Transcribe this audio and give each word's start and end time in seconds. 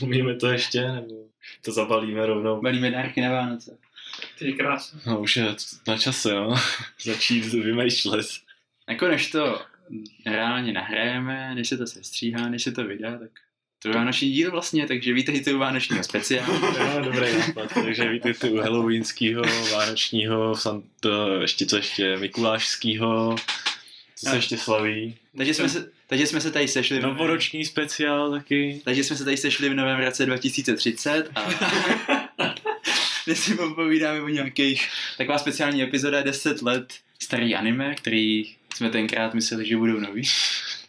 Umíme 0.00 0.34
to 0.34 0.46
ještě, 0.46 0.92
nebo 0.92 1.14
to 1.64 1.72
zabalíme 1.72 2.26
rovnou? 2.26 2.60
Balíme 2.60 2.90
dárky 2.90 3.20
na 3.20 3.32
Vánoce. 3.32 3.78
Ty 4.38 4.52
krásno. 4.52 5.00
No 5.06 5.20
už 5.20 5.36
je 5.36 5.54
na 5.86 5.98
čase, 5.98 6.34
no. 6.34 6.54
Začít 7.02 7.44
vymýšlet. 7.44 8.26
Jako 8.88 9.08
než 9.08 9.30
to 9.30 9.62
reálně 10.26 10.72
nahrajeme, 10.72 11.54
než 11.54 11.68
se 11.68 11.76
to 11.76 11.86
sestříhá, 11.86 12.48
než 12.48 12.62
se 12.62 12.72
to 12.72 12.84
vydá, 12.84 13.18
tak 13.18 13.30
to 13.82 13.88
je 13.88 13.94
vánoční 13.94 14.30
díl 14.30 14.50
vlastně, 14.50 14.86
takže 14.86 15.12
vítejte 15.12 15.52
u 15.52 15.58
vánočního 15.58 16.04
speciálu. 16.04 16.54
Jo, 16.78 17.00
dobrý 17.04 17.38
nápad. 17.38 17.74
Takže 17.74 18.08
vítejte 18.08 18.50
u 18.50 18.56
halloweenského, 18.56 19.42
vánočního, 19.72 20.54
ještě 21.40 21.66
co 21.66 21.76
ještě, 21.76 22.16
mikulášského, 22.16 23.36
co 24.16 24.30
se 24.30 24.36
ještě 24.36 24.58
slaví. 24.58 25.16
takže, 25.36 25.54
jsme 25.54 25.68
se, 25.68 25.90
takže 26.08 26.26
jsme 26.26 26.40
se 26.40 26.50
tady 26.50 26.68
sešli 26.68 27.00
Novoroční 27.00 27.64
speciál 27.64 28.30
taky. 28.30 28.80
takže 28.84 29.04
jsme 29.04 29.16
se 29.16 29.24
tady 29.24 29.36
sešli 29.36 29.68
v 29.68 29.74
novém 29.74 30.00
roce 30.00 30.26
2030 30.26 31.30
a 31.34 31.48
dnes 33.26 33.40
si 33.40 33.54
popovídáme 33.54 34.22
o 34.22 34.28
nějakých 34.28 34.88
taková 35.18 35.38
speciální 35.38 35.82
epizoda 35.82 36.22
10 36.22 36.62
let 36.62 36.94
starý 37.18 37.54
anime, 37.54 37.94
který 37.94 38.44
jsme 38.74 38.90
tenkrát 38.90 39.34
mysleli, 39.34 39.66
že 39.66 39.76
budou 39.76 40.00
nový. 40.00 40.22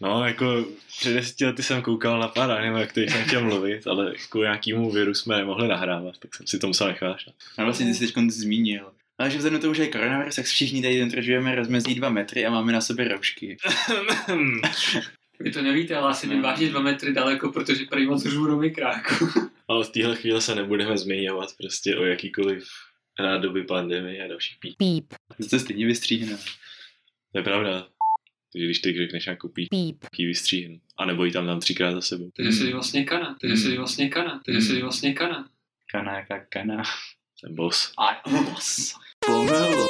No, 0.01 0.25
jako 0.25 0.65
před 0.99 1.13
deseti 1.13 1.45
lety 1.45 1.63
jsem 1.63 1.81
koukal 1.81 2.19
na 2.19 2.27
pár 2.27 2.51
anime, 2.51 2.83
o 2.83 2.87
kterých 2.87 3.11
jsem 3.11 3.23
chtěl 3.23 3.43
mluvit, 3.43 3.87
ale 3.87 4.13
jako 4.19 4.41
nějakýmu 4.41 4.91
viru 4.91 5.13
jsme 5.13 5.37
nemohli 5.37 5.67
nahrávat, 5.67 6.17
tak 6.17 6.35
jsem 6.35 6.47
si 6.47 6.59
to 6.59 6.67
musel 6.67 6.87
nechat. 6.87 7.17
A 7.57 7.63
vlastně 7.63 7.85
ty 7.85 7.93
jsi 7.93 8.07
teď 8.07 8.29
zmínil. 8.29 8.91
Ale 9.19 9.31
že 9.31 9.37
vzhledem 9.37 9.59
k 9.59 9.61
tomu, 9.61 9.73
že 9.73 9.83
je 9.83 9.91
koronavirus, 9.91 10.35
tak 10.35 10.45
všichni 10.45 10.81
tady 10.81 10.99
dodržujeme 10.99 11.55
rozmezí 11.55 11.95
2 11.95 12.09
metry 12.09 12.45
a 12.45 12.51
máme 12.51 12.71
na 12.73 12.81
sobě 12.81 13.07
roušky. 13.07 13.57
Vy 15.39 15.51
to 15.51 15.61
nevíte, 15.61 15.95
ale 15.95 16.09
asi 16.09 16.27
mi 16.27 16.41
vážně 16.41 16.69
dva 16.69 16.81
metry 16.81 17.13
daleko, 17.13 17.51
protože 17.51 17.85
prý 17.85 18.05
moc 18.07 18.23
řvu 18.23 18.45
do 18.45 18.57
mikráku. 18.57 19.27
ale 19.67 19.85
v 19.85 19.89
téhle 19.89 20.15
chvíli 20.15 20.41
se 20.41 20.55
nebudeme 20.55 20.97
zmiňovat 20.97 21.49
prostě 21.57 21.95
o 21.95 22.03
jakýkoliv 22.05 22.67
rádoby 23.19 23.63
pandemie 23.63 24.25
a 24.25 24.27
dalších 24.27 24.57
pí. 24.59 24.75
beep, 24.79 25.13
To 25.37 25.43
se 25.43 25.59
stejně 25.59 25.85
vystříhne. 25.85 26.37
To 27.31 27.37
je 27.39 27.43
pravda. 27.43 27.87
Takže 28.53 28.65
když 28.65 28.79
ty 28.79 28.93
řekneš 28.97 29.25
nějakou 29.25 29.47
pí, 29.47 29.67
beep, 29.71 29.99
tak 29.99 30.19
ji 30.19 30.25
vystříhnu. 30.25 30.79
A 30.97 31.05
nebo 31.05 31.25
ji 31.25 31.31
tam 31.31 31.47
dám 31.47 31.59
třikrát 31.59 31.91
za 31.91 32.01
sebou. 32.01 32.31
Takže 32.35 32.51
se 32.51 32.63
jí 32.63 32.73
vlastně 32.73 33.03
kana, 33.03 33.37
takže 33.41 33.57
se 33.57 33.69
jí 33.69 33.77
vlastně 33.77 34.09
kana, 34.09 34.41
takže 34.45 34.61
se 34.61 34.73
jí 34.73 34.81
vlastně 34.81 35.13
kana. 35.13 35.49
Kana, 35.91 36.17
jaká 36.17 36.45
kana. 36.49 36.83
Jsem 37.39 37.55
boss. 37.55 37.91
A 37.97 38.29
mos. 38.29 38.93
Pomelo. 39.33 39.87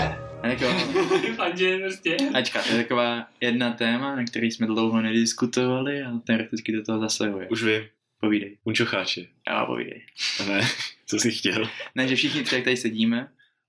A 0.00 1.34
Fandě, 1.36 1.78
prostě. 1.78 2.16
Ačka, 2.34 2.62
to 2.62 2.68
je 2.72 2.82
taková 2.82 3.26
jedna 3.40 3.72
téma, 3.72 4.16
na 4.16 4.24
který 4.24 4.50
jsme 4.50 4.66
dlouho 4.66 5.00
nediskutovali 5.02 6.02
a 6.02 6.18
teoreticky 6.18 6.72
do 6.72 6.82
toho 6.84 7.00
zasahuje. 7.00 7.48
Už 7.48 7.62
vím. 7.64 7.82
Povídej. 8.20 8.58
Unčocháče. 8.64 9.26
Já 9.48 9.64
povídej. 9.66 10.02
Ne, 10.48 10.60
co 11.06 11.16
jsi 11.18 11.30
chtěl? 11.32 11.68
Ne, 11.94 12.08
že 12.08 12.16
všichni 12.16 12.42
tři, 12.42 12.54
jak 12.54 12.64
tady 12.64 12.76
sedíme, 12.76 13.28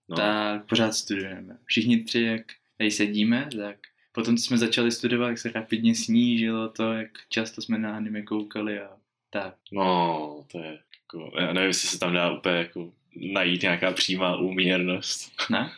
No. 0.10 0.16
tak 0.18 0.66
pořád 0.66 0.94
studujeme. 0.94 1.58
Všichni 1.66 2.04
tři, 2.04 2.22
jak 2.22 2.42
tady 2.78 2.92
sedíme, 2.92 3.50
tak 3.58 3.76
potom, 4.12 4.38
co 4.38 4.44
jsme 4.44 4.58
začali 4.58 4.92
studovat, 4.92 5.30
jak 5.30 5.38
se 5.38 5.52
rapidně 5.52 5.96
snížilo 5.96 6.70
to, 6.70 6.94
jak 6.94 7.10
často 7.30 7.62
jsme 7.62 7.78
na 7.78 7.96
anime 7.96 8.22
koukali 8.22 8.80
a 8.80 8.90
tak. 9.30 9.56
No, 9.72 10.46
to 10.52 10.60
je 10.60 10.80
jako, 11.04 11.32
já 11.40 11.54
nevím, 11.54 11.68
jestli 11.68 11.88
se 11.88 12.00
tam 12.00 12.14
dá 12.14 12.32
úplně 12.32 12.56
jako 12.56 12.94
najít 13.16 13.62
nějaká 13.62 13.92
přímá 13.92 14.38
úměrnost. 14.38 15.32
Ne? 15.50 15.72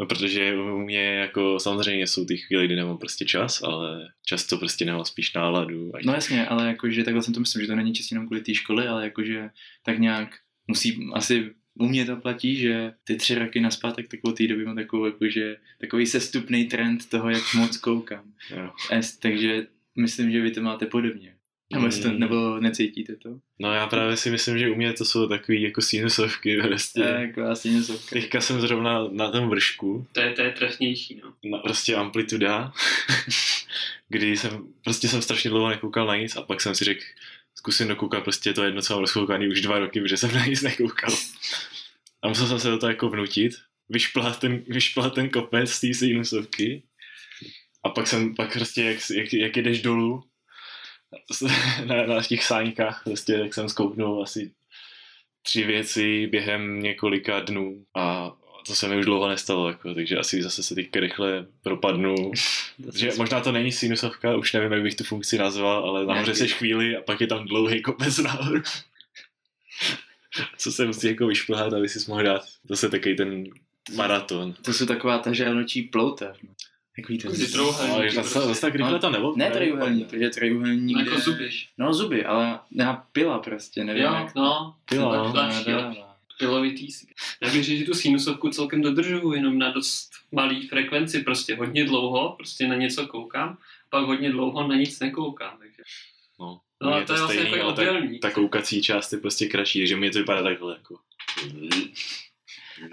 No, 0.00 0.06
protože 0.06 0.54
u 0.54 0.78
mě 0.78 1.02
jako 1.02 1.60
samozřejmě 1.60 2.06
jsou 2.06 2.24
ty 2.24 2.36
chvíle, 2.36 2.64
kdy 2.64 2.76
nemám 2.76 2.98
prostě 2.98 3.24
čas, 3.24 3.62
ale 3.62 4.08
často 4.26 4.56
prostě 4.56 4.84
nemám 4.84 5.04
spíš 5.04 5.32
náladu. 5.34 5.96
Ať... 5.96 6.04
No 6.04 6.12
jasně, 6.12 6.46
ale 6.46 6.66
jakože 6.66 7.04
takhle 7.04 7.22
jsem 7.22 7.34
to 7.34 7.40
myslím, 7.40 7.62
že 7.62 7.68
to 7.68 7.76
není 7.76 7.92
čistě 7.92 8.14
jenom 8.14 8.26
kvůli 8.26 8.40
té 8.40 8.54
školy, 8.54 8.86
ale 8.86 9.04
jakože 9.04 9.50
tak 9.84 9.98
nějak 9.98 10.38
musí, 10.66 11.08
asi 11.14 11.50
u 11.74 11.86
mě 11.86 12.04
to 12.04 12.16
platí, 12.16 12.56
že 12.56 12.92
ty 13.04 13.16
tři 13.16 13.34
roky 13.34 13.60
naspátek 13.60 14.08
takovou 14.08 14.34
té 14.34 14.46
doby 14.46 14.64
mám 14.64 14.76
takovou, 14.76 15.04
jakože, 15.04 15.56
takový 15.80 16.06
sestupný 16.06 16.64
trend 16.64 17.08
toho, 17.08 17.30
jak 17.30 17.54
moc 17.54 17.76
koukám. 17.76 18.32
Jo. 18.56 18.70
Es, 18.90 19.18
takže 19.18 19.66
myslím, 19.96 20.30
že 20.30 20.40
vy 20.40 20.50
to 20.50 20.62
máte 20.62 20.86
podobně. 20.86 21.36
Nebo, 21.72 21.86
jestli 21.86 22.02
to, 22.02 22.12
nebo 22.12 22.60
necítíte 22.60 23.16
to? 23.16 23.28
No 23.58 23.72
já 23.72 23.86
právě 23.86 24.16
si 24.16 24.30
myslím, 24.30 24.58
že 24.58 24.70
u 24.70 24.74
mě 24.74 24.92
to 24.92 25.04
jsou 25.04 25.28
takový 25.28 25.62
jako 25.62 25.80
sinusovky 25.82 26.62
prostě. 26.62 27.00
Tak, 27.00 27.36
vlastně 27.36 27.72
něco. 27.72 27.98
Teďka 27.98 28.40
jsem 28.40 28.60
zrovna 28.60 29.08
na 29.12 29.30
tom 29.30 29.48
vršku, 29.48 30.06
To 30.12 30.20
je, 30.20 30.32
to 30.32 30.42
je 30.42 30.50
trefnější, 30.50 31.20
no. 31.24 31.50
na 31.50 31.58
prostě 31.58 31.94
amplituda, 31.94 32.72
kdy 34.08 34.36
jsem, 34.36 34.68
prostě 34.84 35.08
jsem 35.08 35.22
strašně 35.22 35.50
dlouho 35.50 35.68
nekoukal 35.68 36.06
na 36.06 36.16
nic 36.16 36.36
a 36.36 36.42
pak 36.42 36.60
jsem 36.60 36.74
si 36.74 36.84
řekl, 36.84 37.04
zkusím 37.54 37.88
dokoukat 37.88 38.24
prostě 38.24 38.52
to 38.52 38.64
jedno, 38.64 38.82
co 38.82 38.92
mám 38.92 39.00
rozkoukaný 39.00 39.48
už 39.48 39.60
dva 39.60 39.78
roky, 39.78 40.00
protože 40.00 40.16
jsem 40.16 40.34
na 40.34 40.46
nic 40.46 40.62
nekoukal. 40.62 41.14
A 42.22 42.28
musel 42.28 42.46
jsem 42.46 42.60
se 42.60 42.70
do 42.70 42.78
toho 42.78 42.90
jako 42.90 43.08
vnutit, 43.08 43.52
vyšplhat 43.88 44.40
ten, 44.40 44.62
vyšplhat 44.68 45.14
ten 45.14 45.28
kopec 45.28 45.70
z 45.70 45.80
té 45.80 45.94
sinusovky 45.94 46.82
a 47.82 47.88
pak 47.88 48.06
jsem, 48.06 48.34
pak 48.34 48.52
prostě 48.52 48.82
jak, 48.82 48.98
jak, 49.14 49.32
jak 49.32 49.56
jedeš 49.56 49.82
dolů 49.82 50.24
na, 51.84 52.06
na 52.06 52.22
těch 52.22 52.44
sáňkách, 52.44 53.04
prostě 53.04 53.32
jak 53.32 53.54
jsem 53.54 53.68
zkouknul 53.68 54.22
asi 54.22 54.52
tři 55.42 55.64
věci 55.64 56.26
během 56.26 56.80
několika 56.82 57.40
dnů 57.40 57.84
a 57.94 58.32
to 58.66 58.74
se 58.74 58.88
mi 58.88 58.98
už 58.98 59.04
dlouho 59.04 59.28
nestalo, 59.28 59.68
jako, 59.68 59.94
takže 59.94 60.18
asi 60.18 60.42
zase 60.42 60.62
se 60.62 60.74
teďka 60.74 61.00
rychle 61.00 61.46
propadnu. 61.62 62.14
Že 62.94 63.10
možná 63.18 63.40
to 63.40 63.52
není 63.52 63.72
sinusovka, 63.72 64.36
už 64.36 64.52
nevím, 64.52 64.72
jak 64.72 64.82
bych 64.82 64.94
tu 64.94 65.04
funkci 65.04 65.38
nazval, 65.38 65.84
ale 65.84 66.06
nahoře 66.06 66.34
seš 66.34 66.54
chvíli 66.54 66.96
a 66.96 67.00
pak 67.00 67.20
je 67.20 67.26
tam 67.26 67.44
dlouhý 67.46 67.82
kopec 67.82 68.18
nahoru. 68.18 68.62
Co 70.56 70.72
se 70.72 70.86
musí 70.86 71.06
jako 71.06 71.26
vyšplhat, 71.26 71.72
aby 71.72 71.88
si 71.88 72.10
mohl 72.10 72.22
dát 72.22 72.42
zase 72.68 72.88
takový 72.88 73.16
ten 73.16 73.44
maraton. 73.94 74.52
To 74.52 74.72
jsou 74.72 74.86
taková 74.86 75.18
ta 75.18 75.32
želnočí 75.32 75.82
ploutev. 75.82 76.36
No. 77.08 77.16
Jak 77.24 77.30
víte? 77.30 77.46
Trouhelníky 77.52 77.94
Ale 78.00 78.10
zase, 78.10 78.30
prostě. 78.32 78.48
zase 78.48 78.60
tak 78.60 78.74
rychle 78.74 78.98
to 78.98 79.10
nebo? 79.10 79.32
Ne 79.36 79.50
trojuhelník, 79.50 80.08
protože 80.10 80.28
trojuhelník... 80.30 80.98
Jako 80.98 81.10
je- 81.14 81.20
zuby. 81.20 81.50
No 81.78 81.94
zuby, 81.94 82.24
ale 82.24 82.58
na 82.70 83.06
pila 83.12 83.38
prostě, 83.38 83.84
nevím 83.84 84.02
Jo, 84.02 84.12
jak. 84.14 84.34
no. 84.34 84.74
Pila, 84.84 85.16
no. 85.16 85.32
lepší, 85.34 85.72
lepší. 85.72 86.00
Pilovitý 86.38 86.90
si. 86.90 87.06
Já 87.42 87.52
bych 87.52 87.64
řekl, 87.64 87.78
že 87.78 87.84
tu 87.84 87.94
sinusovku 87.94 88.50
celkem 88.50 88.82
dodržuju, 88.82 89.32
jenom 89.32 89.58
na 89.58 89.70
dost 89.70 90.10
malý 90.32 90.68
frekvenci, 90.68 91.20
prostě 91.20 91.56
hodně 91.56 91.84
dlouho, 91.84 92.34
prostě 92.36 92.68
na 92.68 92.74
něco 92.74 93.06
koukám, 93.06 93.58
pak 93.90 94.04
hodně 94.04 94.30
dlouho 94.30 94.68
na 94.68 94.76
nic 94.76 95.00
nekoukám, 95.00 95.58
takže. 95.58 95.82
No, 96.40 96.60
No, 96.82 96.98
je 96.98 97.04
to 97.04 97.12
je 97.12 97.18
vlastně 97.18 97.40
stejný, 97.40 97.56
jako 97.58 97.66
ale 97.82 98.00
ta, 98.20 98.28
ta 98.28 98.34
koukací 98.34 98.82
část 98.82 99.12
je 99.12 99.18
prostě 99.18 99.46
kratší, 99.48 99.78
takže 99.80 99.96
mě 99.96 100.10
to 100.10 100.18
vypadá 100.18 100.42
takhle 100.42 100.72
jako. 100.74 100.98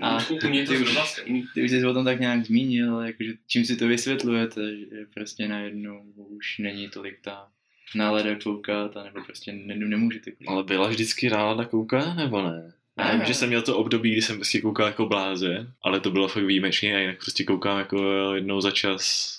A 0.01 0.17
U 0.29 0.49
mě 0.49 0.65
to 0.65 0.73
ty, 0.73 0.85
stejný. 1.05 1.45
ty 1.53 1.63
už 1.63 1.71
jsi 1.71 1.85
o 1.85 1.93
tom 1.93 2.05
tak 2.05 2.19
nějak 2.19 2.45
zmínil, 2.45 2.95
ale 2.95 3.07
jakože 3.07 3.33
čím 3.47 3.65
si 3.65 3.75
to 3.75 3.87
vysvětlujete, 3.87 4.77
že 4.77 4.85
prostě 5.13 5.47
najednou 5.47 6.03
už 6.15 6.57
není 6.57 6.89
tolik 6.89 7.19
ta 7.21 7.47
nálada 7.95 8.35
koukat, 8.43 8.97
anebo 8.97 9.23
prostě 9.23 9.51
ne, 9.53 9.75
nemůžete 9.75 10.31
koukat. 10.31 10.47
Ale 10.53 10.63
byla 10.63 10.87
vždycky 10.87 11.29
nálada 11.29 11.65
koukat, 11.65 12.17
nebo 12.17 12.41
ne? 12.41 12.73
Já 12.97 13.11
vím, 13.11 13.19
Ne. 13.19 13.25
že 13.25 13.33
jsem 13.33 13.49
měl 13.49 13.61
to 13.61 13.77
období, 13.77 14.11
kdy 14.11 14.21
jsem 14.21 14.35
prostě 14.35 14.61
koukal 14.61 14.87
jako 14.87 15.05
blázen, 15.05 15.71
ale 15.81 15.99
to 15.99 16.11
bylo 16.11 16.27
fakt 16.27 16.43
výjimečně 16.43 16.95
a 16.95 16.99
jinak 16.99 17.17
prostě 17.21 17.43
koukám 17.43 17.77
jako 17.79 18.33
jednou 18.35 18.61
za 18.61 18.71
čas, 18.71 19.33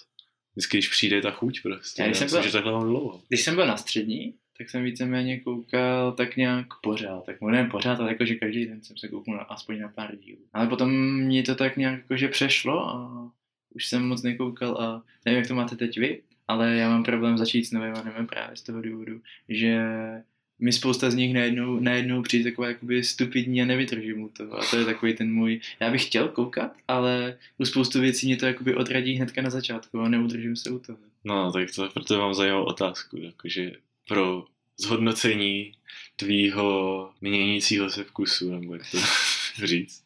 vždycky, 0.55 0.77
když 0.77 0.89
přijde 0.89 1.21
ta 1.23 1.31
chuť 1.31 1.63
prostě. 1.63 2.03
Já 2.03 2.07
Já 2.07 2.09
když 2.09 2.19
jsem 2.19 2.27
myslím, 2.27 2.41
byl- 2.41 2.49
že 2.49 2.53
takhle 2.53 2.73
mám 2.73 2.83
dlouho. 2.89 3.21
Když 3.29 3.43
jsem 3.43 3.55
byl 3.55 3.67
na 3.67 3.77
střední, 3.77 4.35
tak 4.59 4.71
jsem 4.71 4.85
víceméně 4.85 5.41
koukal 5.41 6.13
tak 6.13 6.37
nějak 6.37 6.67
pořád. 6.83 7.27
Tak 7.27 7.41
ne 7.41 7.65
pořád, 7.65 8.01
ale 8.01 8.13
jakože 8.13 8.35
každý 8.35 8.67
den 8.67 8.83
jsem 8.83 8.97
se 8.97 9.09
koukal 9.09 9.35
na, 9.35 9.43
aspoň 9.43 9.81
na 9.81 9.89
pár 9.89 10.17
dílů. 10.17 10.39
Ale 10.53 10.67
potom 10.67 11.13
mě 11.13 11.43
to 11.43 11.55
tak 11.55 11.77
nějak 11.77 11.99
jakože 11.99 12.29
přešlo 12.29 12.89
a 12.89 13.31
už 13.75 13.87
jsem 13.87 14.09
moc 14.09 14.23
nekoukal 14.23 14.77
a 14.81 15.03
nevím, 15.25 15.39
jak 15.39 15.49
to 15.49 15.55
máte 15.55 15.77
teď 15.77 15.99
vy, 15.99 16.23
ale 16.49 16.77
já 16.77 16.89
mám 16.89 17.03
problém 17.03 17.39
začít 17.39 17.65
s 17.65 17.73
novým 17.73 17.95
animem 17.95 18.27
právě 18.27 18.57
z 18.57 18.63
toho 18.63 18.83
důvodu, 18.83 19.21
že 19.49 19.81
mi 20.59 20.73
spousta 20.73 21.11
z 21.11 21.15
nich 21.15 21.35
najednou, 21.35 21.81
najednou 21.81 22.23
přijde 22.23 22.51
taková 22.51 22.69
jakoby 22.69 23.05
stupidní 23.05 23.63
a 23.63 23.65
nevydržím 23.65 24.19
mu 24.19 24.29
to. 24.29 24.59
A 24.61 24.65
to 24.71 24.79
je 24.79 24.85
takový 24.85 25.15
ten 25.15 25.33
můj, 25.33 25.61
já 25.81 25.91
bych 25.91 26.07
chtěl 26.07 26.29
koukat, 26.29 26.73
ale 26.89 27.39
u 27.59 27.65
spoustu 27.65 28.01
věcí 28.01 28.27
mě 28.27 28.37
to 28.37 28.47
jakoby 28.47 28.75
odradí 28.75 29.13
hnedka 29.13 29.43
na 29.43 29.51
začátku 29.51 30.01
a 30.01 30.09
neudržím 30.09 30.57
se 30.57 30.71
u 30.71 30.79
toho. 30.79 30.99
No, 31.25 31.53
tak 31.53 31.69
to 31.75 31.89
proto 31.89 32.19
mám 32.19 32.35
zajímavou 32.35 32.65
otázku, 32.65 33.17
jakože 33.17 33.73
pro 34.09 34.45
zhodnocení 34.81 35.73
tvýho 36.17 37.11
měnícího 37.21 37.91
se 37.91 38.05
vkusu, 38.05 38.53
nebo 38.53 38.75
jak 38.75 38.91
to 38.91 38.99
říct. 39.67 40.05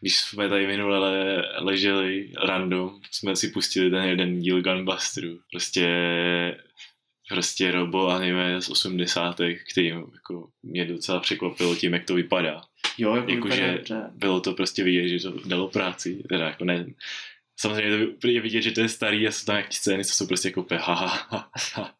Když 0.00 0.16
jsme 0.16 0.48
tady 0.48 0.66
minule 0.66 0.98
le, 0.98 1.44
leželi 1.58 2.32
random, 2.44 3.00
jsme 3.10 3.36
si 3.36 3.48
pustili 3.48 3.90
ten 3.90 4.04
jeden 4.04 4.40
díl 4.40 4.62
Gunbusteru. 4.62 5.40
Prostě 5.50 5.86
prostě 7.28 7.70
robo 7.70 8.08
anime 8.08 8.62
z 8.62 8.70
80. 8.70 9.40
který 9.72 9.86
jako 9.86 10.50
mě 10.62 10.84
docela 10.84 11.20
překvapilo 11.20 11.76
tím, 11.76 11.94
jak 11.94 12.04
to 12.04 12.14
vypadá. 12.14 12.62
Jo, 12.98 13.16
jako 13.16 13.30
Jakože 13.30 13.54
vypadá 13.54 13.76
dobře. 13.76 14.10
bylo 14.14 14.40
to 14.40 14.52
prostě 14.52 14.84
vidět, 14.84 15.08
že 15.08 15.30
to 15.30 15.48
dalo 15.48 15.68
práci, 15.68 16.22
teda 16.28 16.48
jako 16.48 16.64
ne, 16.64 16.86
samozřejmě 17.56 18.06
to 18.06 18.28
je 18.28 18.40
vidět, 18.40 18.62
že 18.62 18.70
to 18.70 18.80
je 18.80 18.88
starý 18.88 19.26
a 19.26 19.30
jsou 19.30 19.44
tam 19.44 19.56
nějaký 19.56 19.76
scény, 19.76 20.04
co 20.04 20.14
jsou 20.14 20.26
prostě 20.26 20.48
jako 20.48 20.60
úplně 20.60 20.80
ha, 20.84 20.94
ha, 20.94 21.26
ha, 21.30 21.50
ha. 21.74 21.94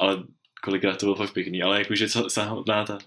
ale 0.00 0.24
kolikrát 0.62 0.96
to 0.98 1.06
bylo 1.06 1.16
fakt 1.16 1.32
pěkný, 1.32 1.62
ale 1.62 1.78
jakože 1.78 2.06
sa- 2.06 2.28
samotná 2.28 2.84
ta 2.84 2.98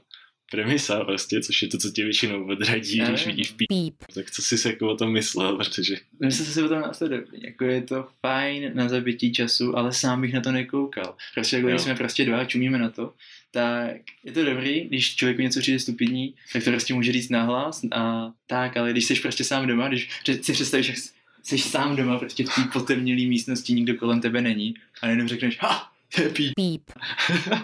premisa 0.51 1.03
prostě, 1.03 1.41
což 1.41 1.61
je 1.61 1.67
to, 1.67 1.77
co 1.77 1.91
tě 1.91 2.03
většinou 2.03 2.47
odradí, 2.47 2.97
Já 2.97 3.09
když 3.09 3.25
vidíš 3.25 3.51
no. 3.51 3.57
pí, 3.57 3.65
Beep. 3.69 4.13
tak 4.13 4.31
co 4.31 4.41
jsi 4.41 4.57
si 4.57 4.67
jako 4.67 4.87
o 4.89 4.95
tom 4.95 5.11
myslel, 5.11 5.57
protože 5.57 5.95
Myslím 6.19 6.45
si 6.45 6.63
o 6.63 6.69
tom 6.69 6.81
následovně, 6.81 7.39
jako 7.41 7.65
je 7.65 7.81
to 7.81 8.07
fajn 8.21 8.71
na 8.73 8.89
zabití 8.89 9.33
času, 9.33 9.77
ale 9.77 9.93
sám 9.93 10.21
bych 10.21 10.33
na 10.33 10.41
to 10.41 10.51
nekoukal. 10.51 11.15
Prostě 11.33 11.55
jako 11.55 11.67
když 11.67 11.81
jsme 11.81 11.95
prostě 11.95 12.25
dva 12.25 12.37
a 12.37 12.45
čumíme 12.45 12.77
na 12.77 12.89
to, 12.89 13.13
tak 13.51 13.95
je 14.23 14.31
to 14.31 14.45
dobrý, 14.45 14.81
když 14.87 15.15
člověku 15.15 15.41
něco 15.41 15.59
přijde 15.59 15.79
stupidní, 15.79 16.33
tak 16.53 16.63
to 16.63 16.71
prostě 16.71 16.93
může 16.93 17.11
říct 17.11 17.29
nahlas 17.29 17.81
a 17.91 18.31
tak, 18.47 18.77
ale 18.77 18.91
když 18.91 19.05
jsi 19.05 19.15
prostě 19.15 19.43
sám 19.43 19.67
doma, 19.67 19.87
když 19.87 20.09
si 20.41 20.53
představíš, 20.53 20.87
jak 20.87 20.97
jsi 21.43 21.57
sám 21.57 21.95
doma 21.95 22.19
prostě 22.19 22.43
v 22.43 22.47
té 22.55 22.61
potemnělé 22.73 23.21
místnosti, 23.21 23.73
nikdo 23.73 23.95
kolem 23.95 24.21
tebe 24.21 24.41
není 24.41 24.73
a 25.01 25.07
jenom 25.07 25.27
řekneš, 25.27 25.57
ha, 25.61 25.90
to 26.15 26.21
je 26.21 26.29
pí. 26.29 26.51
Beep. 26.57 26.91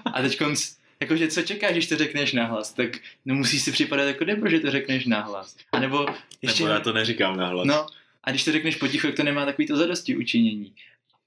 A 0.06 0.22
teď 0.22 0.38
konc, 0.38 0.78
jakože 1.00 1.28
co 1.28 1.42
čekáš, 1.42 1.72
když 1.72 1.88
to 1.88 1.98
řekneš 1.98 2.34
nahlas, 2.34 2.74
tak 2.74 2.90
no 3.26 3.36
musíš 3.36 3.62
si 3.62 3.72
připadat 3.72 4.08
jako 4.08 4.24
debro, 4.24 4.50
že 4.50 4.60
to 4.60 4.72
řekneš 4.72 5.06
nahlas. 5.06 5.58
A 5.72 5.80
nebo 5.80 6.06
ještě... 6.42 6.64
nebo 6.64 6.74
já 6.74 6.80
to 6.80 6.94
neříkám 6.94 7.38
nahlas. 7.38 7.68
No, 7.68 7.88
a 8.24 8.32
když 8.32 8.44
to 8.44 8.52
řekneš 8.52 8.76
potichu, 8.76 9.08
jak 9.08 9.16
to 9.16 9.24
nemá 9.24 9.46
takový 9.46 9.68
to 9.68 9.78
zadosti 9.78 10.16
učinění. 10.16 10.74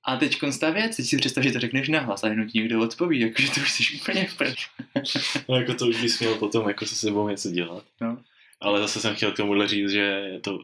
A 0.04 0.16
teď 0.16 0.38
ta 0.60 0.70
věc, 0.70 0.96
teď 0.96 1.06
si 1.06 1.16
představ, 1.16 1.44
že 1.44 1.52
to 1.52 1.60
řekneš 1.60 1.88
nahlas 1.88 2.24
a 2.24 2.28
jenom 2.28 2.48
ti 2.48 2.58
někdo 2.58 2.80
odpoví, 2.80 3.20
jakože 3.20 3.50
to 3.50 3.60
už 3.60 3.72
jsi 3.72 3.84
úplně 4.00 4.26
v 4.26 4.36
prd. 4.36 4.56
No 5.48 5.56
jako 5.56 5.74
to 5.74 5.86
už 5.86 6.02
bys 6.02 6.20
měl 6.20 6.34
potom 6.34 6.68
jako 6.68 6.86
se 6.86 6.94
sebou 6.94 7.28
něco 7.28 7.50
dělat. 7.50 7.84
No. 8.00 8.22
Ale 8.60 8.80
zase 8.80 9.00
jsem 9.00 9.14
chtěl 9.14 9.32
k 9.32 9.36
tomuhle 9.36 9.68
říct, 9.68 9.90
že 9.90 10.22
to 10.40 10.60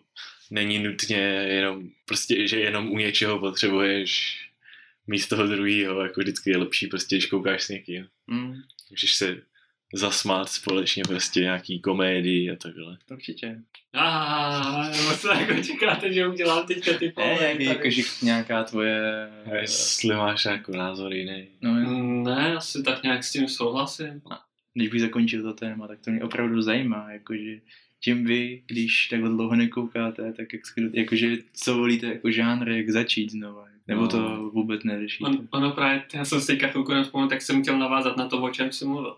není 0.50 0.78
nutně 0.78 1.16
jenom, 1.48 1.88
prostě, 2.04 2.48
že 2.48 2.60
jenom 2.60 2.90
u 2.90 2.98
něčeho 2.98 3.38
potřebuješ 3.38 4.38
místo 5.06 5.36
toho 5.36 5.48
druhého, 5.48 6.00
jako 6.02 6.20
vždycky 6.20 6.50
je 6.50 6.56
lepší 6.56 6.86
prostě, 6.86 7.16
když 7.16 7.26
koukáš 7.26 7.62
s 7.62 7.68
někým. 7.68 8.06
Mm, 8.26 8.54
Můžeš 8.90 9.14
se 9.14 9.36
zasmát 9.94 10.48
společně 10.48 11.02
prostě 11.08 11.40
nějaký 11.40 11.80
komédii 11.80 12.50
a 12.50 12.56
takhle. 12.56 12.98
určitě. 13.10 13.58
A 13.92 14.88
nebo 14.90 15.16
co 15.16 15.28
jako 15.28 15.62
čekáte, 15.62 16.12
že 16.12 16.26
udělám 16.26 16.66
teďka 16.66 16.92
ty 16.98 17.08
pohledy 17.10 17.64
jakože 17.64 18.02
nějaká 18.22 18.64
tvoje... 18.64 19.28
A 19.52 19.54
jestli 19.54 20.14
máš 20.14 20.44
jako 20.44 20.72
názor 20.72 21.12
jiný. 21.14 21.48
No, 21.62 21.70
Mm, 21.72 22.22
Ne, 22.24 22.56
asi 22.56 22.82
tak 22.82 23.02
nějak 23.02 23.24
s 23.24 23.32
tím 23.32 23.48
souhlasím. 23.48 24.22
když 24.74 24.88
bych 24.88 25.00
zakončil 25.00 25.42
to 25.42 25.52
téma, 25.52 25.88
tak 25.88 25.98
to 26.04 26.10
mě 26.10 26.22
opravdu 26.22 26.62
zajímá, 26.62 27.12
jakože 27.12 27.60
čím 28.00 28.24
vy, 28.24 28.62
když 28.66 29.08
takhle 29.08 29.28
dlouho 29.28 29.56
nekoukáte, 29.56 30.32
tak 30.32 30.52
jak, 30.52 30.62
jakože 30.92 31.36
co 31.52 31.74
volíte 31.76 32.06
jako 32.06 32.30
žánr, 32.30 32.68
jak 32.68 32.90
začít 32.90 33.30
znova, 33.30 33.68
nebo 33.86 34.02
No. 34.02 34.08
to 34.08 34.50
vůbec 34.52 34.84
neřešíte. 34.84 35.24
On, 35.30 35.48
ono 35.50 35.70
právě, 35.70 36.04
já 36.14 36.24
jsem 36.24 36.40
si 36.40 36.46
teďka 36.46 36.68
chvilku 36.68 36.92
nevzpomněl, 36.92 37.28
tak 37.28 37.42
jsem 37.42 37.62
chtěl 37.62 37.78
navázat 37.78 38.16
na 38.16 38.28
to, 38.28 38.42
o 38.42 38.50
čem 38.50 38.72
jsem 38.72 38.88
mluvil. 38.88 39.16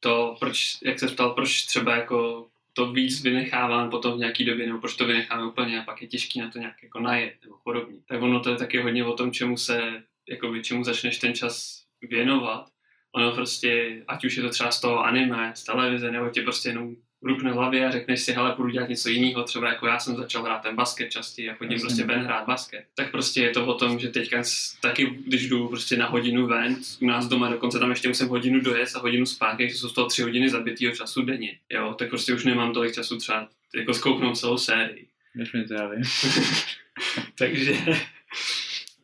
To, 0.00 0.36
proč, 0.40 0.78
jak 0.82 0.98
se 0.98 1.06
ptal, 1.08 1.30
proč 1.30 1.62
třeba 1.66 1.96
jako 1.96 2.46
to 2.72 2.92
víc 2.92 3.22
vynechávám 3.22 3.90
potom 3.90 4.14
v 4.14 4.18
nějaký 4.18 4.44
době, 4.44 4.66
nebo 4.66 4.78
proč 4.78 4.96
to 4.96 5.06
vynecháme 5.06 5.46
úplně 5.46 5.80
a 5.80 5.84
pak 5.84 6.02
je 6.02 6.08
těžký 6.08 6.40
na 6.40 6.50
to 6.50 6.58
nějak 6.58 6.82
jako 6.82 7.00
najet 7.00 7.34
nebo 7.42 7.56
podobně. 7.64 7.96
Tak 8.06 8.22
ono 8.22 8.40
to 8.40 8.50
je 8.50 8.56
taky 8.56 8.80
hodně 8.82 9.04
o 9.04 9.12
tom, 9.12 9.32
čemu 9.32 9.56
se, 9.56 10.02
jako 10.28 10.58
čemu 10.58 10.84
začneš 10.84 11.18
ten 11.18 11.34
čas 11.34 11.82
věnovat. 12.02 12.66
Ono 13.12 13.32
prostě, 13.32 14.02
ať 14.08 14.24
už 14.24 14.36
je 14.36 14.42
to 14.42 14.50
třeba 14.50 14.70
z 14.70 14.80
toho 14.80 15.04
anime, 15.04 15.52
z 15.54 15.64
televize, 15.64 16.10
nebo 16.10 16.30
tě 16.30 16.42
prostě 16.42 16.68
jenom 16.68 16.96
rupne 17.22 17.52
hlavě 17.52 17.86
a 17.86 17.90
řekneš 17.90 18.20
si, 18.20 18.32
hele, 18.32 18.54
budu 18.56 18.68
dělat 18.68 18.88
něco 18.88 19.08
jiného, 19.08 19.42
třeba 19.42 19.68
jako 19.68 19.86
já 19.86 19.98
jsem 19.98 20.16
začal 20.16 20.42
hrát 20.42 20.62
ten 20.62 20.76
basket 20.76 21.10
častěji 21.10 21.50
a 21.50 21.54
chodím 21.54 21.72
Jasně. 21.72 21.86
prostě 21.86 22.04
ven 22.04 22.20
hrát 22.20 22.46
basket. 22.46 22.84
Tak 22.94 23.10
prostě 23.10 23.42
je 23.42 23.50
to 23.50 23.66
o 23.66 23.74
tom, 23.74 23.98
že 23.98 24.08
teďka 24.08 24.42
taky, 24.80 25.18
když 25.26 25.48
jdu 25.48 25.68
prostě 25.68 25.96
na 25.96 26.06
hodinu 26.06 26.46
ven, 26.46 26.76
u 27.00 27.06
nás 27.06 27.26
doma 27.26 27.48
dokonce 27.50 27.78
tam 27.78 27.90
ještě 27.90 28.08
musím 28.08 28.28
hodinu 28.28 28.60
dojet 28.60 28.88
a 28.94 28.98
hodinu 28.98 29.26
zpátky, 29.26 29.62
takže 29.62 29.78
jsou 29.78 29.88
z 29.88 29.92
toho 29.92 30.08
tři 30.08 30.22
hodiny 30.22 30.50
zabitýho 30.50 30.92
času 30.92 31.22
denně. 31.22 31.58
Jo, 31.70 31.94
tak 31.98 32.08
prostě 32.08 32.34
už 32.34 32.44
nemám 32.44 32.72
tolik 32.72 32.94
času 32.94 33.18
třeba 33.18 33.48
jako 33.74 33.94
zkouknout 33.94 34.38
celou 34.38 34.58
sérii. 34.58 35.06
Než 35.34 35.52
mi 35.52 35.64
to 35.64 35.74
já 35.74 35.88
vím. 35.88 36.02
Takže 37.38 37.76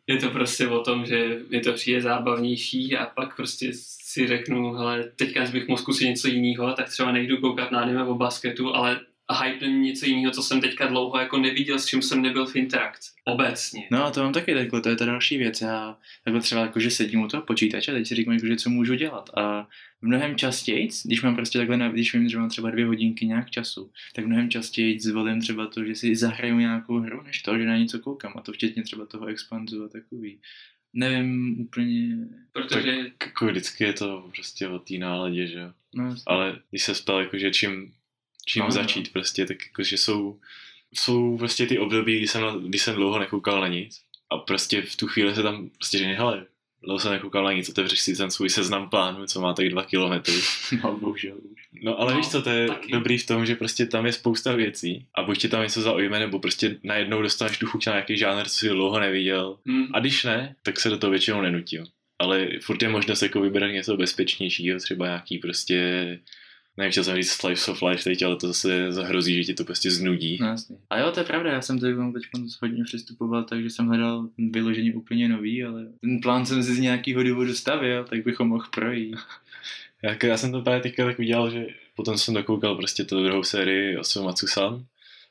je 0.07 0.17
to 0.17 0.31
prostě 0.31 0.69
o 0.69 0.81
tom, 0.81 1.07
že 1.07 1.39
mi 1.49 1.61
to 1.61 1.73
přijde 1.73 2.01
zábavnější 2.01 2.97
a 2.97 3.07
pak 3.07 3.37
prostě 3.37 3.73
si 4.13 4.27
řeknu, 4.27 4.73
hele, 4.73 5.13
teďka 5.17 5.51
bych 5.51 5.69
mohl 5.69 5.83
zkusit 5.83 6.07
něco 6.07 6.29
jiného, 6.29 6.73
tak 6.73 6.89
třeba 6.89 7.13
nejdu 7.13 7.37
koukat 7.37 7.71
na 7.71 7.81
anime 7.81 8.05
o 8.05 8.15
basketu, 8.15 8.75
ale 8.75 9.01
hype 9.45 9.67
něco 9.67 10.07
jiného, 10.07 10.33
co 10.33 10.43
jsem 10.43 10.61
teďka 10.61 10.87
dlouho 10.87 11.19
jako 11.19 11.39
neviděl, 11.39 11.79
s 11.79 11.87
čím 11.87 12.03
jsem 12.03 12.23
nebyl 12.23 12.47
v 12.47 12.57
interakci. 12.57 13.11
Obecně. 13.25 13.89
No 13.91 14.05
a 14.05 14.11
to 14.11 14.23
mám 14.23 14.33
taky 14.33 14.55
takhle, 14.55 14.81
to 14.81 14.89
je 14.89 14.97
ta 14.97 15.05
další 15.05 15.39
věc. 15.39 15.61
Já 15.61 15.99
takhle 16.25 16.43
třeba 16.43 16.61
jako, 16.61 16.81
že 16.81 16.91
sedím 16.91 17.21
u 17.21 17.29
toho 17.29 17.43
počítače 17.43 17.93
a 17.93 17.95
teď 17.95 18.07
si 18.07 18.15
říkám, 18.15 18.35
jako, 18.35 18.47
že 18.47 18.57
co 18.57 18.71
můžu 18.71 18.95
dělat. 18.95 19.31
A 19.37 19.69
mnohem 20.03 20.37
častěji, 20.37 20.89
když 21.05 21.23
mám 21.23 21.37
prostě 21.37 21.59
takhle, 21.59 21.91
když 21.93 22.15
vím, 22.15 22.29
že 22.29 22.39
mám 22.39 22.49
třeba 22.49 22.71
dvě 22.71 22.87
hodinky 22.87 23.27
nějak 23.27 23.51
času, 23.51 23.91
tak 24.15 24.27
mnohem 24.27 24.51
častěji 24.51 25.01
zvolím 25.01 25.41
třeba 25.41 25.67
to, 25.67 25.85
že 25.85 25.95
si 25.95 26.17
zahraju 26.17 26.59
nějakou 26.59 26.99
hru, 26.99 27.23
než 27.23 27.43
to, 27.43 27.59
že 27.59 27.65
na 27.65 27.77
něco 27.77 27.99
koukám. 27.99 28.33
A 28.37 28.41
to 28.41 28.53
včetně 28.53 28.83
třeba 28.83 29.07
toho 29.07 29.27
expanzu 29.27 29.85
a 29.85 29.89
takový. 29.89 30.41
Nevím 30.93 31.61
úplně, 31.61 32.17
Protože 32.53 32.97
Jako 33.27 33.47
vždycky 33.47 33.85
je 33.85 33.93
to 33.93 34.31
prostě 34.35 34.69
o 34.69 34.79
té 34.79 34.95
náladě, 34.95 35.47
že 35.47 35.59
jo. 35.59 35.73
no, 35.95 36.17
Ale 36.27 36.61
když 36.71 36.83
se 36.83 36.95
ptal, 36.95 37.21
jakože 37.21 37.51
čím, 37.51 37.95
čím 38.47 38.61
No, 38.61 38.67
no. 38.67 38.73
začít 38.73 39.13
prostě, 39.13 39.47
tak 39.47 39.67
jakože 39.67 39.99
jsou, 39.99 40.41
jsou 40.95 41.39
prostě 41.39 41.67
ty 41.67 41.79
období, 41.79 42.17
kdy 42.19 42.29
jsem, 42.29 42.65
kdy 42.69 42.79
jsem 42.79 42.95
dlouho 42.95 43.19
nekoukal 43.19 43.61
na 43.61 43.69
nic 43.69 44.03
a 44.31 44.39
prostě 44.39 44.83
v 44.83 44.97
tu 44.97 45.07
chvíli 45.07 45.35
se 45.35 45.43
tam 45.43 45.71
prostě 45.71 45.99
řekne, 45.99 46.15
hele, 46.15 46.47
dlouho 46.83 46.99
jsem 46.99 47.13
nekoukal 47.13 47.45
na 47.45 47.53
nic, 47.53 47.69
otevřeš 47.69 48.01
si 48.01 48.17
ten 48.17 48.31
svůj 48.31 48.51
seznam 48.51 48.91
plánů, 48.91 49.27
co 49.27 49.41
má 49.41 49.53
tak 49.53 49.69
dva 49.69 49.83
kilometry. 49.85 50.35
no 50.85 50.97
bohužel 51.01 51.37
už. 51.53 51.69
No 51.83 52.01
ale 52.01 52.13
No, 52.13 52.19
víš 52.19 52.29
co, 52.29 52.43
to 52.43 52.51
je 52.51 52.69
taky. 52.69 52.93
dobrý 52.93 53.19
v 53.19 53.27
tom, 53.27 53.47
že 53.47 53.55
prostě 53.55 53.87
tam 53.87 54.07
je 54.07 54.13
spousta 54.13 54.53
věcí 54.53 55.07
a 55.15 55.23
buď 55.23 55.39
tě 55.39 55.49
tam 55.49 55.63
něco 55.63 55.81
zaujme, 55.83 56.19
nebo 56.19 56.39
prostě 56.39 56.77
najednou 56.83 57.23
dostaneš 57.23 57.59
tu 57.59 57.67
chuť 57.67 57.87
na 57.87 57.93
nějaký 57.93 58.17
žánr, 58.17 58.45
co 58.49 58.59
jsi 58.59 58.69
dlouho 58.69 59.01
neviděl. 59.01 59.59
hm, 59.69 59.87
A 59.95 60.01
když 60.01 60.25
ne, 60.25 60.55
tak 60.63 60.81
se 60.81 60.91
do 60.91 60.99
toho 60.99 61.11
většinou 61.11 61.41
nenutí. 61.43 61.79
Ale 62.19 62.49
furt 62.63 62.83
je 62.83 62.89
možnost 62.89 63.23
jako 63.23 63.41
vybrat 63.41 63.67
něco 63.69 63.97
bezpečnějšího, 63.97 64.79
třeba 64.79 65.07
nějaký 65.07 65.39
prostě, 65.39 66.19
nevím, 66.79 66.91
chtěl 66.91 67.05
jsem 67.05 67.17
říct 67.17 67.31
Slice 67.31 67.71
of 67.71 67.83
Life 67.83 68.05
teď, 68.05 68.23
ale 68.23 68.37
to 68.37 68.47
zase 68.47 68.93
zahrozí, 68.93 69.35
že 69.35 69.45
ti 69.45 69.55
to 69.55 69.65
prostě 69.65 69.91
znudí. 69.91 70.39
No 70.41 70.47
jasně. 70.47 70.77
A 70.91 70.99
jo, 70.99 71.13
to 71.13 71.21
je 71.21 71.25
pravda, 71.25 71.53
já 71.53 71.63
jsem 71.63 71.79
teď 71.79 71.95
teď 72.15 72.23
hodně 72.63 72.85
přistupoval 72.85 73.45
tak, 73.45 73.63
že 73.63 73.71
jsem 73.71 73.87
hledal 73.87 74.29
vyloženě 74.39 74.95
úplně 74.95 75.29
nový, 75.29 75.65
ale 75.65 75.87
ten 76.01 76.21
plán 76.21 76.47
jsem 76.47 76.63
si 76.63 76.75
z 76.75 76.79
nějakého 76.79 77.23
důvodu 77.23 77.55
stavil, 77.55 78.05
tak 78.05 78.25
bychom 78.25 78.49
mohl 78.49 78.67
projít. 78.71 79.17
Já, 80.03 80.17
já 80.25 80.37
jsem 80.37 80.53
to 80.53 80.63
právě 80.63 80.81
teďka 80.81 81.05
tak 81.05 81.19
udělal, 81.19 81.51
že 81.51 81.67
potom 81.97 82.19
jsem 82.19 82.35
dokoukal 82.35 82.77
prostě 82.77 83.05
tu 83.05 83.23
druhou 83.23 83.43
sérii 83.43 83.99
o 83.99 84.23
Matsu-san. 84.23 84.85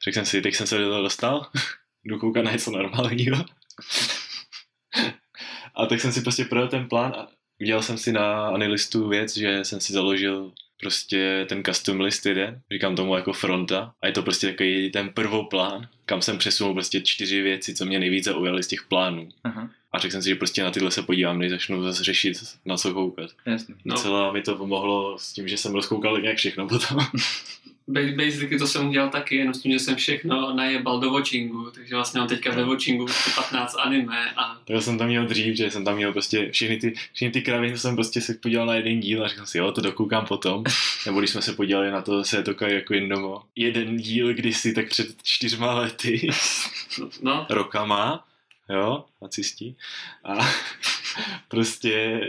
Řekl 0.04 0.16
jsem 0.16 0.26
si, 0.26 0.42
teď 0.42 0.56
jsem 0.56 0.68
se 0.68 0.78
do 0.78 0.90
toho 0.90 1.02
dostal, 1.02 1.48
jdu 2.04 2.20
koukat 2.20 2.46
na 2.46 2.52
něco 2.52 2.72
normálního. 2.72 3.46
a 5.76 5.86
tak 5.86 6.02
jsem 6.02 6.12
si 6.12 6.22
prostě 6.22 6.46
projel 6.46 6.68
ten 6.68 6.88
plán 6.90 7.14
a 7.18 7.28
udělal 7.62 7.84
jsem 7.84 7.98
si 7.98 8.12
na 8.12 8.48
Anilistu 8.48 9.08
věc, 9.08 9.38
že 9.38 9.60
jsem 9.64 9.80
si 9.80 9.94
založil 9.94 10.52
prostě 10.80 11.46
ten 11.50 11.64
custom 11.64 12.00
list 12.02 12.26
jeden, 12.26 12.62
říkám 12.72 12.96
tomu 12.96 13.16
jako 13.16 13.34
fronta 13.34 13.94
a 14.02 14.08
je 14.08 14.14
to 14.14 14.22
prostě 14.24 14.48
takový 14.48 14.92
ten 14.92 15.10
prvoplán, 15.10 15.88
kam 16.06 16.22
jsem 16.22 16.38
přesunul 16.38 16.74
prostě 16.74 17.02
čtyři 17.02 17.42
věci, 17.42 17.76
co 17.76 17.86
mě 17.86 18.00
nejvíc 18.00 18.24
zaujaly 18.24 18.64
z 18.64 18.68
těch 18.68 18.84
plánů. 18.84 19.30
Aha, 19.44 19.70
A 19.92 20.00
řekl 20.00 20.12
jsem 20.12 20.22
si, 20.22 20.30
že 20.30 20.36
prostě 20.36 20.64
na 20.64 20.72
tyhle 20.72 20.92
se 20.92 21.02
podívám, 21.02 21.40
než 21.40 21.50
začnu 21.52 21.84
zase 21.84 22.04
řešit, 22.04 22.38
na 22.66 22.78
co 22.78 22.94
koukat. 22.94 23.30
jasně. 23.46 23.76
No. 23.86 23.96
Docela 23.96 24.32
mi 24.32 24.42
to 24.42 24.56
pomohlo 24.56 25.18
s 25.20 25.34
tím, 25.34 25.48
že 25.48 25.58
jsem 25.58 25.74
rozkoukal 25.74 26.22
nějak 26.22 26.38
všechno 26.38 26.68
potom. 26.68 26.98
ba- 27.88 28.16
basically 28.16 28.60
to 28.60 28.68
jsem 28.68 28.88
udělal 28.88 29.10
taky, 29.10 29.36
jenom 29.36 29.54
s 29.54 29.62
tím, 29.62 29.72
že 29.72 29.80
jsem 29.80 29.96
všechno 29.96 30.54
najebal 30.54 31.00
do 31.00 31.12
watchingu, 31.12 31.72
takže 31.72 31.96
vlastně 31.96 32.20
mám 32.20 32.30
teďka 32.30 32.52
ve 32.52 32.64
watchingu 32.66 33.06
15 33.36 33.76
anime 33.80 34.32
a 34.38 34.62
Tak 34.66 34.84
jsem 34.84 34.98
tam 34.98 35.08
měl 35.08 35.26
dřív, 35.26 35.56
že 35.56 35.72
jsem 35.72 35.86
tam 35.86 35.96
měl 35.96 36.14
prostě 36.14 36.52
všechny 36.52 36.78
ty, 36.78 36.94
všechny 37.14 37.32
ty 37.32 37.42
kraviny, 37.42 37.78
jsem 37.78 37.96
prostě 37.96 38.22
se 38.22 38.34
podíval 38.34 38.66
na 38.66 38.76
jeden 38.76 39.00
díl 39.00 39.26
a 39.26 39.28
řekl 39.28 39.46
si, 39.46 39.58
jo, 39.58 39.72
to 39.72 39.82
dokoukám 39.82 40.26
potom. 40.26 40.64
Nebo 41.06 41.20
když 41.20 41.32
jsme 41.32 41.42
se 41.42 41.54
podívali 41.54 41.92
na 41.92 42.02
to 42.02 42.24
se 42.24 42.44
to 42.44 42.66
jako 42.66 42.94
jednomo. 42.94 43.42
Jeden 43.56 43.98
díl 43.98 44.34
kdysi, 44.34 44.74
tak 44.74 44.90
před 44.90 45.08
čtyřma 45.24 45.74
lety, 45.74 46.28
no, 47.22 47.46
rokama, 47.50 48.28
jo, 48.70 49.06
nacisti. 49.22 49.76
A 50.24 50.38
prostě 51.48 52.22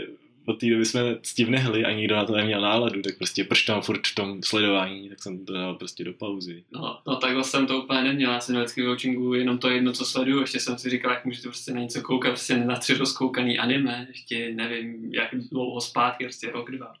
od 0.49 0.59
té 0.59 0.69
doby 0.69 0.85
jsme 0.85 1.01
s 1.23 1.33
tím 1.33 1.51
nehli 1.51 1.85
a 1.85 1.91
nikdo 1.91 2.15
na 2.15 2.25
to 2.25 2.35
neměl 2.35 2.61
náladu, 2.61 3.01
tak 3.01 3.17
prostě 3.17 3.43
proč 3.43 3.63
tam 3.63 3.81
furt 3.81 4.07
v 4.07 4.15
tom 4.15 4.43
sledování, 4.43 5.09
tak 5.09 5.23
jsem 5.23 5.45
to 5.45 5.53
dal 5.53 5.75
prostě 5.75 6.03
do 6.03 6.13
pauzy. 6.13 6.63
no, 6.71 6.99
no 7.07 7.15
takhle 7.15 7.43
jsem 7.43 7.67
to 7.67 7.81
úplně 7.81 8.01
neměl, 8.03 8.31
já 8.31 8.39
jsem 8.39 8.53
měl 8.53 8.63
vždycky 8.63 8.81
ve 8.81 8.89
watchingu 8.89 9.33
jenom 9.33 9.57
to 9.57 9.69
jedno, 9.69 9.93
co 9.93 10.05
sleduju, 10.05 10.41
ještě 10.41 10.59
jsem 10.59 10.77
si 10.77 10.89
říkal, 10.89 11.11
jak 11.11 11.25
můžete 11.25 11.47
prostě 11.47 11.71
na 11.71 11.81
něco 11.81 12.01
koukat, 12.01 12.31
prostě 12.31 12.57
na 12.57 12.75
tři 12.75 12.93
rozkoukaný 12.93 13.59
anime, 13.59 14.07
ještě 14.09 14.53
nevím, 14.53 15.13
jak 15.13 15.29
dlouho 15.51 15.81
zpátky, 15.81 16.23
prostě 16.23 16.51
rok, 16.51 16.71
dva. 16.71 16.93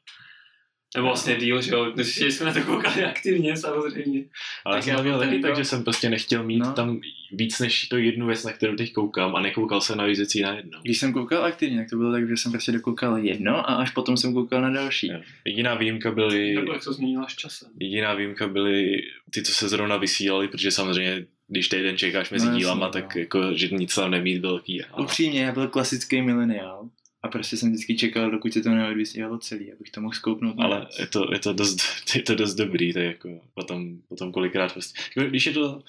Nebo 0.95 1.07
vlastně 1.07 1.35
díl, 1.35 1.61
že 1.61 1.71
jo, 1.71 1.93
že 2.03 2.31
jsme 2.31 2.45
na 2.45 2.53
to 2.53 2.61
koukali 2.61 3.03
aktivně 3.05 3.57
samozřejmě. 3.57 4.23
Ale 4.65 4.77
Tak 4.77 4.87
já 4.87 4.91
já 4.93 4.97
jsem 4.97 4.97
to 4.97 5.03
měl 5.03 5.13
byl 5.17 5.19
taky 5.27 5.31
ten 5.31 5.41
tak, 5.41 5.55
že 5.55 5.65
jsem 5.65 5.83
prostě 5.83 6.09
nechtěl 6.09 6.43
mít 6.43 6.59
No. 6.59 6.73
tam 6.73 6.99
víc 7.31 7.59
než 7.59 7.87
to 7.87 7.97
jednu 7.97 8.27
věc, 8.27 8.43
na 8.43 8.51
kterou 8.53 8.75
teď 8.75 8.93
koukám 8.93 9.35
a 9.35 9.41
nekoukal 9.41 9.81
jsem 9.81 9.97
na 9.97 10.05
víc 10.05 10.17
věcí 10.17 10.41
najednou. 10.41 10.79
Když 10.83 10.99
jsem 10.99 11.13
koukal 11.13 11.43
aktivně, 11.45 11.77
tak 11.77 11.89
to 11.89 11.95
bylo 11.97 12.11
tak, 12.11 12.29
že 12.29 12.37
jsem 12.37 12.51
prostě 12.51 12.71
dokoukal 12.71 13.17
jedno 13.17 13.57
a 13.69 13.73
až 13.75 13.91
potom 13.91 14.17
jsem 14.17 14.33
koukal 14.33 14.61
na 14.61 14.69
další. 14.69 15.07
Jo. 15.07 15.19
Jediná 15.45 15.75
výjimka 15.75 16.11
byly, 16.11 16.55
Nebo 16.55 16.73
jak 16.73 16.83
to 16.83 16.93
změnilo 16.93 17.25
s 17.29 17.35
časem. 17.35 17.69
jediná 17.79 18.13
výjimka 18.13 18.47
byly 18.47 19.01
ty, 19.33 19.43
co 19.43 19.53
se 19.53 19.69
zrovna 19.69 19.97
vysílali, 19.97 20.47
protože 20.47 20.71
samozřejmě 20.71 21.25
když 21.47 21.67
týden 21.69 21.97
čekáš 21.97 22.29
mezi 22.29 22.45
No, 22.49 22.57
dílama, 22.57 22.85
no. 22.85 22.91
tak 22.91 23.15
jako, 23.15 23.53
že 23.53 23.67
nic 23.67 23.95
tam 23.95 24.11
nemít 24.11 24.41
velký. 24.41 24.83
Ale... 24.83 25.03
Upřímně, 25.03 25.41
já 25.43 25.51
byl 25.51 25.67
klasický 25.67 26.21
mileniál 26.21 26.89
a 27.23 27.27
prostě 27.27 27.57
jsem 27.57 27.69
vždycky 27.69 27.97
čekal, 27.97 28.31
dokud 28.31 28.53
se 28.53 28.61
to 28.61 28.69
neodvysílalo 28.69 29.37
celý, 29.37 29.73
abych 29.73 29.91
to 29.91 30.01
mohl 30.01 30.13
skouknout. 30.13 30.57
na 30.57 30.63
Ale 30.63 30.87
je 30.99 31.07
to, 31.07 31.29
je, 31.33 31.39
to 31.39 31.53
dost, 31.53 31.81
je 32.15 32.21
to 32.21 32.35
dost 32.35 32.55
dobrý, 32.55 32.93
tak 32.93 33.03
jako 33.03 33.41
potom, 33.53 34.01
potom 34.07 34.31
kolikrát 34.31 34.73
prostě, 34.73 35.01
jako, 35.15 35.29
když 35.29 35.45
je 35.45 35.53
to, 35.53 35.83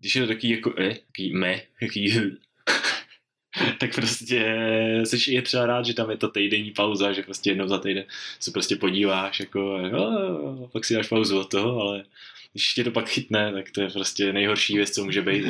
když 0.00 0.16
je 0.16 0.22
to 0.22 0.28
taký 0.28 0.50
jako 0.50 0.74
e, 0.80 0.94
taký 0.94 1.32
me, 1.32 1.62
taký 1.80 2.12
tak 3.78 3.94
prostě 3.94 4.56
jsi 5.04 5.32
je 5.32 5.42
třeba 5.42 5.66
rád, 5.66 5.86
že 5.86 5.94
tam 5.94 6.10
je 6.10 6.16
to 6.16 6.28
týdenní 6.28 6.70
pauza, 6.70 7.12
že 7.12 7.22
prostě 7.22 7.50
jednou 7.50 7.68
za 7.68 7.78
týden 7.78 8.04
se 8.40 8.50
prostě 8.50 8.76
podíváš 8.76 9.40
jako 9.40 9.74
a 9.76 10.68
pak 10.72 10.84
si 10.84 10.94
dáš 10.94 11.08
pauzu 11.08 11.40
od 11.40 11.50
toho, 11.50 11.80
ale 11.80 12.04
když 12.52 12.74
tě 12.74 12.84
to 12.84 12.90
pak 12.90 13.08
chytne, 13.08 13.52
tak 13.52 13.70
to 13.70 13.80
je 13.80 13.90
prostě 13.90 14.32
nejhorší 14.32 14.76
věc, 14.76 14.90
co 14.90 15.04
může 15.04 15.22
být. 15.22 15.46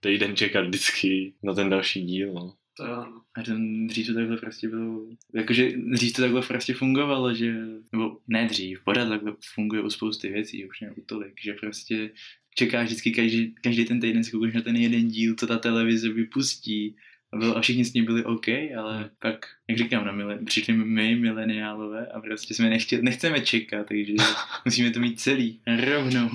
Týden 0.00 0.36
čekat 0.36 0.66
vždycky 0.66 1.32
na 1.42 1.54
ten 1.54 1.70
další 1.70 2.02
díl, 2.02 2.32
no. 2.32 2.54
To 2.76 2.86
jo, 2.86 2.96
no. 2.96 3.22
A 3.36 3.42
ten 3.42 3.86
dřív 3.86 4.06
to 4.06 4.14
takhle 4.14 4.36
prostě 4.36 4.68
bylo, 4.68 5.06
jakože 5.34 5.72
dřív 5.76 6.12
to 6.12 6.22
takhle 6.22 6.42
prostě 6.42 6.74
fungovalo, 6.74 7.34
že, 7.34 7.54
nebo 7.92 8.18
ne 8.28 8.46
dřív, 8.46 8.80
pořád 8.84 9.08
takhle 9.08 9.32
funguje 9.54 9.82
u 9.82 9.90
spousty 9.90 10.28
věcí, 10.28 10.66
už 10.66 10.80
ne 10.80 10.90
u 10.90 11.00
tolik, 11.00 11.34
že 11.42 11.52
prostě 11.52 12.10
čekáš 12.54 12.86
vždycky 12.86 13.12
každý, 13.12 13.54
každý 13.62 13.84
ten 13.84 14.00
týden 14.00 14.24
si 14.24 14.30
koukneš 14.30 14.54
na 14.54 14.60
ten 14.60 14.76
jeden 14.76 15.08
díl, 15.08 15.34
co 15.34 15.46
ta 15.46 15.58
televize 15.58 16.08
vypustí 16.08 16.96
a, 17.32 17.36
bylo, 17.36 17.56
a 17.56 17.60
všichni 17.60 17.84
s 17.84 17.92
ním 17.92 18.04
byli 18.04 18.24
OK, 18.24 18.48
ale 18.48 18.96
Hmm. 18.98 19.08
pak, 19.18 19.46
jak 19.68 19.78
říkám, 19.78 20.04
na 20.04 20.12
mile, 20.12 20.38
přišli 20.44 20.72
my 20.74 21.16
mileniálové 21.16 22.06
a 22.06 22.20
prostě 22.20 22.54
jsme 22.54 22.70
nechtěli, 22.70 23.02
nechceme 23.02 23.40
čekat, 23.40 23.88
takže 23.88 24.12
musíme 24.64 24.90
to 24.90 25.00
mít 25.00 25.20
celý, 25.20 25.60
rovnou. 25.84 26.30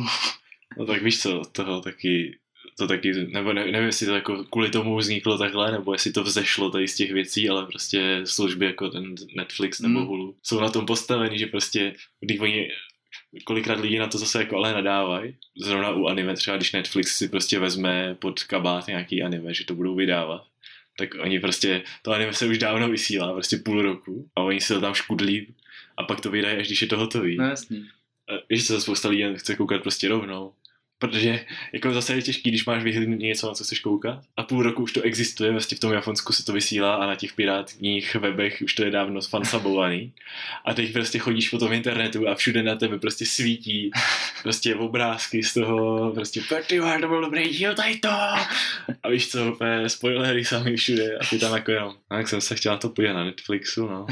No 0.78 0.86
tak 0.86 1.02
víš 1.04 1.22
co, 1.22 1.42
toho 1.52 1.82
taky, 1.82 2.38
to 2.80 2.88
taky, 2.88 3.14
nebo 3.14 3.54
ne, 3.54 3.66
nevím, 3.72 3.88
jestli 3.88 4.06
to 4.06 4.16
jako 4.16 4.44
kvůli 4.44 4.70
tomu 4.70 4.98
vzniklo 4.98 5.38
takhle, 5.38 5.72
nebo 5.72 5.94
jestli 5.94 6.12
to 6.12 6.24
vzešlo 6.24 6.72
tady 6.72 6.88
z 6.88 6.96
těch 6.96 7.12
věcí, 7.12 7.50
ale 7.50 7.66
prostě 7.66 8.22
služby 8.24 8.66
jako 8.66 8.90
ten 8.90 9.16
Netflix 9.36 9.80
nebo 9.80 10.00
Mm. 10.00 10.06
Hulu 10.06 10.36
jsou 10.44 10.60
na 10.60 10.70
tom 10.70 10.86
postavení, 10.86 11.40
že 11.40 11.48
prostě, 11.48 11.96
když 12.20 12.40
oni 12.40 12.70
kolikrát 13.44 13.80
lidi 13.80 14.00
na 14.00 14.08
to 14.08 14.18
zase 14.18 14.40
jako 14.40 14.58
ale 14.58 14.74
nadávají, 14.74 15.36
zrovna 15.58 15.92
u 15.92 16.06
anime, 16.06 16.36
třeba 16.36 16.58
když 16.58 16.72
Netflix 16.72 17.18
si 17.18 17.28
prostě 17.28 17.60
vezme 17.60 18.16
pod 18.20 18.44
kabát 18.44 18.88
nějaký 18.88 19.24
anime, 19.24 19.54
že 19.54 19.66
to 19.66 19.76
budou 19.76 19.96
vydávat, 19.96 20.46
tak 20.98 21.10
oni 21.20 21.40
prostě, 21.40 21.82
to 22.02 22.12
anime 22.12 22.34
se 22.34 22.46
už 22.46 22.58
dávno 22.58 22.90
vysílá, 22.90 23.34
prostě 23.34 23.58
půl 23.58 23.82
roku 23.82 24.30
a 24.36 24.42
oni 24.42 24.62
si 24.62 24.74
to 24.74 24.82
tam 24.82 24.94
škudlí 24.94 25.56
a 25.98 26.04
pak 26.04 26.22
to 26.22 26.32
vydají, 26.32 26.58
až 26.58 26.68
když 26.68 26.82
je 26.82 26.88
to 26.88 26.98
hotový. 26.98 27.38
No 27.38 27.46
jasný. 27.46 27.90
A 28.30 28.34
Víš, 28.50 28.68
co 28.68 28.82
spousta 28.82 29.10
lidí 29.10 29.24
chce 29.36 29.56
koukat 29.56 29.82
prostě 29.82 30.08
rovnou. 30.08 30.54
Protože 31.00 31.46
jako 31.74 31.94
zase 31.94 32.14
je 32.14 32.22
těžký, 32.22 32.50
když 32.50 32.66
máš 32.66 32.84
vyhlídnout 32.84 33.20
něco, 33.20 33.48
na 33.48 33.54
co 33.54 33.64
chceš 33.64 33.80
koukat. 33.80 34.20
A 34.38 34.44
půl 34.44 34.64
roku 34.64 34.84
už 34.84 34.94
to 34.94 35.02
existuje, 35.02 35.52
vlastně 35.52 35.78
v 35.78 35.80
tom 35.80 35.94
Japonsku 35.94 36.34
se 36.34 36.46
to 36.46 36.54
vysílá 36.54 36.96
a 36.96 37.08
na 37.08 37.16
těch 37.16 37.34
pirátních 37.34 38.16
webech 38.16 38.62
už 38.66 38.74
to 38.74 38.84
je 38.84 38.92
dávno 38.92 39.22
fansabovaný. 39.22 40.14
A 40.66 40.74
teď 40.74 40.94
prostě 40.94 41.20
chodíš 41.20 41.50
po 41.50 41.58
tom 41.58 41.74
internetu 41.74 42.28
a 42.28 42.36
všude 42.36 42.64
na 42.64 42.76
tebe 42.76 43.00
prostě 43.00 43.26
svítí 43.26 43.92
prostě 44.44 44.76
obrázky 44.76 45.44
z 45.44 45.54
toho, 45.54 46.12
prostě 46.12 46.42
tak 46.50 46.68
ty 46.68 46.80
vole, 46.80 47.00
to 47.00 47.08
byl 47.08 47.22
dobrý 47.22 47.50
díl, 47.50 47.76
tady 47.76 47.98
to. 47.98 48.10
A 49.04 49.10
víš 49.10 49.30
co, 49.30 49.58
spoilery 49.88 50.46
sami 50.46 50.78
všude 50.78 51.18
a 51.18 51.26
ty 51.26 51.40
tam 51.40 51.56
jako 51.56 51.72
jenom. 51.72 51.96
A 52.10 52.18
jak 52.18 52.28
jsem 52.28 52.42
se 52.42 52.56
chtěl 52.56 52.72
na 52.72 52.78
to 52.78 52.90
podívat 52.90 53.14
na 53.14 53.24
Netflixu, 53.24 53.88
no. 53.88 54.08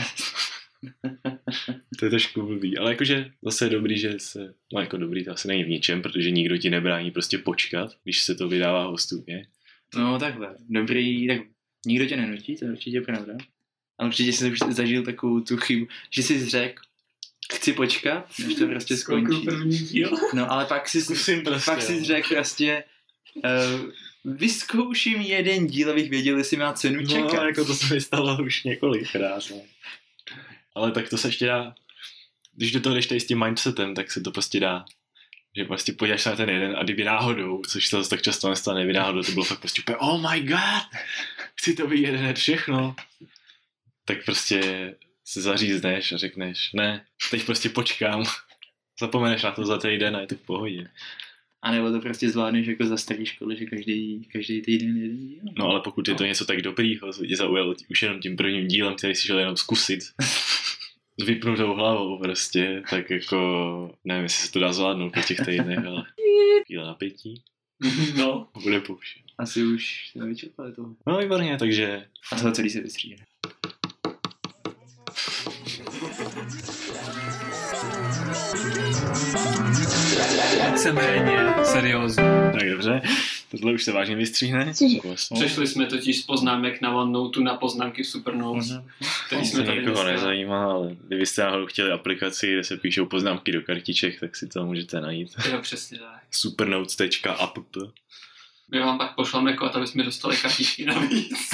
To 1.99 2.05
je 2.05 2.09
trošku 2.09 2.41
blbý, 2.41 2.77
ale 2.77 2.91
jakože 2.91 3.31
zase 3.41 3.65
je 3.65 3.69
dobrý, 3.69 3.99
že 3.99 4.13
se, 4.19 4.53
no 4.73 4.81
jako 4.81 4.97
dobrý, 4.97 5.25
to 5.25 5.31
asi 5.31 5.47
není 5.47 5.63
v 5.63 5.69
ničem, 5.69 6.01
protože 6.01 6.31
nikdo 6.31 6.57
ti 6.57 6.69
nebrání 6.69 7.11
prostě 7.11 7.37
počkat, 7.37 7.91
když 8.03 8.23
se 8.23 8.35
to 8.35 8.47
vydává 8.47 8.91
postupně. 8.91 9.47
No 9.95 10.19
takhle, 10.19 10.55
dobrý, 10.69 11.27
tak 11.27 11.41
nikdo 11.85 12.05
tě 12.05 12.17
nenutí, 12.17 12.55
to 12.55 12.65
je 12.65 12.71
určitě 12.71 13.01
pravda. 13.01 13.33
Ale 13.97 14.09
určitě 14.09 14.33
jsi 14.33 14.51
už 14.51 14.59
zažil 14.59 15.03
takovou 15.03 15.39
tu 15.39 15.57
chybu, 15.57 15.87
že 16.09 16.23
jsi 16.23 16.45
řekl, 16.45 16.81
chci 17.53 17.73
počkat, 17.73 18.31
než 18.39 18.55
to 18.55 18.67
prostě 18.67 18.97
skončí. 18.97 19.45
první 19.45 19.77
díl. 19.77 20.11
No 20.33 20.51
ale 20.51 20.65
pak 20.65 20.89
si, 20.89 21.01
Zkusím 21.01 21.43
prostě. 21.43 21.71
pak 21.71 21.81
si 21.81 22.03
řekl 22.03 22.35
prostě, 22.35 22.83
uh, 23.35 23.91
vyzkouším 24.35 25.21
jeden 25.21 25.67
díl, 25.67 25.91
abych 25.91 26.09
věděl, 26.09 26.37
jestli 26.37 26.57
má 26.57 26.73
cenu 26.73 27.01
no, 27.01 27.07
čekat. 27.07 27.45
jako 27.45 27.65
to 27.65 27.75
se 27.75 27.93
mi 27.93 28.01
stalo 28.01 28.43
už 28.43 28.63
několikrát. 28.63 29.43
No. 29.51 29.61
Ale 30.77 30.91
tak 30.91 31.09
to 31.09 31.17
se 31.17 31.27
ještě 31.27 31.45
dá, 31.45 31.75
když 32.55 32.71
do 32.71 32.79
toho 32.79 32.95
jdeš 32.95 33.07
tady 33.07 33.19
s 33.19 33.27
tím 33.27 33.43
mindsetem, 33.43 33.95
tak 33.95 34.11
se 34.11 34.21
to 34.21 34.31
prostě 34.31 34.59
dá. 34.59 34.85
Že 35.55 35.65
prostě 35.65 35.93
podíváš 35.93 36.25
na 36.25 36.35
ten 36.35 36.49
jeden 36.49 36.75
a 36.77 36.83
kdyby 36.83 37.03
náhodou, 37.03 37.61
což 37.69 37.87
se 37.87 38.09
tak 38.09 38.21
často 38.21 38.49
nestane, 38.49 38.81
kdyby 38.81 38.93
náhodou 38.93 39.23
to 39.23 39.31
bylo 39.31 39.45
fakt 39.45 39.59
prostě 39.59 39.81
úplně, 39.81 39.97
oh 39.97 40.31
my 40.31 40.41
god, 40.41 40.87
chci 41.55 41.73
to 41.73 41.87
být 41.87 42.01
jeden 42.01 42.19
hned 42.19 42.37
všechno. 42.37 42.95
Tak 44.05 44.25
prostě 44.25 44.61
se 45.25 45.41
zařízneš 45.41 46.11
a 46.11 46.17
řekneš, 46.17 46.73
ne, 46.73 47.05
teď 47.31 47.45
prostě 47.45 47.69
počkám. 47.69 48.23
Zapomeneš 48.99 49.43
na 49.43 49.51
to 49.51 49.65
za 49.65 49.77
týden 49.77 50.15
a 50.15 50.21
je 50.21 50.27
to 50.27 50.35
v 50.35 50.45
pohodě. 50.45 50.89
A 51.61 51.71
nebo 51.71 51.91
to 51.91 51.99
prostě 51.99 52.29
zvládneš 52.29 52.67
jako 52.67 52.85
za 52.85 52.97
starý 52.97 53.25
školy, 53.25 53.57
že 53.57 53.65
každý, 53.65 54.27
každý 54.33 54.61
týden 54.61 54.97
jeden 54.97 55.17
díl. 55.17 55.39
No 55.57 55.69
ale 55.69 55.81
pokud 55.81 56.07
je 56.07 56.15
to 56.15 56.25
něco 56.25 56.45
tak 56.45 56.61
dobrýho, 56.61 57.13
co 57.13 57.25
tě 57.25 57.35
zaujalo 57.35 57.75
už 57.89 58.01
jenom 58.01 58.19
tím 58.19 58.37
prvním 58.37 58.67
dílem, 58.67 58.95
který 58.95 59.15
si 59.15 59.27
šel 59.27 59.39
jenom 59.39 59.57
zkusit, 59.57 59.99
s 61.19 61.25
vypnutou 61.25 61.73
hlavou 61.73 62.19
prostě, 62.19 62.83
tak 62.89 63.09
jako 63.09 63.91
nevím, 64.03 64.23
jestli 64.23 64.45
se 64.47 64.51
to 64.51 64.59
dá 64.59 64.73
zvládnout 64.73 65.13
po 65.13 65.21
těch 65.21 65.37
týdnech, 65.45 65.85
ale 65.85 66.03
chvíle 66.65 66.85
napětí 66.87 67.43
No, 68.17 68.47
bude 68.63 68.79
pouštět. 68.79 69.23
Asi 69.37 69.63
už 69.63 70.09
jsme 70.11 70.25
vyčerpali 70.25 70.73
toho. 70.73 70.95
No 71.07 71.17
výborně, 71.17 71.57
takže 71.57 72.05
A 72.31 72.35
toho 72.35 72.51
celý 72.51 72.69
se 72.69 72.81
vystříhne. 72.81 73.25
víceméně 80.71 81.53
seriózní. 81.63 82.23
tak 82.59 82.69
dobře, 82.69 83.01
tohle 83.51 83.73
už 83.73 83.83
se 83.83 83.91
vážně 83.91 84.15
vystříhne. 84.15 84.73
Vlastně. 85.03 85.39
Přešli 85.45 85.67
jsme 85.67 85.85
totiž 85.85 86.19
z 86.19 86.25
poznámek 86.25 86.81
na 86.81 86.95
OneNote 86.95 87.39
na 87.39 87.53
poznámky 87.55 88.03
v 88.03 88.07
Supernotes, 88.07 88.73
který 89.27 89.41
To 89.41 89.47
jsme 89.47 89.63
tady 89.63 89.79
nikoho 89.79 90.03
dneska- 90.03 90.11
nezajímá, 90.11 90.71
ale 90.71 90.95
kdybyste 91.07 91.43
náhodou 91.43 91.65
chtěli 91.65 91.91
aplikaci, 91.91 92.53
kde 92.53 92.63
se 92.63 92.77
píšou 92.77 93.05
poznámky 93.05 93.51
do 93.51 93.61
kartiček, 93.61 94.19
tak 94.19 94.35
si 94.35 94.47
to 94.47 94.65
můžete 94.65 95.01
najít. 95.01 95.31
Jo, 95.51 95.59
přesně 95.61 95.99
tak. 95.99 96.21
supernotes.app 96.31 97.57
My 98.71 98.79
vám 98.79 98.97
pak 98.97 99.15
pošleme 99.15 99.53
kód, 99.53 99.75
aby 99.75 99.87
jsme 99.87 100.03
dostali 100.03 100.37
kartičky 100.37 100.85
navíc. 100.85 101.49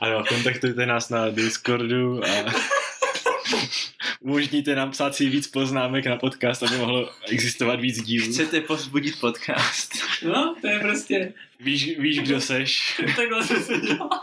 Ano, 0.00 0.24
kontaktujte 0.28 0.86
nás 0.86 1.08
na 1.10 1.28
Discordu 1.30 2.24
a 2.24 2.52
umožníte 4.20 4.74
nám 4.74 4.90
psát 4.90 5.14
si 5.14 5.28
víc 5.28 5.46
poznámek 5.46 6.06
na 6.06 6.16
podcast, 6.16 6.62
aby 6.62 6.76
mohlo 6.76 7.10
existovat 7.28 7.80
víc 7.80 8.02
dílů. 8.02 8.32
Chcete 8.32 8.60
pozbudit 8.60 9.20
podcast? 9.20 9.92
No, 10.22 10.56
to 10.60 10.66
je 10.66 10.78
prostě, 10.78 11.32
Víš, 11.60 11.98
víš, 11.98 12.18
kdo 12.20 12.40
seš? 12.40 13.00
takhle 13.16 13.44
se 13.44 13.60
se 13.62 13.78
dělá. 13.80 14.22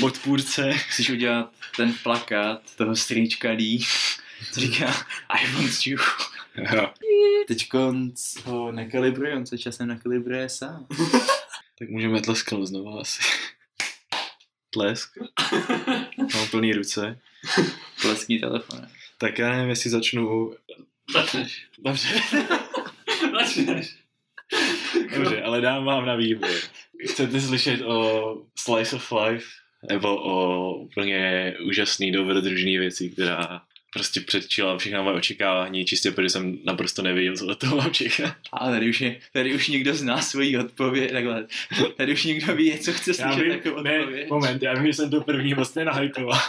Podpůrce. 0.00 0.72
Chceš 0.72 1.10
udělat 1.10 1.52
ten 1.76 1.94
plakát 2.02 2.76
toho 2.76 2.96
strýčka 2.96 3.50
Lee, 3.50 3.80
co 4.52 4.60
říká 4.60 5.06
I 5.28 5.52
want 5.52 5.86
you. 5.86 5.98
Jo. 6.74 6.92
Teď 7.48 7.68
ho 8.44 8.72
nekalibruje, 8.72 9.36
on 9.36 9.46
se 9.46 9.58
časem 9.58 9.88
nekalibruje 9.88 10.48
sám. 10.48 10.86
Tak 11.78 11.88
můžeme 11.88 12.20
tlesknout 12.20 12.66
znovu 12.66 12.98
asi. 12.98 13.22
Tlesk. 14.70 15.10
Mám 16.34 16.48
plný 16.50 16.72
ruce. 16.72 17.20
Pleskní 18.02 18.38
telefon. 18.38 18.80
Tak 19.18 19.38
já 19.38 19.50
nevím, 19.50 19.68
jestli 19.70 19.90
začnu... 19.90 20.54
Začneš. 21.12 21.66
Dobře, 21.78 22.08
Začneš. 23.32 23.96
dobře, 25.16 25.42
ale 25.42 25.60
dám 25.60 25.84
vám 25.84 26.06
na 26.06 26.14
výběr. 26.16 26.60
Chcete 27.08 27.40
slyšet 27.40 27.82
o 27.84 28.42
Slice 28.58 28.96
of 28.96 29.12
Life? 29.12 29.46
Nebo 29.90 30.16
o 30.16 30.74
úplně 30.74 31.54
úžasný, 31.64 32.12
dobrodružný 32.12 32.78
věci, 32.78 33.10
která 33.10 33.62
prostě 33.92 34.20
předčila 34.20 34.78
všechna 34.78 35.02
moje 35.02 35.16
očekávání, 35.16 35.84
čistě 35.84 36.10
protože 36.10 36.28
jsem 36.30 36.58
naprosto 36.64 37.02
nevěděl, 37.02 37.36
co 37.36 37.46
od 37.46 37.58
toho 37.58 37.76
mám 37.76 37.90
čekat. 37.90 38.34
A 38.52 38.70
tady 38.70 38.88
už, 38.90 39.00
je, 39.00 39.20
tady 39.32 39.54
už 39.54 39.68
někdo 39.68 39.94
zná 39.94 40.22
svoji 40.22 40.58
odpověď, 40.58 41.12
takhle. 41.12 41.46
Tady 41.96 42.12
už 42.12 42.24
někdo 42.24 42.54
ví, 42.54 42.78
co 42.78 42.92
chce 42.92 43.10
Já 43.10 43.14
slyšet 43.32 43.42
vím, 43.42 43.52
jako 43.52 43.82
ne, 43.82 43.98
odpověď. 44.00 44.28
moment, 44.30 44.62
já 44.62 44.74
vím, 44.74 44.86
že 44.86 44.92
jsem 44.94 45.10
to 45.10 45.20
první 45.20 45.54
moc 45.54 45.74
nenahypoval. 45.74 46.40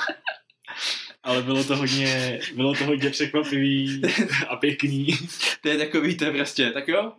Ale 1.23 1.41
bylo 1.41 1.63
to 1.63 1.75
hodně, 1.75 2.39
bylo 2.55 2.73
to 2.73 2.85
hodně 2.85 3.09
překvapivý 3.09 4.01
a 4.47 4.55
pěkný. 4.55 5.17
To 5.61 5.69
je 5.69 5.77
takový 5.77 6.17
to 6.17 6.31
prostě, 6.31 6.71
tak 6.71 6.87
jo, 6.87 7.11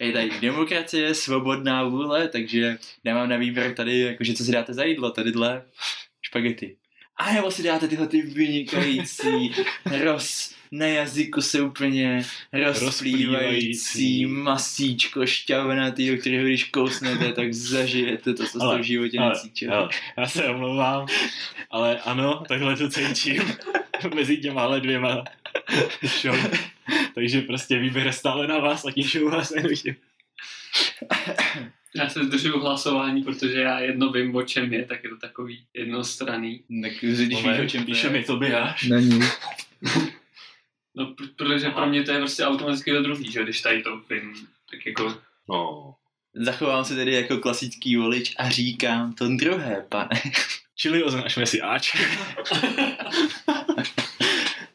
je 0.00 0.12
tady 0.12 0.30
demokracie, 0.40 1.14
svobodná 1.14 1.84
vůle, 1.84 2.28
takže 2.28 2.78
já 3.04 3.14
mám 3.14 3.28
na 3.28 3.36
výběr 3.36 3.74
tady, 3.74 4.00
jakože 4.00 4.34
co 4.34 4.44
si 4.44 4.52
dáte 4.52 4.74
za 4.74 4.84
jídlo, 4.84 5.10
tadyhle 5.10 5.62
špagety. 6.22 6.76
A 7.16 7.32
nebo 7.32 7.50
si 7.50 7.62
dáte 7.62 7.88
tyhle 7.88 8.06
ty 8.06 8.22
vynikající 8.22 9.54
roz, 10.02 10.54
na 10.72 10.86
jazyku 10.86 11.40
se 11.40 11.60
úplně 11.62 12.24
rozplývající 12.80 14.26
masíčko 14.26 15.26
šťavnatý, 15.26 16.10
do 16.10 16.16
kterého 16.16 16.44
když 16.44 16.64
kousnete, 16.64 17.32
tak 17.36 17.54
zažijete 17.54 18.34
to, 18.34 18.42
co 18.42 18.48
jste 18.48 18.58
Ale- 18.60 18.78
v 18.78 18.82
životě 18.82 19.18
Ale, 19.18 19.28
necítili. 19.28 19.72
ale, 19.72 19.88
já 20.18 20.26
se 20.26 20.44
omlouvám, 20.46 21.06
ale 21.70 21.98
ano, 22.00 22.42
takhle 22.48 22.76
to 22.76 22.88
cítím 22.88 23.42
mezi 24.14 24.36
těma 24.36 24.78
dvěma 24.78 25.24
show. 26.20 26.36
Takže 27.14 27.40
prostě 27.40 27.78
výběr 27.78 28.12
stále 28.12 28.46
na 28.46 28.58
vás, 28.58 28.84
ať 28.84 28.98
show 28.98 29.32
vás 29.32 29.50
nenutím. 29.50 29.94
Já 31.96 32.08
se 32.08 32.24
zdržuju 32.24 32.60
hlasování, 32.60 33.22
protože 33.22 33.60
já 33.60 33.80
jedno 33.80 34.12
vím, 34.12 34.36
o 34.36 34.42
čem 34.42 34.72
je, 34.72 34.84
tak 34.84 35.04
je 35.04 35.10
to 35.10 35.16
takový 35.16 35.64
jednostranný. 35.74 36.62
Tak 36.82 36.92
když 37.00 37.18
víš, 37.18 37.58
o 37.64 37.66
čem 37.66 37.80
to 37.80 37.86
Píše 37.86 38.06
je. 38.06 38.12
mi 38.12 38.24
Tobiáš. 38.24 38.82
Není. 38.82 39.20
No, 40.98 41.04
pr- 41.06 41.28
protože 41.36 41.70
pro 41.70 41.86
mě 41.86 42.02
to 42.02 42.12
je 42.12 42.18
prostě 42.18 42.44
automaticky 42.44 42.92
to 42.92 43.02
druhý, 43.02 43.32
že 43.32 43.42
když 43.42 43.60
tady 43.60 43.82
to 43.82 44.00
vím, 44.10 44.34
tak 44.70 44.86
jako 44.86 45.14
No. 45.48 45.94
Zachovám 46.34 46.84
se 46.84 46.94
tedy 46.94 47.12
jako 47.12 47.38
klasický 47.38 47.96
volič 47.96 48.34
a 48.38 48.50
říkám 48.50 49.12
to 49.12 49.28
druhé, 49.28 49.86
pane. 49.88 50.08
Čili 50.76 51.02
označme 51.02 51.46
si 51.46 51.60
Ač. 51.62 51.94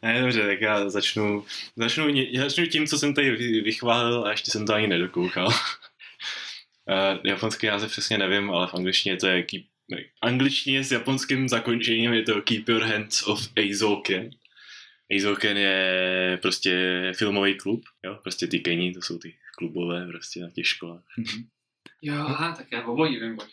ne, 0.02 0.22
dobře, 0.22 0.42
tak 0.48 0.62
já 0.62 0.90
začnu, 0.90 1.46
začnu, 1.76 2.08
já 2.10 2.44
začnu 2.44 2.66
tím, 2.66 2.88
co 2.88 2.98
jsem 2.98 3.14
tady 3.14 3.32
vy- 3.32 3.62
vychválil 3.62 4.26
a 4.26 4.32
ještě 4.32 4.52
jsem 4.52 4.66
to 4.66 4.74
ani 4.74 4.88
nedokoukal. 4.88 5.48
uh, 5.48 5.54
japonský 7.24 7.68
název 7.68 7.92
přesně 7.92 8.18
nevím, 8.18 8.52
ale 8.52 8.68
v 8.68 8.74
angličtině 8.74 9.18
to 9.18 9.28
je 9.28 9.44
keep, 9.44 9.64
ne, 9.92 9.98
angličtině 10.22 10.84
s 10.84 10.92
japonským 10.92 11.50
zakončením 11.50 12.14
je 12.14 12.24
to 12.24 12.42
Keep 12.42 12.70
Your 12.70 12.84
Hands 12.84 13.24
Off 13.28 13.50
Eizouken. 13.56 14.30
Eizouken 15.14 15.58
je 15.58 16.40
prostě 16.42 17.12
filmový 17.16 17.58
klub, 17.58 17.84
jo, 18.04 18.20
prostě 18.24 18.48
ty 18.48 18.60
kení, 18.60 18.94
to 18.94 19.02
jsou 19.02 19.18
ty 19.18 19.34
klubové 19.58 20.08
prostě 20.08 20.40
na 20.40 20.50
těch 20.50 20.68
školách. 20.68 21.04
jo, 22.02 22.16
aha, 22.16 22.56
tak 22.58 22.72
já 22.72 22.88
obojí 22.88 23.20
vím, 23.20 23.40
o. 23.40 23.44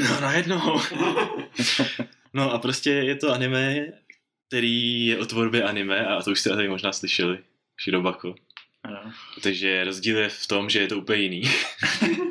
No, 0.00 0.20
najednou. 0.20 0.80
no 2.34 2.52
a 2.52 2.58
prostě 2.58 2.90
je 2.90 3.16
to 3.16 3.32
anime, 3.32 3.86
který 4.48 5.06
je 5.06 5.18
o 5.18 5.26
tvorbě 5.26 5.62
anime 5.62 6.06
a 6.06 6.22
to 6.22 6.30
už 6.30 6.40
jste 6.40 6.50
tady 6.50 6.68
možná 6.68 6.92
slyšeli. 6.92 7.38
Shirobako. 7.84 8.34
Ano. 8.82 9.12
Takže 9.42 9.84
rozdíl 9.84 10.18
je 10.18 10.28
v 10.28 10.46
tom, 10.46 10.70
že 10.70 10.78
je 10.78 10.86
to 10.86 10.98
úplně 10.98 11.22
jiný. 11.22 11.42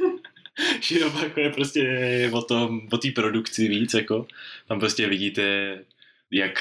Shirobako 0.82 1.40
je 1.40 1.50
prostě 1.50 2.30
o 2.34 2.42
tom, 2.42 2.88
o 2.92 2.98
té 2.98 3.12
produkci 3.12 3.68
víc, 3.68 3.94
jako. 3.94 4.28
Tam 4.68 4.80
prostě 4.80 5.08
vidíte, 5.08 5.80
jak 6.32 6.60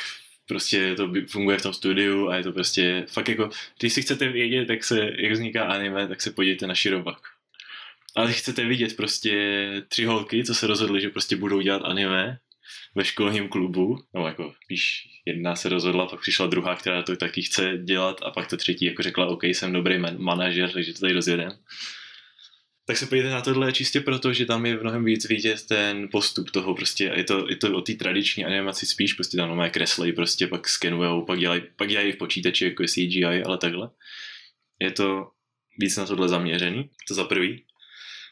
prostě 0.53 0.95
to 0.95 1.13
funguje 1.27 1.59
v 1.59 1.63
tom 1.63 1.73
studiu 1.73 2.29
a 2.29 2.37
je 2.37 2.43
to 2.43 2.53
prostě 2.53 3.07
fakt 3.09 3.29
jako, 3.29 3.51
když 3.81 3.93
si 3.93 4.03
chcete 4.03 4.29
vědět, 4.29 4.71
jak, 4.71 4.85
se, 4.85 5.11
jak 5.19 5.33
vzniká 5.33 5.65
anime, 5.65 6.09
tak 6.09 6.21
se 6.21 6.31
podívejte 6.31 6.67
na 6.67 6.75
Shirobako. 6.75 7.23
Ale 8.17 8.27
když 8.27 8.39
chcete 8.39 8.65
vidět 8.65 8.97
prostě 8.97 9.35
tři 9.89 10.05
holky, 10.05 10.45
co 10.45 10.55
se 10.55 10.67
rozhodly, 10.67 11.01
že 11.01 11.09
prostě 11.09 11.37
budou 11.37 11.61
dělat 11.61 11.83
anime 11.85 12.39
ve 12.95 13.05
školním 13.05 13.49
klubu, 13.49 14.05
no 14.15 14.27
jako 14.27 14.55
spíš 14.65 15.09
jedna 15.27 15.57
se 15.57 15.69
rozhodla, 15.69 16.07
pak 16.07 16.21
přišla 16.21 16.47
druhá, 16.47 16.77
která 16.77 17.03
to 17.03 17.17
taky 17.17 17.43
chce 17.43 17.79
dělat 17.85 18.21
a 18.23 18.31
pak 18.31 18.51
ta 18.51 18.57
třetí 18.57 18.85
jako 18.85 19.03
řekla, 19.03 19.27
OK, 19.27 19.45
jsem 19.45 19.73
dobrý 19.73 19.99
man- 19.99 20.19
manažer, 20.19 20.71
takže 20.71 20.93
to 20.93 21.01
tady 21.01 21.13
rozjedem. 21.13 21.53
Tak 22.87 22.97
se 22.97 23.07
podívejte 23.07 23.35
na 23.35 23.41
tohle 23.41 23.73
čistě 23.73 24.01
proto, 24.01 24.33
že 24.33 24.47
tam 24.47 24.67
je 24.67 24.77
mnohem 24.77 25.05
víc 25.05 25.29
vidět 25.29 25.67
ten 25.67 26.09
postup 26.13 26.51
toho 26.51 26.75
prostě, 26.75 27.13
je 27.17 27.25
to, 27.25 27.49
je 27.49 27.57
to 27.57 27.77
o 27.77 27.81
té 27.81 27.93
tradiční 27.93 28.45
animaci 28.45 28.87
spíš, 28.87 29.13
prostě 29.13 29.37
tam 29.37 29.49
normálně 29.49 29.71
kreslej, 29.71 30.13
prostě 30.13 30.47
pak 30.47 30.69
skenujou, 30.69 31.25
pak 31.25 31.39
dělají, 31.39 31.63
pak 31.77 31.89
dělají 31.89 32.13
v 32.13 32.17
počítači 32.17 32.65
jako 32.65 32.83
je 32.83 32.89
CGI, 32.89 33.43
ale 33.47 33.59
takhle. 33.59 33.91
Je 34.81 34.91
to 34.91 35.31
víc 35.79 35.97
na 35.97 36.07
tohle 36.07 36.29
zaměřený, 36.29 36.91
to 37.09 37.15
za 37.15 37.25
prvý. 37.25 37.65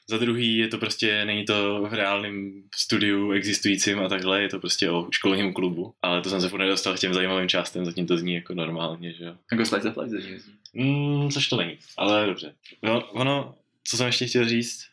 Za 0.08 0.18
druhý 0.18 0.56
je 0.56 0.68
to 0.68 0.78
prostě, 0.78 1.24
není 1.24 1.44
to 1.44 1.86
v 1.90 1.94
reálném 1.94 2.62
studiu 2.74 3.32
existujícím 3.32 4.00
a 4.00 4.08
takhle, 4.08 4.42
je 4.42 4.48
to 4.48 4.58
prostě 4.58 4.90
o 4.90 5.08
školním 5.10 5.52
klubu, 5.52 5.94
ale 6.02 6.20
to 6.20 6.30
jsem 6.30 6.40
se 6.40 6.48
furt 6.48 6.60
nedostal 6.60 6.94
k 6.94 6.98
těm 6.98 7.14
zajímavým 7.14 7.48
částem, 7.48 7.84
zatím 7.84 8.06
to 8.06 8.16
zní 8.16 8.34
jako 8.34 8.54
normálně, 8.54 9.12
že 9.12 9.24
jo. 9.24 9.34
Jako 9.52 9.66
slice 9.66 9.90
of 9.90 9.96
life 9.96 10.10
zatím 10.10 10.32
jezdí. 10.32 10.52
Mm, 10.72 11.30
což 11.30 11.48
to 11.48 11.56
není, 11.56 11.78
ale 11.96 12.26
dobře. 12.26 12.54
No, 12.82 13.10
ono, 13.10 13.54
co 13.84 13.96
jsem 13.96 14.06
ještě 14.06 14.26
chtěl 14.26 14.48
říct, 14.48 14.86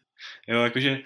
jo, 0.48 0.64
jakože 0.64 1.00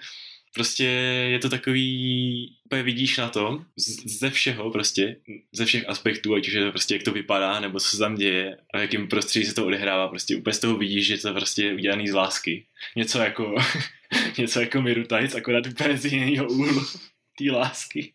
prostě 0.54 0.84
je 1.30 1.38
to 1.38 1.48
takový, 1.48 2.56
úplně 2.64 2.82
vidíš 2.82 3.16
na 3.16 3.28
tom, 3.28 3.64
z- 3.76 4.18
ze 4.18 4.30
všeho 4.30 4.70
prostě, 4.70 5.16
ze 5.52 5.64
všech 5.64 5.88
aspektů, 5.88 6.34
ať 6.34 6.48
už 6.48 6.54
je 6.54 6.64
to 6.64 6.70
prostě 6.70 6.94
jak 6.94 7.02
to 7.02 7.12
vypadá, 7.12 7.60
nebo 7.60 7.80
co 7.80 7.88
se 7.88 7.98
tam 7.98 8.14
děje 8.14 8.56
a 8.74 8.78
v 8.78 8.80
jakým 8.80 9.08
prostředí 9.08 9.46
se 9.46 9.54
to 9.54 9.66
odehrává, 9.66 10.08
prostě 10.08 10.36
úplně 10.36 10.54
z 10.54 10.58
toho 10.58 10.76
vidíš, 10.76 11.06
že 11.06 11.18
to 11.18 11.28
je 11.28 11.34
prostě 11.34 11.72
udělaný 11.72 12.08
z 12.08 12.14
lásky. 12.14 12.66
Něco 12.96 13.18
jako, 13.18 13.54
něco 14.38 14.60
jako 14.60 14.82
Miru 14.82 15.02
Tides, 15.02 15.34
akorát 15.34 15.66
úplně 15.66 15.98
z 15.98 16.04
jiného 16.04 16.46
úhlu 16.48 16.80
té 17.38 17.52
lásky. 17.52 18.12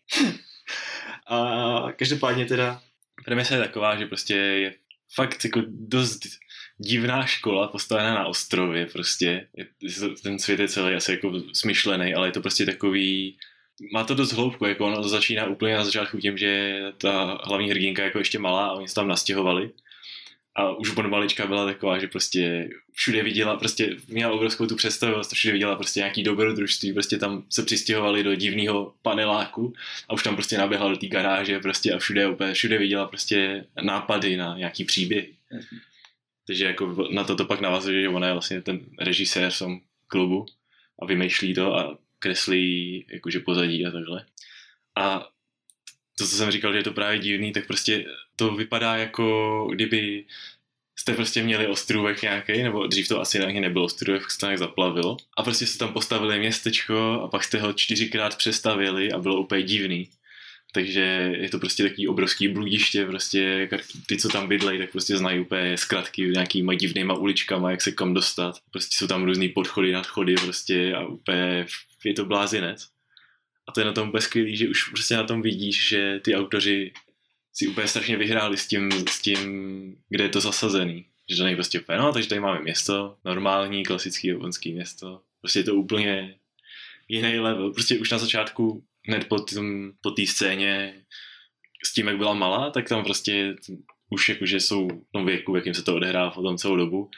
A 1.26 1.92
každopádně 1.96 2.46
teda 2.46 2.82
premisa 3.24 3.54
je 3.54 3.60
taková, 3.62 3.98
že 3.98 4.06
prostě 4.06 4.34
je 4.34 4.74
fakt 5.14 5.44
jako 5.44 5.62
dost 5.68 6.20
divná 6.78 7.26
škola 7.26 7.68
postavená 7.68 8.14
na 8.14 8.26
ostrově 8.26 8.86
prostě. 8.86 9.46
Ten 10.22 10.38
svět 10.38 10.60
je 10.60 10.68
celý 10.68 10.94
asi 10.94 11.12
jako 11.12 11.32
smyšlený, 11.52 12.14
ale 12.14 12.28
je 12.28 12.32
to 12.32 12.40
prostě 12.40 12.66
takový 12.66 13.36
má 13.92 14.04
to 14.04 14.14
dost 14.14 14.32
hloubku, 14.32 14.64
jako 14.64 14.86
ono 14.86 15.08
začíná 15.08 15.46
úplně 15.46 15.74
na 15.74 15.84
začátku 15.84 16.18
tím, 16.18 16.38
že 16.38 16.80
ta 16.98 17.40
hlavní 17.44 17.70
hrdinka 17.70 18.04
jako 18.04 18.18
ještě 18.18 18.38
malá 18.38 18.66
a 18.66 18.72
oni 18.72 18.88
se 18.88 18.94
tam 18.94 19.08
nastěhovali. 19.08 19.70
A 20.54 20.76
už 20.76 20.96
od 20.96 21.06
malička 21.06 21.46
byla 21.46 21.66
taková, 21.66 21.98
že 21.98 22.08
prostě 22.08 22.68
všude 22.92 23.22
viděla, 23.22 23.56
prostě 23.56 23.96
měla 24.08 24.32
obrovskou 24.32 24.66
tu 24.66 24.76
představivost, 24.76 25.32
všude 25.32 25.52
viděla 25.52 25.76
prostě 25.76 26.00
nějaký 26.00 26.22
dobrodružství, 26.22 26.92
prostě 26.92 27.18
tam 27.18 27.44
se 27.50 27.62
přistěhovali 27.62 28.22
do 28.22 28.34
divného 28.34 28.94
paneláku 29.02 29.72
a 30.08 30.14
už 30.14 30.22
tam 30.22 30.34
prostě 30.34 30.58
naběhla 30.58 30.88
do 30.88 30.96
té 30.96 31.06
garáže 31.06 31.58
prostě 31.58 31.92
a 31.92 31.98
všude, 31.98 32.28
úplně, 32.28 32.54
všude 32.54 32.78
viděla 32.78 33.06
prostě 33.06 33.64
nápady 33.82 34.36
na 34.36 34.58
nějaký 34.58 34.84
příběh. 34.84 35.28
Takže 36.48 36.64
jako 36.64 37.08
na 37.10 37.24
to 37.24 37.36
to 37.36 37.44
pak 37.44 37.60
navazuje, 37.60 38.02
že 38.02 38.08
ona 38.08 38.26
je 38.26 38.32
vlastně 38.32 38.62
ten 38.62 38.80
režisér 38.98 39.50
v 39.50 39.58
tom 39.58 39.80
klubu 40.06 40.46
a 41.02 41.06
vymýšlí 41.06 41.54
to 41.54 41.74
a 41.74 41.98
kreslí 42.18 43.06
jakože 43.08 43.40
pozadí 43.40 43.86
a 43.86 43.90
takhle. 43.90 44.26
A 44.96 45.28
to, 46.18 46.26
co 46.26 46.36
jsem 46.36 46.50
říkal, 46.50 46.72
že 46.72 46.78
je 46.78 46.84
to 46.84 46.92
právě 46.92 47.18
divný, 47.18 47.52
tak 47.52 47.66
prostě 47.66 48.04
to 48.36 48.54
vypadá 48.54 48.96
jako 48.96 49.68
kdyby 49.74 50.24
jste 50.98 51.14
prostě 51.14 51.42
měli 51.42 51.66
ostrůvek 51.66 52.22
nějaký, 52.22 52.62
nebo 52.62 52.86
dřív 52.86 53.08
to 53.08 53.20
asi 53.20 53.40
ani 53.40 53.60
nebyl 53.60 53.82
ostrůvek, 53.84 54.30
se 54.30 54.38
to 54.38 54.46
nějak 54.46 54.58
zaplavilo. 54.58 55.16
A 55.36 55.42
prostě 55.42 55.66
jste 55.66 55.78
tam 55.78 55.92
postavili 55.92 56.38
městečko 56.38 57.20
a 57.24 57.28
pak 57.28 57.44
jste 57.44 57.60
ho 57.60 57.72
čtyřikrát 57.72 58.36
přestavili 58.36 59.12
a 59.12 59.18
bylo 59.18 59.40
úplně 59.40 59.62
divný. 59.62 60.10
Takže 60.72 61.32
je 61.40 61.48
to 61.48 61.58
prostě 61.58 61.82
takový 61.82 62.08
obrovský 62.08 62.48
bludiště, 62.48 63.06
prostě 63.06 63.68
ty, 64.06 64.16
co 64.16 64.28
tam 64.28 64.48
bydlejí, 64.48 64.78
tak 64.78 64.92
prostě 64.92 65.16
znají 65.16 65.40
úplně 65.40 65.76
zkratky 65.76 66.22
nějakýma 66.22 66.74
divnýma 66.74 67.14
uličkama, 67.14 67.70
jak 67.70 67.82
se 67.82 67.92
kam 67.92 68.14
dostat. 68.14 68.54
Prostě 68.70 68.96
jsou 68.96 69.06
tam 69.06 69.24
různý 69.24 69.48
podchody, 69.48 69.92
nadchody 69.92 70.34
prostě 70.34 70.94
a 70.94 71.06
úplně 71.06 71.66
je 72.04 72.14
to 72.14 72.24
blázinec. 72.24 72.88
A 73.68 73.72
to 73.72 73.80
je 73.80 73.86
na 73.86 73.92
tom 73.92 74.08
úplně 74.08 74.20
skvělý, 74.20 74.56
že 74.56 74.68
už 74.68 74.88
prostě 74.88 75.16
na 75.16 75.24
tom 75.24 75.42
vidíš, 75.42 75.88
že 75.88 76.20
ty 76.24 76.36
autoři 76.36 76.92
si 77.52 77.68
úplně 77.68 77.88
strašně 77.88 78.16
vyhráli 78.16 78.56
s 78.56 78.66
tím, 78.66 78.90
s 79.08 79.20
tím 79.20 79.96
kde 80.08 80.24
je 80.24 80.28
to 80.28 80.40
zasazený. 80.40 81.04
Že 81.30 81.36
to 81.36 81.44
není 81.44 81.56
prostě 81.56 81.80
úplně, 81.80 81.98
no, 81.98 82.12
takže 82.12 82.28
tady 82.28 82.40
máme 82.40 82.62
město, 82.62 83.16
normální, 83.24 83.84
klasický 83.84 84.28
japonský 84.28 84.72
město. 84.72 85.20
Prostě 85.40 85.58
je 85.58 85.64
to 85.64 85.74
úplně 85.74 86.34
jiný 87.08 87.38
level. 87.38 87.72
Prostě 87.72 87.98
už 87.98 88.10
na 88.10 88.18
začátku, 88.18 88.84
hned 89.06 89.28
po 89.28 89.38
té 89.38 89.56
po 90.00 90.10
té 90.10 90.26
scéně, 90.26 91.04
s 91.84 91.92
tím, 91.92 92.06
jak 92.06 92.16
byla 92.16 92.34
malá, 92.34 92.70
tak 92.70 92.88
tam 92.88 93.04
prostě 93.04 93.54
už 94.10 94.28
jakože 94.28 94.60
jsou 94.60 94.88
v 94.88 95.12
tom 95.12 95.26
věku, 95.26 95.52
v 95.52 95.56
jakým 95.56 95.74
se 95.74 95.82
to 95.82 95.94
odehrává 95.94 96.30
potom 96.30 96.56
celou 96.56 96.76
dobu. 96.76 97.10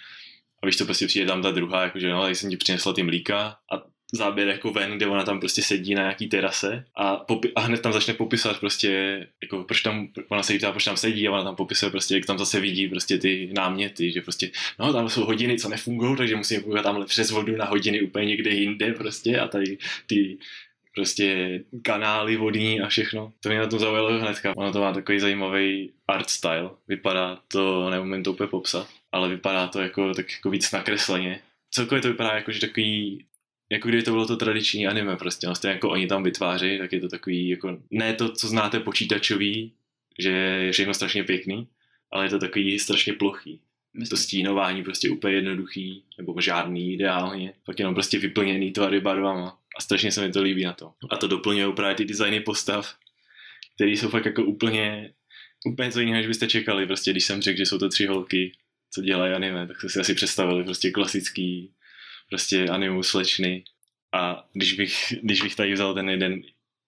A 0.62 0.66
víš, 0.66 0.76
to 0.76 0.84
prostě 0.84 1.06
přijde 1.06 1.26
tam 1.26 1.42
ta 1.42 1.50
druhá, 1.50 1.82
jakože 1.82 2.08
no, 2.08 2.22
tady 2.22 2.34
jsem 2.34 2.50
ti 2.50 2.56
přinesla 2.56 2.92
ty 2.92 3.02
mlíka 3.02 3.56
a 3.72 3.82
záběr 4.12 4.48
jako 4.48 4.70
ven, 4.70 4.96
kde 4.96 5.06
ona 5.06 5.24
tam 5.24 5.40
prostě 5.40 5.62
sedí 5.62 5.94
na 5.94 6.02
nějaký 6.02 6.28
terase 6.28 6.84
a, 6.96 7.24
popi- 7.24 7.52
a 7.56 7.60
hned 7.60 7.82
tam 7.82 7.92
začne 7.92 8.14
popisovat 8.14 8.60
prostě, 8.60 9.26
jako 9.42 9.64
proč 9.64 9.80
tam, 9.80 10.08
ona 10.28 10.42
se 10.42 10.52
jí 10.52 10.58
ptá, 10.58 10.70
proč 10.70 10.84
tam 10.84 10.96
sedí 10.96 11.28
a 11.28 11.32
ona 11.32 11.44
tam 11.44 11.56
popisuje 11.56 11.90
prostě, 11.90 12.14
jak 12.14 12.26
tam 12.26 12.38
zase 12.38 12.60
vidí 12.60 12.88
prostě 12.88 13.18
ty 13.18 13.50
náměty, 13.54 14.12
že 14.12 14.20
prostě, 14.20 14.50
no 14.78 14.92
tam 14.92 15.08
jsou 15.08 15.24
hodiny, 15.24 15.58
co 15.58 15.68
nefungují, 15.68 16.16
takže 16.16 16.36
musím 16.36 16.62
koukat 16.62 16.82
tamhle 16.82 17.06
přes 17.06 17.30
vodu 17.30 17.56
na 17.56 17.64
hodiny 17.64 18.02
úplně 18.02 18.26
někde 18.26 18.50
jinde 18.50 18.92
prostě 18.92 19.38
a 19.38 19.48
tady 19.48 19.78
ty 20.06 20.38
prostě 20.94 21.60
kanály 21.82 22.36
vodní 22.36 22.80
a 22.80 22.88
všechno. 22.88 23.32
To 23.40 23.48
mě 23.48 23.58
na 23.58 23.66
tom 23.66 23.78
zaujalo 23.78 24.18
hnedka. 24.18 24.56
Ono 24.56 24.72
to 24.72 24.80
má 24.80 24.92
takový 24.92 25.20
zajímavý 25.20 25.92
art 26.08 26.30
style. 26.30 26.70
Vypadá 26.88 27.40
to, 27.48 27.90
neumím 27.90 28.22
to 28.22 28.32
úplně 28.32 28.48
popsat, 28.48 28.88
ale 29.12 29.28
vypadá 29.28 29.66
to 29.66 29.80
jako, 29.80 30.14
tak 30.14 30.32
jako 30.32 30.50
víc 30.50 30.72
nakresleně. 30.72 31.40
Celkově 31.70 32.02
to 32.02 32.08
vypadá 32.08 32.34
jako, 32.34 32.52
že 32.52 32.60
takový 32.60 33.24
jako 33.72 33.88
kdyby 33.88 34.02
to 34.02 34.10
bylo 34.10 34.26
to 34.26 34.36
tradiční 34.36 34.86
anime 34.86 35.16
prostě, 35.16 35.46
no, 35.46 35.54
stejně 35.54 35.74
jako 35.74 35.90
oni 35.90 36.06
tam 36.06 36.22
vytváří, 36.22 36.78
tak 36.78 36.92
je 36.92 37.00
to 37.00 37.08
takový 37.08 37.48
jako, 37.48 37.78
ne 37.90 38.14
to, 38.14 38.32
co 38.32 38.48
znáte 38.48 38.80
počítačový, 38.80 39.72
že 40.18 40.30
je 40.30 40.72
všechno 40.72 40.94
strašně 40.94 41.24
pěkný, 41.24 41.68
ale 42.10 42.24
je 42.24 42.30
to 42.30 42.38
takový 42.38 42.78
strašně 42.78 43.12
plochý. 43.12 43.60
To 44.10 44.16
stínování 44.16 44.82
prostě 44.84 45.10
úplně 45.10 45.34
jednoduchý, 45.34 46.02
nebo 46.18 46.40
žádný 46.40 46.94
ideálně, 46.94 47.52
pak 47.66 47.78
jenom 47.78 47.94
prostě 47.94 48.18
vyplněný 48.18 48.70
tvary 48.70 49.00
barvama 49.00 49.59
a 49.80 49.82
strašně 49.82 50.12
se 50.12 50.20
mi 50.26 50.32
to 50.32 50.42
líbí 50.42 50.64
na 50.64 50.72
to. 50.72 50.92
A 51.10 51.16
to 51.16 51.28
doplňují 51.28 51.74
právě 51.74 51.94
ty 51.94 52.04
designy 52.04 52.40
postav, 52.40 52.94
které 53.74 53.90
jsou 53.90 54.08
fakt 54.08 54.26
jako 54.26 54.44
úplně, 54.44 55.12
úplně 55.66 55.92
co 55.92 56.00
jiného, 56.00 56.16
než 56.16 56.26
byste 56.26 56.46
čekali. 56.46 56.86
Prostě 56.86 57.10
když 57.10 57.24
jsem 57.24 57.42
řekl, 57.42 57.58
že 57.58 57.66
jsou 57.66 57.78
to 57.78 57.88
tři 57.88 58.06
holky, 58.06 58.52
co 58.90 59.02
dělají 59.02 59.32
anime, 59.32 59.66
tak 59.66 59.76
jste 59.78 59.88
si 59.88 60.00
asi 60.00 60.14
představili 60.14 60.64
prostě 60.64 60.90
klasický 60.90 61.72
prostě 62.28 62.64
animu 62.64 63.02
slečny. 63.02 63.64
A 64.12 64.44
když 64.52 64.72
bych, 64.72 65.14
když 65.22 65.42
bych 65.42 65.56
tady 65.56 65.72
vzal 65.72 65.94
ten 65.94 66.10
jeden 66.10 66.42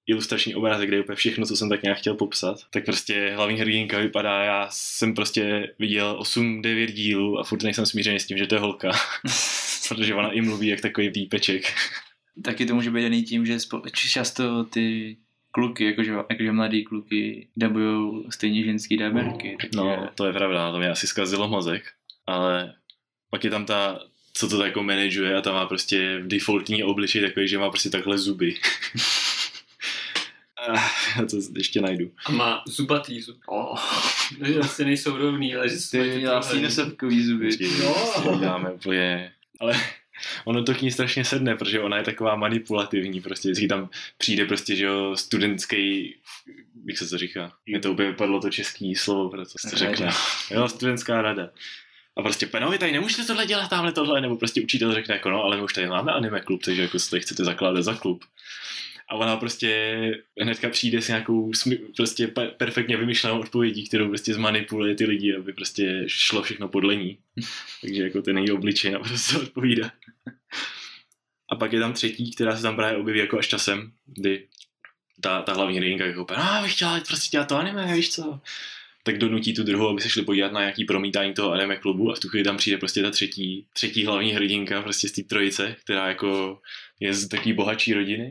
ilustrační 0.07 0.55
obrázek, 0.55 0.88
kde 0.88 0.96
je 0.96 1.02
úplně 1.02 1.16
všechno, 1.16 1.46
co 1.46 1.57
jsem 1.57 1.68
tak 1.68 1.83
nějak 1.83 1.98
chtěl 1.98 2.14
popsat, 2.14 2.57
tak 2.70 2.85
prostě 2.85 3.33
hlavní 3.35 3.61
hrdinka 3.61 3.98
vypadá, 3.98 4.44
já 4.44 4.68
jsem 4.70 5.14
prostě 5.14 5.74
viděl 5.78 6.18
8-9 6.20 6.87
dílů 6.87 7.38
a 7.38 7.44
furt 7.44 7.62
nejsem 7.62 7.87
smířený 7.87 8.20
s 8.20 8.26
tím, 8.26 8.38
že 8.38 8.46
to 8.46 8.55
je 8.55 8.61
holka. 8.61 8.90
Protože 9.88 10.14
ona 10.14 10.33
i 10.33 10.40
mluví 10.40 10.66
jak 10.66 10.81
takový 10.81 11.09
výpeček. 11.09 11.74
Taky 12.44 12.66
to 12.66 12.74
může 12.74 12.90
být 12.90 13.02
daný 13.02 13.22
tím, 13.22 13.46
že 13.46 13.56
spo- 13.56 13.90
často 13.90 14.64
ty 14.64 15.16
kluky, 15.50 15.84
jakože, 15.84 16.12
jakože 16.30 16.52
mladý 16.52 16.84
kluky 16.84 17.48
dabujou 17.56 18.30
stejně 18.30 18.64
ženský 18.64 18.96
daberky. 18.96 19.56
Takže... 19.60 19.78
No, 19.78 20.08
to 20.14 20.26
je 20.26 20.32
pravda, 20.32 20.72
to 20.72 20.78
mě 20.78 20.90
asi 20.90 21.06
zkazilo 21.06 21.48
mozek, 21.48 21.82
ale 22.26 22.74
pak 23.30 23.44
je 23.44 23.50
tam 23.50 23.66
ta, 23.66 24.00
co 24.32 24.48
to 24.48 24.64
jako 24.64 24.82
manažuje 24.82 25.36
a 25.36 25.40
ta 25.40 25.52
má 25.52 25.66
prostě 25.66 26.18
v 26.18 26.26
defaultní 26.26 26.84
obličej 26.84 27.22
takový, 27.22 27.48
že 27.48 27.58
má 27.58 27.70
prostě 27.70 27.90
takhle 27.90 28.18
zuby. 28.18 28.54
Já 31.16 31.26
to 31.26 31.36
ještě 31.56 31.80
najdu. 31.80 32.10
A 32.24 32.32
má 32.32 32.62
zubatý 32.66 33.20
zub. 33.20 33.36
Oh, 33.46 33.78
Že 34.46 34.58
asi 34.58 34.84
nejsou 34.84 35.16
rovný, 35.16 35.54
ale 35.54 35.68
že 35.68 35.74
ty 35.74 35.80
jsou 35.80 35.98
měla 35.98 36.42
sínosovkový 36.42 37.24
zuby. 37.24 37.50
No. 37.84 38.38
Dáme 38.40 38.70
úplně... 38.70 39.32
Ale 39.60 39.80
ono 40.44 40.62
to 40.62 40.74
k 40.74 40.82
ní 40.82 40.90
strašně 40.90 41.24
sedne, 41.24 41.56
protože 41.56 41.80
ona 41.80 41.96
je 41.96 42.02
taková 42.02 42.37
manipulativní, 42.37 43.20
prostě 43.20 43.48
vždycky 43.48 43.68
tam 43.68 43.88
přijde 44.18 44.44
prostě, 44.44 44.76
že 44.76 44.85
jo, 44.85 45.16
studentský, 45.16 46.14
jak 46.87 46.98
se 46.98 47.08
to 47.08 47.18
říká, 47.18 47.52
mě 47.66 47.80
to 47.80 47.92
úplně 47.92 48.08
vypadlo 48.08 48.40
to 48.40 48.50
český 48.50 48.94
slovo, 48.94 49.30
pro 49.30 49.46
co 49.46 49.58
jste 49.58 49.76
řekla. 49.76 50.06
Rada. 50.06 50.18
Jo, 50.50 50.68
studentská 50.68 51.22
rada. 51.22 51.50
A 52.16 52.22
prostě, 52.22 52.46
panovi, 52.46 52.78
tady 52.78 52.92
nemůžete 52.92 53.24
tohle 53.24 53.46
dělat, 53.46 53.70
tamhle 53.70 53.92
tohle, 53.92 54.20
nebo 54.20 54.37
prostě 54.37 54.62
učitel 54.62 54.94
řekne 54.94 55.14
jako, 55.14 55.30
no, 55.30 55.44
ale 55.44 55.56
my 55.56 55.62
už 55.62 55.72
tady 55.72 55.87
máme 55.87 56.12
anime 56.12 56.40
klub, 56.40 56.62
takže 56.64 56.82
jako 56.82 56.98
si 56.98 57.11
tady 57.11 57.20
chcete 57.22 57.44
zakládat 57.44 57.82
za 57.82 57.94
klub. 57.94 58.24
A 59.12 59.14
ona 59.14 59.37
prostě 59.37 59.96
hnedka 60.40 60.70
přijde 60.70 61.03
s 61.03 61.09
nějakou 61.09 61.51
prostě 61.96 62.27
pe- 62.27 62.51
perfektně 62.51 62.96
vymyšlenou 62.96 63.40
odpovědí, 63.40 63.88
kterou 63.88 64.09
prostě 64.09 64.35
zmanipuluje 64.35 64.94
ty 64.94 65.05
lidi, 65.05 65.37
aby 65.37 65.53
prostě 65.53 66.05
šlo 66.07 66.42
všechno 66.42 66.68
podle 66.68 66.96
ní. 66.96 67.18
Takže 67.81 68.03
jako 68.03 68.22
ten 68.22 68.38
její 68.38 68.51
obličej 68.51 68.90
naprosto 68.90 69.40
odpovídá. 69.40 69.92
A 71.48 71.57
pak 71.57 71.72
je 71.72 71.81
tam 71.81 71.92
třetí, 71.92 72.35
která 72.35 72.57
se 72.57 72.62
tam 72.62 72.77
právě 72.77 72.98
objeví 72.98 73.20
jako 73.20 73.38
až 73.38 73.48
časem, 73.48 73.92
kdy 74.07 74.48
ta, 75.20 75.42
ta 75.42 75.53
hlavní 75.53 75.79
hrdinka 75.79 76.07
jako 76.07 76.27
no, 76.38 76.62
bych 76.62 76.75
chtěla 76.75 77.01
prostě 77.01 77.29
dělat 77.31 77.48
to 77.48 77.57
anime, 77.57 77.94
víš 77.94 78.11
co? 78.11 78.40
Tak 79.03 79.18
donutí 79.18 79.55
tu 79.55 79.62
druhou, 79.62 79.88
aby 79.88 80.01
se 80.01 80.09
šli 80.09 80.22
podívat 80.22 80.53
na 80.53 80.61
nějaký 80.61 80.85
promítání 80.85 81.35
toho 81.35 81.53
anime 81.53 81.77
klubu 81.77 82.12
a 82.12 82.14
v 82.14 82.20
tu 82.20 82.29
chvíli 82.29 82.44
tam 82.44 82.57
přijde 82.57 82.79
prostě 82.79 83.03
ta 83.03 83.11
třetí, 83.11 83.66
třetí 83.72 84.07
hlavní 84.07 84.33
hrdinka 84.33 84.83
prostě 84.83 85.09
z 85.09 85.12
té 85.12 85.22
trojice, 85.22 85.77
která 85.85 86.09
jako 86.09 86.61
je 87.01 87.14
z 87.14 87.29
takové 87.29 87.55
bohatší 87.55 87.94
rodiny 87.94 88.31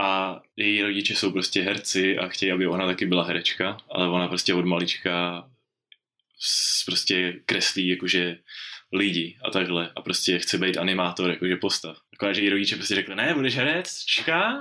a 0.00 0.40
její 0.56 0.82
rodiče 0.82 1.14
jsou 1.14 1.32
prostě 1.32 1.62
herci 1.62 2.18
a 2.18 2.28
chtějí, 2.28 2.52
aby 2.52 2.66
ona 2.66 2.86
taky 2.86 3.06
byla 3.06 3.24
herečka, 3.24 3.76
ale 3.90 4.08
ona 4.08 4.28
prostě 4.28 4.54
od 4.54 4.64
malička 4.64 5.44
prostě 6.86 7.32
kreslí 7.46 7.88
jakože 7.88 8.38
lidi 8.92 9.38
a 9.44 9.50
takhle 9.50 9.92
a 9.96 10.02
prostě 10.02 10.38
chce 10.38 10.58
být 10.58 10.76
animátor, 10.76 11.30
jakože 11.30 11.56
postav. 11.56 11.96
Akorát, 12.12 12.32
že 12.32 12.40
její 12.40 12.50
rodiče 12.50 12.76
prostě 12.76 12.94
řekli, 12.94 13.14
ne, 13.14 13.34
budeš 13.34 13.56
herec, 13.56 14.04
čeká. 14.04 14.60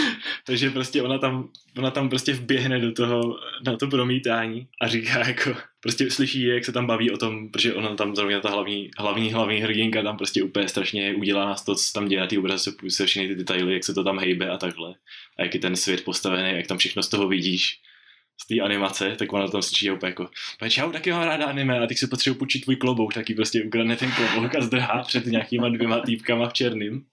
Takže 0.46 0.70
prostě 0.70 1.02
ona 1.02 1.18
tam, 1.18 1.48
ona 1.78 1.90
tam 1.90 2.08
prostě 2.08 2.32
vběhne 2.32 2.78
do 2.78 2.92
toho, 2.92 3.38
na 3.66 3.76
to 3.76 3.86
promítání 3.86 4.66
a 4.80 4.88
říká 4.88 5.28
jako, 5.28 5.54
prostě 5.80 6.10
slyší, 6.10 6.42
jak 6.42 6.64
se 6.64 6.72
tam 6.72 6.86
baví 6.86 7.10
o 7.10 7.16
tom, 7.16 7.50
protože 7.50 7.74
ona 7.74 7.94
tam 7.94 8.16
zrovna 8.16 8.40
ta 8.40 8.50
hlavní, 8.50 8.90
hlavní, 8.98 9.32
hlavní 9.32 9.60
hrdinka 9.60 10.02
tam 10.02 10.16
prostě 10.16 10.42
úplně 10.42 10.68
strašně 10.68 11.14
udělá 11.14 11.56
z 11.56 11.64
toho, 11.64 11.76
co 11.76 11.92
tam 11.92 12.08
dělá, 12.08 12.26
ty 12.26 12.38
obrazy 12.38 12.70
se, 12.88 13.06
všechny 13.06 13.28
ty 13.28 13.34
detaily, 13.34 13.72
jak 13.72 13.84
se 13.84 13.94
to 13.94 14.04
tam 14.04 14.18
hejbe 14.18 14.50
a 14.50 14.56
takhle. 14.56 14.94
A 15.38 15.42
jak 15.42 15.54
je 15.54 15.60
ten 15.60 15.76
svět 15.76 16.04
postavený, 16.04 16.56
jak 16.56 16.66
tam 16.66 16.78
všechno 16.78 17.02
z 17.02 17.08
toho 17.08 17.28
vidíš 17.28 17.78
z 18.42 18.46
té 18.46 18.60
animace, 18.60 19.16
tak 19.18 19.32
ona 19.32 19.48
tam 19.48 19.62
slyší 19.62 19.90
úplně 19.90 20.10
jako, 20.10 20.28
"Pane, 20.58 20.70
čau, 20.70 20.92
taky 20.92 21.10
mám 21.10 21.22
ráda 21.22 21.46
anime, 21.46 21.80
a 21.80 21.86
teď 21.86 21.98
si 21.98 22.06
potřebuji 22.06 22.38
počít 22.38 22.64
tvůj 22.64 22.76
klobouk, 22.76 23.14
taky 23.14 23.34
prostě 23.34 23.62
ukradne 23.62 23.96
ten 23.96 24.12
klobouk 24.12 24.54
a 24.54 24.60
zdrhá 24.60 25.02
před 25.02 25.26
nějakýma 25.26 25.68
dvěma 25.68 26.00
týpkama 26.00 26.48
v 26.48 26.52
černým 26.52 27.04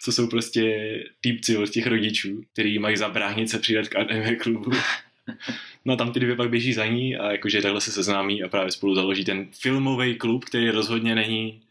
co 0.00 0.12
jsou 0.12 0.26
prostě 0.26 1.04
týpci 1.20 1.56
od 1.56 1.70
těch 1.70 1.86
rodičů, 1.86 2.42
který 2.52 2.78
mají 2.78 2.96
zabránit 2.96 3.50
se 3.50 3.58
přidat 3.58 3.88
k 3.88 3.96
anime 3.96 4.36
klubu. 4.36 4.70
No 5.84 5.94
a 5.94 5.96
tam 5.96 6.12
ty 6.12 6.20
dvě 6.20 6.36
pak 6.36 6.50
běží 6.50 6.72
za 6.72 6.86
ní 6.86 7.16
a 7.16 7.32
jakože 7.32 7.62
takhle 7.62 7.80
se 7.80 7.92
seznámí 7.92 8.42
a 8.42 8.48
právě 8.48 8.70
spolu 8.70 8.94
založí 8.94 9.24
ten 9.24 9.48
filmový 9.52 10.14
klub, 10.14 10.44
který 10.44 10.70
rozhodně 10.70 11.14
není 11.14 11.62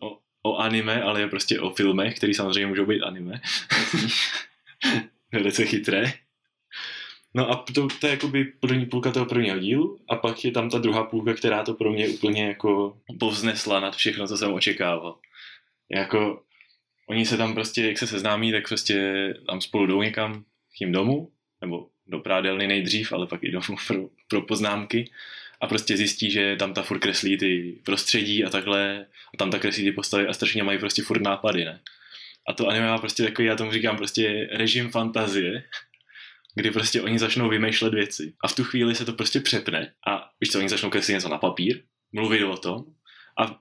o, 0.00 0.18
o 0.42 0.56
anime, 0.56 1.02
ale 1.02 1.20
je 1.20 1.28
prostě 1.28 1.60
o 1.60 1.70
filmech, 1.70 2.16
který 2.16 2.34
samozřejmě 2.34 2.66
můžou 2.66 2.86
být 2.86 3.02
anime. 3.02 3.40
Velice 5.32 5.64
chytré. 5.64 6.12
No 7.34 7.50
a 7.50 7.56
to, 7.56 7.88
to 8.00 8.06
je 8.06 8.10
jakoby 8.10 8.44
první 8.44 8.86
půlka 8.86 9.10
toho 9.10 9.26
prvního 9.26 9.58
dílu 9.58 10.00
a 10.08 10.16
pak 10.16 10.44
je 10.44 10.52
tam 10.52 10.70
ta 10.70 10.78
druhá 10.78 11.04
půlka, 11.04 11.34
která 11.34 11.64
to 11.64 11.74
pro 11.74 11.92
mě 11.92 12.08
úplně 12.08 12.46
jako 12.46 12.98
povznesla 13.18 13.80
nad 13.80 13.96
všechno, 13.96 14.28
co 14.28 14.36
jsem 14.36 14.52
očekával. 14.52 15.18
Jako 15.90 16.42
oni 17.08 17.26
se 17.26 17.36
tam 17.36 17.54
prostě, 17.54 17.86
jak 17.86 17.98
se 17.98 18.06
seznámí, 18.06 18.52
tak 18.52 18.68
prostě 18.68 19.34
tam 19.46 19.60
spolu 19.60 19.86
jdou 19.86 20.02
někam 20.02 20.42
k 20.42 20.78
tím 20.78 20.92
domů, 20.92 21.32
nebo 21.60 21.88
do 22.06 22.18
prádelny 22.18 22.66
nejdřív, 22.66 23.12
ale 23.12 23.26
pak 23.26 23.44
i 23.44 23.50
domů 23.50 23.76
pro, 23.86 24.08
pro 24.28 24.42
poznámky 24.42 25.10
a 25.60 25.66
prostě 25.66 25.96
zjistí, 25.96 26.30
že 26.30 26.56
tam 26.56 26.74
ta 26.74 26.82
furt 26.82 26.98
kreslí 26.98 27.38
ty 27.38 27.80
prostředí 27.84 28.44
a 28.44 28.50
takhle 28.50 29.06
a 29.34 29.36
tam 29.36 29.50
ta 29.50 29.58
kreslí 29.58 29.84
ty 29.84 29.92
postavy 29.92 30.26
a 30.26 30.32
strašně 30.32 30.62
mají 30.62 30.78
prostě 30.78 31.02
furt 31.02 31.22
nápady, 31.22 31.64
ne? 31.64 31.80
A 32.48 32.52
to 32.52 32.68
anime 32.68 32.86
má 32.86 32.98
prostě 32.98 33.22
takový, 33.22 33.48
já 33.48 33.56
tomu 33.56 33.72
říkám 33.72 33.96
prostě 33.96 34.48
režim 34.52 34.90
fantazie, 34.90 35.64
kdy 36.54 36.70
prostě 36.70 37.02
oni 37.02 37.18
začnou 37.18 37.48
vymýšlet 37.48 37.94
věci. 37.94 38.34
A 38.40 38.48
v 38.48 38.54
tu 38.54 38.64
chvíli 38.64 38.94
se 38.94 39.04
to 39.04 39.12
prostě 39.12 39.40
přepne 39.40 39.92
a 40.06 40.30
víš 40.40 40.50
co, 40.50 40.58
oni 40.58 40.68
začnou 40.68 40.90
kreslit 40.90 41.14
něco 41.14 41.28
na 41.28 41.38
papír, 41.38 41.82
mluvit 42.12 42.44
o 42.44 42.56
tom 42.56 42.84
a 43.38 43.58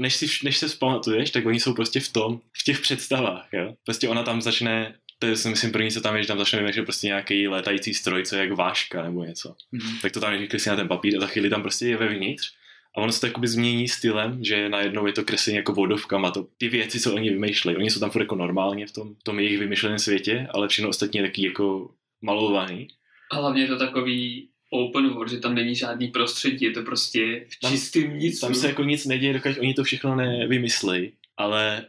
než, 0.00 0.16
si, 0.16 0.26
než 0.44 0.58
se 0.58 0.68
vzpamatuješ, 0.68 1.30
tak 1.30 1.46
oni 1.46 1.60
jsou 1.60 1.74
prostě 1.74 2.00
v 2.00 2.08
tom, 2.08 2.40
v 2.60 2.64
těch 2.64 2.80
představách, 2.80 3.48
jo. 3.52 3.74
Prostě 3.84 4.08
ona 4.08 4.22
tam 4.22 4.42
začne, 4.42 4.94
to 5.18 5.26
je 5.26 5.36
si 5.36 5.48
myslím 5.48 5.72
první, 5.72 5.90
co 5.90 6.00
tam 6.00 6.16
je, 6.16 6.22
že 6.22 6.28
tam 6.28 6.38
začne 6.38 6.58
vymýšlet 6.58 6.84
prostě 6.84 7.06
nějaký 7.06 7.48
létající 7.48 7.94
stroj, 7.94 8.24
co 8.24 8.36
je 8.36 8.40
jak 8.40 8.52
váška 8.52 9.02
nebo 9.02 9.24
něco. 9.24 9.54
Mhm. 9.72 9.98
Tak 10.02 10.12
to 10.12 10.20
tam 10.20 10.30
nejdřív 10.30 10.50
kreslí 10.50 10.70
na 10.70 10.76
ten 10.76 10.88
papír 10.88 11.16
a 11.16 11.20
za 11.20 11.26
chvíli 11.26 11.50
tam 11.50 11.62
prostě 11.62 11.86
je 11.86 11.96
vevnitř 11.96 12.52
a 12.96 13.00
ono 13.00 13.12
se 13.12 13.20
to 13.20 13.26
jakoby 13.26 13.48
změní 13.48 13.88
stylem, 13.88 14.44
že 14.44 14.68
najednou 14.68 15.06
je 15.06 15.12
to 15.12 15.24
kreslení 15.24 15.56
jako 15.56 15.72
vodovkama, 15.72 16.30
to, 16.30 16.46
ty 16.58 16.68
věci, 16.68 17.00
co 17.00 17.14
oni 17.14 17.30
vymýšlejí. 17.30 17.76
Oni 17.76 17.90
jsou 17.90 18.00
tam 18.00 18.10
furt 18.10 18.22
jako 18.22 18.36
normálně 18.36 18.86
v 18.86 18.92
tom, 18.92 19.14
v 19.14 19.22
tom 19.22 19.40
jejich 19.40 19.58
vymyšleném 19.58 19.98
světě, 19.98 20.46
ale 20.50 20.68
všechno 20.68 20.88
ostatní 20.88 21.20
je 21.20 21.26
taky 21.26 21.46
jako 21.46 21.90
malovaný. 22.22 22.88
A 23.32 23.36
hlavně 23.36 23.62
je 23.62 23.68
to 23.68 23.78
takový 23.78 24.48
open 24.70 25.08
world, 25.08 25.30
že 25.30 25.38
tam 25.38 25.54
není 25.54 25.74
žádný 25.74 26.08
prostředí, 26.08 26.64
je 26.64 26.70
to 26.70 26.82
prostě 26.82 27.46
v 27.48 27.68
čistým 27.68 28.18
nic. 28.18 28.40
Tam 28.40 28.54
se 28.54 28.66
jako 28.66 28.84
nic 28.84 29.06
neděje, 29.06 29.32
dokud 29.32 29.58
oni 29.58 29.74
to 29.74 29.84
všechno 29.84 30.16
nevymyslej, 30.16 31.12
ale 31.36 31.86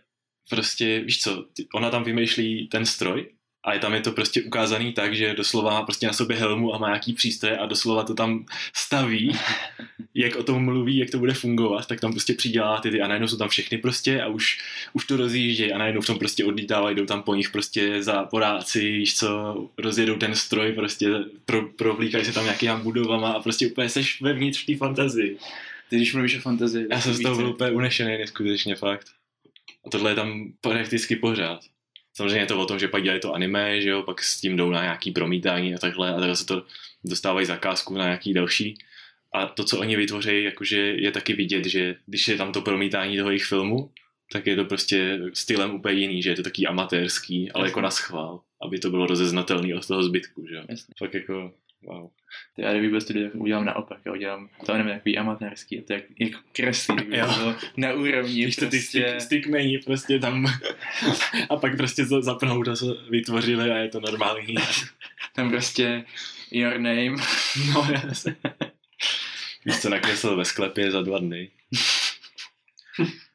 prostě, 0.49 0.99
víš 0.99 1.21
co, 1.21 1.45
ona 1.73 1.89
tam 1.89 2.03
vymýšlí 2.03 2.67
ten 2.67 2.85
stroj 2.85 3.29
a 3.63 3.73
je 3.73 3.79
tam 3.79 3.93
je 3.93 4.01
to 4.01 4.11
prostě 4.11 4.41
ukázaný 4.41 4.93
tak, 4.93 5.15
že 5.15 5.33
doslova 5.33 5.71
má 5.71 5.83
prostě 5.83 6.07
na 6.07 6.13
sobě 6.13 6.37
helmu 6.37 6.75
a 6.75 6.77
má 6.77 6.87
nějaký 6.87 7.13
přístroje 7.13 7.57
a 7.57 7.65
doslova 7.65 8.03
to 8.03 8.13
tam 8.13 8.45
staví, 8.75 9.31
jak 10.15 10.35
o 10.35 10.43
tom 10.43 10.65
mluví, 10.65 10.97
jak 10.97 11.09
to 11.09 11.17
bude 11.17 11.33
fungovat, 11.33 11.87
tak 11.87 11.99
tam 11.99 12.11
prostě 12.11 12.33
přidělá 12.33 12.81
ty, 12.81 12.91
ty 12.91 13.01
a 13.01 13.07
najednou 13.07 13.27
jsou 13.27 13.37
tam 13.37 13.49
všechny 13.49 13.77
prostě 13.77 14.21
a 14.21 14.27
už, 14.27 14.59
už 14.93 15.05
to 15.05 15.17
rozjíždějí 15.17 15.73
a 15.73 15.77
najednou 15.77 16.01
v 16.01 16.05
tom 16.05 16.19
prostě 16.19 16.45
odlítávají, 16.45 16.95
jdou 16.95 17.05
tam 17.05 17.23
po 17.23 17.35
nich 17.35 17.49
prostě 17.49 18.03
za 18.03 18.23
poráci, 18.23 18.91
víš 18.91 19.15
co, 19.15 19.69
rozjedou 19.77 20.15
ten 20.15 20.35
stroj, 20.35 20.71
prostě 20.71 21.09
pro, 21.45 21.61
provlíkají 21.61 22.25
se 22.25 22.33
tam 22.33 22.43
nějakýma 22.43 22.77
budovama 22.77 23.31
a 23.31 23.39
prostě 23.39 23.67
úplně 23.67 23.89
seš 23.89 24.21
vevnitř 24.21 24.63
v 24.63 24.65
té 24.65 24.75
fantazii. 24.77 25.37
Ty 25.89 25.95
když 25.95 26.13
mluvíš 26.13 26.37
o 26.37 26.41
fantazii, 26.41 26.87
Já 26.91 27.01
jsem 27.01 27.13
z 27.13 27.21
toho 27.21 27.35
byl 27.35 27.49
úplně 27.49 27.71
unešený, 27.71 28.17
neskutečně 28.17 28.75
fakt. 28.75 29.07
A 29.85 29.89
tohle 29.89 30.11
je 30.11 30.15
tam 30.15 30.53
prakticky 30.61 31.15
pořád. 31.15 31.70
Samozřejmě 32.13 32.39
je 32.39 32.45
to 32.45 32.59
o 32.59 32.65
tom, 32.65 32.79
že 32.79 32.87
pak 32.87 33.03
dělají 33.03 33.21
to 33.21 33.33
anime, 33.33 33.81
že 33.81 33.89
jo, 33.89 34.03
pak 34.03 34.23
s 34.23 34.41
tím 34.41 34.57
jdou 34.57 34.69
na 34.69 34.81
nějaký 34.81 35.11
promítání 35.11 35.75
a 35.75 35.77
takhle 35.77 36.09
a 36.09 36.15
takhle 36.19 36.35
se 36.35 36.45
to 36.45 36.63
dostávají 37.03 37.45
zakázku 37.45 37.93
na 37.93 38.03
nějaký 38.03 38.33
další. 38.33 38.77
A 39.33 39.45
to, 39.45 39.63
co 39.63 39.79
oni 39.79 39.95
vytvoří, 39.95 40.43
jakože 40.43 40.77
je 40.77 41.11
taky 41.11 41.33
vidět, 41.33 41.65
že 41.65 41.95
když 42.05 42.27
je 42.27 42.37
tam 42.37 42.51
to 42.51 42.61
promítání 42.61 43.17
toho 43.17 43.29
jejich 43.29 43.45
filmu, 43.45 43.91
tak 44.31 44.47
je 44.47 44.55
to 44.55 44.65
prostě 44.65 45.19
stylem 45.33 45.75
úplně 45.75 45.99
jiný, 45.99 46.21
že 46.21 46.29
je 46.29 46.35
to 46.35 46.43
taký 46.43 46.67
amatérský, 46.67 47.51
ale 47.51 47.63
Jasně. 47.63 47.69
jako 47.69 47.81
na 47.81 47.91
schvál, 47.91 48.41
aby 48.61 48.79
to 48.79 48.89
bylo 48.89 49.07
rozeznatelný 49.07 49.73
od 49.73 49.87
toho 49.87 50.03
zbytku, 50.03 50.45
že 50.49 50.55
jo. 50.55 50.63
Jasně. 50.69 50.93
Fakt 50.99 51.13
jako, 51.13 51.53
wow. 51.83 52.09
Ty, 52.55 52.65
a 52.65 52.71
kdyby 52.71 52.89
byl 52.89 53.01
studio, 53.01 53.29
tak 53.29 53.41
udělám 53.41 53.65
naopak. 53.65 53.99
Já 54.05 54.11
udělám 54.11 54.49
to 54.65 54.73
anime 54.73 54.93
takový 54.93 55.17
amatérský. 55.17 55.79
A 55.79 55.83
to 55.87 55.93
jak, 55.93 56.03
jak 56.19 56.31
kreslí, 56.51 56.95
to 56.95 57.55
na 57.77 57.93
úrovni. 57.93 58.45
Víš 58.45 58.55
to, 58.55 58.65
ty 58.65 58.69
prostě, 58.69 58.99
stick, 58.99 59.21
stickmeni 59.21 59.79
prostě 59.79 60.19
tam 60.19 60.45
a 61.49 61.55
pak 61.55 61.77
prostě 61.77 62.05
to 62.05 62.21
zapnou 62.21 62.63
to, 62.63 62.75
co 62.75 62.97
vytvořili 63.09 63.71
a 63.71 63.77
je 63.77 63.89
to 63.89 63.99
normální. 63.99 64.55
Tam 65.35 65.49
prostě 65.49 66.05
your 66.51 66.73
name. 66.73 67.15
No, 67.73 67.87
jasně. 67.91 68.35
Víš, 69.65 69.79
co 69.79 69.89
nakreslil 69.89 70.37
ve 70.37 70.45
sklepě 70.45 70.91
za 70.91 71.01
dva 71.01 71.19
dny. 71.19 71.49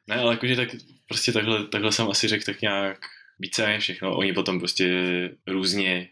Ne, 0.07 0.15
ale 0.15 0.33
jakože 0.33 0.55
tak, 0.55 0.69
prostě 1.07 1.31
takhle, 1.31 1.67
takhle 1.67 1.91
jsem 1.91 2.09
asi 2.09 2.27
řekl 2.27 2.43
tak 2.45 2.61
nějak 2.61 3.05
víceméně 3.39 3.79
všechno. 3.79 4.17
Oni 4.17 4.33
potom 4.33 4.59
prostě 4.59 4.89
různě 5.47 6.09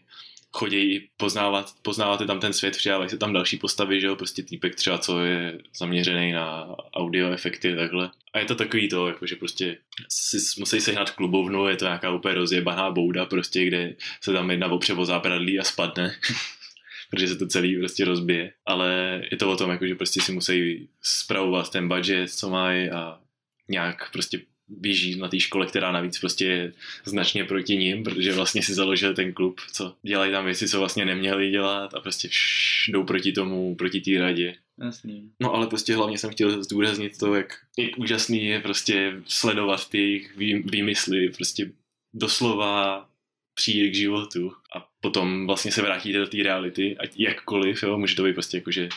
chodí 0.56 1.08
poznávat, 1.16 1.72
poznáváte 1.82 2.26
tam 2.26 2.40
ten 2.40 2.52
svět, 2.52 2.76
přidávají 2.76 3.10
se 3.10 3.18
tam 3.18 3.32
další 3.32 3.56
postavy, 3.56 4.00
že 4.00 4.06
jo, 4.06 4.16
prostě 4.16 4.42
týpek 4.42 4.74
třeba, 4.74 4.98
co 4.98 5.24
je 5.24 5.58
zaměřený 5.78 6.32
na 6.32 6.76
audio 6.94 7.30
efekty, 7.30 7.76
takhle. 7.76 8.10
A 8.32 8.38
je 8.38 8.44
to 8.44 8.54
takový 8.54 8.88
to, 8.88 9.08
jako 9.08 9.26
že 9.26 9.36
prostě 9.36 9.78
si 10.08 10.60
musí 10.60 10.80
sehnat 10.80 11.10
klubovnu, 11.10 11.68
je 11.68 11.76
to 11.76 11.84
nějaká 11.84 12.10
úplně 12.10 12.34
rozjebaná 12.34 12.90
bouda, 12.90 13.26
prostě, 13.26 13.64
kde 13.64 13.94
se 14.20 14.32
tam 14.32 14.50
jedna 14.50 14.66
opře 14.66 14.92
o 14.94 15.04
zábradlí 15.04 15.58
a 15.58 15.64
spadne. 15.64 16.16
protože 17.10 17.28
se 17.28 17.36
to 17.36 17.46
celý 17.46 17.78
prostě 17.78 18.04
rozbije. 18.04 18.52
Ale 18.66 19.22
je 19.30 19.36
to 19.36 19.52
o 19.52 19.56
tom, 19.56 19.70
jako, 19.70 19.86
že 19.86 19.94
prostě 19.94 20.20
si 20.20 20.32
musí 20.32 20.88
spravovat 21.02 21.70
ten 21.70 21.88
budget, 21.88 22.30
co 22.30 22.50
mají 22.50 22.90
a 22.90 23.20
nějak 23.68 24.12
prostě 24.12 24.40
běží 24.68 25.18
na 25.18 25.28
té 25.28 25.40
škole, 25.40 25.66
která 25.66 25.92
navíc 25.92 26.18
prostě 26.18 26.44
je 26.44 26.72
značně 27.04 27.44
proti 27.44 27.76
ním, 27.76 28.04
protože 28.04 28.32
vlastně 28.32 28.62
si 28.62 28.74
založil 28.74 29.14
ten 29.14 29.32
klub, 29.32 29.60
co 29.72 29.94
dělají 30.02 30.32
tam 30.32 30.44
věci, 30.44 30.68
co 30.68 30.78
vlastně 30.78 31.04
neměli 31.04 31.50
dělat 31.50 31.94
a 31.94 32.00
prostě 32.00 32.28
vš, 32.28 32.88
jdou 32.88 33.04
proti 33.04 33.32
tomu, 33.32 33.74
proti 33.74 34.00
té 34.00 34.20
radě. 34.20 34.54
Jasný. 34.84 35.30
No 35.40 35.54
ale 35.54 35.66
prostě 35.66 35.96
hlavně 35.96 36.18
jsem 36.18 36.30
chtěl 36.30 36.62
zdůraznit 36.62 37.18
to, 37.18 37.34
jak, 37.34 37.58
jak 37.78 37.98
úžasný 37.98 38.46
je 38.46 38.60
prostě 38.60 39.22
sledovat 39.26 39.88
ty 39.88 39.98
jejich 39.98 40.36
vý- 40.36 40.70
výmysly, 40.70 41.28
prostě 41.28 41.70
doslova 42.14 43.08
přijde 43.54 43.88
k 43.88 43.94
životu 43.94 44.52
a 44.76 44.88
potom 45.00 45.46
vlastně 45.46 45.72
se 45.72 45.82
vrátíte 45.82 46.18
do 46.18 46.26
té 46.26 46.42
reality, 46.42 46.96
ať 46.98 47.10
jakkoliv, 47.16 47.82
jo, 47.82 47.98
může 47.98 48.16
to 48.16 48.24
být 48.24 48.34
prostě 48.34 48.56
jako, 48.56 48.70
že 48.70 48.88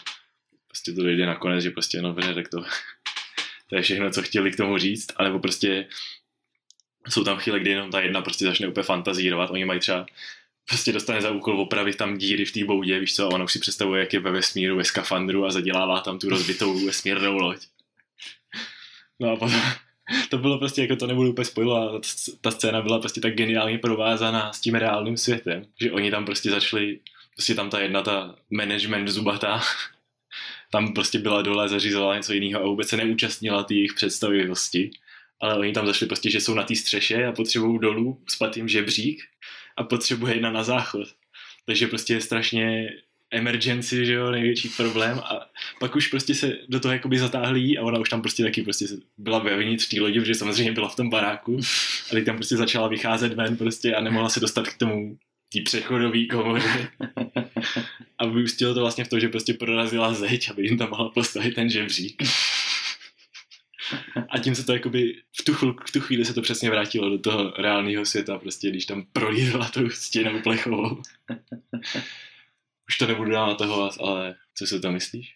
prostě 0.67 0.91
to 0.91 1.03
dojde 1.03 1.25
nakonec, 1.25 1.63
že 1.63 1.71
prostě 1.71 2.01
no 2.01 2.13
tak 2.13 2.49
to, 2.49 2.63
to 3.69 3.75
je 3.75 3.81
všechno, 3.81 4.11
co 4.11 4.21
chtěli 4.21 4.51
k 4.51 4.57
tomu 4.57 4.77
říct, 4.77 5.11
anebo 5.15 5.39
prostě 5.39 5.87
jsou 7.09 7.23
tam 7.23 7.37
chvíle, 7.37 7.59
kdy 7.59 7.69
jenom 7.69 7.91
ta 7.91 8.01
jedna 8.01 8.21
prostě 8.21 8.45
začne 8.45 8.67
úplně 8.67 8.83
fantazírovat, 8.83 9.51
oni 9.51 9.65
mají 9.65 9.79
třeba 9.79 10.05
prostě 10.69 10.93
dostane 10.93 11.21
za 11.21 11.31
úkol 11.31 11.61
opravit 11.61 11.97
tam 11.97 12.17
díry 12.17 12.45
v 12.45 12.51
té 12.51 12.65
boudě, 12.65 12.99
víš 12.99 13.15
co, 13.15 13.25
a 13.25 13.33
ona 13.33 13.43
už 13.43 13.53
si 13.53 13.59
představuje, 13.59 13.99
jak 13.99 14.13
je 14.13 14.19
ve 14.19 14.31
vesmíru, 14.31 14.77
ve 14.77 14.83
skafandru 14.83 15.45
a 15.45 15.51
zadělává 15.51 15.99
tam 15.99 16.19
tu 16.19 16.29
rozbitou 16.29 16.79
vesmírnou 16.85 17.37
loď. 17.37 17.57
No 19.19 19.31
a 19.31 19.35
potom, 19.35 19.61
to 20.29 20.37
bylo 20.37 20.59
prostě, 20.59 20.81
jako 20.81 20.95
to 20.95 21.07
nebudu 21.07 21.29
úplně 21.29 21.45
spojovat, 21.45 22.01
ta 22.41 22.51
scéna 22.51 22.81
byla 22.81 22.99
prostě 22.99 23.21
tak 23.21 23.33
geniálně 23.33 23.77
provázaná 23.77 24.53
s 24.53 24.59
tím 24.59 24.75
reálným 24.75 25.17
světem, 25.17 25.65
že 25.81 25.91
oni 25.91 26.11
tam 26.11 26.25
prostě 26.25 26.49
začali, 26.49 26.99
prostě 27.35 27.55
tam 27.55 27.69
ta 27.69 27.79
jedna, 27.79 28.01
ta 28.01 28.35
management 28.49 29.07
zubatá, 29.07 29.61
tam 30.71 30.93
prostě 30.93 31.19
byla 31.19 31.41
dole, 31.41 31.69
zařizovala 31.69 32.17
něco 32.17 32.33
jiného 32.33 32.63
a 32.63 32.67
vůbec 32.67 32.87
se 32.89 32.97
neúčastnila 32.97 33.63
té 33.63 33.73
jejich 33.73 33.93
představivosti. 33.93 34.91
Ale 35.41 35.59
oni 35.59 35.73
tam 35.73 35.87
zašli 35.87 36.07
prostě, 36.07 36.29
že 36.29 36.41
jsou 36.41 36.53
na 36.53 36.63
té 36.63 36.75
střeše 36.75 37.25
a 37.25 37.31
potřebují 37.31 37.79
dolů 37.79 38.21
spat 38.29 38.57
jim 38.57 38.67
žebřík 38.67 39.23
a 39.77 39.83
potřebuje 39.83 40.33
jedna 40.33 40.51
na 40.51 40.63
záchod. 40.63 41.07
Takže 41.65 41.87
prostě 41.87 42.13
je 42.13 42.21
strašně 42.21 42.89
emergency, 43.31 44.05
že 44.05 44.13
jo, 44.13 44.31
největší 44.31 44.69
problém 44.69 45.19
a 45.19 45.49
pak 45.79 45.95
už 45.95 46.07
prostě 46.07 46.35
se 46.35 46.57
do 46.69 46.79
toho 46.79 46.91
jakoby 46.91 47.19
zatáhli 47.19 47.59
jí 47.59 47.77
a 47.77 47.83
ona 47.83 47.99
už 47.99 48.09
tam 48.09 48.21
prostě 48.21 48.43
taky 48.43 48.61
prostě 48.61 48.85
byla 49.17 49.39
vevnitř 49.39 49.87
té 49.89 50.01
lodi, 50.01 50.19
protože 50.19 50.35
samozřejmě 50.35 50.71
byla 50.71 50.89
v 50.89 50.95
tom 50.95 51.09
baráku 51.09 51.59
a 52.11 52.15
teď 52.15 52.25
tam 52.25 52.35
prostě 52.35 52.57
začala 52.57 52.87
vycházet 52.87 53.33
ven 53.33 53.57
prostě 53.57 53.95
a 53.95 54.01
nemohla 54.01 54.29
se 54.29 54.39
dostat 54.39 54.67
k 54.67 54.77
tomu 54.77 55.17
tý 55.49 55.61
přechodový 55.61 56.27
komory. 56.27 56.63
A 58.17 58.25
vyústilo 58.25 58.73
to 58.73 58.79
vlastně 58.79 59.03
v 59.03 59.07
to, 59.07 59.19
že 59.19 59.29
prostě 59.29 59.53
prorazila 59.53 60.13
zeď, 60.13 60.49
aby 60.49 60.63
jim 60.63 60.77
tam 60.77 60.89
mohla 60.89 61.09
postavit 61.09 61.55
ten 61.55 61.69
žebřík. 61.69 62.23
A 64.29 64.39
tím 64.39 64.55
se 64.55 64.63
to 64.63 64.73
jakoby 64.73 65.21
v 65.39 65.43
tu, 65.43 65.53
chvíli, 65.53 65.73
v 65.87 65.91
tu 65.91 65.99
chvíli 65.99 66.25
se 66.25 66.33
to 66.33 66.41
přesně 66.41 66.69
vrátilo 66.69 67.09
do 67.09 67.19
toho 67.19 67.53
reálného 67.57 68.05
světa, 68.05 68.39
prostě 68.39 68.69
když 68.69 68.85
tam 68.85 69.05
prolízla 69.13 69.69
tou 69.69 69.89
stěnou 69.89 70.41
plechovou. 70.41 71.01
Už 72.89 72.97
to 72.97 73.07
nebudu 73.07 73.31
dál 73.31 73.47
na 73.47 73.55
toho, 73.55 73.91
ale 74.01 74.35
co 74.55 74.67
si 74.67 74.79
to 74.79 74.91
myslíš? 74.91 75.35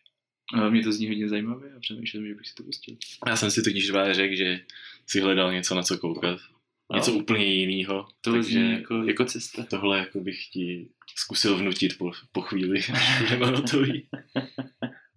No, 0.55 0.71
mě 0.71 0.83
to 0.83 0.91
zní 0.91 1.07
hodně 1.07 1.29
zajímavě 1.29 1.73
a 1.73 1.79
přemýšlím, 1.79 2.27
že 2.27 2.35
bych 2.35 2.47
si 2.47 2.55
to 2.55 2.63
pustil. 2.63 2.95
Já 3.27 3.35
jsem 3.35 3.51
si 3.51 3.63
totiž 3.63 3.91
řekl, 4.11 4.35
že 4.35 4.59
si 5.07 5.21
hledal 5.21 5.53
něco, 5.53 5.75
na 5.75 5.83
co 5.83 5.97
koukat. 5.97 6.39
Něco 6.95 7.11
No. 7.11 7.17
úplně 7.17 7.45
jiného. 7.45 8.05
To 8.21 8.43
zní 8.43 8.71
jako, 8.71 9.03
jako 9.03 9.25
cesta. 9.25 9.63
tohle 9.69 9.97
jako 9.97 10.19
bych 10.19 10.45
ti 10.47 10.87
zkusil 11.15 11.57
vnutit 11.57 11.97
po, 11.97 12.11
po 12.31 12.41
chvíli, 12.41 12.79
až 12.93 13.21
budeme 13.21 13.45
hotový. 13.45 14.07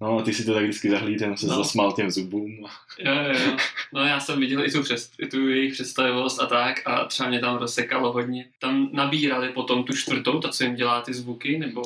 No, 0.00 0.22
ty 0.22 0.34
si 0.34 0.44
to 0.44 0.54
tak 0.54 0.62
vždycky 0.62 0.90
zahlídem, 0.90 1.36
se 1.36 1.46
No. 1.46 1.52
no. 1.52 1.58
zasmál 1.64 1.92
těm 1.92 2.10
zubům. 2.10 2.50
Jo, 2.98 3.12
jo, 3.14 3.40
jo. 3.46 3.56
No 3.92 4.00
já 4.04 4.20
jsem 4.20 4.40
viděl 4.40 4.64
i 4.66 4.70
tu, 4.72 4.82
přes, 4.82 5.10
i 5.18 5.26
tu 5.26 5.48
jejich 5.48 5.72
představivost 5.72 6.42
a 6.42 6.46
tak 6.46 6.88
a 6.88 7.04
třeba 7.04 7.28
mě 7.28 7.40
tam 7.40 7.56
rozsekalo 7.56 8.12
hodně. 8.12 8.48
Tam 8.58 8.88
nabírali 8.92 9.48
potom 9.48 9.84
tu 9.84 9.92
čtvrtou, 9.96 10.40
ta, 10.40 10.48
co 10.48 10.64
jim 10.64 10.74
dělá 10.74 11.00
ty 11.02 11.14
zvuky, 11.14 11.58
nebo 11.58 11.82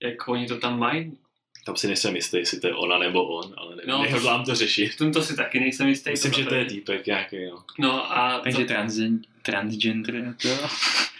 jak 0.00 0.28
oni 0.28 0.46
to 0.46 0.58
tam 0.58 0.78
mají. 0.78 1.12
Tam 1.64 1.76
si 1.76 1.86
nejsem 1.86 2.16
jistý, 2.16 2.36
jestli 2.36 2.60
to 2.60 2.66
je 2.66 2.74
ona 2.74 2.98
nebo 2.98 3.24
on, 3.24 3.54
ale 3.56 3.76
ne, 3.76 3.82
No, 3.86 3.96
to- 3.96 4.02
nehodlám 4.02 4.44
to 4.44 4.54
řešit. 4.54 4.88
V 4.88 4.96
tomto 4.96 5.22
si 5.22 5.36
taky 5.36 5.60
nejsem 5.60 5.88
jistý. 5.88 6.10
Myslím, 6.10 6.32
že 6.32 6.44
to 6.44 6.54
je 6.54 6.64
týpek 6.64 7.06
nějaký, 7.06 7.36
no. 7.50 7.64
No 7.78 8.18
a, 8.18 8.38
Takže 8.40 8.58
za, 8.58 8.64
transgen, 8.66 9.20
transgender 9.42 10.16
a 10.28 10.34
to. 10.42 10.48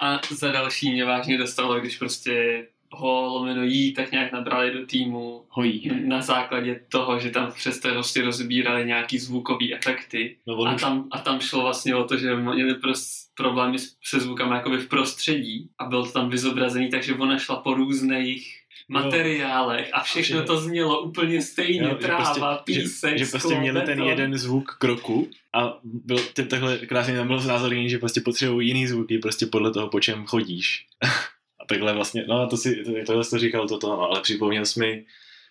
a 0.01 0.21
za 0.31 0.53
další 0.53 0.93
mě 0.93 1.05
vážně 1.05 1.39
dostalo, 1.39 1.81
když 1.81 1.97
prostě 1.99 2.67
ho 2.95 3.23
lomeno 3.23 3.63
jí 3.63 3.93
tak 3.95 4.13
nějak 4.13 4.33
nabrali 4.33 4.71
do 4.71 4.87
týmu 4.87 5.43
Hojí. 5.49 5.91
na 6.05 6.21
základě 6.23 6.81
toho, 6.89 7.19
že 7.19 7.31
tam 7.31 7.53
přes 7.53 7.81
to 7.81 7.89
prostě 7.89 8.23
rozbírali 8.23 8.87
nějaký 8.87 9.19
zvukový 9.19 9.75
efekty. 9.75 10.37
no 10.47 10.63
A 10.65 10.75
tam, 10.75 11.09
a 11.11 11.19
tam 11.19 11.41
šlo 11.41 11.63
vlastně 11.63 11.95
o 11.95 12.05
to, 12.05 12.17
že 12.17 12.37
měli 12.37 12.75
pros, 12.75 13.27
problémy 13.37 13.79
se 14.05 14.21
zvukama 14.21 14.57
jakoby 14.57 14.77
v 14.79 14.89
prostředí 14.89 15.69
a 15.79 15.85
bylo 15.85 16.07
to 16.07 16.13
tam 16.13 16.31
vyzobrazený, 16.31 16.91
takže 16.91 17.15
ona 17.15 17.39
šla 17.39 17.57
po 17.57 17.75
různých 17.75 18.62
materiálech 18.89 19.91
a 19.93 20.03
všechno 20.03 20.41
že- 20.41 20.47
to 20.47 20.61
znělo 20.61 21.01
úplně 21.03 21.43
stejně, 21.43 21.89
jo, 21.89 21.97
že 22.01 22.07
tráva, 22.07 22.55
prostě, 22.57 22.81
písek, 22.81 23.19
že, 23.19 23.25
že 23.25 23.31
prostě 23.31 23.59
měli 23.61 23.81
ten 23.81 24.03
jeden 24.03 24.39
zvuk 24.39 24.77
kroku 24.79 25.29
a 25.55 25.79
byl, 25.83 26.19
ten, 26.33 26.49
takhle 26.49 26.79
krásně 26.79 27.17
tam 27.17 27.27
bylo 27.27 27.41
znázornění, 27.41 27.91
že 27.91 27.99
prostě 27.99 28.21
potřebují 28.21 28.69
jiný 28.69 28.87
zvuky 28.87 29.19
prostě 29.19 29.47
podle 29.47 29.73
toho, 29.73 29.89
po 29.89 30.01
čem 30.01 30.27
chodíš. 30.27 30.87
a 31.61 31.67
takhle 31.69 31.93
vlastně, 31.95 32.25
no 32.29 32.41
a 32.41 32.47
to 32.47 32.57
si, 32.57 32.85
to, 32.85 32.93
tohle 33.07 33.25
jsi 33.25 33.31
to 33.31 33.39
říkal 33.39 33.69
toto, 33.69 33.89
no, 33.89 34.01
ale 34.01 34.21
připomněl 34.21 34.67
jsi 34.67 34.81
mi, 34.81 35.05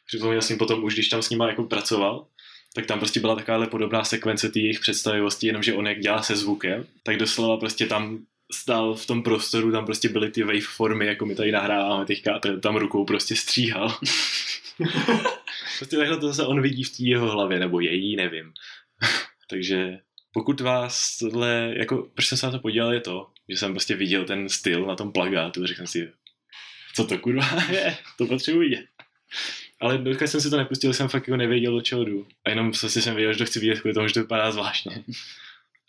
připomněl 0.08 0.42
jsi 0.42 0.54
mi 0.54 0.60
potom 0.60 0.84
už, 0.84 0.94
když 0.94 1.10
tam 1.10 1.22
s 1.22 1.30
nima 1.30 1.48
jako 1.48 1.64
pracoval, 1.64 2.26
tak 2.76 2.86
tam 2.86 3.00
prostě 3.00 3.20
byla 3.20 3.36
takováhle 3.36 3.68
podobná 3.68 4.04
sekvence 4.04 4.50
té 4.50 4.60
jejich 4.60 4.80
představivosti, 4.80 5.48
jenomže 5.48 5.74
on 5.74 5.88
jak 5.88 6.00
dělá 6.00 6.22
se 6.22 6.36
zvukem, 6.36 6.86
tak 7.04 7.18
doslova 7.18 7.58
prostě 7.58 7.86
tam 7.86 8.20
stál 8.54 8.96
v 8.96 9.06
tom 9.06 9.24
prostoru, 9.24 9.72
tam 9.72 9.86
prostě 9.86 10.10
byly 10.10 10.32
ty 10.32 10.44
waveformy, 10.44 11.06
jako 11.06 11.26
my 11.26 11.36
tady 11.36 11.52
nahráváme 11.52 12.06
teďka, 12.06 12.36
a 12.36 12.40
tam 12.60 12.76
rukou 12.76 13.06
prostě 13.06 13.36
stříhal. 13.36 13.98
prostě 15.78 15.98
takhle 15.98 16.18
to 16.18 16.28
zase 16.28 16.46
on 16.46 16.62
vidí 16.62 16.84
v 16.84 16.98
té 16.98 17.04
jeho 17.04 17.32
hlavě, 17.32 17.60
nebo 17.60 17.80
její, 17.80 18.16
nevím. 18.16 18.54
Takže 19.50 20.00
pokud 20.34 20.62
vás 20.62 21.18
tohle, 21.18 21.74
jako, 21.78 22.10
proč 22.14 22.28
jsem 22.28 22.38
se 22.38 22.46
na 22.46 22.52
to 22.52 22.60
podíval, 22.60 22.94
je 22.94 23.02
to, 23.02 23.28
že 23.50 23.58
jsem 23.58 23.72
prostě 23.72 23.96
viděl 23.96 24.26
ten 24.26 24.50
styl 24.50 24.86
na 24.86 24.96
tom 24.96 25.12
plagátu 25.12 25.64
a 25.64 25.68
řekl 25.68 25.78
jsem 25.78 25.88
si, 25.88 26.12
co 26.96 27.06
to 27.06 27.18
kurva 27.18 27.64
je, 27.72 27.98
to 28.18 28.26
potřebuji 28.26 28.60
vidět. 28.60 28.86
Ale 29.80 29.98
dokud 29.98 30.28
jsem 30.28 30.42
si 30.42 30.50
to 30.50 30.58
nepustil, 30.58 30.94
jsem 30.94 31.08
fakt 31.08 31.28
jako 31.28 31.38
nevěděl, 31.38 31.74
do 31.74 31.82
čeho 31.82 32.04
jdu. 32.04 32.28
A 32.46 32.50
jenom 32.50 32.72
prostě 32.72 33.02
jsem 33.02 33.16
věděl, 33.16 33.34
že 33.34 33.40
to 33.40 33.46
chci 33.46 33.60
vidět 33.60 33.82
kvůli 33.82 33.94
tomu, 33.94 34.08
že 34.08 34.14
to 34.14 34.20
vypadá 34.20 34.52
zvláštně. 34.52 35.04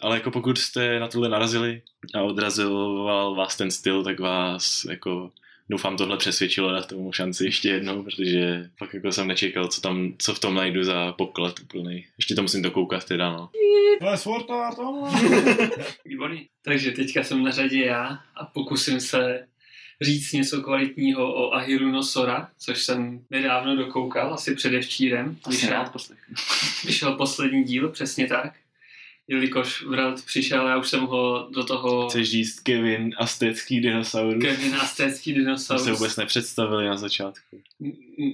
Ale 0.03 0.17
jako 0.17 0.31
pokud 0.31 0.59
jste 0.59 1.01
na 1.01 1.09
tohle 1.09 1.29
narazili 1.29 1.83
a 2.15 2.23
odrazoval 2.23 3.35
vás 3.35 3.57
ten 3.57 3.71
styl, 3.71 4.05
tak 4.05 4.21
vás 4.21 4.85
jako 4.91 5.31
doufám 5.71 5.97
tohle 5.97 6.17
přesvědčilo 6.17 6.73
na 6.73 6.83
tomu 6.83 7.13
šanci 7.13 7.45
ještě 7.45 7.69
jednou, 7.69 8.03
protože 8.03 8.71
fakt 8.79 8.95
jako 8.95 9.13
jsem 9.13 9.29
nečekal, 9.29 9.69
co 9.69 9.81
tam, 9.81 10.15
co 10.19 10.35
v 10.35 10.39
tom 10.39 10.55
najdu 10.55 10.85
za 10.85 11.13
poklad 11.13 11.61
úplný. 11.61 12.07
Ještě 12.19 12.35
to 12.35 12.43
musím 12.43 12.63
dokoukat 12.63 13.05
teda, 13.05 13.33
no. 13.33 13.51
To 14.01 14.07
je 14.07 14.17
Sword 14.17 14.51
Art 14.51 14.79
Výborný. 16.05 16.49
Takže 16.65 16.91
teďka 16.91 17.25
jsem 17.25 17.45
na 17.45 17.51
řadě 17.51 17.85
já 17.85 18.19
a 18.37 18.45
pokusím 18.45 19.01
se 19.01 19.47
říct 20.01 20.33
něco 20.33 20.63
kvalitního 20.63 21.35
o 21.35 21.55
Ahiru 21.55 21.89
no 21.89 22.03
Sora, 22.03 22.49
což 22.59 22.83
jsem 22.85 23.25
nedávno 23.31 23.77
dokoukal, 23.77 24.35
asi 24.35 24.55
předevčírem. 24.55 25.37
Asi 25.45 25.57
Vyšel, 25.57 25.71
rád 25.71 25.97
vyšel 26.85 27.13
poslední 27.13 27.65
díl, 27.65 27.89
přesně 27.89 28.27
tak. 28.27 28.62
Jelikož 29.37 29.83
Vrelt 29.83 30.25
přišel, 30.25 30.69
já 30.69 30.79
už 30.79 30.89
jsem 30.89 31.01
ho 31.01 31.49
do 31.53 31.65
toho 31.65 32.09
Chceš 32.09 32.31
říct 32.31 32.61
Kevin 32.61 33.15
Aztecký 33.19 33.81
dinosaurus? 33.81 34.43
Kevin 34.45 34.75
Aztécký 34.75 35.33
To 35.33 35.39
dinosaurus. 35.39 35.85
se 35.85 35.93
vůbec 35.93 36.17
nepředstavili 36.17 36.87
na 36.87 36.97
začátku. 36.97 37.61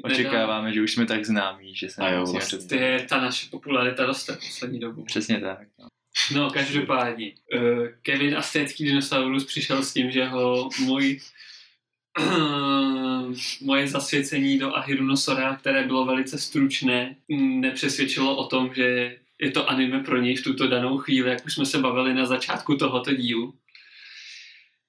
Očekáváme, 0.03 0.73
že 0.73 0.83
už 0.83 0.93
jsme 0.93 1.07
tak 1.07 1.25
známí, 1.25 1.75
že 1.75 1.89
se 1.89 2.01
A 2.03 2.09
jo, 2.09 2.15
nemusíme 2.15 2.39
vlastně. 2.39 2.59
představit. 2.59 2.81
nedá- 2.83 2.99
Ty, 2.99 3.07
ta 3.07 3.21
naše 3.21 3.47
popularita 3.51 4.07
roste 4.07 4.33
poslední 4.33 4.81
dobu. 4.81 5.05
Přesně 5.05 5.41
tak. 5.41 5.59
No. 5.79 5.87
No, 6.35 6.51
každopádně. 6.51 7.33
Uh, 7.57 7.87
Kevin 8.03 8.37
Aztécký 8.37 8.85
dinosaurus 8.85 9.45
přišel 9.45 9.83
s 9.83 9.93
tím, 9.93 10.11
že 10.11 10.25
ho 10.25 10.69
můj 10.85 11.21
moje 13.61 13.89
zasvěcení 13.89 14.59
do 14.59 14.77
Ahirunosora, 14.77 15.57
které 15.57 15.87
bylo 15.87 16.05
velice 16.05 16.39
stručné, 16.39 17.17
nepřesvědčilo 17.39 18.37
o 18.37 18.47
tom, 18.47 18.71
že 18.75 19.17
je 19.41 19.51
to 19.51 19.71
anime 19.71 20.01
pro 20.01 20.21
něj 20.21 20.37
v 20.37 20.45
tuto 20.45 20.69
danou 20.69 20.99
chvíli, 20.99 21.31
jak 21.31 21.47
už 21.47 21.55
jsme 21.55 21.67
se 21.67 21.79
bavili 21.79 22.15
na 22.15 22.27
začátku 22.27 22.77
tohoto 22.77 23.15
dílu. 23.15 23.55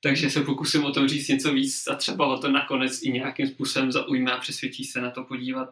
Takže 0.02 0.30
se 0.30 0.44
pokusím 0.44 0.86
o 0.86 0.92
tom 0.92 1.08
říct 1.08 1.28
něco 1.28 1.54
víc 1.54 1.88
a 1.88 1.96
třeba 1.96 2.26
ho 2.26 2.40
to 2.40 2.52
nakonec 2.52 3.02
i 3.04 3.12
nějakým 3.12 3.48
způsobem 3.48 3.92
zaujme 3.92 4.32
a 4.32 4.38
přesvědčí 4.38 4.84
se 4.84 5.02
na 5.02 5.12
to 5.12 5.24
podívat 5.24 5.70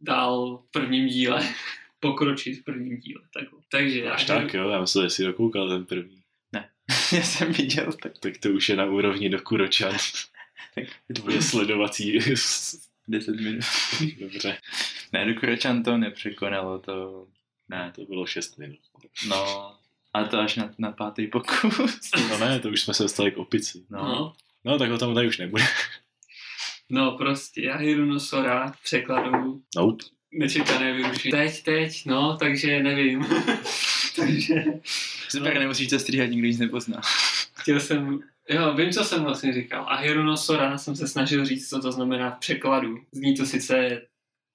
dál 0.00 0.62
v 0.68 0.70
prvním 0.70 1.06
díle. 1.06 1.48
Pokročit 2.00 2.60
v 2.60 2.64
prvním 2.64 2.96
díle. 2.96 3.22
Takhle. 3.34 3.60
Takže 3.70 4.10
Až 4.10 4.26
Ahiru- 4.26 4.42
tak 4.42 4.54
jo, 4.54 4.68
já 4.68 4.80
myslím, 4.80 5.02
že 5.02 5.10
jsi 5.10 5.24
dokoukal 5.24 5.68
ten 5.68 5.84
první. 5.86 6.20
Já 7.12 7.22
jsem 7.22 7.52
viděl, 7.52 7.92
tak 8.02 8.18
Tak 8.18 8.38
to 8.38 8.48
už 8.48 8.68
je 8.68 8.76
na 8.76 8.84
úrovni 8.84 9.28
do 9.28 9.40
Kuročan. 9.40 9.96
Tvoje 11.14 11.42
sledovací... 11.42 12.18
10 13.08 13.36
minut. 13.40 13.64
Dobře, 14.20 14.58
Ne, 15.12 15.24
do 15.24 15.40
Kročan 15.40 15.82
to 15.82 15.96
nepřekonalo, 15.96 16.78
to... 16.78 17.26
Ne, 17.70 17.92
to 17.96 18.02
bylo 18.04 18.26
6 18.26 18.58
minut. 18.58 18.78
no... 19.28 19.72
A 20.14 20.24
to 20.24 20.38
až 20.38 20.56
na, 20.56 20.70
na 20.78 20.92
pátý 20.92 21.26
pokus. 21.26 22.10
No 22.30 22.38
ne, 22.38 22.60
to 22.60 22.68
už 22.68 22.82
jsme 22.82 22.94
se 22.94 23.02
dostali 23.02 23.30
k 23.32 23.38
opici. 23.38 23.84
No. 23.90 23.98
No, 24.04 24.32
No 24.64 24.78
tak 24.78 24.90
o 24.90 24.98
tom 24.98 25.14
tady 25.14 25.28
už 25.28 25.38
nebude. 25.38 25.64
no 26.88 27.12
prostě 27.12 27.70
Ahirunosora 27.70 28.70
v 28.72 28.82
překladu 28.82 29.62
Nope. 29.76 30.04
nečekané 30.32 30.92
vyrušení. 30.92 31.32
Teď, 31.32 31.62
teď, 31.62 32.06
no, 32.06 32.36
takže 32.36 32.82
nevím. 32.82 33.26
takže 34.16 34.54
Super, 35.28 35.58
nemusíš 35.58 35.88
to 35.88 35.98
stříhat, 35.98 36.30
nikdo 36.30 36.46
nic 36.48 36.58
nepozná. 36.58 37.00
chtěl 37.54 37.80
jsem, 37.80 38.20
jo, 38.48 38.74
vím, 38.74 38.90
co 38.92 39.04
jsem 39.04 39.24
vlastně 39.24 39.52
říkal. 39.52 39.84
Ahirunosora 39.88 40.78
jsem 40.78 40.96
se 40.96 41.08
snažil 41.08 41.44
říct, 41.46 41.68
co 41.68 41.80
to 41.80 41.92
znamená 41.92 42.30
v 42.30 42.38
překladu. 42.38 42.98
Zní 43.12 43.36
to 43.36 43.46
sice 43.46 44.02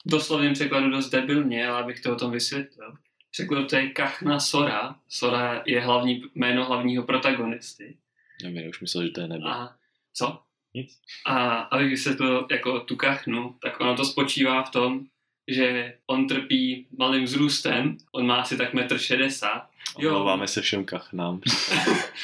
v 0.06 0.10
doslovném 0.12 0.54
překladu 0.54 0.90
dost 0.90 1.10
debilně, 1.10 1.68
ale 1.68 1.80
abych 1.84 2.00
to 2.02 2.12
o 2.14 2.16
tom 2.16 2.32
vysvětlil. 2.32 2.94
Překlad 3.36 3.70
to 3.70 3.76
je 3.76 3.90
Kachna 3.90 4.40
Sora. 4.40 4.96
Sora 5.10 5.64
je 5.66 5.82
hlavní, 5.82 6.24
jméno 6.36 6.66
hlavního 6.66 7.04
protagonisty. 7.04 7.98
Já 8.44 8.50
mi 8.50 8.70
už 8.70 8.82
myslel, 8.82 9.06
že 9.06 9.10
to 9.10 9.22
je 9.22 9.28
nebe. 9.28 9.44
A 9.48 9.76
co? 10.14 10.40
Nic. 10.74 11.00
A 11.26 11.56
abych 11.56 11.90
vysvětlil 11.90 12.48
jako 12.52 12.80
tu 12.80 12.96
kachnu, 12.96 13.56
tak 13.62 13.82
ono 13.82 13.96
to 13.96 14.06
spočívá 14.06 14.64
v 14.64 14.72
tom, 14.72 15.06
že 15.48 15.98
on 16.08 16.28
trpí 16.28 16.88
malým 16.98 17.24
vzrůstem, 17.24 17.98
on 18.12 18.26
má 18.26 18.36
asi 18.36 18.58
tak 18.58 18.74
metr 18.74 18.98
šedesát. 18.98 19.70
Omlouváme 19.96 20.48
se 20.48 20.62
všem 20.62 20.86
kachnám. 20.86 21.42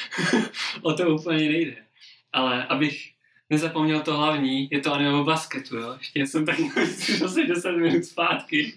o 0.82 0.93
to 0.93 1.15
úplně 1.15 1.50
nejde. 1.50 1.76
Ale 2.34 2.65
abych 2.65 3.12
nezapomněl 3.50 4.02
to 4.02 4.17
hlavní, 4.17 4.67
je 4.71 4.80
to 4.80 4.93
anime 4.93 5.13
o 5.13 5.24
basketu, 5.24 5.78
jo. 5.78 5.95
Ještě 6.00 6.28
jsem 6.28 6.45
tak 6.45 6.60
asi 7.26 7.47
10 7.47 7.71
minut 7.71 8.06
zpátky. 8.06 8.74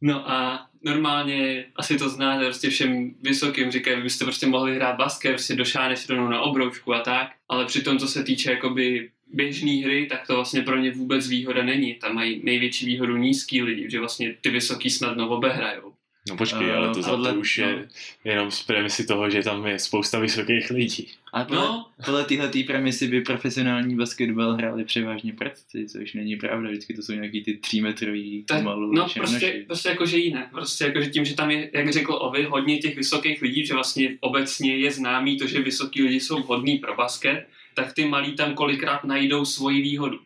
No 0.00 0.30
a 0.30 0.66
normálně 0.82 1.64
asi 1.76 1.98
to 1.98 2.08
znáte, 2.08 2.44
prostě 2.44 2.70
všem 2.70 3.14
vysokým 3.22 3.70
říkají, 3.70 3.96
vy 3.96 4.02
byste 4.02 4.24
prostě 4.24 4.46
mohli 4.46 4.74
hrát 4.74 4.96
basket, 4.96 5.32
prostě 5.32 5.56
došáneš 5.56 6.08
rovnou 6.08 6.28
na 6.28 6.40
obroučku 6.40 6.94
a 6.94 7.00
tak, 7.00 7.30
ale 7.48 7.66
přitom, 7.66 7.98
co 7.98 8.08
se 8.08 8.24
týče 8.24 8.50
jakoby 8.50 9.10
běžné 9.32 9.72
hry, 9.72 10.06
tak 10.06 10.26
to 10.26 10.34
vlastně 10.34 10.62
pro 10.62 10.78
ně 10.78 10.90
vůbec 10.90 11.28
výhoda 11.28 11.62
není. 11.62 11.94
Tam 11.94 12.14
mají 12.14 12.40
největší 12.44 12.86
výhodu 12.86 13.16
nízký 13.16 13.62
lidi, 13.62 13.90
že 13.90 14.00
vlastně 14.00 14.34
ty 14.40 14.50
vysoký 14.50 14.90
snadno 14.90 15.28
obehrajou. 15.28 15.92
No 16.30 16.36
počkej, 16.36 16.70
Eh, 16.70 16.74
ale 16.74 16.94
to 16.94 17.02
za 17.02 17.10
podle- 17.10 17.32
to 17.32 17.38
už 17.40 17.58
je 17.58 17.76
no. 17.76 17.82
jenom 18.32 18.50
z 18.50 18.62
premisy 18.62 19.06
toho, 19.06 19.30
že 19.30 19.42
tam 19.42 19.66
je 19.66 19.78
spousta 19.78 20.18
vysokých 20.18 20.70
lidí. 20.70 21.08
A 21.32 21.44
podle, 21.44 21.62
No. 21.62 21.86
podle 22.04 22.24
téhle 22.24 22.50
premisy 22.66 23.08
by 23.08 23.20
profesionální 23.20 23.96
basketbal 23.96 24.52
hráli 24.54 24.84
převážně 24.84 25.32
pracci, 25.32 25.86
což 25.88 26.14
není 26.14 26.36
pravda, 26.36 26.68
vždycky 26.70 26.94
to 26.94 27.02
jsou 27.02 27.12
nějaký 27.12 27.44
ty 27.44 27.54
třímetrový 27.56 28.44
pomalu 28.48 28.92
no 28.94 29.08
černoši. 29.08 29.30
prostě, 29.36 29.64
prostě 29.66 29.88
jakože 29.88 30.18
jinak. 30.18 30.50
Prostě 30.50 30.84
jakože 30.84 31.10
tím, 31.10 31.24
že 31.24 31.34
tam 31.34 31.50
je, 31.50 31.70
jak 31.72 31.92
řekl 31.92 32.18
Ovi, 32.20 32.42
hodně 32.44 32.78
těch 32.78 32.96
vysokých 32.96 33.42
lidí, 33.42 33.66
že 33.66 33.74
vlastně 33.74 34.16
obecně 34.20 34.76
je 34.76 34.90
známý 34.90 35.38
to, 35.38 35.46
že 35.46 35.60
vysoký 35.60 36.02
lidi 36.02 36.20
jsou 36.20 36.42
vhodní 36.42 36.78
pro 36.78 36.94
basket, 36.96 37.46
tak 37.74 37.92
ty 37.92 38.04
malí 38.04 38.32
tam 38.36 38.54
kolikrát 38.54 39.04
najdou 39.04 39.44
svoji 39.44 39.82
výhodu. 39.82 40.18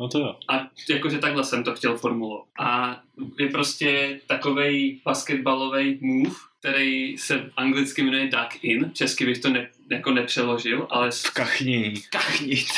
No 0.00 0.08
to 0.08 0.18
jo. 0.18 0.36
A 0.48 0.70
jakože 0.90 1.18
takhle 1.18 1.44
jsem 1.44 1.64
to 1.64 1.74
chtěl 1.74 1.98
formulovat. 1.98 2.46
A 2.58 3.00
je 3.38 3.48
prostě 3.48 4.20
takovej 4.26 5.00
basketbalový 5.04 5.98
move, 6.00 6.34
který 6.60 7.18
se 7.18 7.50
anglicky 7.56 8.02
jmenuje 8.02 8.26
duck 8.28 8.64
in, 8.64 8.90
česky 8.94 9.26
bych 9.26 9.38
to 9.38 9.50
ne, 9.50 9.68
jako 9.90 10.10
nepřeložil, 10.12 10.86
ale 10.90 11.10
kachnění. 11.34 11.94
Kachnit. 12.10 12.68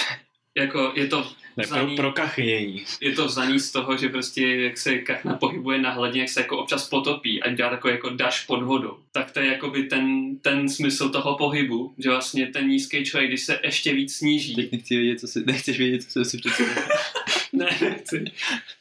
jako 0.57 0.93
je 0.95 1.07
to 1.07 1.33
Ne, 1.57 1.65
pro, 1.67 1.77
vzaný- 1.77 1.97
pro 1.97 2.12
kachnění. 2.12 2.85
je 3.01 3.12
to 3.12 3.27
vzaný 3.27 3.61
z 3.61 3.73
toho, 3.73 3.97
že 3.97 4.09
prostě 4.09 4.47
jak 4.49 4.79
se 4.79 4.99
kachna 4.99 5.35
pohybuje 5.35 5.79
na 5.79 5.91
hladině, 5.91 6.21
jak 6.21 6.29
se 6.31 6.41
jako 6.41 6.59
občas 6.59 6.88
potopí 6.88 7.43
a 7.43 7.51
dělá 7.55 7.71
takový 7.71 7.93
jako 7.95 8.11
daš 8.11 8.45
pod 8.45 8.62
vodou. 8.62 8.97
Tak 9.12 9.31
to 9.31 9.41
je 9.41 9.47
jakoby 9.47 9.83
ten, 9.83 10.37
ten 10.38 10.69
smysl 10.69 11.09
toho 11.09 11.37
pohybu, 11.37 11.95
že 11.99 12.11
vlastně 12.11 12.47
ten 12.47 12.69
nízký 12.69 13.05
člověk, 13.05 13.31
když 13.31 13.43
se 13.45 13.61
ještě 13.65 13.95
víc 13.95 14.15
sníží, 14.17 14.55
Teď 14.55 14.73
nechci 14.73 14.97
vědět, 14.97 15.21
co 15.21 15.27
si, 15.27 15.43
nechceš 15.47 15.79
vědět, 15.79 16.03
co 16.03 16.25
si 16.25 16.38
představit. 16.38 16.73
ne, 17.53 17.67
nechci, 17.81 18.25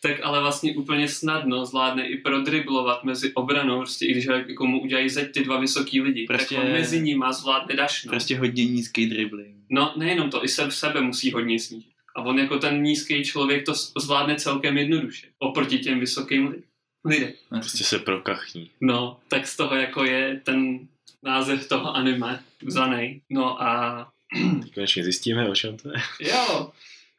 tak 0.02 0.20
ale 0.24 0.40
vlastně 0.42 0.76
úplně 0.76 1.08
snadno 1.08 1.66
zvládne 1.66 2.08
i 2.08 2.18
prodriblovat 2.18 3.04
mezi 3.04 3.34
obranou, 3.34 3.78
prostě 3.78 4.06
i 4.06 4.12
když 4.12 4.26
jako 4.26 4.66
mu 4.68 4.82
udělají 4.82 5.10
zeď 5.10 5.32
ty 5.32 5.44
dva 5.44 5.60
vysoký 5.60 6.02
lidi, 6.02 6.26
Prostě- 6.28 6.56
tak 6.56 6.64
on 6.64 6.72
mezi 6.72 7.02
nima 7.02 7.32
zvládne 7.32 7.76
dašnout. 7.76 8.10
Prostě 8.12 8.38
hodně 8.38 8.66
nízký 8.66 9.06
dribbling. 9.06 9.56
No 9.70 9.94
nejenom 9.98 10.30
to, 10.30 10.46
i 10.46 10.48
se 10.48 10.68
v 10.68 10.76
sebe 10.76 11.02
musí 11.02 11.32
hodně 11.32 11.60
snížit. 11.60 11.91
A 12.16 12.22
on 12.22 12.40
jako 12.40 12.60
ten 12.60 12.84
nízký 12.84 13.24
člověk 13.24 13.66
to 13.66 13.74
zvládne 14.02 14.36
celkem 14.36 14.78
jednoduše. 14.78 15.28
Oproti 15.40 15.80
těm 15.80 16.00
vysokým 16.00 16.48
li- 16.48 16.64
lidem. 17.06 17.32
Prostě 17.50 17.84
se 17.84 18.00
prokachní. 18.00 18.70
No, 18.82 19.20
tak 19.28 19.48
z 19.48 19.58
toho 19.58 19.76
jako 19.76 20.04
je 20.04 20.42
ten 20.44 20.80
název 21.24 21.68
toho 21.68 21.96
anime 21.96 22.44
vzanej. 22.64 23.22
No 23.30 23.62
a 23.64 24.12
Konečně 24.74 25.04
zjistíme, 25.04 25.50
o 25.50 25.56
čem 25.56 25.78
to 25.78 25.90
je. 25.90 26.30
jo, 26.32 26.72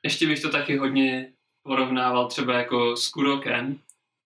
ještě 0.03 0.27
bych 0.27 0.41
to 0.43 0.51
taky 0.51 0.77
hodně 0.77 1.33
porovnával 1.63 2.29
třeba 2.29 2.55
jako 2.59 2.97
s 2.97 3.09
Kuroken. 3.09 3.79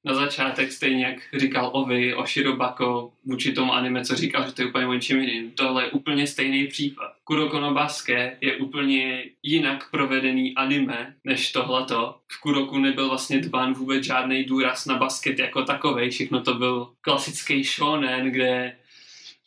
Na 0.07 0.15
začátek 0.15 0.73
stejně 0.73 1.07
jak 1.07 1.17
říkal 1.37 1.71
Ovi 1.73 2.15
o 2.15 2.27
Shirobako 2.27 3.13
vůči 3.25 3.53
tomu 3.53 3.73
anime, 3.73 4.05
co 4.05 4.15
říkal, 4.15 4.47
že 4.47 4.53
to 4.53 4.63
je 4.63 4.69
úplně 4.69 4.87
o 4.87 4.93
jiným. 4.93 5.51
Tohle 5.51 5.85
je 5.85 5.91
úplně 5.91 6.27
stejný 6.27 6.67
případ. 6.67 7.13
Kuroko 7.25 7.61
no 7.61 7.75
Basket 7.75 8.39
je 8.41 8.57
úplně 8.57 9.25
jinak 9.43 9.91
provedený 9.91 10.55
anime 10.55 11.15
než 11.25 11.53
tohleto. 11.53 12.17
V 12.29 12.41
Kuroku 12.41 12.79
nebyl 12.79 13.09
vlastně 13.09 13.41
dban 13.41 13.75
vůbec 13.75 14.05
žádný 14.05 14.45
důraz 14.45 14.87
na 14.87 14.97
basket 14.97 15.39
jako 15.39 15.63
takovej. 15.63 16.11
Všechno 16.11 16.43
to 16.43 16.55
byl 16.55 16.89
klasický 17.01 17.65
shonen, 17.65 18.31
kde 18.31 18.77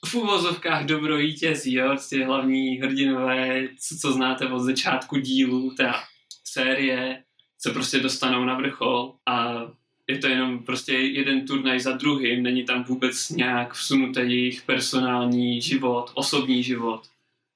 v 0.05 0.15
úvozovkách 0.15 0.85
dobro 0.85 1.17
vítězí, 1.17 1.73
jo? 1.73 1.87
Prostě 1.87 2.25
hlavní 2.25 2.77
hrdinové, 2.77 3.67
co, 3.79 3.97
co 3.97 4.11
znáte 4.11 4.47
od 4.47 4.59
začátku 4.59 5.17
dílu, 5.17 5.75
ta 5.77 6.03
série, 6.43 7.23
se 7.61 7.71
prostě 7.71 7.99
dostanou 7.99 8.45
na 8.45 8.57
vrchol 8.57 9.15
a 9.25 9.65
je 10.09 10.17
to 10.17 10.27
jenom 10.27 10.59
prostě 10.63 10.93
jeden 10.93 11.47
turnaj 11.47 11.79
za 11.79 11.91
druhým, 11.91 12.43
není 12.43 12.63
tam 12.63 12.83
vůbec 12.83 13.29
nějak 13.29 13.73
vsunutý 13.73 14.19
jejich 14.19 14.61
personální 14.61 15.61
život, 15.61 16.11
osobní 16.13 16.63
život 16.63 17.01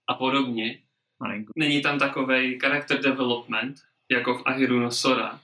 a 0.07 0.13
podobně. 0.13 0.79
Není 1.55 1.81
tam 1.81 1.99
takovej 1.99 2.59
character 2.59 3.01
development, 3.01 3.75
jako 4.11 4.37
v 4.37 4.41
Ahiru 4.45 4.79
no 4.79 4.91
Sora. 4.91 5.39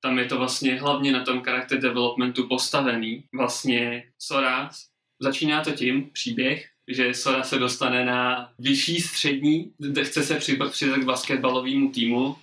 Tam 0.00 0.18
je 0.18 0.24
to 0.24 0.38
vlastně 0.38 0.80
hlavně 0.80 1.12
na 1.12 1.24
tom 1.24 1.42
character 1.42 1.80
developmentu 1.80 2.46
postavený. 2.48 3.24
Vlastně 3.32 4.04
Sora, 4.18 4.70
začíná 5.20 5.64
to 5.64 5.70
tím, 5.70 6.10
příběh, 6.10 6.68
že 6.88 7.14
Sora 7.14 7.42
se 7.42 7.58
dostane 7.58 8.04
na 8.04 8.50
vyšší 8.58 9.00
střední, 9.00 9.72
kde 9.78 10.04
chce 10.04 10.22
se 10.22 10.34
při- 10.34 10.58
přidat 10.70 10.98
k 10.98 11.04
basketbalovému 11.04 11.90
týmu, 11.90 12.36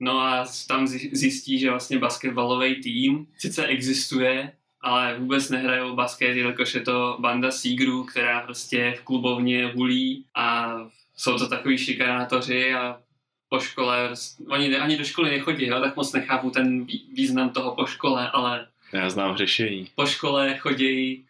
No 0.00 0.20
a 0.20 0.44
tam 0.68 0.86
zjistí, 0.86 1.58
že 1.58 1.70
vlastně 1.70 1.98
basketbalový 1.98 2.82
tým 2.82 3.26
sice 3.38 3.66
existuje, 3.66 4.52
ale 4.80 5.18
vůbec 5.18 5.50
nehrajou 5.50 5.94
basket, 5.96 6.36
jelikož 6.36 6.74
je 6.74 6.80
to 6.80 7.16
banda 7.20 7.50
sígrů, 7.50 8.04
která 8.04 8.40
prostě 8.40 8.94
v 8.98 9.02
klubovně 9.04 9.66
hulí 9.66 10.24
a 10.34 10.76
jsou 11.16 11.38
to 11.38 11.48
takový 11.48 11.78
šikanátoři 11.78 12.74
a 12.74 13.00
po 13.48 13.60
škole, 13.60 14.10
oni 14.48 14.68
ne, 14.68 14.78
ani 14.78 14.96
do 14.98 15.04
školy 15.04 15.30
nechodí, 15.30 15.66
jo, 15.66 15.80
tak 15.80 15.96
moc 15.96 16.12
nechápu 16.12 16.50
ten 16.50 16.84
vý- 16.84 17.04
význam 17.14 17.50
toho 17.50 17.74
po 17.74 17.86
škole, 17.86 18.30
ale 18.30 18.66
Já 18.92 19.10
znám 19.10 19.36
řešení. 19.36 19.88
po 19.94 20.06
škole 20.06 20.58
chodí 20.58 21.24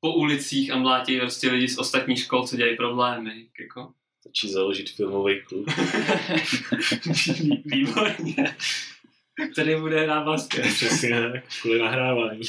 po 0.00 0.14
ulicích 0.14 0.72
a 0.72 0.78
mlátí 0.78 1.18
prostě 1.20 1.50
lidi 1.50 1.68
z 1.68 1.78
ostatních 1.78 2.18
škol, 2.18 2.46
co 2.46 2.56
dělají 2.56 2.76
problémy. 2.76 3.46
Jako. 3.60 3.92
Stačí 4.20 4.52
založit 4.52 4.90
filmový 4.90 5.40
klub. 5.42 5.66
Vý- 5.68 7.62
Výborně. 7.64 8.56
Který 9.52 9.74
bude 9.80 10.02
hrát 10.02 10.24
basket. 10.24 10.62
Přesně 10.74 11.10
tak, 11.10 11.42
kvůli 11.60 11.78
nahrávání. 11.78 12.40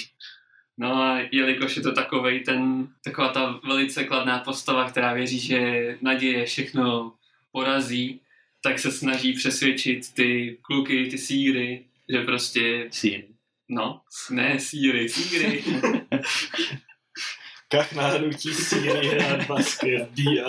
No 0.78 0.96
a 0.96 1.20
jelikož 1.32 1.76
je 1.78 1.82
to 1.82 1.92
takovej 1.92 2.40
ten, 2.40 2.88
taková 3.04 3.30
ta 3.30 3.60
velice 3.68 4.04
kladná 4.04 4.40
postava, 4.40 4.90
která 4.90 5.14
věří, 5.14 5.40
že 5.40 5.98
naděje 6.02 6.46
všechno 6.46 7.14
porazí, 7.52 8.20
tak 8.64 8.80
se 8.80 8.92
snaží 8.92 9.34
přesvědčit 9.34 10.14
ty 10.14 10.58
kluky, 10.62 11.06
ty 11.12 11.18
síry, 11.18 11.86
že 12.10 12.22
prostě, 12.22 12.88
Síry. 12.92 13.28
no, 13.70 14.02
ne 14.30 14.60
síry, 14.60 15.10
síry. 15.10 15.64
Kach 17.72 17.94
nahrnutí 17.94 18.54
síry 18.54 19.08
hrát 19.08 19.48
basket, 19.48 20.10
bí. 20.10 20.42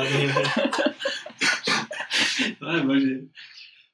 Je 2.76 2.82
bože. 2.82 3.08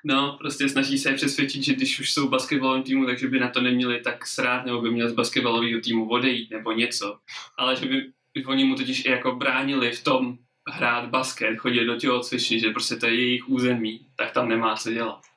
No, 0.05 0.37
prostě 0.41 0.69
snaží 0.69 0.99
se 0.99 1.11
je 1.11 1.15
přesvědčit, 1.15 1.63
že 1.63 1.75
když 1.75 2.01
už 2.01 2.13
jsou 2.13 2.27
v 2.27 2.31
basketbalovém 2.31 2.83
týmu, 2.83 3.07
takže 3.07 3.29
by 3.29 3.41
na 3.41 3.49
to 3.49 3.61
neměli 3.61 4.01
tak 4.01 4.27
srát, 4.27 4.67
nebo 4.67 4.81
by 4.81 4.91
měl 4.91 5.09
z 5.09 5.13
basketbalového 5.13 5.81
týmu 5.81 6.09
odejít, 6.09 6.51
nebo 6.51 6.73
něco. 6.73 7.19
Ale 7.57 7.77
že 7.77 7.87
by, 7.87 8.03
by 8.35 8.45
oni 8.45 8.65
mu 8.65 8.75
totiž 8.75 9.05
i 9.05 9.11
jako 9.11 9.33
bránili 9.33 9.93
v 9.93 10.05
tom 10.05 10.39
hrát 10.71 11.09
basket, 11.11 11.57
chodit 11.59 11.85
do 11.85 11.97
těho 11.97 12.21
cvičny, 12.21 12.61
že 12.61 12.71
prostě 12.71 12.97
to 12.97 13.07
je 13.07 13.15
jejich 13.15 13.49
území, 13.49 14.01
tak 14.17 14.31
tam 14.33 14.49
nemá 14.49 14.77
co 14.77 14.93
dělat. 14.93 15.21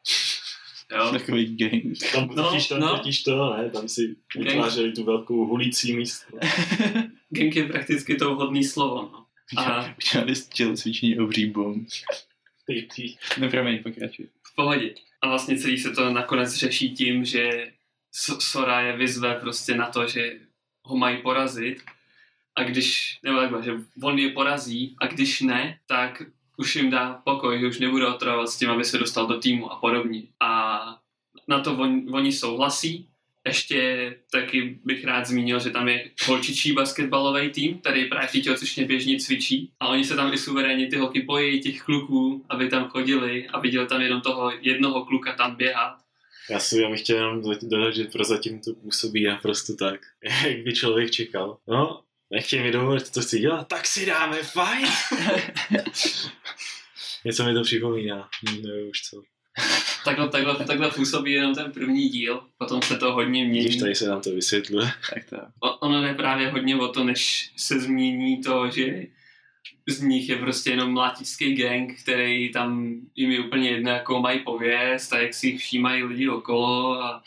Jo? 0.98 1.12
Takový 1.12 1.56
gang. 1.56 1.84
Tam 2.14 2.28
No, 2.36 2.44
totiž, 2.44 2.68
tam 2.68 2.80
no. 2.80 2.98
totiž 2.98 3.24
to, 3.24 3.54
ne, 3.58 3.70
tam 3.70 3.88
si 3.88 4.16
vytvářeli 4.38 4.92
tu 4.92 5.04
velkou 5.04 5.46
hulící 5.46 5.98
místo. 5.98 6.38
Gang 7.30 7.56
je 7.56 7.68
prakticky 7.68 8.16
to 8.16 8.36
vhodné 8.36 8.64
slovo, 8.64 9.10
no. 9.14 9.26
Aha. 9.58 9.96
Udělali 10.12 10.36
z 10.36 10.48
tělocvičení 10.48 11.20
obří 11.20 11.46
bomb. 11.46 11.88
Ty. 12.95 13.15
No 13.38 13.49
promiň, 13.49 13.84
pokračuj. 13.84 14.28
v 14.43 14.55
pohodě. 14.55 14.93
A 15.22 15.28
vlastně 15.28 15.57
celý 15.57 15.78
se 15.78 15.91
to 15.91 16.09
nakonec 16.09 16.55
řeší 16.55 16.95
tím, 16.95 17.26
že 17.26 17.72
Sora 18.39 18.82
je 18.82 18.97
vyzve 18.97 19.36
prostě 19.36 19.76
na 19.76 19.89
to, 19.89 20.07
že 20.07 20.39
ho 20.84 20.97
mají 20.97 21.17
porazit 21.17 21.82
a 22.55 22.63
když, 22.63 23.19
nebo 23.24 23.39
takhle, 23.39 23.63
že 23.63 23.72
on 24.03 24.19
je 24.19 24.30
porazí 24.30 24.95
a 24.99 25.07
když 25.07 25.41
ne, 25.41 25.80
tak 25.88 26.24
už 26.57 26.76
jim 26.76 26.89
dá 26.89 27.22
pokoj, 27.24 27.59
že 27.59 27.67
už 27.67 27.80
nebude 27.80 28.07
otravovat 28.07 28.49
s 28.49 28.57
tím, 28.57 28.69
aby 28.69 28.86
se 28.86 28.97
dostal 28.97 29.28
do 29.28 29.39
týmu 29.39 29.72
a 29.72 29.76
podobně. 29.76 30.24
A 30.39 30.82
na 31.47 31.59
to 31.59 31.78
on, 31.78 32.15
oni 32.15 32.32
souhlasí. 32.32 33.07
Ještě 33.46 34.16
taky 34.32 34.80
bych 34.86 35.06
rád 35.06 35.26
zmínil, 35.26 35.60
že 35.60 35.70
tam 35.70 35.88
je 35.88 36.12
holčičí 36.26 36.74
basketbalový 36.74 37.50
tým, 37.50 37.80
který 37.80 38.06
právě 38.06 38.28
v 38.28 38.32
té 38.32 38.39
tělocvičně 38.39 38.86
běžně 38.86 39.20
cvičí. 39.20 39.72
A 39.80 39.88
oni 39.88 40.04
se 40.04 40.16
tam 40.16 40.34
i 40.34 40.38
suverénně 40.38 40.88
ty 40.88 40.98
holky 40.98 41.22
bojí 41.22 41.62
těch 41.62 41.82
kluků, 41.82 42.46
aby 42.50 42.70
tam 42.70 42.89
chodili 42.89 43.48
a 43.48 43.60
viděl 43.60 43.86
tam 43.86 44.02
jenom 44.02 44.22
toho 44.22 44.52
jednoho 44.62 45.06
kluka 45.06 45.34
tam 45.34 45.56
běhat. 45.56 46.02
Já 46.50 46.60
si 46.60 46.88
bych 46.88 47.02
chtěl 47.02 47.18
jenom 47.18 47.42
dodat, 47.62 47.96
že 47.96 48.04
prozatím 48.04 48.60
to 48.60 48.74
působí 48.74 49.24
naprosto 49.24 49.76
tak, 49.76 50.02
jak 50.48 50.64
by 50.64 50.74
člověk 50.74 51.12
čekal. 51.12 51.58
No, 51.68 52.02
nechtěj 52.32 52.64
mi 52.64 52.72
dovolit, 52.72 53.08
co 53.08 53.22
chci 53.22 53.39
dělat, 53.39 53.68
tak 53.68 53.88
si 53.88 54.06
dáme 54.06 54.44
fajn. 54.44 54.88
Něco 57.26 57.46
mi 57.46 57.54
to 57.54 57.62
připomíná, 57.62 58.30
nevím 58.46 58.89
už 58.89 59.02
co. 59.02 59.22
Takhle, 60.06 60.30
takhle, 60.30 60.56
takhle 60.66 60.91
působí 60.91 61.32
jenom 61.32 61.56
ten 61.56 61.72
první 61.72 62.10
díl, 62.10 62.41
potom 62.58 62.82
se 62.82 62.97
to 62.97 63.14
hodně 63.14 63.45
mění. 63.45 63.66
Když 63.66 63.76
tady 63.78 63.95
se 63.95 64.08
nám 64.08 64.22
to 64.22 64.30
vysvětluje. 64.32 64.91
Tak 65.14 65.30
to. 65.30 65.38
O- 65.60 65.78
ono 65.78 66.02
jde 66.02 66.14
právě 66.14 66.49
hodně 66.49 66.76
o 66.76 66.88
to, 66.88 67.04
než 67.04 67.52
se 67.58 67.80
změní 67.80 68.41
to, 68.43 68.70
že 68.70 69.04
z 69.89 70.02
nich 70.02 70.30
je 70.30 70.36
prostě 70.36 70.70
jenom 70.70 70.91
mlátičský 70.91 71.56
gang, 71.56 71.93
který 72.04 72.52
tam 72.52 72.95
jim 73.16 73.32
je 73.32 73.39
úplně 73.39 73.70
jedno, 73.70 73.91
jakou 73.91 74.20
mají 74.22 74.39
pověst 74.39 75.14
a 75.14 75.20
jak 75.20 75.34
si 75.34 75.58
všímají 75.58 76.04
lidi 76.04 76.30
okolo 76.30 77.04
a 77.04 77.24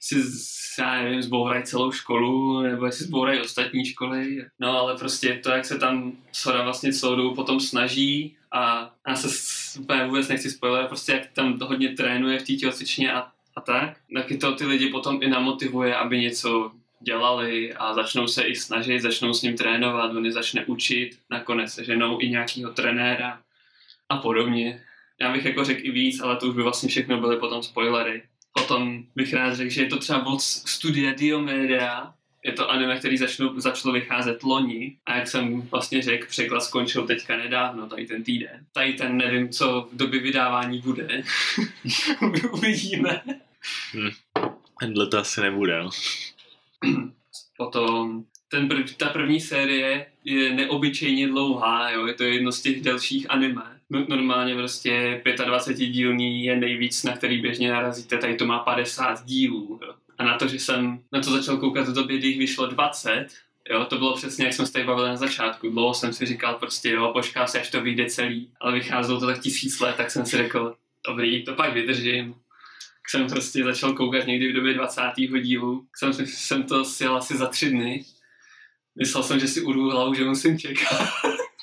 si, 0.00 0.22
z- 0.22 0.60
já 0.78 1.02
nevím, 1.02 1.22
zbourají 1.22 1.62
celou 1.64 1.92
školu, 1.92 2.60
nebo 2.60 2.86
jestli 2.86 3.04
zbourají 3.04 3.40
ostatní 3.40 3.84
školy. 3.84 4.44
No 4.60 4.78
ale 4.78 4.96
prostě 4.96 5.40
to, 5.42 5.50
jak 5.50 5.64
se 5.64 5.78
tam 5.78 6.12
Sora 6.32 6.62
vlastně 6.62 6.92
celou 6.92 7.16
dobu 7.16 7.34
potom 7.34 7.60
snaží 7.60 8.36
a 8.52 8.92
já 9.08 9.14
se 9.16 9.28
úplně 9.76 10.04
vůbec 10.04 10.28
nechci 10.28 10.50
spoiler, 10.50 10.86
prostě 10.86 11.12
jak 11.12 11.32
tam 11.32 11.58
hodně 11.60 11.88
trénuje 11.88 12.38
v 12.38 12.46
té 12.46 12.52
tělocvičně 12.52 13.12
a, 13.12 13.28
a 13.56 13.60
tak, 13.60 13.96
taky 14.14 14.36
to 14.36 14.52
ty 14.52 14.66
lidi 14.66 14.88
potom 14.88 15.22
i 15.22 15.28
namotivuje, 15.28 15.96
aby 15.96 16.20
něco 16.20 16.72
dělali 17.00 17.74
a 17.74 17.94
začnou 17.94 18.26
se 18.26 18.42
i 18.42 18.56
snažit, 18.56 19.00
začnou 19.00 19.34
s 19.34 19.42
ním 19.42 19.56
trénovat, 19.56 20.14
on 20.14 20.24
je 20.24 20.32
začne 20.32 20.64
učit, 20.64 21.18
nakonec 21.30 21.72
se 21.72 21.84
ženou 21.84 22.20
i 22.20 22.28
nějakého 22.28 22.72
trenéra 22.72 23.40
a 24.08 24.16
podobně. 24.16 24.82
Já 25.20 25.32
bych 25.32 25.44
jako 25.44 25.64
řekl 25.64 25.80
i 25.86 25.90
víc, 25.90 26.20
ale 26.20 26.36
to 26.36 26.46
už 26.46 26.54
by 26.54 26.62
vlastně 26.62 26.88
všechno 26.88 27.20
byly 27.20 27.36
potom 27.36 27.62
spoilery. 27.62 28.22
Potom 28.52 29.04
bych 29.16 29.34
rád 29.34 29.54
řekl, 29.54 29.70
že 29.70 29.82
je 29.82 29.88
to 29.88 29.98
třeba 29.98 30.26
od 30.26 30.40
studia 30.40 31.12
Diomedia, 31.12 32.14
je 32.44 32.52
to 32.52 32.70
anime, 32.70 32.98
který 32.98 33.16
začnou, 33.16 33.60
začalo 33.60 33.94
vycházet 33.94 34.42
loni 34.42 34.96
a 35.06 35.16
jak 35.16 35.28
jsem 35.28 35.60
vlastně 35.60 36.02
řekl, 36.02 36.26
překlad 36.26 36.60
skončil 36.60 37.06
teďka 37.06 37.36
nedávno, 37.36 37.88
tady 37.88 38.06
ten 38.06 38.24
týden. 38.24 38.66
Tady 38.72 38.92
ten 38.92 39.16
nevím, 39.16 39.48
co 39.48 39.88
v 39.92 39.96
době 39.96 40.20
vydávání 40.20 40.80
bude. 40.80 41.22
Uvidíme. 42.52 43.22
Tenhle 44.80 45.06
to 45.06 45.18
asi 45.18 45.40
nebude, 45.40 45.82
no. 45.82 45.90
Potom 47.56 48.24
ten 48.48 48.68
prv, 48.68 48.96
ta 48.96 49.08
první 49.08 49.40
série 49.40 50.06
je 50.24 50.54
neobyčejně 50.54 51.28
dlouhá, 51.28 51.90
jo? 51.90 52.06
je 52.06 52.14
to 52.14 52.24
jedno 52.24 52.52
z 52.52 52.62
těch 52.62 52.82
delších 52.82 53.30
anime. 53.30 53.80
No, 53.90 54.06
normálně 54.08 54.54
prostě 54.54 55.22
25 55.46 55.86
dílní 55.86 56.44
je 56.44 56.56
nejvíc, 56.56 57.04
na 57.04 57.16
který 57.16 57.42
běžně 57.42 57.70
narazíte, 57.70 58.18
tady 58.18 58.34
to 58.36 58.46
má 58.46 58.58
50 58.58 59.24
dílů. 59.24 59.80
Jo? 59.82 59.94
A 60.20 60.24
na 60.24 60.38
to, 60.38 60.48
že 60.48 60.58
jsem 60.58 61.00
na 61.12 61.20
to 61.20 61.30
začal 61.30 61.56
koukat 61.56 61.88
v 61.88 61.92
době, 61.92 62.18
kdy 62.18 62.28
jich 62.28 62.38
vyšlo 62.38 62.66
20, 62.66 63.26
jo, 63.70 63.84
to 63.84 63.98
bylo 63.98 64.16
přesně, 64.16 64.44
jak 64.44 64.54
jsme 64.54 64.66
se 64.66 64.72
tady 64.72 64.84
bavili 64.84 65.08
na 65.08 65.16
začátku. 65.16 65.70
Dlouho 65.70 65.94
jsem 65.94 66.12
si 66.12 66.26
říkal 66.26 66.54
prostě, 66.54 66.90
jo, 66.90 67.10
počkám 67.12 67.46
se, 67.46 67.60
až 67.60 67.70
to 67.70 67.80
vyjde 67.80 68.06
celý. 68.06 68.50
Ale 68.60 68.72
vycházelo 68.72 69.20
to 69.20 69.26
tak 69.26 69.40
tisíc 69.40 69.80
let, 69.80 69.96
tak 69.96 70.10
jsem 70.10 70.26
si 70.26 70.36
řekl, 70.36 70.74
dobrý, 71.08 71.44
to 71.44 71.54
pak 71.54 71.72
vydržím. 71.72 72.32
Tak 72.32 73.10
jsem 73.10 73.26
prostě 73.26 73.64
začal 73.64 73.92
koukat 73.92 74.26
někdy 74.26 74.52
v 74.52 74.54
době 74.54 74.74
20. 74.74 75.02
dílu. 75.42 75.86
Jsem, 75.96 76.12
jsem 76.26 76.62
to 76.62 76.84
sjel 76.84 77.16
asi 77.16 77.36
za 77.36 77.46
tři 77.46 77.70
dny. 77.70 78.04
Myslel 78.98 79.22
jsem, 79.22 79.40
že 79.40 79.48
si 79.48 79.60
urvu 79.60 79.90
hlavu, 79.90 80.14
že 80.14 80.24
musím 80.24 80.58
čekat. 80.58 81.08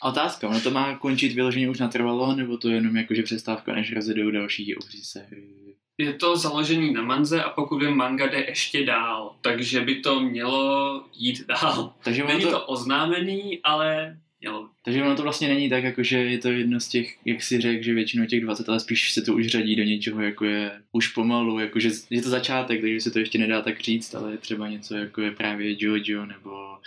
Otázka, 0.03 0.47
ono 0.47 0.61
to 0.61 0.71
má 0.71 0.97
končit 0.97 1.33
vyloženě 1.33 1.69
už 1.69 1.79
natrvalo, 1.79 2.35
nebo 2.35 2.57
to 2.57 2.69
je 2.69 2.75
jenom 2.75 2.97
jakože 2.97 3.23
přestávka, 3.23 3.73
než 3.73 3.93
rozjedou 3.93 4.31
další 4.31 4.75
obří 4.75 5.01
série? 5.03 5.66
Je 5.97 6.13
to 6.13 6.37
založený 6.37 6.93
na 6.93 7.01
manze 7.01 7.43
a 7.43 7.49
pokud 7.49 7.83
vím, 7.83 7.95
manga 7.95 8.27
jde 8.27 8.45
ještě 8.47 8.85
dál, 8.85 9.35
takže 9.41 9.81
by 9.81 9.95
to 9.95 10.19
mělo 10.19 11.03
jít 11.13 11.47
dál. 11.47 11.93
Takže 12.03 12.23
Není 12.23 12.41
to, 12.41 12.51
to 12.51 12.65
oznámený, 12.65 13.59
ale 13.63 14.17
mělo 14.39 14.69
takže 14.87 15.03
ono 15.03 15.15
to 15.15 15.23
vlastně 15.23 15.47
není 15.47 15.69
tak, 15.69 15.83
jakože 15.83 16.17
je 16.17 16.37
to 16.37 16.51
jedno 16.51 16.79
z 16.79 16.87
těch, 16.87 17.17
jak 17.25 17.43
si 17.43 17.61
řekl, 17.61 17.83
že 17.83 17.93
většinou 17.93 18.25
těch 18.25 18.41
20, 18.41 18.69
ale 18.69 18.79
spíš 18.79 19.11
se 19.11 19.21
to 19.21 19.33
už 19.33 19.47
řadí 19.47 19.75
do 19.75 19.83
něčeho, 19.83 20.21
jako 20.21 20.45
je 20.45 20.71
už 20.91 21.07
pomalu, 21.07 21.59
jakože 21.59 21.89
je 22.09 22.21
to 22.21 22.29
začátek, 22.29 22.81
takže 22.81 23.01
se 23.01 23.11
to 23.11 23.19
ještě 23.19 23.37
nedá 23.37 23.61
tak 23.61 23.79
říct, 23.79 24.15
ale 24.15 24.31
je 24.31 24.37
třeba 24.37 24.69
něco, 24.69 24.95
jako 24.95 25.21
je 25.21 25.31
právě 25.31 25.75
Jojo, 25.79 26.25
nebo, 26.25 26.77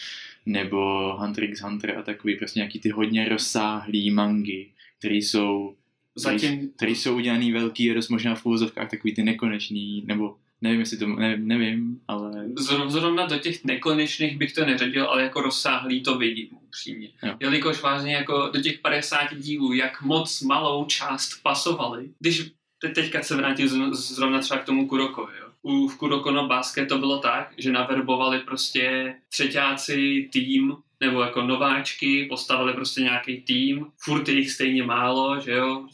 nebo 0.47 1.13
Hunter 1.19 1.45
x 1.45 1.61
Hunter 1.61 1.99
a 1.99 2.03
takový 2.03 2.37
prostě 2.37 2.59
nějaký 2.59 2.81
ty 2.81 2.89
hodně 2.89 3.29
rozsáhlý 3.29 4.11
mangy, 4.11 4.71
které 4.99 5.15
jsou 5.15 5.75
Zatím 6.17 6.71
který 6.77 6.95
jsou 6.95 7.17
udělaný 7.17 7.53
velký 7.53 7.91
a 7.91 7.95
dost 7.95 8.09
možná 8.09 8.35
v 8.35 8.47
úvozovkách 8.47 8.91
takový 8.91 9.15
ty 9.15 9.23
nekonečný, 9.23 10.03
nebo 10.07 10.37
nevím, 10.61 10.81
jestli 10.81 10.97
to, 10.97 11.07
ne, 11.07 11.37
nevím, 11.37 12.01
ale 12.09 12.31
Zro- 12.47 12.91
Zrovna 12.91 13.27
do 13.27 13.39
těch 13.39 13.65
nekonečných 13.65 14.39
bych 14.39 14.53
to 14.53 14.65
neřadil, 14.67 15.05
ale 15.05 15.23
jako 15.23 15.41
rozsáhlý 15.41 16.03
to 16.03 16.19
vidím 16.19 16.49
upřímně. 16.53 17.09
Jo. 17.23 17.35
Jelikož 17.41 17.83
vážně 17.83 18.15
jako 18.15 18.51
do 18.55 18.61
těch 18.61 18.79
50 18.79 19.35
dílů, 19.35 19.73
jak 19.73 20.03
moc 20.03 20.43
malou 20.43 20.85
část 20.85 21.43
pasovali. 21.43 22.11
Když 22.19 22.51
te- 22.81 22.89
teďka 22.89 23.23
se 23.23 23.37
vrátím 23.37 23.69
zrovna 23.93 24.41
třeba 24.41 24.61
k 24.61 24.65
tomu 24.65 24.89
Kurokovi, 24.89 25.33
jo. 25.41 25.47
U, 25.63 25.89
v 25.89 25.97
Kuroko 25.97 26.31
no 26.31 26.49
Basket 26.49 26.89
to 26.89 26.99
bylo 26.99 27.19
tak, 27.19 27.55
že 27.59 27.73
naverbovali 27.73 28.39
prostě 28.39 29.15
třetíáci 29.29 30.29
tým, 30.33 30.77
nebo 31.01 31.21
jako 31.23 31.43
nováčky, 31.43 32.27
postavili 32.29 32.73
prostě 32.73 33.01
nějaký 33.01 33.41
tým, 33.41 33.87
furt 33.99 34.29
je 34.29 34.35
jich 34.35 34.51
stejně 34.51 34.83
málo, 34.83 35.41
že 35.41 35.53
jo, 35.53 35.87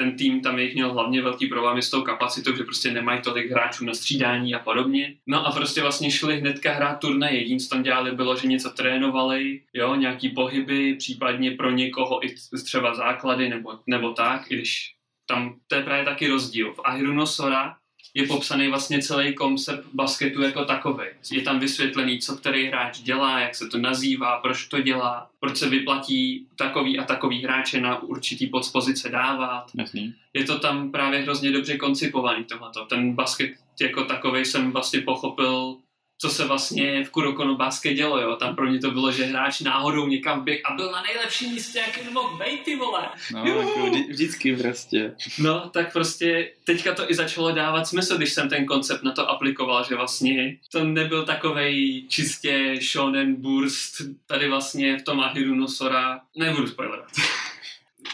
ten 0.00 0.16
tým 0.16 0.40
tam 0.40 0.58
jich 0.58 0.74
měl 0.74 0.92
hlavně 0.92 1.22
velký 1.22 1.46
problémy 1.46 1.82
s 1.82 1.90
tou 1.90 2.02
kapacitou, 2.02 2.56
že 2.56 2.64
prostě 2.64 2.90
nemají 2.90 3.20
tolik 3.22 3.50
hráčů 3.50 3.84
na 3.84 3.94
střídání 3.94 4.54
a 4.54 4.58
podobně. 4.58 5.14
No 5.26 5.46
a 5.46 5.52
prostě 5.52 5.82
vlastně 5.82 6.10
šli 6.10 6.40
hnedka 6.40 6.72
hrát 6.72 6.94
turnaj. 6.94 7.36
Jediné, 7.36 7.60
co 7.60 7.68
tam 7.68 7.82
dělali, 7.82 8.12
bylo, 8.12 8.36
že 8.36 8.48
něco 8.48 8.70
trénovali, 8.70 9.60
jo, 9.74 9.94
nějaký 9.94 10.28
pohyby, 10.28 10.94
případně 10.94 11.50
pro 11.50 11.70
někoho 11.70 12.26
i 12.26 12.34
třeba 12.64 12.94
základy 12.94 13.48
nebo, 13.48 13.78
nebo 13.86 14.12
tak, 14.12 14.50
i 14.50 14.56
když 14.56 14.94
tam 15.26 15.56
to 15.66 15.74
je 15.74 15.82
právě 15.82 16.04
taky 16.04 16.28
rozdíl. 16.28 16.72
V 16.72 16.80
Ahiru 16.84 17.26
Sora 17.26 17.76
je 18.14 18.26
popsaný 18.26 18.68
vlastně 18.68 19.02
celý 19.02 19.34
koncept 19.34 19.86
basketu 19.92 20.42
jako 20.42 20.64
takový. 20.64 21.04
Je 21.32 21.42
tam 21.42 21.58
vysvětlený, 21.58 22.18
co 22.18 22.36
který 22.36 22.66
hráč 22.66 23.00
dělá, 23.00 23.40
jak 23.40 23.54
se 23.54 23.68
to 23.68 23.78
nazývá, 23.78 24.38
proč 24.38 24.66
to 24.66 24.80
dělá, 24.80 25.30
proč 25.40 25.56
se 25.56 25.68
vyplatí 25.68 26.46
takový 26.56 26.98
a 26.98 27.04
takový 27.04 27.44
hráče 27.44 27.80
na 27.80 28.02
určitý 28.02 28.46
podspozice 28.46 29.08
dávat. 29.08 29.66
Jasný. 29.74 30.14
Je 30.34 30.44
to 30.44 30.58
tam 30.58 30.90
právě 30.90 31.20
hrozně 31.20 31.52
dobře 31.52 31.76
koncipovaný 31.76 32.44
tohleto. 32.44 32.84
Ten 32.84 33.14
basket 33.14 33.50
jako 33.80 34.04
takový 34.04 34.44
jsem 34.44 34.72
vlastně 34.72 35.00
pochopil 35.00 35.76
co 36.20 36.30
se 36.30 36.44
vlastně 36.46 37.04
v 37.04 37.10
Kurokonu 37.10 37.56
Basket 37.56 37.96
dělo, 37.96 38.20
jo. 38.20 38.36
Tam 38.36 38.56
pro 38.56 38.66
ně 38.66 38.78
to 38.78 38.90
bylo, 38.90 39.12
že 39.12 39.24
hráč 39.24 39.60
náhodou 39.60 40.06
někam 40.06 40.44
běh 40.44 40.60
a 40.64 40.74
byl 40.74 40.92
na 40.92 41.02
nejlepším 41.02 41.52
místě, 41.52 41.78
jak 41.78 42.12
mohl 42.12 42.38
být, 42.38 42.62
ty 42.62 42.76
vole. 42.76 43.08
No, 43.32 43.44
jako 43.44 43.86
vždy, 43.86 44.02
vždycky 44.08 44.56
prostě. 44.56 45.14
No, 45.38 45.68
tak 45.68 45.92
prostě 45.92 46.52
teďka 46.64 46.94
to 46.94 47.10
i 47.10 47.14
začalo 47.14 47.52
dávat 47.52 47.84
smysl, 47.84 48.16
když 48.16 48.32
jsem 48.32 48.48
ten 48.48 48.66
koncept 48.66 49.02
na 49.02 49.12
to 49.12 49.30
aplikoval, 49.30 49.84
že 49.84 49.94
vlastně 49.94 50.56
to 50.72 50.84
nebyl 50.84 51.24
takovej 51.24 52.04
čistě 52.08 52.74
shonen 52.92 53.34
burst, 53.34 54.02
tady 54.26 54.48
vlastně 54.48 54.98
v 54.98 55.02
tom 55.02 55.20
Ahiru 55.20 55.54
Nosora, 55.54 56.20
nebudu 56.36 56.66
spoilerovat. 56.66 57.10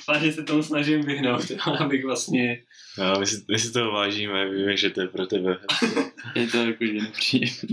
Vážně 0.09 0.32
se 0.32 0.42
tomu 0.42 0.62
snažím 0.62 1.02
vyhnout, 1.02 1.44
abych 1.80 2.04
vlastně 2.04 2.62
No, 2.99 3.20
my 3.20 3.26
si, 3.26 3.44
my 3.51 3.59
si 3.59 3.72
toho 3.72 3.92
vážíme, 3.92 4.51
víme, 4.51 4.76
že 4.76 4.90
to 4.90 5.01
je 5.01 5.09
pro 5.09 5.26
tebe. 5.26 5.59
je 6.34 6.47
to 6.47 6.57
jakože 6.57 6.92
nepříjemný. 6.92 7.72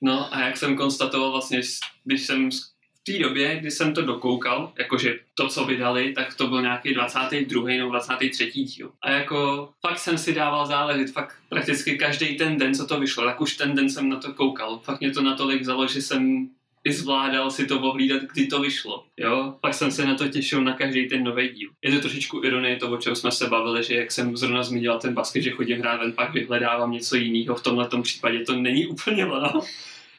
No 0.00 0.34
a 0.34 0.40
jak 0.40 0.56
jsem 0.56 0.76
konstatoval 0.76 1.30
vlastně, 1.30 1.60
když 2.04 2.22
jsem 2.22 2.50
v 2.50 3.04
té 3.04 3.18
době, 3.18 3.58
kdy 3.60 3.70
jsem 3.70 3.94
to 3.94 4.02
dokoukal, 4.02 4.72
jakože 4.78 5.18
to, 5.34 5.48
co 5.48 5.64
vydali, 5.64 6.12
tak 6.12 6.34
to 6.34 6.46
byl 6.46 6.62
nějaký 6.62 6.94
22. 6.94 7.68
nebo 7.68 7.90
23. 7.90 8.46
díl. 8.46 8.92
A 9.02 9.10
jako 9.10 9.68
fakt 9.80 9.98
jsem 9.98 10.18
si 10.18 10.34
dával 10.34 10.66
záležit, 10.66 11.12
fakt 11.12 11.36
prakticky 11.48 11.98
každý 11.98 12.36
ten 12.36 12.58
den, 12.58 12.74
co 12.74 12.86
to 12.86 13.00
vyšlo, 13.00 13.24
tak 13.24 13.40
už 13.40 13.56
ten 13.56 13.74
den 13.74 13.90
jsem 13.90 14.08
na 14.08 14.16
to 14.16 14.32
koukal. 14.32 14.78
Fakt 14.78 15.00
mě 15.00 15.10
to 15.10 15.22
natolik 15.22 15.64
zalo, 15.64 15.86
že 15.86 16.02
jsem 16.02 16.48
i 16.84 16.92
zvládal 16.92 17.50
si 17.50 17.66
to 17.66 17.80
ohlídat, 17.80 18.22
kdy 18.22 18.46
to 18.46 18.60
vyšlo. 18.60 19.04
Jo? 19.16 19.54
Pak 19.60 19.74
jsem 19.74 19.90
se 19.90 20.06
na 20.06 20.14
to 20.14 20.28
těšil 20.28 20.64
na 20.64 20.72
každý 20.72 21.08
ten 21.08 21.24
nový 21.24 21.48
díl. 21.48 21.70
Je 21.82 21.92
to 21.92 22.00
trošičku 22.00 22.44
ironie 22.44 22.76
to, 22.76 22.90
o 22.90 22.96
čem 22.96 23.16
jsme 23.16 23.30
se 23.30 23.48
bavili, 23.48 23.84
že 23.84 23.94
jak 23.94 24.12
jsem 24.12 24.36
zrovna 24.36 24.62
zmínil 24.62 24.98
ten 24.98 25.14
basket, 25.14 25.42
že 25.42 25.50
chodím 25.50 25.78
hrát 25.78 26.00
ven, 26.00 26.12
pak 26.12 26.32
vyhledávám 26.32 26.92
něco 26.92 27.16
jiného. 27.16 27.56
V 27.56 27.62
tomhle 27.62 27.88
případě 28.02 28.40
to 28.40 28.56
není 28.56 28.86
úplně 28.86 29.26
ono. 29.26 29.60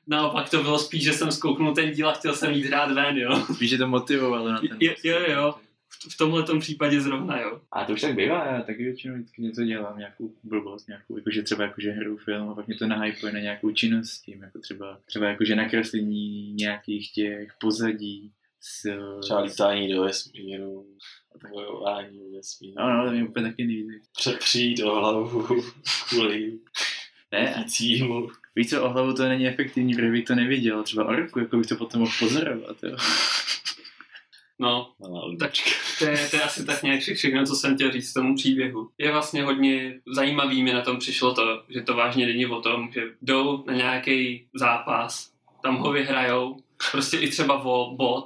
Naopak 0.07 0.49
to 0.49 0.63
bylo 0.63 0.79
spíš, 0.79 1.03
že 1.03 1.13
jsem 1.13 1.31
zkouknul 1.31 1.75
ten 1.75 1.91
díl 1.91 2.09
a 2.09 2.13
chtěl 2.13 2.35
jsem 2.35 2.51
jít 2.51 2.65
hrát 2.65 2.91
ven, 2.91 3.17
jo. 3.17 3.45
Spíš, 3.53 3.69
že 3.69 3.77
to 3.77 3.87
motivovalo 3.87 4.51
na 4.51 4.59
ten 4.59 4.77
Jo, 4.79 4.93
jo, 5.03 5.19
jo 5.27 5.55
v 6.09 6.17
tomhle 6.17 6.59
případě 6.59 7.01
zrovna, 7.01 7.41
jo. 7.41 7.61
A 7.71 7.85
to 7.85 7.93
už 7.93 8.01
tak 8.01 8.15
bývá, 8.15 8.45
já 8.45 8.61
taky 8.61 8.83
většinou 8.83 9.15
vždycky 9.15 9.41
něco 9.41 9.63
dělám, 9.63 9.97
nějakou 9.97 10.33
blbost, 10.43 10.87
nějakou, 10.87 11.17
jakože 11.17 11.43
třeba 11.43 11.63
jakože 11.63 11.91
hru 11.91 12.17
film 12.17 12.49
a 12.49 12.55
pak 12.55 12.67
mě 12.67 12.75
to 12.75 12.87
nahypuje 12.87 13.33
na 13.33 13.39
nějakou 13.39 13.71
činnost 13.71 14.21
tím, 14.21 14.41
jako 14.41 14.59
třeba, 14.59 14.99
třeba 15.05 15.27
jakože 15.27 15.55
nakreslení 15.55 16.53
nějakých 16.53 17.11
těch 17.11 17.53
pozadí, 17.59 18.31
s... 18.61 18.97
Třeba 19.21 19.39
lítání 19.39 19.93
do 19.93 20.01
vesmíru 20.01 20.85
a 21.35 21.47
bojování 21.47 22.19
do 22.19 22.37
vesmíru. 22.37 22.75
No, 22.77 22.97
no, 22.97 23.05
to 23.05 23.11
mě 23.11 23.23
úplně 23.23 23.49
taky 23.49 23.67
nejvíc. 23.67 24.03
Přepřít 24.17 24.79
o 24.83 24.95
hlavu 24.95 25.47
kvůli 26.09 26.59
ne, 27.31 27.65
címu. 27.67 28.29
Víš 28.55 28.69
co, 28.69 28.83
o 28.83 28.89
hlavu 28.89 29.13
to 29.13 29.27
není 29.29 29.47
efektivní, 29.47 29.93
protože 29.93 30.11
bych 30.11 30.25
to 30.25 30.35
neviděl. 30.35 30.83
Třeba 30.83 31.05
o 31.05 31.15
ruku, 31.15 31.39
jako 31.39 31.57
bych 31.57 31.67
to 31.67 31.75
potom 31.75 31.99
mohl 31.99 32.11
pozorovat, 32.19 32.83
jo. 32.83 32.97
No, 34.59 34.93
tak 35.39 35.51
to 35.99 36.05
je, 36.05 36.27
to 36.29 36.35
je 36.35 36.41
asi 36.41 36.65
tak 36.65 36.83
nějak 36.83 37.01
všechno, 37.01 37.45
co 37.45 37.55
jsem 37.55 37.75
chtěl 37.75 37.91
říct 37.91 38.13
tomu 38.13 38.35
příběhu. 38.35 38.89
Je 38.97 39.11
vlastně 39.11 39.43
hodně 39.43 39.99
zajímavý, 40.15 40.63
mi 40.63 40.73
na 40.73 40.81
tom 40.81 40.99
přišlo 40.99 41.33
to, 41.33 41.63
že 41.69 41.81
to 41.81 41.93
vážně 41.93 42.25
není 42.25 42.45
o 42.45 42.61
tom, 42.61 42.89
že 42.93 43.01
jdou 43.21 43.63
na 43.67 43.73
nějaký 43.73 44.47
zápas, 44.53 45.31
tam 45.63 45.77
ho 45.77 45.91
vyhrajou, 45.91 46.57
prostě 46.91 47.17
i 47.17 47.29
třeba 47.29 47.63
o 47.63 47.95
bod 47.95 48.25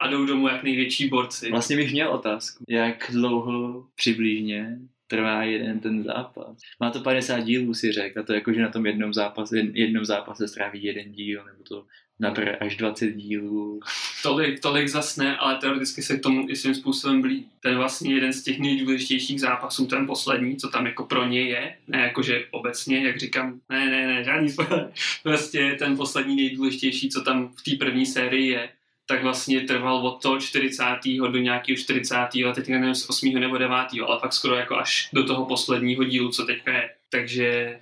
a 0.00 0.08
jdou 0.08 0.26
domů 0.26 0.48
jak 0.48 0.62
největší 0.62 1.08
borci. 1.08 1.50
Vlastně 1.50 1.76
bych 1.76 1.92
měl 1.92 2.10
otázku, 2.10 2.64
jak 2.68 3.10
dlouho 3.12 3.86
přibližně 3.94 4.78
trvá 5.06 5.42
jeden 5.42 5.80
ten 5.80 6.02
zápas. 6.02 6.56
Má 6.80 6.90
to 6.90 7.00
50 7.00 7.40
dílů, 7.40 7.74
si 7.74 7.92
řekl, 7.92 8.20
a 8.20 8.22
to 8.22 8.32
jako, 8.32 8.52
že 8.52 8.62
na 8.62 8.68
tom 8.68 8.86
jednom 8.86 9.14
zápase, 9.14 9.58
jednom 9.58 10.04
zápase 10.04 10.48
stráví 10.48 10.82
jeden 10.82 11.12
díl, 11.12 11.44
nebo 11.44 11.62
to 11.62 11.86
nabere 12.20 12.56
až 12.56 12.76
20 12.76 13.12
dílů. 13.12 13.80
Tolik, 14.22 14.60
tolik 14.60 14.88
zas 14.88 15.16
ne, 15.16 15.36
ale 15.36 15.56
teoreticky 15.56 16.02
se 16.02 16.16
k 16.16 16.22
tomu 16.22 16.46
i 16.48 16.56
svým 16.56 16.74
způsobem 16.74 17.22
blí. 17.22 17.46
Ten 17.62 17.76
vlastně 17.76 18.14
jeden 18.14 18.32
z 18.32 18.42
těch 18.42 18.58
nejdůležitějších 18.58 19.40
zápasů, 19.40 19.86
ten 19.86 20.06
poslední, 20.06 20.56
co 20.56 20.68
tam 20.68 20.86
jako 20.86 21.04
pro 21.04 21.26
ně 21.26 21.42
je, 21.42 21.76
ne 21.88 22.00
jakože 22.00 22.44
obecně, 22.50 23.06
jak 23.06 23.18
říkám, 23.18 23.60
ne, 23.68 23.90
ne, 23.90 24.06
ne, 24.06 24.24
žádný 24.24 24.50
spoiler. 24.50 24.92
Prostě 25.22 25.76
ten 25.78 25.96
poslední 25.96 26.36
nejdůležitější, 26.36 27.08
co 27.08 27.20
tam 27.20 27.48
v 27.48 27.62
té 27.62 27.84
první 27.84 28.06
sérii 28.06 28.50
je, 28.50 28.68
tak 29.06 29.22
vlastně 29.22 29.60
trval 29.60 30.06
od 30.06 30.22
toho 30.22 30.40
40. 30.40 30.84
do 31.04 31.38
nějakého 31.38 31.76
40. 31.76 32.16
a 32.16 32.52
teď 32.54 32.68
nevím 32.68 32.94
z 32.94 33.10
8. 33.10 33.34
nebo 33.34 33.58
9. 33.58 33.76
ale 34.06 34.20
fakt 34.20 34.32
skoro 34.32 34.54
jako 34.54 34.76
až 34.76 35.08
do 35.12 35.24
toho 35.24 35.46
posledního 35.46 36.04
dílu, 36.04 36.28
co 36.28 36.46
teďka 36.46 36.72
je. 36.72 36.90
Takže 37.10 37.78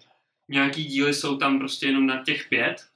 nějaký 0.49 0.85
díly 0.85 1.15
jsou 1.15 1.37
tam 1.37 1.59
prostě 1.59 1.87
jenom 1.87 2.07
na 2.07 2.25
těch 2.25 2.49
pět 2.49 2.88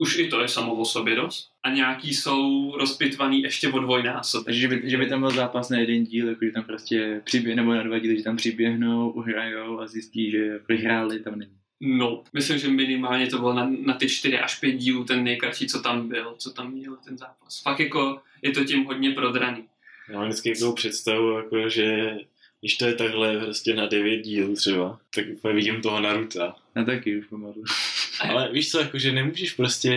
už 0.00 0.18
i 0.18 0.28
to 0.28 0.40
je 0.40 0.48
samo 0.48 0.74
o 0.74 0.84
sobě 0.84 1.16
dost. 1.16 1.50
A 1.62 1.70
nějaký 1.70 2.14
jsou 2.14 2.72
rozpitvaný 2.76 3.42
ještě 3.42 3.68
o 3.68 3.78
dvojnásob. 3.78 4.44
Takže 4.44 4.60
že 4.60 4.68
by, 4.68 4.82
že 4.84 4.96
by 4.96 5.06
tam 5.06 5.20
byl 5.20 5.30
zápas 5.30 5.68
na 5.68 5.78
jeden 5.78 6.04
díl, 6.04 6.28
jako 6.28 6.44
že 6.44 6.50
tam 6.50 6.64
prostě 6.64 7.20
přiběh, 7.24 7.56
nebo 7.56 7.74
na 7.74 7.82
dva 7.82 7.98
díly, 7.98 8.16
že 8.16 8.24
tam 8.24 8.36
přiběhnou, 8.36 9.10
uhrajou 9.10 9.80
a 9.80 9.86
zjistí, 9.86 10.30
že 10.30 10.60
vyhráli, 10.68 11.20
tam 11.20 11.38
není. 11.38 11.52
No, 11.80 12.22
myslím, 12.32 12.58
že 12.58 12.68
minimálně 12.68 13.26
to 13.26 13.38
bylo 13.38 13.52
na, 13.52 13.70
na 13.86 13.94
ty 13.94 14.08
čtyři 14.08 14.38
až 14.38 14.60
pět 14.60 14.72
dílů 14.72 15.04
ten 15.04 15.24
nejkratší, 15.24 15.66
co 15.66 15.82
tam 15.82 16.08
byl, 16.08 16.34
co 16.38 16.50
tam 16.50 16.72
měl 16.72 16.96
ten 17.04 17.18
zápas. 17.18 17.62
Fakt 17.62 17.80
jako 17.80 18.20
je 18.42 18.50
to 18.50 18.64
tím 18.64 18.84
hodně 18.84 19.10
prodraný. 19.10 19.64
Já 20.08 20.18
mám 20.18 20.28
vždycky 20.28 20.52
takovou 20.52 20.74
představu, 20.74 21.30
jako, 21.30 21.68
že 21.68 22.16
když 22.60 22.76
to 22.76 22.86
je 22.86 22.94
takhle 22.94 23.38
prostě 23.38 23.74
na 23.74 23.86
devět 23.86 24.22
dílů 24.22 24.54
třeba, 24.54 25.00
tak 25.14 25.24
úplně 25.32 25.54
vidím 25.54 25.82
toho 25.82 26.00
Naruta. 26.00 26.56
Já 26.76 26.84
taky 26.84 27.18
už 27.18 27.26
pomalu. 27.26 27.64
Ale 28.20 28.52
víš 28.52 28.70
co, 28.70 28.80
jakože 28.80 29.12
nemůžeš 29.12 29.52
prostě, 29.52 29.92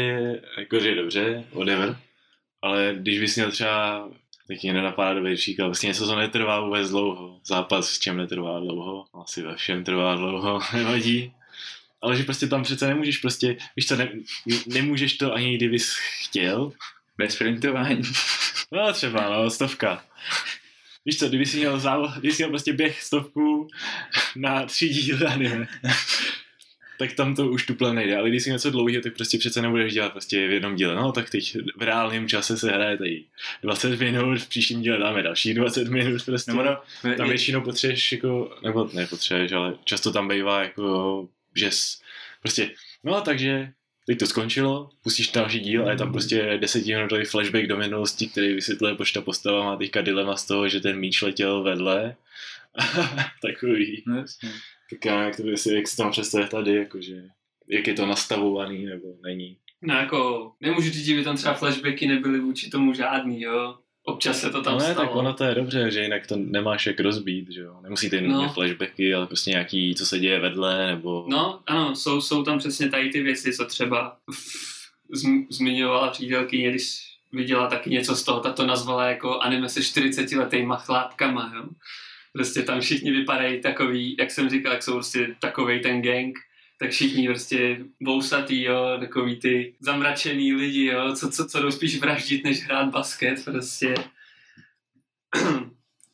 jakože 0.58 0.96
dobře, 0.96 1.44
whatever, 1.54 1.98
ale 2.62 2.96
když 2.98 3.20
bys 3.20 3.36
měl 3.36 3.52
třeba, 3.52 4.10
tak 4.48 4.64
mě 4.64 4.74
nenapadá 4.74 5.14
dobrý 5.14 5.36
příklad, 5.36 5.66
vlastně 5.66 5.88
něco, 5.88 6.06
co 6.06 6.16
netrvá 6.16 6.62
vůbec 6.62 6.90
dlouho, 6.90 7.40
zápas 7.46 7.90
s 7.90 8.00
čem 8.00 8.18
netrvá 8.18 8.60
dlouho, 8.60 9.06
asi 9.22 9.42
ve 9.42 9.56
všem 9.56 9.84
trvá 9.84 10.16
dlouho, 10.16 10.60
nevadí, 10.74 11.34
ale 12.02 12.16
že 12.16 12.24
prostě 12.24 12.48
tam 12.48 12.64
přece 12.64 12.88
nemůžeš 12.88 13.18
prostě, 13.18 13.58
víš 13.76 13.88
co, 13.88 13.96
ne, 13.96 14.10
nemůžeš 14.68 15.18
to 15.18 15.34
ani 15.34 15.58
kdybys 15.58 15.96
chtěl. 16.24 16.72
Bez 17.18 17.34
sprintování. 17.34 18.02
No 18.72 18.94
třeba, 18.94 19.30
no, 19.30 19.50
stovka. 19.50 20.06
Víš 21.06 21.20
co, 21.20 21.30
kdyby 21.30 21.46
jsi 21.46 21.58
měl, 21.58 21.80
závod, 21.80 22.12
kdyby 22.12 22.34
jsi 22.34 22.44
měl 22.44 22.50
prostě 22.50 22.74
běh 22.74 23.02
stovku 23.02 23.68
na 24.36 24.66
tři 24.66 24.90
díly 24.90 25.26
anime, 25.26 25.68
tak 27.00 27.14
tam 27.14 27.36
to 27.36 27.48
už 27.48 27.66
tuple 27.66 27.94
nejde. 27.94 28.18
Ale 28.18 28.30
když 28.30 28.44
si 28.44 28.52
něco 28.52 28.72
dlouhého, 28.72 29.02
tak 29.04 29.16
prostě 29.16 29.38
přece 29.38 29.62
nebudeš 29.62 29.94
dělat 29.94 30.12
prostě 30.12 30.48
v 30.48 30.52
jednom 30.52 30.76
díle. 30.76 30.96
No, 30.96 31.12
tak 31.12 31.30
teď 31.30 31.58
v 31.78 31.82
reálném 31.82 32.28
čase 32.28 32.58
se 32.58 32.72
hraje 32.72 32.98
tady 32.98 33.24
20 33.64 34.00
minut, 34.00 34.40
v 34.40 34.50
příštím 34.50 34.82
díle 34.82 34.98
dáme 34.98 35.24
další 35.24 35.54
20 35.54 35.88
minut 35.88 36.26
prostě. 36.26 36.54
No, 36.54 36.64
no, 36.64 37.16
tam 37.18 37.30
většinou 37.30 37.62
potřebuješ 37.62 38.12
jako, 38.12 38.58
nebo 38.64 38.90
nepotřebuješ, 38.94 39.52
ale 39.52 39.74
často 39.84 40.12
tam 40.12 40.28
bývá 40.28 40.64
jako, 40.64 41.28
že 41.56 41.70
prostě, 42.42 42.72
no 43.04 43.22
takže 43.22 43.72
teď 44.06 44.20
to 44.20 44.28
skončilo, 44.28 44.90
pustíš 45.04 45.32
další 45.32 45.60
díl 45.60 45.88
a 45.88 45.92
je 45.92 45.98
tam 45.98 46.12
prostě 46.12 46.58
desetiminutový 46.62 47.26
flashback 47.26 47.68
do 47.68 47.78
minulosti, 47.78 48.28
který 48.28 48.54
vysvětluje, 48.54 48.96
proč 48.96 49.12
ta 49.12 49.22
postava 49.22 49.64
má 49.64 49.76
teďka 49.76 50.02
dilema 50.02 50.36
z 50.36 50.46
toho, 50.46 50.70
že 50.70 50.80
ten 50.80 51.00
míč 51.00 51.22
letěl 51.22 51.64
vedle. 51.64 52.16
Takový. 53.42 54.04
No, 54.08 54.18
jasně. 54.18 54.50
Tak 54.90 55.06
jak 55.06 55.36
to 55.38 55.58
si, 55.58 55.76
jak 55.76 55.88
si 55.88 55.98
tam 55.98 56.12
představit 56.12 56.50
tady, 56.50 56.76
jakože, 56.76 57.24
jak 57.68 57.88
je 57.88 57.94
to 57.94 58.06
nastavovaný, 58.06 58.86
nebo 58.86 59.08
není. 59.24 59.58
No 59.82 59.96
jako, 59.96 60.52
nemůžu 60.62 60.92
říct, 60.92 61.06
že 61.06 61.16
by 61.16 61.24
tam 61.24 61.38
třeba 61.38 61.54
flashbacky 61.54 62.08
nebyly 62.08 62.40
vůči 62.40 62.70
tomu 62.70 62.94
žádný, 62.94 63.42
jo. 63.42 63.78
Občas 64.06 64.40
se 64.42 64.50
to 64.50 64.62
tam 64.62 64.74
no 64.74 64.80
ne, 64.80 64.92
stalo. 64.92 65.08
tak 65.08 65.16
ono 65.16 65.34
to 65.34 65.44
je 65.44 65.56
dobře, 65.56 65.92
že 65.92 66.02
jinak 66.02 66.28
to 66.28 66.36
nemáš 66.36 66.86
jak 66.86 67.00
rozbít, 67.00 67.52
že 67.52 67.62
jo. 67.62 67.76
Nemusíte 67.82 68.16
jen 68.16 68.28
No. 68.32 68.50
flashbacky, 68.54 69.14
ale 69.14 69.28
prostě 69.28 69.50
nějaký, 69.52 69.96
co 69.96 70.06
se 70.06 70.20
děje 70.20 70.40
vedle, 70.40 70.88
nebo... 70.88 71.26
No, 71.28 71.60
ano, 71.68 71.96
jsou, 71.96 72.22
jsou 72.22 72.44
tam 72.44 72.60
přesně 72.60 72.90
tady 72.90 73.10
ty 73.10 73.22
věci, 73.24 73.54
co 73.54 73.66
třeba 73.66 74.18
zm- 75.16 75.46
zmiňovala 75.50 76.08
přítelkyně, 76.10 76.70
když 76.70 77.00
viděla 77.32 77.68
taky 77.68 77.90
něco 77.90 78.16
z 78.16 78.24
toho, 78.24 78.40
ta 78.40 78.52
to 78.54 78.66
nazvala 78.66 79.06
jako 79.06 79.40
anime 79.40 79.70
se 79.70 79.84
40 79.84 80.32
letýma 80.32 80.76
chlápkama, 80.76 81.54
jo. 81.56 81.64
Prostě 82.34 82.62
tam 82.64 82.82
všichni 82.82 83.12
vypadají 83.12 83.62
takový, 83.62 84.16
jak 84.20 84.32
jsem 84.32 84.50
říkal, 84.50 84.72
jak 84.74 84.84
jsou 84.84 84.94
prostě 84.94 85.36
takovej 85.40 85.80
ten 85.80 86.02
gang, 86.02 86.36
tak 86.84 86.92
všichni 86.92 87.28
prostě 87.28 87.80
bousatý, 88.02 88.64
jo, 88.64 88.98
takový 89.00 89.40
ty 89.40 89.76
zamračený 89.80 90.54
lidi, 90.54 90.86
jo, 90.86 91.16
co, 91.16 91.32
co, 91.32 91.46
co 91.46 91.62
jdou 91.62 91.72
spíš 91.72 92.00
vraždit, 92.00 92.44
než 92.44 92.64
hrát 92.64 92.90
basket, 92.90 93.46
prostě. 93.46 93.94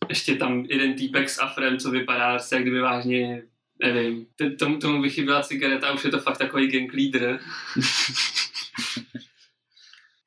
Ještě 0.09 0.36
tam 0.36 0.65
jeden 0.70 0.93
týpek 0.93 1.30
s 1.30 1.41
afrem, 1.41 1.78
co 1.78 1.91
vypadá 1.91 2.32
prostě, 2.32 2.55
jak 2.55 2.63
kdyby 2.63 2.80
vážně, 2.80 3.43
nevím, 3.82 4.26
tomu, 4.59 4.78
tomu 4.78 5.01
by 5.01 5.09
chyběla 5.09 5.43
cigareta, 5.43 5.91
už 5.91 6.05
je 6.05 6.11
to 6.11 6.20
fakt 6.20 6.38
takový 6.38 6.67
gang 6.67 6.93
leader. 6.93 7.39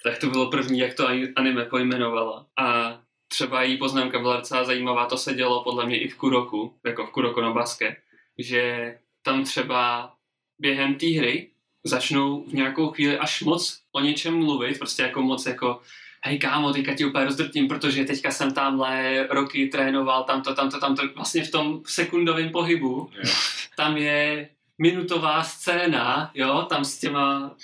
tak 0.04 0.18
to 0.18 0.30
bylo 0.30 0.50
první, 0.50 0.78
jak 0.78 0.94
to 0.94 1.08
ani- 1.08 1.32
anime 1.36 1.64
pojmenovala. 1.64 2.46
A 2.58 2.98
třeba 3.28 3.62
její 3.62 3.76
poznámka 3.76 4.18
byla 4.18 4.36
docela 4.36 4.64
zajímavá, 4.64 5.06
to 5.06 5.18
se 5.18 5.34
dělo 5.34 5.64
podle 5.64 5.86
mě 5.86 6.00
i 6.00 6.08
v 6.08 6.16
Kuroku, 6.16 6.78
jako 6.84 7.06
v 7.06 7.10
Kuroko 7.10 7.42
no 7.42 7.54
Basket, 7.54 7.94
že 8.38 8.94
tam 9.22 9.44
třeba 9.44 10.14
během 10.62 10.94
té 10.94 11.06
hry 11.06 11.48
začnou 11.84 12.44
v 12.44 12.52
nějakou 12.54 12.90
chvíli 12.90 13.18
až 13.18 13.42
moc 13.42 13.78
o 13.92 14.00
něčem 14.00 14.34
mluvit, 14.34 14.78
prostě 14.78 15.02
jako 15.02 15.22
moc 15.22 15.46
jako 15.46 15.80
hej 16.24 16.38
kámo, 16.38 16.72
teďka 16.72 16.94
ti 16.94 17.04
úplně 17.04 17.24
rozdrtím, 17.24 17.68
protože 17.68 18.04
teďka 18.04 18.30
jsem 18.30 18.50
tamhle 18.54 19.26
roky 19.30 19.66
trénoval, 19.66 20.24
tamto, 20.24 20.54
tamto, 20.54 20.80
tamto, 20.80 21.02
vlastně 21.14 21.44
v 21.44 21.50
tom 21.50 21.82
sekundovém 21.86 22.50
pohybu, 22.50 23.10
Jo. 23.24 23.30
tam 23.76 23.96
je 23.96 24.48
minutová 24.78 25.42
scéna, 25.42 26.30
jo, 26.34 26.66
tam 26.68 26.84
s 26.84 26.98
těma, 26.98 27.56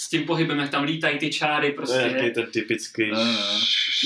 s 0.00 0.08
tím 0.10 0.24
pohybem, 0.24 0.58
jak 0.58 0.70
tam 0.70 0.84
lítají 0.84 1.18
ty 1.18 1.30
čáry, 1.32 1.66
To 1.66 1.72
je 1.72 1.72
prostě. 1.76 1.98
jaký 2.16 2.30
ten 2.34 2.46
typický 2.46 3.10
No, 3.10 3.24
no. 3.24 3.60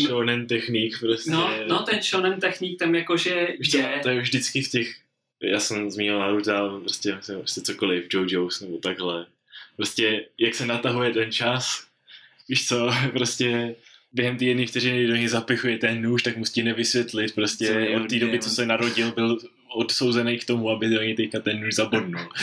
shonen 0.06 0.46
technik 0.46 0.98
prostě. 1.00 1.30
No, 1.30 1.50
no, 1.68 1.78
ten 1.82 2.02
shonen 2.02 2.40
technik 2.40 2.78
tam 2.78 2.94
jakože 2.94 3.48
je, 3.74 4.00
to 4.02 4.08
je 4.08 4.20
vždycky 4.20 4.62
v 4.62 4.70
těch, 4.70 4.94
já 5.46 5.60
jsem 5.60 5.90
zmínil 5.90 6.18
Naruto, 6.18 6.56
ale 6.56 6.80
prostě, 6.80 7.14
myslím, 7.14 7.38
prostě 7.38 7.60
cokoliv, 7.60 8.06
JoJo's 8.12 8.60
nebo 8.60 8.78
takhle. 8.78 9.26
Prostě, 9.76 10.26
jak 10.38 10.54
se 10.54 10.66
natahuje 10.66 11.12
ten 11.12 11.32
čas, 11.32 11.86
víš 12.48 12.68
co, 12.68 12.90
prostě 13.12 13.74
během 14.12 14.36
té 14.36 14.44
jedné 14.44 14.66
vteřiny 14.66 15.06
do 15.06 15.14
něj 15.14 15.28
zapichuje 15.28 15.78
ten 15.78 16.02
nůž, 16.02 16.22
tak 16.22 16.36
musí 16.36 16.62
nevysvětlit, 16.62 17.28
Co 17.28 17.34
prostě 17.34 17.64
je 17.64 18.00
od 18.00 18.08
té 18.08 18.18
doby, 18.18 18.38
co 18.38 18.50
se 18.50 18.66
narodil, 18.66 19.12
byl 19.12 19.38
odsouzený 19.74 20.38
k 20.38 20.44
tomu, 20.44 20.70
aby 20.70 20.88
do 20.88 21.02
něj 21.02 21.14
teďka 21.14 21.40
ten 21.40 21.60
nůž 21.60 21.74
zabodnul. 21.74 22.28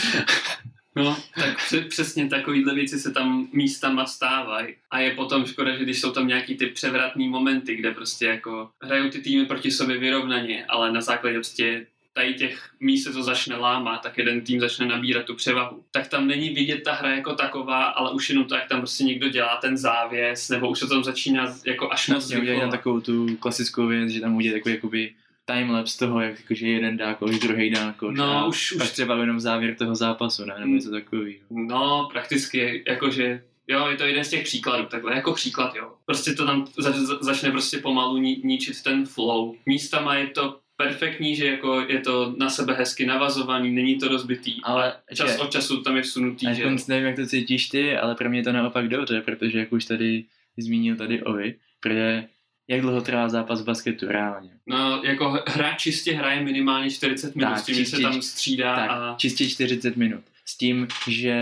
No, 0.96 1.16
tak 1.34 1.56
pře- 1.56 1.80
přesně 1.80 2.28
takovýhle 2.28 2.74
věci 2.74 2.98
se 2.98 3.10
tam 3.10 3.48
místama 3.52 4.06
stávají. 4.06 4.74
A 4.90 5.00
je 5.00 5.14
potom 5.14 5.46
škoda, 5.46 5.76
že 5.76 5.84
když 5.84 6.00
jsou 6.00 6.12
tam 6.12 6.28
nějaký 6.28 6.56
ty 6.56 6.66
převratný 6.66 7.28
momenty, 7.28 7.76
kde 7.76 7.90
prostě 7.90 8.26
jako 8.26 8.70
hrajou 8.82 9.10
ty 9.10 9.20
týmy 9.20 9.46
proti 9.46 9.70
sobě 9.70 9.98
vyrovnaně, 9.98 10.64
ale 10.66 10.92
na 10.92 11.00
základě 11.00 11.34
prostě 11.34 11.86
tady 12.16 12.34
těch 12.34 12.70
míst 12.80 13.04
se 13.04 13.12
to 13.12 13.22
začne 13.22 13.56
lámat, 13.56 14.02
tak 14.02 14.18
jeden 14.18 14.40
tým 14.40 14.60
začne 14.60 14.86
nabírat 14.86 15.24
tu 15.26 15.34
převahu. 15.34 15.84
Tak 15.90 16.08
tam 16.08 16.26
není 16.26 16.50
vidět 16.50 16.82
ta 16.84 16.92
hra 16.92 17.10
jako 17.16 17.34
taková, 17.34 17.84
ale 17.84 18.10
už 18.12 18.28
jenom 18.30 18.44
to, 18.44 18.54
jak 18.54 18.68
tam 18.68 18.78
prostě 18.80 19.04
někdo 19.04 19.28
dělá 19.28 19.56
ten 19.56 19.76
závěs, 19.76 20.48
nebo 20.48 20.70
už 20.70 20.78
se 20.78 20.86
tam 20.86 21.04
začíná 21.04 21.54
jako 21.66 21.92
až 21.92 22.08
moc 22.08 22.24
udělají 22.26 22.46
tam 22.46 22.54
vychovat. 22.54 22.70
takovou 22.70 23.00
tu 23.00 23.36
klasickou 23.36 23.86
věc, 23.86 24.10
že 24.10 24.20
tam 24.20 24.36
udělají 24.36 24.60
takový 24.60 24.74
jakoby 24.74 25.14
timelapse 25.46 25.98
toho, 25.98 26.20
jak 26.20 26.40
jakože 26.40 26.68
jeden 26.68 26.96
dá 26.96 27.14
koš, 27.14 27.38
druhý 27.38 27.70
dá 27.70 27.92
koš. 27.92 28.18
No, 28.18 28.24
a 28.38 28.46
už- 28.46 28.72
už- 28.72 28.90
třeba 28.90 29.16
jenom 29.20 29.40
závěr 29.40 29.74
toho 29.74 29.94
zápasu, 29.94 30.44
ne? 30.44 30.54
Nebo 30.54 30.66
Mm. 30.68 30.74
něco 30.74 30.90
takového. 30.90 31.38
No, 31.50 32.08
prakticky, 32.12 32.84
jakože, 32.88 33.42
jo, 33.68 33.86
je 33.86 33.96
to 33.96 34.04
jeden 34.04 34.24
z 34.24 34.28
těch 34.30 34.44
příkladů, 34.44 34.84
takhle, 34.86 35.14
jako 35.14 35.32
příklad, 35.32 35.74
jo. 35.74 35.92
Prostě 36.06 36.32
to 36.32 36.46
tam 36.46 36.66
za, 36.78 36.90
za, 36.92 37.18
začne 37.20 37.50
prostě 37.50 37.78
pomalu 37.78 38.16
ni, 38.16 38.40
ničit 38.44 38.82
ten 38.82 39.06
flow. 39.06 39.54
Místama 39.66 40.14
je 40.14 40.26
to 40.26 40.58
perfektní, 40.76 41.36
že 41.36 41.46
jako 41.46 41.80
je 41.88 42.00
to 42.00 42.34
na 42.38 42.50
sebe 42.50 42.74
hezky 42.74 43.06
navazovaný, 43.06 43.70
není 43.72 43.98
to 43.98 44.08
rozbitý. 44.08 44.60
Ale 44.62 44.92
Čas 45.14 45.32
že- 45.32 45.38
od 45.38 45.50
času 45.50 45.82
tam 45.82 45.96
je 45.96 46.02
vsunutý, 46.02 46.46
A 46.46 46.52
že... 46.52 46.64
nevím, 46.88 47.06
jak 47.06 47.16
to 47.16 47.26
cítíš 47.26 47.68
ty, 47.68 47.96
ale 47.96 48.14
pro 48.14 48.30
mě 48.30 48.38
je 48.38 48.42
to 48.44 48.52
naopak 48.52 48.88
dobře, 48.88 49.20
protože 49.20 49.58
jak 49.58 49.72
už 49.72 49.84
tady 49.84 50.24
zmínil 50.58 50.96
tady 50.96 51.22
Ovi, 51.22 51.54
protože 51.80 52.24
jak 52.68 52.80
dlouho 52.80 53.00
trvá 53.00 53.28
zápas 53.28 53.62
v 53.62 53.64
basketu 53.64 54.06
reálně? 54.08 54.50
No, 54.66 55.02
jako 55.04 55.42
hra 55.46 55.74
čistě 55.78 56.12
hraje 56.12 56.40
minimálně 56.40 56.90
40 56.90 57.34
minut, 57.36 57.50
Tak, 57.50 57.58
s 57.58 57.64
tím, 57.64 57.74
že 57.74 57.84
se 57.84 57.90
čistě- 57.90 58.02
tam 58.02 58.22
střídá 58.22 58.76
Tak, 58.76 58.90
a... 58.90 59.14
čistě 59.18 59.48
40 59.50 59.96
minut. 59.96 60.20
S 60.46 60.56
tím, 60.56 60.88
že 61.08 61.34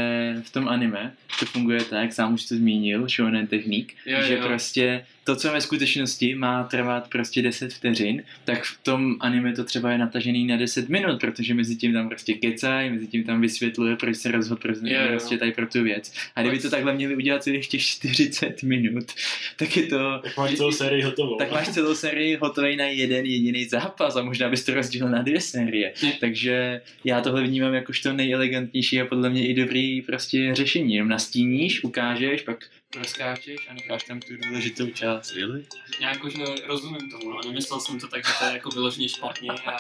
v 0.43 0.53
tom 0.53 0.69
anime 0.69 1.15
to 1.41 1.47
funguje 1.47 1.85
tak, 1.85 2.13
sám 2.13 2.35
už 2.35 2.45
to 2.45 2.55
zmínil, 2.55 3.09
shonen 3.09 3.47
technik, 3.47 3.95
Jo, 4.07 4.19
že 4.27 4.35
jo. 4.39 4.47
prostě 4.47 5.07
to, 5.25 5.37
co 5.37 5.53
ve 5.53 5.61
skutečnosti 5.61 6.35
má 6.35 6.65
trvat 6.65 7.09
prostě 7.09 7.43
10 7.43 7.73
vteřin, 7.73 8.23
tak 8.45 8.63
v 8.65 8.83
tom 8.83 9.17
anime 9.21 9.53
to 9.53 9.65
třeba 9.65 9.91
je 9.93 9.99
natažený 9.99 10.47
na 10.47 10.57
10 10.57 10.89
minut, 10.89 11.21
protože 11.21 11.55
mezi 11.55 11.77
tím 11.77 11.93
tam 11.93 12.09
prostě 12.09 12.35
kecají, 12.35 12.91
mezi 12.91 13.07
tím 13.07 13.25
tam 13.25 13.41
vysvětluje, 13.41 13.97
proč 13.97 14.17
se 14.17 14.31
rozhodl 14.31 14.61
pro, 14.61 14.73
jo. 14.85 15.01
prostě 15.09 15.39
tady 15.39 15.53
pro 15.53 15.67
tu 15.67 15.83
věc. 15.83 16.13
A 16.37 16.41
kdyby 16.43 16.59
to 16.59 16.71
takhle 16.71 16.95
měli 16.95 17.17
udělat 17.17 17.43
celých 17.43 17.69
těch 17.69 17.83
40 17.83 18.63
minut, 18.63 19.05
tak 19.57 19.77
je 19.77 19.87
to 19.87 20.21
Tak 20.25 20.37
máš 20.37 20.55
celou 20.55 20.73
sérii 20.73 21.03
hotovou. 21.03 21.37
tak 21.37 21.53
máš 21.53 21.69
celou 21.69 21.95
sérii 21.95 22.37
hotový 22.37 22.77
na 22.77 22.85
jeden 22.85 23.27
jediný 23.27 23.65
zápas 23.65 24.17
a 24.17 24.23
možná 24.23 24.49
bys 24.49 24.65
to 24.65 24.75
rozdělil 24.75 25.09
na 25.09 25.23
dvě 25.23 25.41
série. 25.41 25.93
Takže 26.21 26.81
já 27.05 27.21
tohle 27.21 27.43
vnímám 27.43 27.75
jakožto 27.75 28.13
nejelegantnější 28.13 29.01
a 29.01 29.05
podle 29.05 29.31
mě 29.31 29.49
i 29.49 29.55
dobrý 29.55 30.03
prostě 30.03 30.55
řešení. 30.55 30.95
Jenom 30.95 31.09
nastíníš, 31.09 31.85
ukážeš, 31.85 32.43
pak 32.43 32.65
rozkáčeš 32.97 33.69
a 33.69 33.75
necháš 33.75 34.05
tam 34.05 34.21
tu 34.21 34.37
důležitou 34.37 34.91
část. 34.91 35.33
Really? 35.33 35.67
Já 36.01 36.11
jakože 36.11 36.45
rozumím 36.67 37.11
tomu, 37.11 37.31
no, 37.31 37.41
nemyslel 37.47 37.81
jsem 37.81 38.01
to 38.01 38.09
tak, 38.09 38.27
že 38.27 38.33
to 38.39 38.45
je 38.45 38.53
jako 38.53 38.71
vyloženě 38.71 39.09
špatně 39.09 39.51
a 39.51 39.77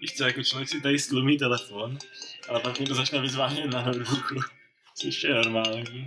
Víš 0.00 0.14
co, 0.16 0.24
jako 0.24 0.42
člověk 0.42 0.68
si 0.68 0.80
tady 0.80 0.98
stlumí 0.98 1.38
telefon, 1.38 1.98
ale 2.48 2.60
pak 2.60 2.80
mu 2.80 2.86
to 2.86 2.94
začne 2.94 3.20
vyzvánět 3.20 3.66
na 3.66 3.84
notebooku. 3.84 4.34
Což 4.94 5.24
je 5.24 5.34
normální. 5.34 6.06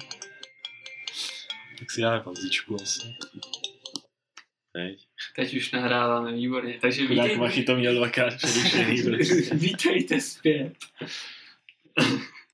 Tak 1.80 1.92
si 1.92 2.02
dáme 2.02 2.20
pauzičku 2.20 2.76
asi. 2.82 3.16
Teď. 4.74 5.00
teď 5.36 5.56
už 5.56 5.72
nahráváme 5.72 6.34
výborně, 6.34 6.78
takže 6.82 7.08
Chudák 7.08 7.24
vítejte, 7.24 7.42
Machy 7.42 7.64
to 7.64 7.76
měl 7.76 7.96
dvakrát 7.96 8.34
přerušený. 8.36 9.02
vítejte 9.54 10.22
zpět. 10.22 10.74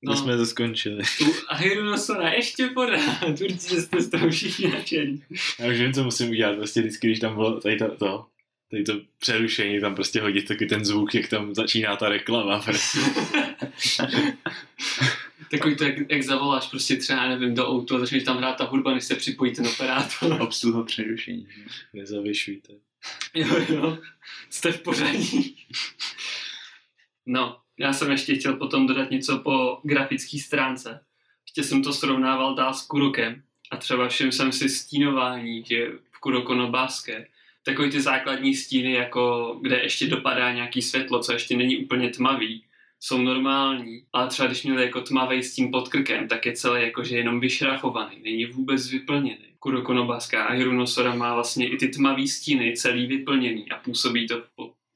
No. 0.02 0.16
Jsme 0.16 0.36
to 0.36 0.46
skončili. 0.46 1.02
u 1.22 1.34
Ahiru 1.48 1.96
Sora 1.96 2.32
ještě 2.32 2.66
pořád, 2.66 3.40
určitě 3.40 3.80
jste 3.80 4.00
z 4.00 4.10
toho 4.10 4.30
všichni 4.30 4.68
nadšení. 4.68 5.22
Já 5.58 5.70
už 5.70 5.78
vím, 5.80 5.92
co 5.92 6.04
musím 6.04 6.30
udělat. 6.30 6.56
Prostě 6.56 6.80
vždycky, 6.80 7.06
když 7.06 7.20
tam 7.20 7.34
bylo 7.34 7.60
tady 7.60 7.76
to, 7.76 7.96
to 7.96 8.26
tady 8.70 8.84
to 8.84 8.92
přerušení, 9.18 9.80
tam 9.80 9.94
prostě 9.94 10.20
hodit 10.20 10.48
taky 10.48 10.66
ten 10.66 10.84
zvuk, 10.84 11.14
jak 11.14 11.28
tam 11.28 11.54
začíná 11.54 11.96
ta 11.96 12.08
reklama. 12.08 12.60
Prostě. 12.64 12.98
Takový 15.50 15.76
to, 15.76 15.84
jak, 15.84 15.94
jak 16.10 16.22
zavoláš 16.22 16.66
prostě 16.66 16.96
třeba, 16.96 17.28
nevím, 17.28 17.54
do 17.54 17.68
auto, 17.68 17.98
začneš 17.98 18.24
tam 18.24 18.36
hrát 18.36 18.58
ta 18.58 18.64
hudba, 18.64 18.94
než 18.94 19.04
se 19.04 19.14
připojí 19.14 19.54
ten 19.54 19.66
operátor. 19.66 20.32
Obsluha 20.42 20.82
přerušení. 20.82 21.48
že? 21.56 21.62
Nezavyšujte. 21.94 22.72
Jo, 23.34 23.56
jo, 23.68 23.98
jste 24.50 24.72
v 24.72 24.80
pořadí. 24.80 25.66
No, 27.26 27.60
já 27.78 27.92
jsem 27.92 28.10
ještě 28.10 28.34
chtěl 28.34 28.56
potom 28.56 28.86
dodat 28.86 29.10
něco 29.10 29.38
po 29.38 29.78
grafické 29.82 30.38
stránce. 30.38 31.00
Ještě 31.46 31.62
jsem 31.62 31.82
to 31.82 31.92
srovnával 31.92 32.54
dál 32.54 32.74
s 32.74 32.86
Kurokem 32.86 33.42
a 33.70 33.76
třeba 33.76 34.08
všim 34.08 34.32
jsem 34.32 34.52
si 34.52 34.68
stínování, 34.68 35.64
že 35.64 35.86
v 36.12 36.20
Kuroko 36.20 36.54
no 36.54 36.70
Basket, 36.70 37.26
takový 37.64 37.90
ty 37.90 38.00
základní 38.00 38.54
stíny, 38.54 38.92
jako 38.92 39.56
kde 39.62 39.80
ještě 39.82 40.06
dopadá 40.06 40.52
nějaký 40.52 40.82
světlo, 40.82 41.20
co 41.20 41.32
ještě 41.32 41.56
není 41.56 41.76
úplně 41.76 42.10
tmavý, 42.10 42.64
jsou 43.00 43.18
normální, 43.18 44.02
ale 44.12 44.28
třeba 44.28 44.46
když 44.46 44.62
měli 44.62 44.82
jako 44.82 45.00
tmavý 45.00 45.42
stín 45.42 45.70
pod 45.70 45.88
krkem, 45.88 46.28
tak 46.28 46.46
je 46.46 46.52
celý 46.52 46.82
jakože 46.82 47.16
jenom 47.16 47.40
vyšrafovaný, 47.40 48.16
není 48.24 48.46
vůbec 48.46 48.90
vyplněný. 48.90 49.46
Kuroko 49.58 49.94
no 49.94 50.06
Basket 50.06 50.40
a 50.40 50.52
Hiruno 50.52 50.86
Sora 50.86 51.14
má 51.14 51.34
vlastně 51.34 51.68
i 51.68 51.76
ty 51.76 51.88
tmavý 51.88 52.28
stíny 52.28 52.76
celý 52.76 53.06
vyplněný 53.06 53.70
a 53.70 53.76
působí 53.76 54.26
to 54.26 54.42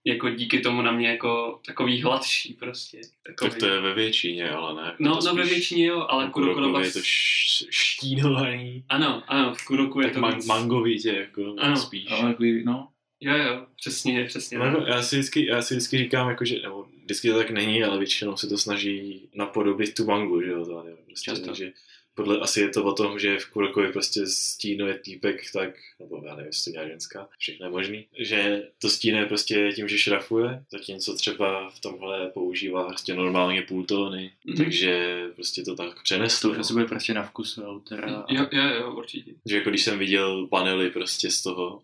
jako 0.05 0.31
díky 0.31 0.61
tomu 0.61 0.83
na 0.83 0.93
mě 0.93 1.09
jako 1.09 1.61
takový 1.67 2.03
hladší 2.03 2.55
prostě. 2.55 3.01
Takový. 3.27 3.51
Tak 3.51 3.61
to 3.61 3.67
je 3.67 3.81
ve 3.81 3.95
většině, 3.95 4.51
ale 4.51 4.83
ne. 4.85 4.95
No, 4.99 5.19
no 5.27 5.35
ve 5.35 5.45
většině 5.45 5.87
jo, 5.87 6.07
ale 6.09 6.27
u 6.27 6.31
Kuroko 6.31 6.51
no 6.61 6.67
Kurokovi 6.67 6.87
je 6.87 6.93
to 6.93 6.99
š- 6.99 7.67
štínovaný. 7.71 8.85
Ano, 8.89 9.23
ano, 9.27 9.55
v 9.55 9.65
Kuroku 9.65 10.01
je 10.01 10.07
Tak 10.07 10.15
to 10.15 10.21
man- 10.21 10.35
víc... 10.35 10.47
mangovitě 10.47 11.09
jako 11.13 11.55
Ano. 11.59 11.77
spíš. 11.77 12.09
Takový, 12.21 12.65
no, 12.65 12.89
Jo, 13.23 13.37
jo, 13.37 13.67
přesně, 13.77 14.25
přesně. 14.25 14.59
No, 14.59 14.71
no, 14.71 14.87
já, 14.87 15.03
si 15.03 15.17
vždycky, 15.17 15.47
já 15.47 15.63
si 15.63 15.75
vždycky 15.75 15.99
říkám, 15.99 16.29
jako, 16.29 16.45
že, 16.45 16.59
nebo 16.63 16.87
vždycky 17.05 17.29
to 17.31 17.37
tak 17.37 17.51
není, 17.51 17.85
ale 17.85 17.99
většinou 17.99 18.37
se 18.37 18.47
to 18.49 18.59
snaží 18.59 19.29
napodobit 19.35 19.95
tu 19.95 20.05
mangu, 20.05 20.43
že 20.43 20.51
jo, 20.51 20.65
to, 20.67 20.83
nevím, 20.83 20.99
prostě, 21.07 21.31
Často. 21.31 21.47
takže 21.47 21.73
podle, 22.15 22.39
asi 22.41 22.61
je 22.61 22.69
to 22.69 22.85
o 22.85 22.93
tom, 22.93 23.19
že 23.19 23.39
v 23.39 23.47
Kurokovi 23.51 23.93
prostě 23.93 24.27
stínuje 24.27 24.95
týpek, 24.99 25.41
tak, 25.53 25.71
nebo 26.01 26.23
já 26.27 26.35
nevím, 26.35 26.47
jestli 26.47 26.73
to 26.73 26.75
dělá 26.75 26.89
ženská, 26.89 27.29
všechno 27.39 27.67
je 27.67 27.71
možný, 27.71 28.07
že 28.19 28.63
to 28.79 28.89
stínuje 28.89 29.27
prostě 29.27 29.73
tím, 29.77 29.89
že 29.89 29.99
šrafuje, 29.99 30.65
zatímco 30.73 31.15
třeba 31.15 31.71
v 31.71 31.81
tomhle 31.81 32.31
používá 32.31 32.85
prostě 32.85 33.15
normálně 33.15 33.63
půltóny, 33.63 34.33
Mhm. 34.45 34.57
takže 34.57 35.21
prostě 35.35 35.63
to 35.63 35.75
tak 35.75 35.95
to 35.95 36.01
přeneslo. 36.03 36.51
už 36.51 36.59
asi 36.59 36.73
bude 36.73 36.85
prostě 36.85 37.15
na 37.15 37.23
vkusu 37.23 37.63
autora. 37.65 38.25
Jo, 38.29 38.47
jo, 38.53 38.63
jo, 38.81 38.95
určitě. 38.97 39.31
Že 39.47 39.57
jako 39.57 39.71
když 39.71 39.85
jsem 39.85 39.99
viděl 39.99 40.47
panely 40.47 40.91
prostě 40.91 41.31
z 41.31 41.43
toho 41.43 41.83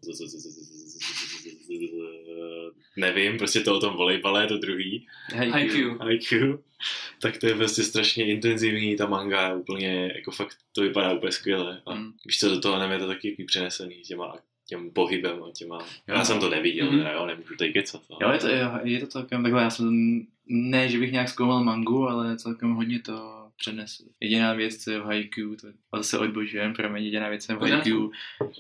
nevím, 2.97 3.39
prostě 3.39 3.61
to 3.61 3.77
o 3.77 3.81
tom 3.81 3.95
volejbale, 3.95 4.47
to 4.47 4.59
druhý, 4.59 5.07
Haikyuu. 5.35 5.99
IQ, 6.11 6.59
tak 7.21 7.39
to 7.39 7.47
je 7.47 7.55
prostě 7.55 7.83
strašně 7.83 8.27
intenzivní, 8.27 8.97
ta 8.97 9.07
manga 9.07 9.49
je 9.49 9.55
úplně, 9.55 10.13
jako 10.17 10.31
fakt 10.31 10.57
to 10.73 10.83
vypadá 10.83 11.13
úplně 11.13 11.33
skvěle. 11.33 11.83
A 11.87 11.95
Mm. 11.95 12.13
víš 12.27 12.39
co, 12.39 12.51
do 12.51 12.61
toho 12.61 12.75
anime 12.75 12.95
je 12.95 12.99
to 12.99 13.07
taky 13.07 13.45
přenesený 13.47 13.95
těma, 14.03 14.37
těm 14.69 14.91
pohybem 14.91 15.43
a 15.45 15.51
těma, 15.53 15.79
já 16.07 16.25
jsem 16.25 16.41
to 16.41 16.51
neviděl, 16.51 16.87
Mhm. 16.91 16.99
teda, 16.99 17.13
jo, 17.13 17.27
nemůžu 17.27 17.57
tady 17.57 17.73
kecat. 17.73 18.03
ale- 18.11 18.19
Jo, 18.23 18.33
je 18.33 18.39
to, 18.39 18.49
jo, 18.49 18.71
je 18.85 19.01
to 19.01 19.07
celkem 19.07 19.43
takhle, 19.43 19.63
já 19.63 19.71
jsem, 19.71 20.21
ne, 20.47 20.89
že 20.89 20.99
bych 20.99 21.13
nějak 21.13 21.29
zkoumal 21.29 21.65
mangu, 21.65 22.09
ale 22.09 22.37
celkem 22.37 22.73
hodně 22.75 22.99
to 23.01 23.33
přenesl. 23.57 24.05
Jediná 24.21 24.53
věc, 24.53 24.85
co 24.85 24.91
je 24.91 24.99
v 25.01 25.05
Haikyuu, 25.05 25.57
to 25.57 25.67
a 25.93 25.97
zase 25.99 26.19
odbožujem, 26.19 26.73
pro 26.75 26.91
mě 26.91 27.01
jediná 27.03 27.29
věc, 27.29 27.47
co 27.47 27.53
je 27.53 27.57
v. 27.59 27.61
Haikyuu, 27.61 28.13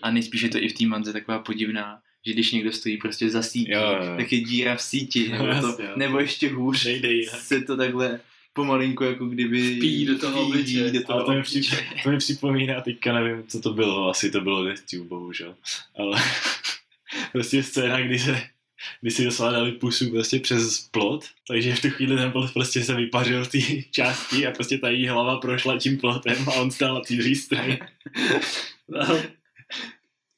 a 0.02 0.10
nejspíš 0.10 0.42
je 0.42 0.48
to 0.48 0.58
i 0.58 0.68
v 0.68 0.72
té 0.72 0.86
manze 0.86 1.12
taková 1.12 1.38
podivná, 1.38 1.98
že 2.26 2.32
když 2.32 2.52
někdo 2.52 2.72
stojí 2.72 2.96
prostě 2.96 3.30
za 3.30 3.42
sítí, 3.42 3.70
Jo, 3.72 3.80
jo, 3.80 4.16
tak 4.16 4.32
je 4.32 4.40
díra 4.40 4.76
v 4.76 4.82
síti, 4.82 5.28
nebo, 5.28 5.46
to, 5.60 5.78
nebo 5.96 6.18
ještě 6.20 6.48
hůř, 6.48 6.84
Nejde 6.84 7.12
jinak. 7.12 7.40
se 7.40 7.60
to 7.60 7.76
takhle 7.76 8.20
pomalinku 8.52 9.04
jako 9.04 9.26
kdyby 9.26 9.76
Pí 9.80 10.06
do 10.06 10.18
toho 10.18 10.52
do 10.52 11.02
toho 11.02 11.12
Ale 11.12 11.24
to 11.24 11.30
mi, 11.32 11.38
obličeje. 11.38 11.62
při, 11.62 11.76
to 12.02 12.10
mi 12.10 12.18
připomíná, 12.18 12.80
teďka 12.80 13.12
nevím, 13.12 13.46
co 13.46 13.60
to 13.60 13.72
bylo, 13.72 14.10
asi 14.10 14.30
to 14.30 14.40
bylo 14.40 14.64
DeathTube, 14.64 15.08
bohužel. 15.08 15.56
Ale 15.98 16.22
prostě 17.32 17.62
scéna, 17.62 18.00
kdy 18.00 18.18
se 18.18 18.42
kdy 19.00 19.10
si 19.10 19.24
doslova 19.24 19.52
dali 19.52 19.72
pusu 19.72 20.10
prostě 20.10 20.38
přes 20.40 20.88
plot, 20.90 21.24
takže 21.48 21.74
v 21.74 21.82
tu 21.82 21.90
chvíli 21.90 22.16
ten 22.16 22.32
plot 22.32 22.52
prostě 22.52 22.84
se 22.84 22.94
vypařil 22.94 23.44
v 23.44 23.48
té 23.48 23.58
části 23.90 24.46
a 24.46 24.50
prostě 24.50 24.78
ta 24.78 24.88
její 24.88 25.06
hlava 25.08 25.36
prošla 25.40 25.78
tím 25.78 25.98
plotem 25.98 26.48
a 26.48 26.52
on 26.52 26.70
stál 26.70 26.94
na 26.94 27.00
té 27.00 27.14
druhé 27.14 27.34
straně. 27.34 27.78
No, 28.88 29.22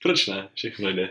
Proč 0.03 0.27
ne? 0.27 0.49
Všechno 0.55 0.91
jde. 0.91 1.11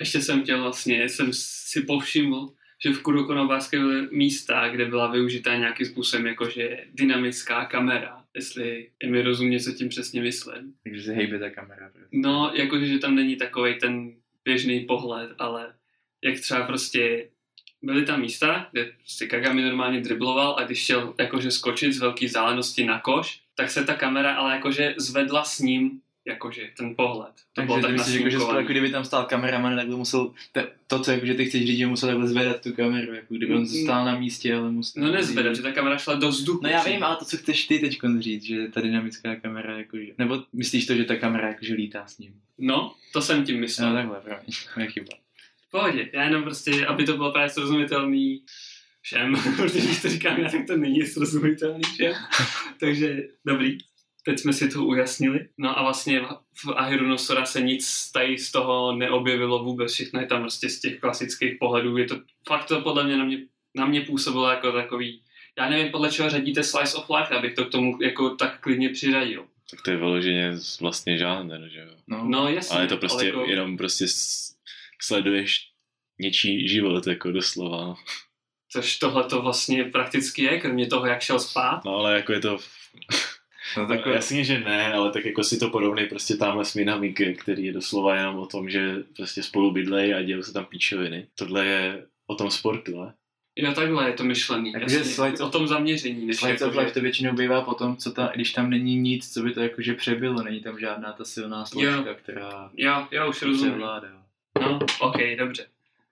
Ještě 0.00 0.20
jsem 0.20 0.42
chtěl 0.42 0.62
vlastně, 0.62 1.08
jsem 1.08 1.28
si 1.32 1.80
povšiml, 1.80 2.48
že 2.84 2.92
v 2.92 3.02
Kurokonobaské 3.02 3.78
byly 3.78 4.08
místa, 4.12 4.68
kde 4.68 4.84
byla 4.84 5.10
využitá 5.10 5.56
nějakým 5.56 5.86
způsobem 5.86 6.26
jakože 6.26 6.84
dynamická 6.94 7.64
kamera, 7.64 8.24
jestli 8.34 8.90
je 9.02 9.10
mi 9.10 9.22
rozumě, 9.22 9.60
co 9.60 9.72
tím 9.72 9.88
přesně 9.88 10.22
myslím. 10.22 10.74
Takže 10.84 11.02
se 11.02 11.12
hejbe 11.12 11.38
ta 11.38 11.50
kamera. 11.50 11.90
prostě. 11.90 12.08
No, 12.12 12.52
jakože, 12.54 12.86
že 12.86 12.98
tam 12.98 13.14
není 13.14 13.36
takový 13.36 13.78
ten 13.78 14.12
běžný 14.44 14.80
pohled, 14.80 15.30
ale 15.38 15.74
jak 16.22 16.40
třeba 16.40 16.66
prostě 16.66 17.28
byly 17.82 18.04
tam 18.04 18.20
místa, 18.20 18.68
kde 18.72 18.84
prostě 18.84 19.26
Kagami 19.26 19.62
normálně 19.62 20.00
dribloval 20.00 20.56
a 20.58 20.62
když 20.62 20.84
chtěl 20.84 21.14
jakože 21.18 21.50
skočit 21.50 21.92
z 21.92 22.00
velké 22.00 22.28
zálenosti 22.28 22.84
na 22.84 23.00
koš, 23.00 23.40
tak 23.54 23.70
se 23.70 23.84
ta 23.84 23.94
kamera 23.94 24.34
ale 24.34 24.54
jakože 24.54 24.94
zvedla 24.98 25.44
s 25.44 25.58
ním 25.58 26.00
jakože 26.28 26.70
ten 26.76 26.94
pohled. 26.94 27.34
To 27.34 27.42
Takže 27.54 27.66
bylo 27.66 27.80
tak 27.80 27.92
myslíš, 27.92 28.14
jako, 28.14 28.30
že 28.30 28.38
to, 28.38 28.56
jako 28.56 28.68
kdyby 28.68 28.90
tam 28.90 29.04
stál 29.04 29.24
kameraman, 29.24 29.76
takhle 29.76 29.96
musel, 29.96 30.32
te, 30.52 30.68
to, 30.86 31.00
co 31.00 31.10
jako, 31.10 31.26
že 31.26 31.34
ty 31.34 31.44
chceš 31.44 31.66
říct, 31.66 31.78
že 31.78 31.86
musel 31.86 32.08
takhle 32.08 32.28
zvedat 32.28 32.62
tu 32.62 32.72
kameru, 32.72 33.14
jako 33.14 33.34
kdyby 33.34 33.54
on 33.54 33.66
stál 33.66 34.04
na 34.04 34.18
místě, 34.18 34.54
ale 34.54 34.70
musel... 34.70 35.02
No 35.02 35.12
nezvedem, 35.12 35.54
že 35.54 35.62
ta 35.62 35.72
kamera 35.72 35.98
šla 35.98 36.14
do 36.14 36.28
vzduchu. 36.28 36.60
No 36.62 36.68
já 36.68 36.84
vím, 36.84 37.04
ale 37.04 37.16
to, 37.16 37.24
co 37.24 37.36
chceš 37.36 37.66
ty 37.66 37.78
teď 37.78 37.98
říct, 38.18 38.44
že 38.44 38.68
ta 38.68 38.80
dynamická 38.80 39.36
kamera, 39.36 39.78
jakože, 39.78 40.06
nebo 40.18 40.42
myslíš 40.52 40.86
to, 40.86 40.94
že 40.94 41.04
ta 41.04 41.16
kamera 41.16 41.48
jakože 41.48 41.74
lítá 41.74 42.06
s 42.06 42.18
ním? 42.18 42.32
No, 42.58 42.94
to 43.12 43.22
jsem 43.22 43.44
tím 43.44 43.60
myslel. 43.60 43.88
No 43.88 43.94
takhle, 43.94 44.20
promiň, 44.20 44.52
to 44.74 44.80
je 44.80 44.86
chyba. 44.86 45.12
V 45.68 45.70
pohodě, 45.70 46.10
já 46.12 46.24
jenom 46.24 46.42
prostě, 46.42 46.86
aby 46.86 47.04
to 47.04 47.16
bylo 47.16 47.32
právě 47.32 47.50
srozumitelný 47.50 48.42
všem, 49.00 49.34
protože 49.56 49.80
když 49.80 50.02
to 50.02 50.08
říkám 50.08 50.40
já, 50.40 50.50
tak 50.50 50.66
to 50.66 50.76
není 50.76 51.06
srozumitelný 51.06 51.82
všem. 51.94 52.14
Takže 52.80 53.22
dobrý, 53.44 53.78
teď 54.24 54.38
jsme 54.38 54.52
si 54.52 54.68
to 54.68 54.84
ujasnili. 54.84 55.48
No 55.58 55.78
a 55.78 55.82
vlastně 55.82 56.20
v- 56.64 56.72
Ahirunosora 56.76 57.44
se 57.46 57.60
nic 57.60 58.10
tady 58.12 58.38
z 58.38 58.52
toho 58.52 58.96
neobjevilo 58.96 59.64
vůbec, 59.64 59.92
všechno 59.92 60.20
je 60.20 60.26
tam 60.26 60.40
prostě 60.40 60.68
z 60.68 60.80
těch 60.80 61.00
klasických 61.00 61.56
pohledů. 61.60 61.96
Je 61.96 62.06
to 62.06 62.20
fakt 62.48 62.64
to 62.64 62.80
podle 62.80 63.04
mě 63.04 63.16
na 63.16 63.24
mě, 63.24 63.38
na 63.74 63.86
mě 63.86 64.00
působilo 64.00 64.50
jako 64.50 64.72
takový, 64.72 65.22
já 65.58 65.68
nevím, 65.70 65.92
podle 65.92 66.10
čeho 66.12 66.30
řadíte 66.30 66.62
Slice 66.62 66.96
of 66.96 67.10
Life, 67.18 67.34
abych 67.34 67.54
to 67.54 67.64
k 67.64 67.70
tomu 67.70 68.02
jako 68.02 68.30
tak 68.30 68.60
klidně 68.60 68.88
přiřadil. 68.88 69.46
Tak 69.70 69.82
to 69.82 69.90
je 69.90 69.96
vyloženě 69.96 70.52
vlastně 70.80 71.18
žánr, 71.18 71.68
že 71.68 71.80
jo. 71.80 71.94
No, 72.06 72.24
No 72.24 72.48
jasně. 72.48 72.74
Ale 72.76 72.84
je 72.84 72.88
to 72.88 72.96
prostě 72.96 73.26
jako, 73.26 73.44
jenom 73.44 73.76
prostě 73.76 74.04
sleduješ 75.02 75.68
něčí 76.20 76.68
život, 76.68 77.06
jako 77.06 77.32
doslova. 77.32 77.94
Což 78.72 78.98
tohle 78.98 79.24
to 79.24 79.42
vlastně 79.42 79.84
prakticky 79.84 80.42
je, 80.42 80.60
kromě 80.60 80.86
toho, 80.86 81.06
jak 81.06 81.20
šel 81.22 81.40
spát. 81.40 81.84
No 81.84 81.94
ale 81.96 82.14
jako 82.14 82.32
je 82.32 82.40
to 82.40 82.58
no 83.76 83.86
Tak 83.86 83.96
takhle, 83.96 84.14
jasně, 84.14 84.44
že 84.44 84.60
ne, 84.60 84.92
ale 84.92 85.12
tak 85.12 85.24
jako 85.24 85.44
si 85.44 85.58
to 85.58 85.70
porovnej 85.70 86.06
prostě 86.06 86.36
tamhle 86.36 86.64
s 86.64 86.74
Minamikem, 86.74 87.34
který 87.34 87.64
je 87.64 87.72
doslova 87.72 88.16
jenom 88.16 88.38
o 88.38 88.46
tom, 88.46 88.70
že 88.70 88.94
prostě 89.16 89.42
spolu 89.42 89.70
bydlej 89.70 90.14
a 90.14 90.22
dějou 90.22 90.42
se 90.42 90.52
tam 90.52 90.64
píčoviny. 90.64 91.26
Tohle 91.34 91.66
je 91.66 92.06
o 92.26 92.34
tom 92.34 92.50
sportu, 92.50 93.02
ne? 93.04 93.14
Jo, 93.56 93.72
takhle 93.72 94.08
je 94.08 94.12
to 94.12 94.24
myšlený. 94.24 94.72
Takže 94.72 94.96
jasně. 94.96 95.12
Slice 95.12 95.44
o 95.44 95.48
tom 95.50 95.66
zaměření. 95.66 96.26
Než 96.26 96.36
Slice 96.36 96.66
of 96.66 96.76
Life 96.76 96.92
to 96.92 97.00
většinou 97.00 97.32
bývá 97.32 97.62
potom, 97.62 97.96
co 97.96 98.12
ta, 98.12 98.30
když 98.34 98.52
tam 98.52 98.70
není 98.70 98.96
nic, 98.96 99.32
co 99.32 99.42
by 99.42 99.52
to 99.52 99.60
jakože 99.60 99.94
přebylo, 99.94 100.42
není 100.42 100.60
tam 100.60 100.78
žádná 100.78 101.12
ta 101.12 101.24
silná 101.24 101.64
složka, 101.66 102.14
která 102.14 102.70
Jo, 102.76 103.06
jo, 103.10 103.28
už 103.28 103.40
to 103.40 103.46
rozumím. 103.46 103.72
převládá. 103.72 104.08
No, 104.60 104.78
ok, 105.00 105.16
dobře. 105.38 105.66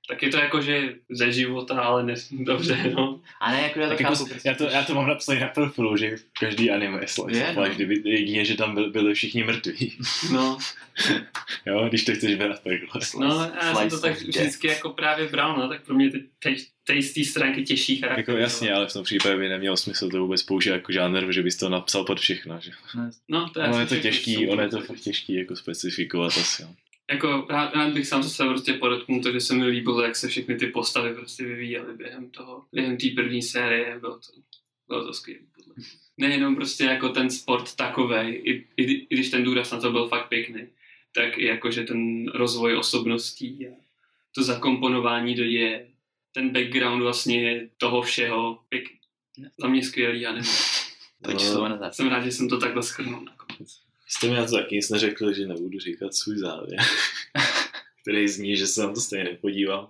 Tak 0.09 0.23
je 0.23 0.29
to 0.29 0.37
jako, 0.37 0.61
že 0.63 0.95
ze 1.11 1.33
života, 1.33 1.81
ale 1.81 2.03
ne, 2.03 2.15
dobře, 2.31 2.93
no. 2.95 3.21
A 3.41 3.53
ne, 3.53 3.63
jako 3.63 3.81
já 3.81 3.87
to 3.87 3.91
Tak 3.91 4.01
jako, 4.01 4.15
chápu. 4.15 4.27
prostě. 4.27 4.49
já, 4.49 4.55
to, 4.55 4.65
já 4.65 4.83
to 4.85 4.95
mám 4.95 5.07
napsané 5.09 5.41
na 5.41 5.49
profilu, 5.49 5.97
že 5.97 6.17
každý 6.41 6.71
anime 6.71 7.01
je 7.01 7.09
slice 7.09 7.39
Je, 7.39 7.49
of 7.49 7.57
no. 7.57 7.63
life, 7.63 7.75
kdyby 7.75 8.11
jedině, 8.11 8.45
že 8.45 8.55
tam 8.55 8.75
byl, 8.75 8.91
byli 8.91 9.15
všichni 9.15 9.45
mrtví. 9.45 9.97
No, 10.33 10.59
jo, 11.67 11.89
když 11.89 12.05
to 12.05 12.13
chceš 12.13 12.35
brát 12.35 12.63
takhle. 12.63 13.01
no 13.29 13.51
já 13.63 13.75
jsem 13.75 13.91
to 13.91 13.97
Slice 13.99 14.01
tak 14.01 14.21
vždycky 14.21 14.67
jako 14.69 14.91
právě 14.91 15.29
bral, 15.29 15.57
no, 15.57 15.69
tak 15.69 15.83
pro 15.85 15.95
mě 15.95 16.11
ty 16.11 17.03
z 17.03 17.13
té 17.15 17.25
stránky 17.25 17.63
těžší 17.63 17.97
charakter. 17.97 18.19
Jako 18.19 18.33
jasně, 18.33 18.73
ale 18.73 18.87
v 18.89 18.93
tom 18.93 19.05
případě 19.05 19.37
by 19.37 19.49
nemělo 19.49 19.77
smysl 19.77 20.09
to 20.11 20.21
vůbec 20.21 20.43
použít 20.43 20.69
jako 20.71 20.93
žánr, 20.93 21.33
že 21.33 21.43
bys 21.43 21.57
to 21.57 21.69
napsal 21.69 22.05
pod 22.05 22.21
všechno, 22.21 22.61
že? 22.61 22.71
No, 23.29 23.51
to 23.51 23.61
je, 23.61 23.67
Ono 23.67 23.75
asi 23.77 23.83
je 23.83 23.87
to 24.01 24.03
těžký, 24.03 24.49
ono 24.49 24.63
je 24.63 24.69
to 24.69 24.81
fakt 24.81 25.01
těžký 25.01 25.35
jako 25.35 25.57
specifikovat 25.57 26.33
asi. 26.37 26.63
jo. 26.63 26.69
Jako 27.11 27.47
rád, 27.51 27.75
rád 27.75 27.93
bych 27.93 28.07
sám 28.07 28.23
zase 28.23 28.45
prostě 28.45 28.73
podotknul 28.73 29.23
to, 29.23 29.33
že 29.33 29.41
se 29.41 29.55
mi 29.55 29.67
líbilo, 29.67 30.03
jak 30.03 30.17
se 30.17 30.29
všechny 30.29 30.57
ty 30.57 30.67
postavy 30.67 31.15
prostě 31.15 31.45
vyvíjely 31.45 31.97
během 31.97 32.31
toho, 32.31 32.65
během 32.73 32.97
té 32.97 33.07
první 33.15 33.43
série, 33.43 33.99
bylo 34.01 34.15
to, 34.15 34.33
bylo 34.89 35.05
to 35.05 35.13
skvělé. 35.13 35.41
Nejenom 36.19 36.57
prostě 36.57 36.85
jako 36.85 37.09
ten 37.09 37.31
sport 37.31 37.77
takovej, 37.77 38.43
i, 38.45 38.53
i, 38.77 38.93
i 38.93 39.15
když 39.15 39.31
ten 39.31 39.45
důraz 39.45 39.71
na 39.71 39.81
to 39.81 39.93
byl 39.93 40.09
fakt 40.09 40.29
pěkný, 40.29 40.69
tak 41.15 41.39
i 41.39 41.45
jako, 41.45 41.71
že 41.71 41.83
ten 41.83 42.29
rozvoj 42.29 42.77
osobností 42.77 43.69
a 43.69 43.71
to 44.35 44.43
zakomponování 44.43 45.35
do 45.35 45.45
děje, 45.45 45.89
ten 46.33 46.51
background 46.51 47.03
vlastně 47.03 47.69
toho 47.77 48.03
všeho 48.03 48.59
pěkný. 48.69 48.97
Za 49.59 49.69
mě 49.69 49.83
skvělý 49.83 50.27
a 50.27 50.33
nevím. 50.33 50.53
Pojď 51.23 51.43
No. 51.43 51.93
Jsem 51.93 52.09
rád, 52.09 52.25
že 52.25 52.33
jsem 52.33 52.49
to 52.49 52.59
takhle 52.59 52.83
schrnul 52.83 53.25
nakonec. 53.25 53.86
Jste 54.09 54.29
mi 54.29 54.35
na 54.35 54.47
to 54.47 54.57
taky 54.57 54.75
nic 54.75 54.91
neřekli, 54.91 55.35
že 55.35 55.47
nebudu 55.47 55.79
říkat 55.79 56.15
svůj 56.15 56.39
závěr, 56.39 56.81
který 58.03 58.29
zní, 58.29 58.57
že 58.57 58.67
se 58.67 58.83
na 58.83 58.93
to 58.93 59.01
stejně 59.01 59.25
nepodívám, 59.25 59.89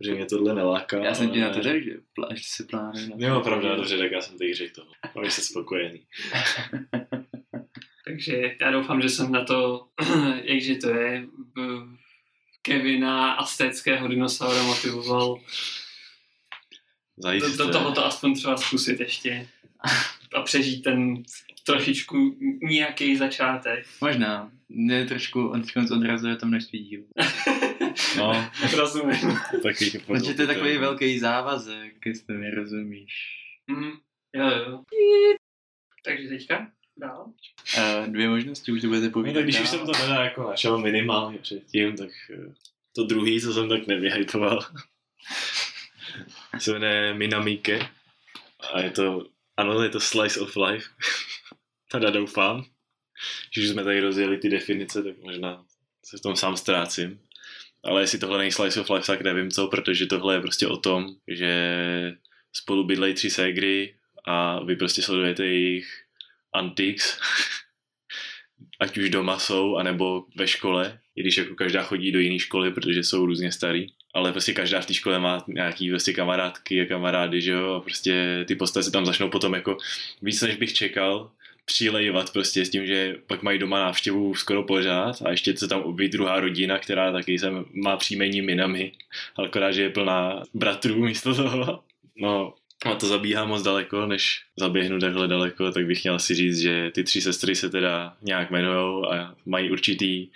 že 0.00 0.14
mě 0.14 0.26
tohle 0.26 0.54
neláká. 0.54 1.04
Já 1.04 1.14
jsem 1.14 1.30
ti 1.30 1.40
na 1.40 1.50
to 1.50 1.62
řekl, 1.62 1.84
že, 1.84 1.96
plá, 2.14 2.28
že 2.34 2.42
si 2.44 2.66
to. 2.66 2.78
Jo, 3.16 3.40
pravda, 3.40 3.76
dobře, 3.76 3.98
tak 3.98 4.12
já 4.12 4.20
jsem 4.20 4.38
teď 4.38 4.54
řekl 4.54 4.74
to. 4.74 4.86
Mám 5.14 5.30
se 5.30 5.42
spokojený. 5.42 6.06
Takže 8.04 8.56
já 8.60 8.70
doufám, 8.70 9.02
že 9.02 9.08
jsem 9.08 9.32
na 9.32 9.44
to, 9.44 9.88
jakže 10.42 10.74
to 10.74 10.88
je, 10.90 11.26
Kevina 12.62 13.32
aztéckého 13.32 14.08
dinosaura 14.08 14.62
motivoval 14.62 15.36
do, 15.36 15.42
Zajisté. 17.18 17.56
do 17.56 17.72
tohoto 17.72 18.04
aspoň 18.04 18.34
třeba 18.34 18.56
zkusit 18.56 19.00
ještě 19.00 19.48
a 20.34 20.42
přežít 20.42 20.84
ten 20.84 21.22
trošičku 21.66 22.36
nějaký 22.62 23.16
začátek. 23.16 23.86
Možná. 24.00 24.50
Mě 24.68 25.04
trošku 25.06 25.48
on 25.48 25.62
odrazuje 25.96 26.36
to 26.36 26.46
množství 26.46 26.78
dílů. 26.78 27.06
No, 28.18 28.50
Rozumím. 28.76 29.38
taky 29.62 29.98
Protože 30.06 30.34
to 30.34 30.42
je 30.42 30.46
takový 30.46 30.78
velký 30.78 31.18
závazek, 31.18 32.06
jestli 32.06 32.34
mi 32.36 32.50
rozumíš. 32.50 33.12
Mhm. 33.66 33.90
Jo, 34.34 34.46
jo. 34.48 34.82
Takže 36.04 36.28
teďka 36.28 36.70
dál. 36.96 37.32
Uh, 37.78 38.06
dvě 38.06 38.28
možnosti, 38.28 38.72
už 38.72 38.80
to 38.80 38.86
budete 38.86 39.06
No, 39.06 39.12
povídat. 39.12 39.34
tak 39.34 39.44
když 39.44 39.60
už 39.60 39.68
jsem 39.68 39.86
to 39.86 39.92
teda 39.92 40.24
jako 40.24 40.42
našel 40.50 40.78
minimálně 40.78 41.38
předtím, 41.38 41.96
tak 41.96 42.10
eh, 42.30 42.52
to 42.96 43.04
druhý, 43.04 43.40
co 43.40 43.52
jsem 43.52 43.68
tak 43.68 43.86
nevyhypoval, 43.86 44.60
se 46.58 46.72
jmenuje 46.72 47.14
Minamike 47.14 47.88
a 48.72 48.80
je 48.80 48.90
to, 48.90 49.26
ano, 49.56 49.82
je 49.82 49.88
to 49.88 50.00
Slice 50.00 50.40
of 50.40 50.56
Life. 50.56 50.86
Teda 51.94 52.10
doufám, 52.10 52.64
že 53.56 53.68
jsme 53.68 53.84
tady 53.84 54.00
rozjeli 54.00 54.38
ty 54.38 54.48
definice, 54.48 55.02
tak 55.02 55.18
možná 55.18 55.64
se 56.04 56.16
v 56.18 56.20
tom 56.20 56.36
sám 56.36 56.56
ztrácím. 56.56 57.20
Ale 57.84 58.02
jestli 58.02 58.18
tohle 58.18 58.38
není 58.38 58.52
Slice 58.52 58.80
of 58.80 58.90
Life, 58.90 59.06
tak 59.06 59.20
nevím 59.22 59.50
co, 59.50 59.68
protože 59.68 60.06
tohle 60.06 60.34
je 60.34 60.40
prostě 60.40 60.66
o 60.66 60.76
tom, 60.76 61.06
že 61.28 61.52
spolu 62.52 62.84
bydlejí 62.84 63.14
tři 63.14 63.30
ségry 63.30 63.94
a 64.26 64.64
vy 64.64 64.76
prostě 64.76 65.02
sledujete 65.02 65.46
jejich 65.46 65.86
antics, 66.52 67.18
ať 68.80 68.98
už 68.98 69.10
doma 69.10 69.38
jsou, 69.38 69.76
anebo 69.76 70.24
ve 70.36 70.46
škole, 70.46 71.00
i 71.16 71.22
když 71.22 71.36
jako 71.36 71.54
každá 71.54 71.82
chodí 71.82 72.12
do 72.12 72.18
jiné 72.18 72.38
školy, 72.38 72.70
protože 72.70 73.02
jsou 73.02 73.26
různě 73.26 73.52
starý. 73.52 73.86
ale 74.14 74.32
prostě 74.32 74.52
každá 74.52 74.80
v 74.80 74.86
té 74.86 74.94
škole 74.94 75.18
má 75.18 75.44
nějaký 75.48 75.90
prostě 75.90 76.12
kamarádky 76.12 76.80
a 76.80 76.86
kamarády, 76.86 77.40
že 77.40 77.50
jo, 77.50 77.74
a 77.74 77.80
prostě 77.80 78.44
ty 78.48 78.54
postavy 78.54 78.84
se 78.84 78.90
tam 78.90 79.06
začnou 79.06 79.30
potom 79.30 79.54
jako 79.54 79.76
víc, 80.22 80.42
než 80.42 80.56
bych 80.56 80.74
čekal, 80.74 81.30
přilejvat 81.64 82.32
prostě 82.32 82.64
s 82.64 82.70
tím, 82.70 82.86
že 82.86 83.16
pak 83.26 83.42
mají 83.42 83.58
doma 83.58 83.78
návštěvu 83.78 84.34
skoro 84.34 84.62
pořád 84.62 85.22
a 85.24 85.30
ještě 85.30 85.56
se 85.56 85.68
tam 85.68 85.80
objeví 85.82 86.12
druhá 86.12 86.40
rodina, 86.40 86.78
která 86.78 87.12
taky 87.12 87.38
sem 87.38 87.64
má 87.72 87.96
příjmení 87.96 88.42
Minami, 88.42 88.92
ale 89.36 89.48
akorát, 89.48 89.72
že 89.72 89.82
je 89.82 89.90
plná 89.90 90.42
bratrů 90.54 91.04
místo 91.04 91.34
toho. 91.34 91.82
No, 92.16 92.54
a 92.84 92.94
to 92.94 93.06
zabíhá 93.06 93.44
moc 93.44 93.62
daleko, 93.62 94.06
než 94.06 94.42
zaběhnu 94.56 94.98
takhle 94.98 95.28
daleko, 95.28 95.72
tak 95.72 95.86
bych 95.86 96.04
měl 96.04 96.18
si 96.18 96.34
říct, 96.34 96.60
že 96.60 96.90
ty 96.94 97.04
tři 97.04 97.20
sestry 97.20 97.54
se 97.54 97.70
teda 97.70 98.16
nějak 98.22 98.50
jmenujou 98.50 99.12
a 99.12 99.36
mají 99.46 99.70
určitý 99.70 100.28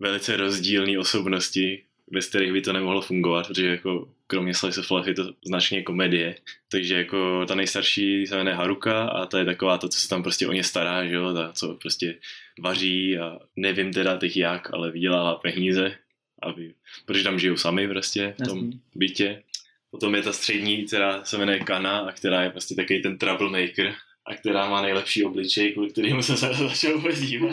velice 0.00 0.36
rozdílné 0.36 0.98
osobnosti, 0.98 1.82
bez 2.10 2.26
kterých 2.26 2.52
by 2.52 2.60
to 2.60 2.72
nemohlo 2.72 3.00
fungovat, 3.00 3.46
protože 3.46 3.66
jako 3.66 4.08
kromě 4.26 4.54
slice 4.54 4.80
of 4.80 4.90
life 4.90 5.10
je 5.10 5.14
to 5.14 5.32
značně 5.46 5.82
komedie. 5.82 6.34
Takže 6.70 6.94
jako 6.94 7.46
ta 7.46 7.54
nejstarší 7.54 8.26
se 8.26 8.36
jmenuje 8.36 8.56
Haruka 8.56 9.04
a 9.08 9.26
ta 9.26 9.38
je 9.38 9.44
taková 9.44 9.78
ta, 9.78 9.88
co 9.88 10.00
se 10.00 10.08
tam 10.08 10.22
prostě 10.22 10.46
o 10.46 10.52
ně 10.52 10.64
stará, 10.64 11.06
že 11.06 11.14
jo, 11.14 11.34
ta, 11.34 11.52
co 11.52 11.74
prostě 11.74 12.18
vaří 12.60 13.18
a 13.18 13.38
nevím 13.56 13.92
teda 13.92 14.16
teď 14.16 14.36
jak, 14.36 14.74
ale 14.74 14.90
vydělává 14.90 15.34
peníze, 15.34 15.96
aby, 16.42 16.74
protože 17.06 17.24
tam 17.24 17.38
žijou 17.38 17.56
sami 17.56 17.88
prostě 17.88 18.34
v 18.38 18.48
tom 18.48 18.58
Jasný. 18.58 18.80
bytě. 18.94 19.42
Potom 19.90 20.14
je 20.14 20.22
ta 20.22 20.32
střední, 20.32 20.84
která 20.84 21.24
se 21.24 21.38
jmenuje 21.38 21.58
Kana 21.58 21.98
a 21.98 22.12
která 22.12 22.42
je 22.42 22.50
prostě 22.50 22.74
takový 22.74 23.02
ten 23.02 23.18
troublemaker 23.18 23.94
a 24.26 24.34
která 24.34 24.70
má 24.70 24.82
nejlepší 24.82 25.24
obličej, 25.24 25.72
kvůli 25.72 25.90
kterému 25.90 26.22
jsem 26.22 26.36
se 26.36 26.54
začal 26.54 26.94
vůbec 26.94 27.20
dívat. 27.20 27.52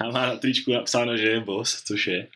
A 0.00 0.10
má 0.10 0.26
na 0.26 0.36
tričku 0.36 0.72
napsáno, 0.72 1.16
že 1.16 1.28
je 1.28 1.40
boss, 1.40 1.82
což 1.82 2.06
je. 2.06 2.26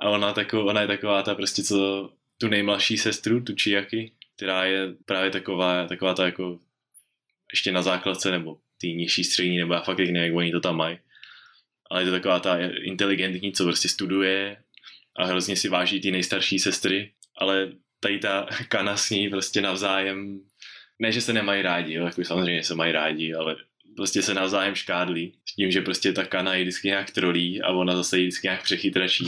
A 0.00 0.10
ona, 0.10 0.32
taková, 0.32 0.64
ona 0.64 0.80
je 0.80 0.86
taková 0.86 1.22
ta 1.22 1.34
prostě, 1.34 1.62
co 1.62 2.10
tu 2.44 2.48
nejmladší 2.48 2.98
sestru, 2.98 3.40
tu 3.40 3.54
Chiaki, 3.62 4.12
která 4.36 4.64
je 4.64 4.94
právě 5.04 5.30
taková, 5.30 5.86
taková 5.86 6.14
ta 6.14 6.24
jako 6.24 6.60
ještě 7.52 7.72
na 7.72 7.82
základce, 7.82 8.30
nebo 8.30 8.58
ty 8.80 8.88
nižší 8.88 9.24
střední, 9.24 9.58
nebo 9.58 9.74
já 9.74 9.80
fakt 9.80 9.98
nevím, 9.98 10.16
jak 10.16 10.34
oni 10.34 10.52
to 10.52 10.60
tam 10.60 10.76
mají. 10.76 10.98
Ale 11.90 12.02
je 12.02 12.06
to 12.06 12.10
taková 12.10 12.40
ta 12.40 12.58
inteligentní, 12.82 13.52
co 13.52 13.64
prostě 13.64 13.88
studuje 13.88 14.56
a 15.16 15.24
hrozně 15.24 15.56
si 15.56 15.68
váží 15.68 16.00
ty 16.00 16.10
nejstarší 16.10 16.58
sestry, 16.58 17.12
ale 17.36 17.72
tady 18.00 18.18
ta 18.18 18.46
Kana 18.68 18.96
s 18.96 19.10
ní 19.10 19.28
prostě 19.28 19.60
navzájem, 19.60 20.40
ne, 20.98 21.12
že 21.12 21.20
se 21.20 21.32
nemají 21.32 21.62
rádi, 21.62 21.94
jo, 21.94 22.04
jako 22.04 22.24
samozřejmě 22.24 22.62
se 22.62 22.74
mají 22.74 22.92
rádi, 22.92 23.34
ale 23.34 23.56
prostě 23.96 24.22
se 24.22 24.34
navzájem 24.34 24.74
škádlí. 24.74 25.38
S 25.48 25.54
tím, 25.54 25.70
že 25.70 25.80
prostě 25.80 26.12
ta 26.12 26.24
Kana 26.24 26.54
ji 26.54 26.62
vždycky 26.62 26.88
nějak 26.88 27.10
trolí 27.10 27.62
a 27.62 27.72
ona 27.72 27.96
zase 27.96 28.18
ji 28.18 28.26
vždycky 28.26 28.46
nějak 28.46 28.62
přechytračí. 28.62 29.24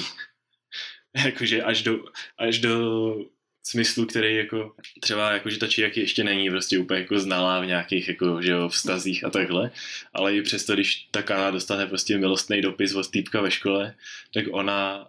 jakože 1.24 1.62
až 1.62 1.82
do, 1.82 2.04
až 2.38 2.58
do 2.58 3.16
smyslu, 3.62 4.06
který 4.06 4.36
jako 4.36 4.74
třeba 5.00 5.32
jako, 5.32 5.50
že 5.50 5.58
ta 5.58 5.66
Chiaki 5.66 6.00
ještě 6.00 6.24
není 6.24 6.50
prostě 6.50 6.78
úplně 6.78 7.00
jako 7.00 7.18
znalá 7.18 7.60
v 7.60 7.66
nějakých 7.66 8.08
jako, 8.08 8.42
že 8.42 8.50
jo, 8.50 8.68
vztazích 8.68 9.24
a 9.24 9.30
takhle, 9.30 9.70
ale 10.14 10.36
i 10.36 10.42
přesto, 10.42 10.74
když 10.74 11.08
ta 11.10 11.22
Kana 11.22 11.50
dostane 11.50 11.86
prostě 11.86 12.18
milostný 12.18 12.60
dopis 12.60 12.94
od 12.94 13.10
týpka 13.10 13.40
ve 13.40 13.50
škole, 13.50 13.94
tak 14.34 14.44
ona 14.50 15.08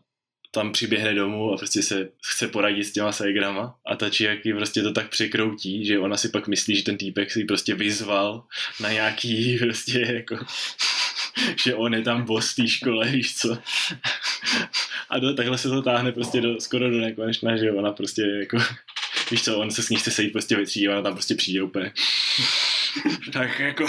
tam 0.52 0.72
přiběhne 0.72 1.14
domů 1.14 1.54
a 1.54 1.58
prostě 1.58 1.84
se 1.84 2.10
chce 2.24 2.48
poradit 2.48 2.84
s 2.84 2.92
těma 2.92 3.12
ségrama 3.12 3.76
a 3.86 3.96
ta 3.96 4.10
Chiaki 4.10 4.54
prostě 4.54 4.82
to 4.82 4.92
tak 4.92 5.10
překroutí, 5.10 5.86
že 5.86 6.00
ona 6.00 6.18
si 6.18 6.30
pak 6.30 6.48
myslí, 6.48 6.76
že 6.76 6.84
ten 6.84 6.98
týpek 6.98 7.32
si 7.32 7.46
prostě 7.46 7.76
vyzval 7.76 8.44
na 8.82 8.92
nějaký 8.92 9.58
prostě 9.64 10.00
jako 10.00 10.38
že 11.64 11.76
on 11.76 11.94
je 11.94 12.02
tam 12.02 12.26
boss 12.26 12.56
té 12.56 12.68
škole, 12.68 13.10
víš 13.10 13.36
co. 13.36 13.58
A 15.10 15.20
do, 15.20 15.34
takhle 15.34 15.58
se 15.58 15.70
to 15.70 15.82
táhne 15.82 16.12
prostě 16.12 16.42
do, 16.42 16.62
skoro 16.62 16.90
do 16.90 16.98
nekonečna, 16.98 17.58
že 17.58 17.72
ona 17.72 17.92
prostě 17.92 18.22
jako, 18.22 18.58
víš 19.32 19.44
co, 19.44 19.60
on 19.60 19.72
se 19.72 19.84
s 19.84 19.90
ní 19.90 19.98
chce 19.98 20.12
sejít 20.12 20.32
prostě 20.32 20.56
ve 20.56 20.66
třídě, 20.66 20.90
ona 20.90 21.02
tam 21.02 21.14
prostě 21.14 21.36
přijde 21.36 21.62
úplně. 21.62 21.92
tak 23.34 23.60
jako... 23.60 23.86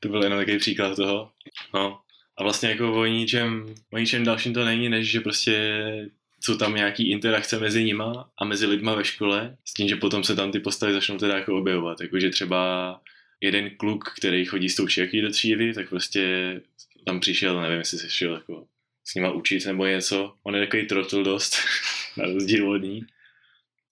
to 0.00 0.08
byl 0.08 0.22
jenom 0.22 0.38
takový 0.38 0.58
příklad 0.58 0.96
toho. 0.96 1.30
No. 1.74 2.00
A 2.38 2.42
vlastně 2.42 2.68
jako 2.68 2.92
o 2.92 3.04
ničem, 3.04 3.74
o 3.92 3.98
ničem 3.98 4.24
dalším 4.24 4.54
to 4.54 4.64
není, 4.64 4.88
než 4.88 5.10
že 5.10 5.20
prostě 5.20 5.82
jsou 6.40 6.56
tam 6.56 6.74
nějaký 6.74 7.10
interakce 7.10 7.60
mezi 7.60 7.84
nima 7.84 8.30
a 8.38 8.44
mezi 8.44 8.66
lidma 8.66 8.94
ve 8.94 9.04
škole, 9.04 9.56
s 9.64 9.74
tím, 9.74 9.88
že 9.88 9.96
potom 9.96 10.24
se 10.24 10.36
tam 10.36 10.52
ty 10.52 10.60
postavy 10.60 10.92
začnou 10.92 11.18
teda 11.18 11.36
jako 11.36 11.58
objevovat. 11.58 12.00
Jakože 12.00 12.30
třeba 12.30 13.00
jeden 13.40 13.70
kluk, 13.76 14.14
který 14.18 14.44
chodí 14.44 14.68
s 14.68 14.76
tou 14.76 14.88
šiaky 14.88 15.22
do 15.22 15.30
třídy, 15.30 15.74
tak 15.74 15.88
prostě 15.88 16.60
tam 17.06 17.20
přišel, 17.20 17.62
nevím, 17.62 17.78
jestli 17.78 17.98
se 17.98 18.10
šel 18.10 18.34
jako 18.34 18.66
s 19.04 19.14
nima 19.14 19.30
učit 19.30 19.66
nebo 19.66 19.86
něco. 19.86 20.34
On 20.42 20.54
je 20.54 20.66
takový 20.66 20.86
trotl 20.86 21.24
dost, 21.24 21.56
na 22.16 22.24
rozdíl 22.24 22.70
od 22.70 22.76
ní. 22.76 23.06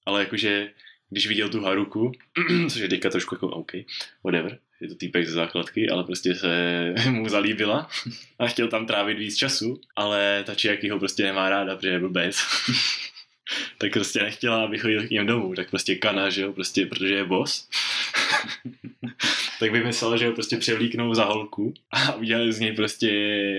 Ale 0.06 0.20
jakože, 0.20 0.70
když 1.10 1.26
viděl 1.26 1.48
tu 1.48 1.60
Haruku, 1.60 2.12
což 2.68 2.80
je 2.80 2.88
teďka 2.88 3.10
trošku 3.10 3.34
jako 3.34 3.48
OK, 3.48 3.72
whatever, 4.24 4.58
je 4.80 4.88
to 4.88 4.94
týpek 4.94 5.26
ze 5.26 5.32
základky, 5.32 5.88
ale 5.88 6.04
prostě 6.04 6.34
se 6.34 6.94
mu 7.10 7.28
zalíbila 7.28 7.90
a 8.38 8.46
chtěl 8.46 8.68
tam 8.68 8.86
trávit 8.86 9.18
víc 9.18 9.36
času, 9.36 9.80
ale 9.96 10.44
ta 10.46 10.54
Chiaki 10.54 10.88
ho 10.88 10.98
prostě 10.98 11.22
nemá 11.22 11.50
ráda, 11.50 11.76
protože 11.76 11.88
je 11.88 11.98
blbec. 11.98 12.40
tak 13.78 13.92
prostě 13.92 14.22
nechtěla, 14.22 14.64
aby 14.64 14.78
chodil 14.78 15.06
k 15.06 15.10
ním 15.10 15.26
domů, 15.26 15.54
tak 15.54 15.70
prostě 15.70 15.94
kana, 15.96 16.30
že 16.30 16.42
jo, 16.42 16.52
prostě, 16.52 16.86
protože 16.86 17.14
je 17.14 17.24
boss. 17.24 17.68
Tak 19.60 19.72
vymyslel, 19.72 20.18
že 20.18 20.26
ho 20.26 20.32
prostě 20.32 20.56
převlíknou 20.56 21.14
za 21.14 21.24
holku 21.24 21.74
a 21.90 22.14
udělali 22.14 22.52
z 22.52 22.60
něj 22.60 22.72
prostě 22.72 23.10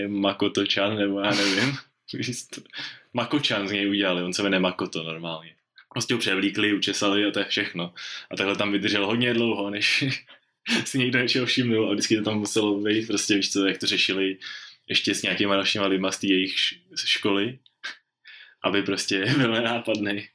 Makoto-chan, 0.08 0.98
nebo 0.98 1.20
já 1.20 1.32
nevím. 1.32 1.78
Makočan 3.14 3.68
z 3.68 3.72
něj 3.72 3.90
udělali, 3.90 4.24
on 4.24 4.34
se 4.34 4.44
jmenuje 4.44 4.60
Makoto 4.60 5.04
normálně. 5.04 5.56
Prostě 5.94 6.14
ho 6.14 6.20
převlíkli, 6.20 6.74
učesali 6.74 7.26
a 7.26 7.32
to 7.32 7.40
je 7.40 7.46
všechno. 7.46 7.94
A 8.32 8.36
takhle 8.36 8.56
tam 8.56 8.72
vydržel 8.72 9.06
hodně 9.06 9.34
dlouho, 9.34 9.70
než 9.70 10.04
si 10.86 11.00
někdo 11.00 11.20
něčeho 11.20 11.46
všimnul 11.46 11.90
a 11.90 11.94
vždycky 11.94 12.18
to 12.18 12.24
tam 12.24 12.38
muselo 12.38 12.80
být, 12.80 13.08
prostě 13.08 13.36
víš 13.36 13.52
co, 13.52 13.66
jak 13.66 13.78
to 13.78 13.86
řešili 13.86 14.38
ještě 14.88 15.16
s 15.16 15.22
nějakýma 15.22 15.56
dalšíma 15.56 15.86
lidma 15.86 16.12
z 16.12 16.20
té 16.20 16.28
jejich 16.28 16.56
školy, 17.06 17.60
aby 18.64 18.84
prostě 18.84 19.26
byl 19.38 19.52
nenápadný. 19.52 20.28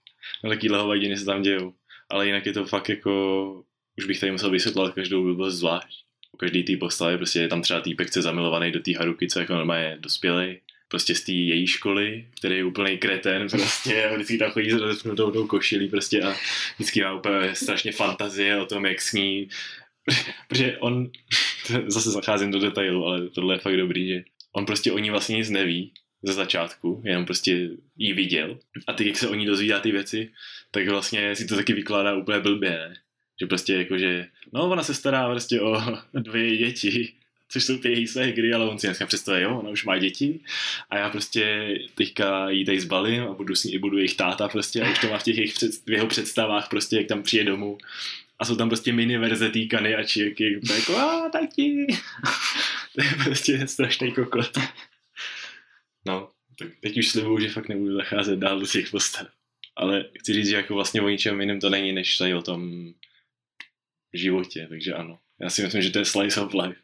No 0.45 0.51
takýhle 0.51 0.79
hovadiny 0.79 1.17
se 1.17 1.25
tam 1.25 1.43
dějou. 1.43 1.75
Ale 2.09 2.27
jinak 2.27 2.47
je 2.47 2.53
to 2.53 2.65
fakt 2.65 2.89
jako, 2.89 3.65
už 4.01 4.07
bych 4.07 4.21
tady 4.21 4.33
musel 4.33 4.51
vysvětlovat 4.51 4.95
každou 4.95 5.23
blbost 5.23 5.55
zvlášť. 5.55 6.05
U 6.33 6.37
každý 6.37 6.63
té 6.63 6.77
postavy 6.77 7.17
prostě 7.17 7.41
je 7.41 7.49
tam 7.49 7.63
třeba 7.63 7.81
týpek, 7.81 8.11
co 8.11 8.23
zamilovaný 8.23 8.73
do 8.73 8.81
té 8.81 8.99
Haruky, 8.99 9.29
co 9.29 9.41
jako 9.41 9.55
normálně 9.55 9.97
dospělej, 10.01 10.61
prostě 10.89 11.15
z 11.15 11.25
té 11.25 11.33
její 11.33 11.67
školy, 11.67 12.27
který 12.39 12.57
je 12.57 12.65
úplný 12.65 12.99
kreten 12.99 13.49
prostě 13.49 14.05
a 14.05 14.15
vždycky 14.15 14.39
tam 14.39 14.51
chodí 14.51 14.71
s 14.71 14.75
rozepnutou 14.75 15.31
tou 15.31 15.47
košilí 15.47 15.89
prostě 15.89 16.23
a 16.23 16.35
vždycky 16.77 17.03
má 17.03 17.13
úplně 17.13 17.55
strašně 17.55 17.93
fantazie 17.93 18.61
o 18.61 18.67
tom, 18.67 18.87
jak 18.87 19.01
s 19.01 19.13
protože 20.49 20.79
on, 20.79 21.11
zase 21.87 22.11
zacházím 22.11 22.51
do 22.51 22.59
detailu, 22.59 23.07
ale 23.07 23.29
tohle 23.29 23.55
je 23.55 23.59
fakt 23.59 23.77
dobrý, 23.77 24.09
že 24.09 24.23
on 24.53 24.67
prostě 24.67 24.93
o 24.93 24.99
ní 24.99 25.11
vlastně 25.11 25.37
nic 25.37 25.51
neví 25.51 25.93
ze 26.23 26.33
začátku, 26.33 27.03
jenom 27.05 27.25
prostě 27.25 27.71
jí 27.97 28.13
viděl 28.13 28.59
a 28.87 28.93
teď, 28.93 29.07
jak 29.07 29.17
se 29.17 29.29
o 29.29 29.35
ní 29.35 29.47
dozvídá 29.47 29.81
ty 29.81 29.93
věci, 29.93 30.33
tak 30.71 30.89
vlastně 30.89 31.37
si 31.37 31.47
to 31.47 31.57
taky 31.57 31.73
vykládá 31.73 32.17
úplně 32.17 32.41
blbě, 32.41 32.71
ne? 32.71 32.95
Že 33.41 33.47
prostě 33.47 33.75
jakože, 33.75 34.27
no 34.53 34.71
ona 34.71 34.83
se 34.83 34.95
stará 34.95 35.31
prostě 35.31 35.61
o 35.61 35.83
dvě 36.15 36.57
děti, 36.57 37.13
což 37.49 37.65
jsou 37.65 37.79
ty 37.79 37.89
její 37.89 38.07
hry, 38.33 38.53
ale 38.53 38.69
on 38.69 38.79
si 38.79 38.87
dneska 38.87 39.07
představuje, 39.07 39.43
jo, 39.43 39.59
ona 39.59 39.71
už 39.71 39.85
má 39.85 39.99
děti 39.99 40.41
a 40.91 40.99
já 40.99 41.11
prostě 41.11 41.75
teďka 41.95 42.51
jí 42.51 42.65
tady 42.65 42.81
zbalím 42.81 43.23
a 43.23 43.33
budu 43.33 43.55
s 43.55 43.65
ní, 43.65 43.79
budu 43.79 43.97
jejich 43.97 44.15
táta 44.15 44.49
prostě 44.49 44.83
a 44.83 44.91
už 44.91 44.99
to 44.99 45.09
má 45.09 45.19
v 45.19 45.23
těch 45.23 45.37
jejich 45.37 45.55
před, 45.55 45.71
v 45.87 45.91
jeho 45.91 46.07
představách 46.07 46.69
prostě, 46.69 46.97
jak 46.97 47.07
tam 47.07 47.23
přijde 47.23 47.45
domů 47.45 47.79
a 48.39 48.45
jsou 48.45 48.57
tam 48.57 48.69
prostě 48.69 48.93
mini 48.93 49.19
verze 49.19 49.51
týkany 49.51 49.95
a 49.95 50.05
čírky, 50.05 50.61
jako 50.75 50.97
a 50.97 51.29
tati. 51.33 51.87
to 52.95 53.05
je 53.05 53.25
prostě 53.25 53.67
strašný 53.67 54.13
kokot. 54.13 54.59
No, 56.07 56.29
tak 56.59 56.69
teď 56.81 56.99
už 56.99 57.09
slibuju, 57.09 57.39
že 57.41 57.49
fakt 57.49 57.69
nebudu 57.69 57.95
zacházet 57.95 58.39
dál 58.39 58.61
do 58.61 58.67
těch 58.67 58.91
postav. 58.91 59.27
Ale 59.77 60.05
chci 60.19 60.33
říct, 60.33 60.49
že 60.49 60.57
jako 60.57 60.75
vlastně 60.75 61.03
o 61.03 61.09
ničem 61.09 61.41
jiném 61.41 61.61
to 61.61 61.71
není, 61.71 61.93
než 61.93 62.17
tady 62.17 62.35
o 62.35 62.43
tom 62.43 62.93
životě, 64.15 64.67
takže 64.69 64.95
ano. 64.95 65.19
Já 65.41 65.51
si 65.51 65.63
myslím, 65.63 65.83
že 65.83 65.91
to 65.91 65.99
je 65.99 66.05
slice 66.05 66.41
of 66.41 66.55
life. 66.55 66.81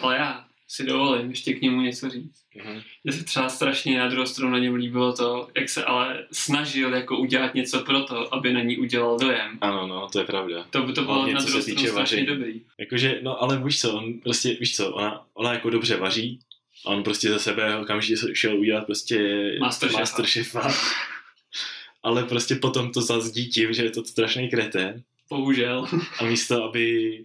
Ale 0.00 0.16
já 0.16 0.44
si 0.68 0.84
dovolím 0.84 1.30
ještě 1.30 1.54
k 1.54 1.60
němu 1.60 1.80
něco 1.80 2.10
říct. 2.10 2.40
Mhm. 2.54 2.80
Mně 3.04 3.12
se 3.12 3.24
třeba 3.24 3.48
strašně 3.48 3.98
na 3.98 4.08
druhou 4.08 4.26
stranu 4.26 4.52
na 4.52 4.58
něm 4.58 4.74
líbilo 4.74 5.12
to, 5.12 5.48
jak 5.56 5.68
se 5.68 5.84
ale 5.84 6.26
snažil 6.32 6.94
jako 6.94 7.18
udělat 7.18 7.54
něco 7.54 7.80
pro 7.80 8.02
to, 8.02 8.34
aby 8.34 8.52
na 8.52 8.62
ní 8.62 8.78
udělal 8.78 9.18
dojem. 9.18 9.58
Ano, 9.60 9.86
no, 9.86 10.08
to 10.08 10.18
je 10.18 10.24
pravda. 10.24 10.66
To 10.70 10.82
by 10.82 10.92
to 10.92 11.02
bylo 11.02 11.14
Hlavně, 11.14 11.34
na 11.34 11.40
druhou 11.40 11.62
stranu 11.62 11.86
strašně 11.86 12.26
dobrý. 12.26 12.60
Jakože, 12.78 13.18
no 13.22 13.42
ale 13.42 13.62
víš 13.64 13.80
co, 13.80 13.94
on 13.94 14.20
prostě, 14.20 14.56
víš 14.60 14.76
co, 14.76 14.92
ona, 14.92 15.26
ona 15.34 15.52
jako 15.52 15.70
dobře 15.70 15.96
vaří, 15.96 16.40
a 16.86 16.90
on 16.90 17.02
prostě 17.02 17.30
za 17.30 17.38
sebe 17.38 17.76
okamžitě 17.76 18.34
šel 18.34 18.58
udělat 18.58 18.86
prostě 18.86 19.18
Masterchefa. 19.60 20.00
Masterchefa. 20.00 20.72
ale 22.02 22.24
prostě 22.24 22.54
potom 22.54 22.92
to 22.92 23.02
zazdí 23.02 23.48
tím, 23.48 23.72
že 23.72 23.84
je 23.84 23.90
to 23.90 24.04
strašný 24.04 24.48
kretén 24.48 25.02
Bohužel. 25.30 25.86
a 26.18 26.24
místo, 26.24 26.64
aby 26.64 27.24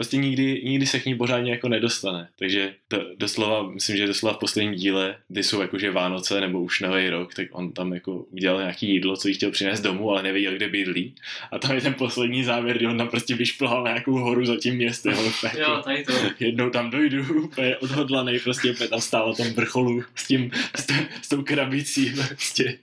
prostě 0.00 0.16
nikdy, 0.16 0.60
nikdy 0.64 0.86
se 0.86 1.00
k 1.00 1.06
ní 1.06 1.14
pořádně 1.14 1.50
jako 1.50 1.68
nedostane. 1.68 2.28
Takže 2.38 2.74
to, 2.88 3.04
doslova, 3.16 3.70
myslím, 3.70 3.96
že 3.96 4.06
doslova 4.06 4.34
v 4.34 4.38
posledním 4.38 4.74
díle, 4.74 5.16
kdy 5.28 5.42
jsou 5.42 5.60
jakože 5.60 5.90
Vánoce 5.90 6.40
nebo 6.40 6.60
už 6.60 6.80
nový 6.80 7.08
rok, 7.08 7.34
tak 7.34 7.46
on 7.52 7.72
tam 7.72 7.92
jako 7.92 8.12
udělal 8.30 8.58
nějaký 8.60 8.88
jídlo, 8.90 9.16
co 9.16 9.28
jí 9.28 9.34
chtěl 9.34 9.50
přinést 9.50 9.80
domů, 9.80 10.10
ale 10.10 10.22
nevěděl, 10.22 10.52
kde 10.54 10.68
bydlí. 10.68 11.14
A 11.52 11.58
tam 11.58 11.74
je 11.74 11.80
ten 11.80 11.94
poslední 11.94 12.44
závěr, 12.44 12.76
kdy 12.76 12.86
on 12.86 12.98
tam 12.98 13.08
prostě 13.08 13.34
vyšplhal 13.34 13.84
na 13.84 13.90
nějakou 13.90 14.12
horu 14.18 14.44
za 14.44 14.56
tím 14.56 14.74
městem. 14.74 15.12
Jo, 15.58 15.60
Jako, 15.70 15.82
tady 15.82 16.04
to. 16.04 16.12
jednou 16.40 16.70
tam 16.70 16.90
dojdu, 16.90 17.42
úplně 17.44 17.76
odhodlaný, 17.76 18.38
prostě 18.38 18.70
úplně 18.70 18.88
tam 18.88 19.00
stál 19.00 19.28
na 19.28 19.34
tom 19.34 19.46
vrcholu 19.52 20.02
s 20.14 20.26
tím, 20.26 20.50
s, 20.76 20.86
t- 20.86 21.08
s 21.22 21.28
tou 21.28 21.42
krabicí, 21.42 22.12
prostě. 22.28 22.78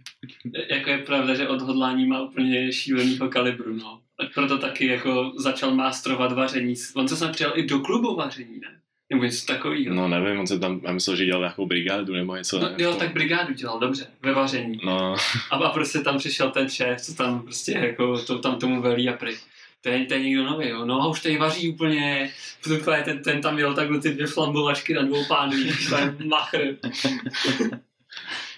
Jako 0.70 0.89
je 0.89 0.97
pravda, 0.97 1.36
že 1.36 1.47
odhodlání 1.47 2.05
má 2.05 2.22
úplně 2.22 2.72
šílenýho 2.74 3.30
kalibru, 3.30 3.74
no. 3.76 4.01
Proto 4.34 4.57
taky 4.57 4.88
jako 4.88 5.32
začal 5.38 5.76
mástrovat 5.76 6.32
vaření. 6.32 6.74
On 6.95 7.07
se 7.07 7.18
sem 7.18 7.32
přijel 7.32 7.53
i 7.55 7.63
do 7.65 7.80
klubu 7.80 8.15
vaření, 8.15 8.59
ne? 8.59 8.80
Nebo 9.09 9.24
něco 9.24 9.45
takového. 9.45 9.95
No 9.95 10.07
nevím, 10.07 10.39
on 10.39 10.47
se 10.47 10.59
tam, 10.59 10.82
já 10.84 10.91
myslel, 10.91 11.15
že 11.15 11.26
dělal 11.26 11.41
nějakou 11.41 11.65
brigádu 11.65 12.13
nebo 12.13 12.36
něco. 12.36 12.59
No, 12.59 12.70
ne? 12.70 12.76
jo, 12.78 12.95
tak 12.95 13.13
brigádu 13.13 13.53
dělal, 13.53 13.80
dobře, 13.80 14.07
ve 14.22 14.34
vaření. 14.34 14.80
No, 14.86 15.15
A, 15.51 15.55
a 15.55 15.70
prostě 15.70 15.99
tam 15.99 16.18
přišel 16.18 16.51
ten 16.51 16.70
šéf, 16.70 17.01
co 17.01 17.15
tam 17.15 17.41
prostě 17.41 17.72
jako 17.72 18.20
to 18.20 18.39
tam 18.39 18.59
tomu 18.59 18.82
velí 18.82 19.09
a 19.09 19.13
pry. 19.13 19.38
To 19.82 19.89
je, 19.89 20.05
to 20.05 20.13
je 20.13 20.20
někdo 20.20 20.43
nový, 20.43 20.70
jo. 20.70 20.86
No 20.86 21.01
a 21.01 21.07
už 21.07 21.22
tady 21.22 21.38
vaří 21.38 21.70
úplně, 21.70 22.32
protože 22.63 22.82
ten, 23.05 23.24
ten 23.24 23.41
tam 23.41 23.53
měl 23.53 23.74
takhle 23.74 23.99
ty 23.99 24.09
dvě 24.13 24.28
flambovačky 24.28 24.93
na 24.93 25.01
dvou 25.01 25.26
pánvích, 25.26 25.89
to 25.89 25.95
je 25.95 26.15
machr. 26.26 26.78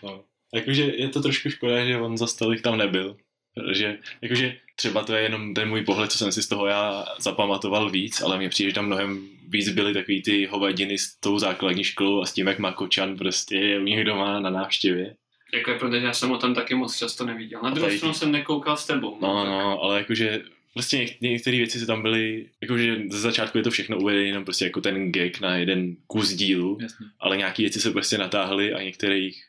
no. 0.04 0.24
Jakože 0.54 0.84
je 0.84 1.10
to 1.10 1.22
trošku 1.22 1.50
škoda, 1.50 1.86
že 1.86 1.98
on 1.98 2.18
za 2.18 2.28
stolik 2.28 2.62
tam 2.62 2.78
nebyl. 2.78 3.18
Protože, 3.56 3.98
jakože 4.22 4.58
třeba 4.76 5.04
to 5.04 5.14
je 5.14 5.22
jenom 5.24 5.54
ten 5.54 5.70
můj 5.70 5.84
pohled, 5.84 6.12
co 6.12 6.18
jsem 6.18 6.32
si 6.32 6.44
z 6.44 6.48
toho 6.48 6.66
já 6.66 7.06
zapamatoval 7.20 7.90
víc, 7.90 8.22
ale 8.22 8.38
mně 8.38 8.50
přijde, 8.50 8.70
že 8.70 8.76
tam 8.76 8.86
mnohem 8.86 9.28
víc 9.50 9.70
byly 9.70 9.94
takový 9.94 10.22
ty 10.22 10.46
hovadiny 10.46 10.98
s 10.98 11.16
tou 11.16 11.40
základní 11.40 11.84
školou 11.84 12.22
a 12.22 12.26
s 12.26 12.34
tím, 12.34 12.48
jak 12.48 12.60
Makočan 12.60 13.18
prostě 13.18 13.56
je 13.56 13.80
u 13.80 13.84
nich 13.84 14.04
doma 14.04 14.40
na 14.40 14.50
návštěvě. 14.50 15.16
Jako 15.54 15.72
je, 15.72 15.78
protože 15.80 16.06
já 16.06 16.14
jsem 16.14 16.30
ho 16.30 16.38
tam 16.38 16.54
taky 16.54 16.76
moc 16.76 16.98
často 16.98 17.26
neviděl. 17.26 17.62
Na 17.64 17.70
druhou 17.70 17.92
stranu 17.92 18.14
jsem 18.14 18.32
nekoukal 18.32 18.78
s 18.78 18.86
tebou. 18.88 19.18
No, 19.22 19.46
no, 19.46 19.82
ale 19.82 19.98
jakože 19.98 20.42
prostě 20.74 20.98
něk- 20.98 21.18
některé 21.22 21.58
věci 21.58 21.80
se 21.80 21.86
tam 21.86 22.02
byly, 22.02 22.50
jakože 22.62 22.98
ze 23.10 23.20
začátku 23.20 23.58
je 23.58 23.64
to 23.64 23.72
všechno 23.72 23.98
uvedené 23.98 24.26
jenom 24.28 24.44
prostě 24.44 24.66
jako 24.66 24.82
ten 24.82 25.12
gag 25.12 25.40
na 25.40 25.56
jeden 25.56 25.96
kus 26.08 26.30
dílu, 26.34 26.78
Jasně. 26.82 27.06
ale 27.20 27.38
nějaké 27.38 27.64
věci 27.64 27.82
se 27.82 27.92
prostě 27.92 28.18
natáhly 28.18 28.74
a 28.74 28.82
některých 28.82 29.44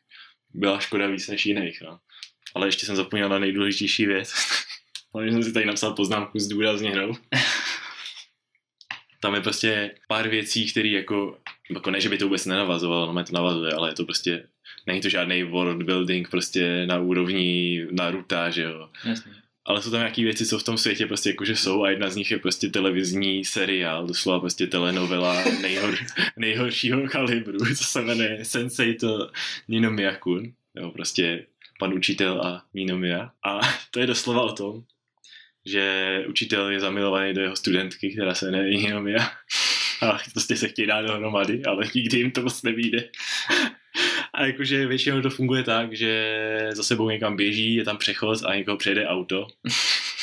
byla 0.54 0.80
škoda 0.80 1.06
víc 1.06 1.28
než 1.28 1.46
jiných, 1.46 1.82
no. 1.84 1.98
Ale 2.54 2.68
ještě 2.68 2.86
jsem 2.86 2.96
zapomněl 2.96 3.28
na 3.28 3.38
nejdůležitější 3.38 4.06
věc. 4.06 4.34
Ale 5.14 5.30
jsem 5.30 5.42
si 5.42 5.52
tady 5.52 5.66
napsal 5.66 5.92
poznámku 5.92 6.38
zdůrazněnou. 6.38 7.16
Tam 9.20 9.34
je 9.34 9.40
prostě 9.40 9.90
pár 10.08 10.28
věcí, 10.28 10.70
které 10.70 10.88
jako, 10.88 11.38
jako 11.70 11.90
ne, 11.90 12.00
že 12.00 12.08
by 12.08 12.18
to 12.18 12.24
vůbec 12.24 12.46
nenavazovalo, 12.46 13.12
no 13.12 13.24
to 13.24 13.32
navazuje, 13.32 13.72
ale 13.72 13.90
je 13.90 13.94
to 13.94 14.04
prostě, 14.04 14.46
není 14.86 15.00
to 15.00 15.08
žádný 15.08 15.42
world 15.42 15.82
building 15.82 16.30
prostě 16.30 16.86
na 16.86 16.98
úrovni 16.98 17.86
Naruta, 17.90 18.50
že 18.50 18.62
jo 18.62 18.88
Jasně. 19.04 19.32
ale 19.64 19.82
jsou 19.82 19.90
tam 19.90 20.00
nějaké 20.00 20.22
věci, 20.22 20.46
co 20.46 20.58
v 20.58 20.62
tom 20.62 20.78
světě 20.78 21.06
prostě 21.06 21.30
jakože 21.30 21.56
jsou 21.56 21.82
a 21.82 21.90
jedna 21.90 22.10
z 22.10 22.16
nich 22.16 22.30
je 22.30 22.38
prostě 22.38 22.68
televizní 22.68 23.44
seriál, 23.44 24.06
doslova 24.06 24.40
prostě 24.40 24.66
telenovela 24.66 25.44
nejhor, 25.62 25.96
nejhoršího 26.36 27.08
kalibru, 27.08 27.58
co 27.58 27.84
se 27.84 28.02
jmenuje 28.02 28.44
Sensei 28.44 28.94
to 28.94 29.30
Ninomiya-kun, 29.68 30.52
jo, 30.74 30.90
prostě 30.90 31.46
pan 31.80 31.94
učitel 31.94 32.40
a 32.44 32.62
Ninomiya. 32.74 33.30
A 33.44 33.60
to 33.90 34.00
je 34.00 34.06
doslova 34.06 34.42
o 34.42 34.52
tom, 34.52 34.82
že 35.66 35.84
učitel 36.28 36.70
je 36.70 36.80
zamilovaný 36.80 37.34
do 37.34 37.40
jeho 37.40 37.56
studentky, 37.56 38.12
která 38.12 38.34
se 38.34 38.46
jmenuje 38.46 38.76
Ninomiya. 38.76 39.30
A 40.02 40.18
prostě 40.32 40.56
se 40.56 40.68
chtějí 40.68 40.88
dát 40.88 41.02
dohromady, 41.02 41.64
ale 41.64 41.84
nikdy 41.94 42.18
jim 42.18 42.30
to 42.30 42.42
moc 42.42 42.62
nevíde. 42.62 43.08
A 44.34 44.46
jakože 44.46 44.86
většinou 44.86 45.22
to 45.22 45.30
funguje 45.30 45.62
tak, 45.62 45.96
že 45.96 46.70
za 46.72 46.82
sebou 46.82 47.10
někam 47.10 47.36
běží, 47.36 47.74
je 47.74 47.84
tam 47.84 47.98
přechod 47.98 48.44
a 48.44 48.54
někoho 48.54 48.76
přejede 48.76 49.06
auto. 49.06 49.46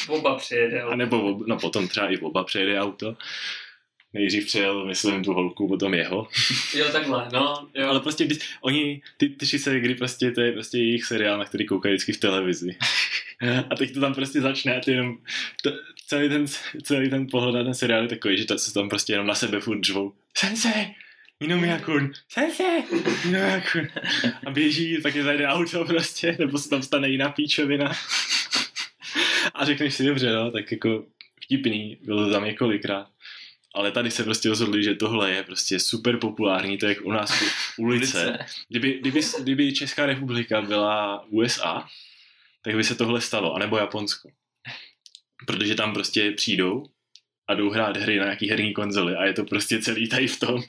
Oba 0.08 0.36
přijede. 0.36 0.82
A 0.82 0.95
nebo, 0.95 1.39
no 1.47 1.60
potom 1.60 1.88
třeba 1.88 2.12
i 2.12 2.18
oba 2.18 2.43
přejede 2.43 2.80
auto. 2.80 3.18
Nejdřív 4.18 4.45
přijel, 4.45 4.86
myslím, 4.86 5.24
tu 5.24 5.34
holku, 5.34 5.68
potom 5.68 5.93
jeho. 5.93 6.28
Jo, 6.76 6.86
takhle, 6.91 7.30
no. 7.34 7.68
Jo. 7.76 7.89
Ale 7.89 7.99
prostě, 7.99 8.26
když, 8.26 8.38
oni, 8.61 9.01
ty, 9.18 9.30
ty 9.30 9.45
se, 9.45 9.80
kdy 9.80 9.95
prostě, 9.95 10.32
to 10.32 10.41
je 10.41 10.51
prostě 10.51 10.78
jejich 10.78 11.05
seriál, 11.05 11.38
na 11.38 11.45
který 11.45 11.65
koukají 11.65 11.95
vždycky 11.95 12.13
v 12.13 12.20
televizi. 12.20 12.78
A 13.70 13.76
teď 13.76 13.93
to 13.93 13.99
tam 13.99 14.13
prostě 14.13 14.41
začne 14.41 14.78
a 14.78 14.80
ty 14.80 14.91
jenom, 14.91 15.18
to, 15.63 15.72
celý, 16.07 16.30
ten, 16.30 16.45
celý 16.84 17.09
ten 17.09 17.28
pohled 17.28 17.55
na 17.55 17.63
ten 17.63 17.74
seriál 17.74 18.01
je 18.01 18.07
takový, 18.07 18.38
že 18.38 18.45
to 18.45 18.57
se 18.57 18.74
tam 18.74 18.89
prostě 18.89 19.13
jenom 19.13 19.28
na 19.28 19.36
sebe 19.36 19.59
furt 19.59 19.80
dřvou. 19.80 20.13
Sensei! 20.38 20.95
Ninomiya-kun! 21.41 22.11
Sensei! 22.30 22.84
Ninomiya-kun! 23.26 23.88
A 24.45 24.51
běží, 24.51 24.97
pak 25.01 25.15
je 25.15 25.24
zajde 25.24 25.47
auto 25.47 25.86
prostě, 25.86 26.36
nebo 26.39 26.57
se 26.57 26.70
tam 26.70 26.84
stane 26.84 27.09
jiná 27.09 27.30
píčovina. 27.30 27.91
A 29.53 29.65
řekneš 29.65 29.93
si, 29.93 30.05
dobře, 30.05 30.32
no, 30.32 30.51
tak 30.51 30.72
jako 30.72 31.05
vtipný, 31.43 31.97
bylo 32.01 32.26
to 32.26 32.32
tam 32.32 32.45
několikrát. 32.45 33.07
Ale 33.78 33.92
tady 33.92 34.12
se 34.12 34.24
prostě 34.24 34.50
rozhodli, 34.50 34.84
že 34.84 34.96
tohle 34.96 35.32
je 35.32 35.44
prostě 35.44 35.80
super 35.80 36.18
populární, 36.18 36.78
to 36.78 36.86
je 36.86 36.90
jak 36.90 37.06
u 37.06 37.12
nás 37.12 37.42
u- 37.42 37.82
ulice. 37.82 38.38
Kdyby, 38.70 39.00
kdyby, 39.00 39.22
kdyby 39.42 39.74
Česká 39.74 40.06
republika 40.06 40.62
byla 40.62 41.26
USA, 41.30 41.88
tak 42.64 42.76
by 42.76 42.84
se 42.84 42.96
tohle 42.96 43.22
stalo, 43.22 43.54
anebo 43.54 43.78
Japonsko. 43.78 44.30
Protože 45.46 45.76
tam 45.76 45.94
prostě 45.94 46.32
přijdou 46.32 46.86
a 47.48 47.54
jdou 47.54 47.70
hrát 47.70 47.98
hry 47.98 48.18
na 48.18 48.24
nějaký 48.24 48.50
herní 48.50 48.74
konzoli 48.74 49.16
a 49.16 49.26
je 49.26 49.34
to 49.34 49.44
prostě 49.44 49.82
celý 49.82 50.10
tady 50.10 50.28
v 50.28 50.40
tom, 50.40 50.64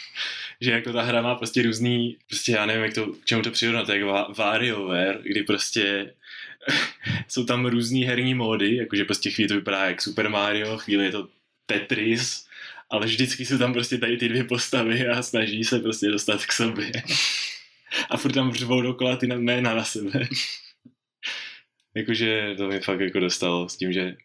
že 0.60 0.70
jako 0.70 0.92
ta 0.92 1.02
hra 1.02 1.22
má 1.22 1.34
prostě 1.34 1.62
různý, 1.62 2.16
prostě 2.28 2.52
já 2.52 2.66
nevím, 2.66 2.82
jak 2.82 2.94
to, 2.94 3.06
k 3.06 3.24
čemu 3.24 3.42
to 3.42 3.50
přirovnat, 3.50 3.88
jak 3.88 4.02
va- 4.02 4.34
WarioWare, 4.34 5.18
kdy 5.22 5.42
prostě 5.42 6.14
jsou 7.28 7.44
tam 7.44 7.66
různý 7.66 8.04
herní 8.04 8.34
módy, 8.34 8.76
jakože 8.76 9.04
prostě 9.04 9.30
chvíli 9.30 9.48
to 9.48 9.54
vypadá 9.54 9.84
jak 9.84 10.02
Super 10.02 10.28
Mario, 10.28 10.78
chvíli 10.78 11.04
je 11.04 11.12
to 11.12 11.28
Tetris, 11.66 12.47
ale 12.90 13.06
vždycky 13.06 13.46
jsou 13.46 13.58
tam 13.58 13.72
prostě 13.72 13.98
tady 13.98 14.16
ty 14.16 14.28
dvě 14.28 14.44
postavy 14.44 15.06
a 15.06 15.22
snaží 15.22 15.64
se 15.64 15.78
prostě 15.78 16.08
dostat 16.08 16.46
k 16.46 16.52
sobě. 16.52 16.92
A 18.10 18.16
furt 18.16 18.32
tam 18.32 18.52
řvou 18.52 18.82
dokola 18.82 19.16
ty 19.16 19.26
jména 19.26 19.74
na 19.74 19.84
sebe. 19.84 20.28
Jakože 21.94 22.54
to 22.56 22.68
mi 22.68 22.80
fakt 22.80 23.00
jako 23.00 23.20
dostalo 23.20 23.68
s 23.68 23.76
tím, 23.76 23.92
že 23.92 24.16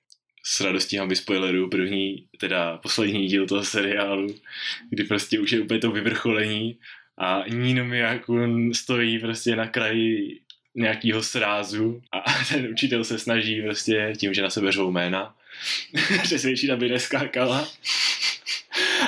s 0.45 0.61
radostí 0.61 0.97
mám 0.97 1.09
vyspoileru 1.09 1.69
první, 1.69 2.27
teda 2.39 2.77
poslední 2.77 3.27
díl 3.27 3.47
toho 3.47 3.63
seriálu, 3.63 4.35
kdy 4.89 5.03
prostě 5.03 5.39
už 5.39 5.51
je 5.51 5.61
úplně 5.61 5.79
to 5.79 5.91
vyvrcholení 5.91 6.77
a 7.17 7.43
Nino 7.49 7.85
Miyakun 7.85 8.73
stojí 8.73 9.19
prostě 9.19 9.55
na 9.55 9.67
kraji 9.67 10.39
nějakýho 10.75 11.23
srázu 11.23 12.01
a 12.11 12.23
ten 12.49 12.67
učitel 12.67 13.03
se 13.03 13.19
snaží 13.19 13.61
prostě 13.61 14.13
tím, 14.17 14.33
že 14.33 14.41
na 14.41 14.49
sebe 14.49 14.71
řvou 14.71 14.91
jména, 14.91 15.35
přesvědčit, 16.23 16.69
aby 16.69 16.89
neskákala. 16.89 17.67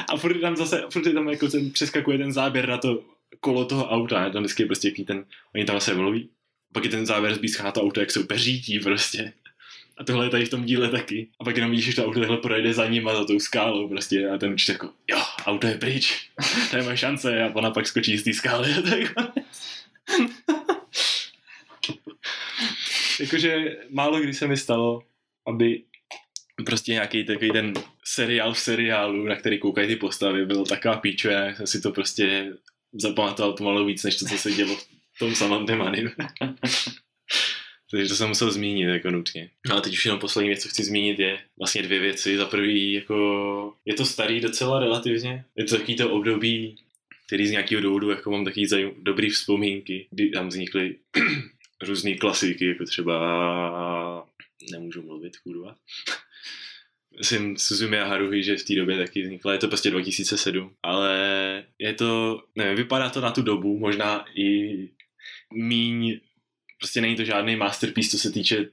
A 0.09 0.17
furt 0.17 0.41
tam 0.41 0.55
zase, 0.55 0.83
furt 0.89 1.05
je 1.05 1.13
tam 1.13 1.29
jako 1.29 1.47
ten, 1.47 1.71
přeskakuje 1.71 2.17
ten 2.17 2.33
záběr 2.33 2.69
na 2.69 2.77
to 2.77 3.03
kolo 3.39 3.65
toho 3.65 3.89
auta, 3.89 4.21
ne? 4.21 4.31
tam 4.31 4.43
vždycky 4.43 4.63
je 4.63 4.67
prostě 4.67 4.91
ten, 4.91 5.25
oni 5.55 5.65
tam 5.65 5.75
zase 5.75 5.93
mluví, 5.93 6.29
pak 6.73 6.83
je 6.83 6.89
ten 6.89 7.05
záběr 7.05 7.35
zblízká 7.35 7.63
na 7.63 7.71
to 7.71 7.81
auto, 7.81 7.99
jak 7.99 8.11
se 8.11 8.19
úplně 8.19 8.39
řítí 8.39 8.79
prostě. 8.79 9.33
A 9.97 10.03
tohle 10.03 10.25
je 10.25 10.29
tady 10.29 10.45
v 10.45 10.49
tom 10.49 10.65
díle 10.65 10.89
taky. 10.89 11.27
A 11.39 11.43
pak 11.43 11.55
jenom 11.55 11.71
vidíš, 11.71 11.85
že 11.85 11.95
to 11.95 12.05
auto 12.05 12.19
takhle 12.19 12.37
projede 12.37 12.73
za 12.73 12.87
ním 12.87 13.07
a 13.07 13.15
za 13.15 13.25
tou 13.25 13.39
skálou 13.39 13.87
prostě 13.87 14.29
a 14.29 14.37
ten 14.37 14.53
učitel 14.53 14.73
jako, 14.73 14.91
jo, 15.07 15.17
auto 15.45 15.67
je 15.67 15.77
pryč, 15.77 16.29
to 16.69 16.77
je 16.77 16.83
moje 16.83 16.97
šance 16.97 17.43
a 17.43 17.55
ona 17.55 17.71
pak 17.71 17.87
skočí 17.87 18.17
z 18.17 18.23
té 18.23 18.33
skály 18.33 18.73
a 18.73 18.81
tak. 18.89 19.13
Jakože 23.19 23.77
málo 23.89 24.19
kdy 24.19 24.33
se 24.33 24.47
mi 24.47 24.57
stalo, 24.57 25.03
aby 25.47 25.83
prostě 26.65 26.91
nějaký 26.91 27.23
takový 27.23 27.51
ten 27.51 27.73
seriál 28.03 28.53
v 28.53 28.59
seriálu, 28.59 29.25
na 29.25 29.35
který 29.35 29.59
koukají 29.59 29.87
ty 29.87 29.95
postavy, 29.95 30.45
byl 30.45 30.65
taková 30.65 30.97
píčovina, 30.97 31.45
jak 31.45 31.57
jsem 31.57 31.67
si 31.67 31.81
to 31.81 31.91
prostě 31.91 32.53
zapamatoval 32.93 33.53
pomalu 33.53 33.85
víc, 33.85 34.03
než 34.03 34.15
to, 34.15 34.25
co 34.25 34.37
se 34.37 34.51
dělo 34.51 34.75
v 34.75 35.19
tom 35.19 35.35
samotném 35.35 35.81
anime. 35.81 36.11
Takže 37.91 38.09
to 38.09 38.15
jsem 38.15 38.27
musel 38.27 38.51
zmínit 38.51 38.87
jako 38.87 39.11
nutně. 39.11 39.49
No 39.69 39.75
a 39.75 39.81
teď 39.81 39.93
už 39.93 40.05
jenom 40.05 40.19
poslední 40.19 40.49
věc, 40.49 40.61
co 40.63 40.69
chci 40.69 40.83
zmínit, 40.83 41.19
je 41.19 41.39
vlastně 41.57 41.83
dvě 41.83 41.99
věci. 41.99 42.37
Za 42.37 42.45
prvý, 42.45 42.93
jako 42.93 43.73
je 43.85 43.93
to 43.93 44.05
starý 44.05 44.39
docela 44.39 44.79
relativně. 44.79 45.45
Je 45.55 45.63
to 45.63 45.77
takový 45.77 45.95
to 45.95 46.11
období, 46.11 46.75
který 47.27 47.47
z 47.47 47.51
nějakého 47.51 47.81
důvodu 47.81 48.09
jako 48.09 48.31
mám 48.31 48.45
taky 48.45 48.67
zajím, 48.67 48.91
dobrý 48.97 49.29
vzpomínky, 49.29 50.07
kdy 50.11 50.29
tam 50.29 50.47
vznikly 50.47 50.95
různé 51.81 52.15
klasiky, 52.15 52.67
jako 52.67 52.85
třeba 52.85 54.27
nemůžu 54.71 55.01
mluvit, 55.01 55.37
kurva. 55.37 55.75
Myslím 57.17 57.57
Suzumiya 57.57 58.05
Haruhi, 58.07 58.43
že 58.43 58.57
v 58.57 58.63
té 58.63 58.75
době 58.75 58.97
taky 58.97 59.21
vznikla, 59.21 59.53
je 59.53 59.59
to 59.59 59.67
prostě 59.67 59.91
2007, 59.91 60.73
ale 60.83 61.63
je 61.79 61.93
to, 61.93 62.43
nevím, 62.55 62.77
vypadá 62.77 63.09
to 63.09 63.21
na 63.21 63.31
tu 63.31 63.41
dobu, 63.41 63.79
možná 63.79 64.25
i 64.35 64.89
míň, 65.53 66.19
prostě 66.79 67.01
není 67.01 67.15
to 67.15 67.23
žádný 67.23 67.55
masterpiece, 67.55 68.09
co 68.09 68.17
se 68.17 68.31
týče 68.31 68.65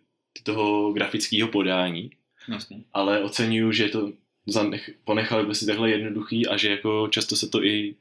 toho 0.43 0.93
grafického 0.93 1.49
podání, 1.49 2.11
Jasně. 2.49 2.84
ale 2.93 3.22
oceňuju, 3.22 3.72
že 3.72 3.88
to 3.88 4.12
zanech, 4.47 4.90
ponechali 5.05 5.45
prostě 5.45 5.66
takhle 5.66 5.90
jednoduchý 5.90 6.47
a 6.47 6.57
že 6.57 6.70
jako 6.70 7.09
často 7.11 7.36
se 7.36 7.49
to 7.49 7.64
i 7.64 7.95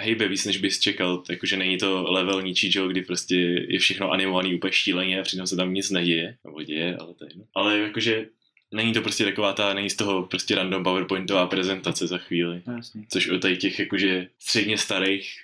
hejbe 0.00 0.28
víc, 0.28 0.44
než 0.44 0.56
bys 0.56 0.80
čekal, 0.80 1.22
jakože 1.30 1.56
není 1.56 1.78
to 1.78 2.12
level 2.12 2.42
ničího, 2.42 2.88
kdy 2.88 3.02
prostě 3.02 3.36
je 3.68 3.78
všechno 3.78 4.10
animovaný 4.10 4.54
úplně 4.54 4.72
šíleně 4.72 5.20
a 5.20 5.22
přitom 5.22 5.46
se 5.46 5.56
tam 5.56 5.74
nic 5.74 5.90
neděje, 5.90 6.36
nebo 6.44 6.62
děje, 6.62 6.96
ale 6.96 7.14
to 7.14 7.24
je 7.24 7.30
jedno. 7.30 7.44
Ale 7.54 7.78
jakože 7.78 8.26
není 8.74 8.92
to 8.92 9.02
prostě 9.02 9.24
taková 9.24 9.52
ta, 9.52 9.74
není 9.74 9.90
z 9.90 9.96
toho 9.96 10.22
prostě 10.22 10.54
random 10.54 10.84
PowerPointová 10.84 11.46
prezentace 11.46 12.06
za 12.06 12.18
chvíli. 12.18 12.62
No, 12.66 12.76
jasně. 12.76 13.04
Což 13.08 13.30
u 13.30 13.38
tady 13.38 13.56
těch 13.56 13.78
jakože 13.78 14.28
středně 14.38 14.78
starých, 14.78 15.38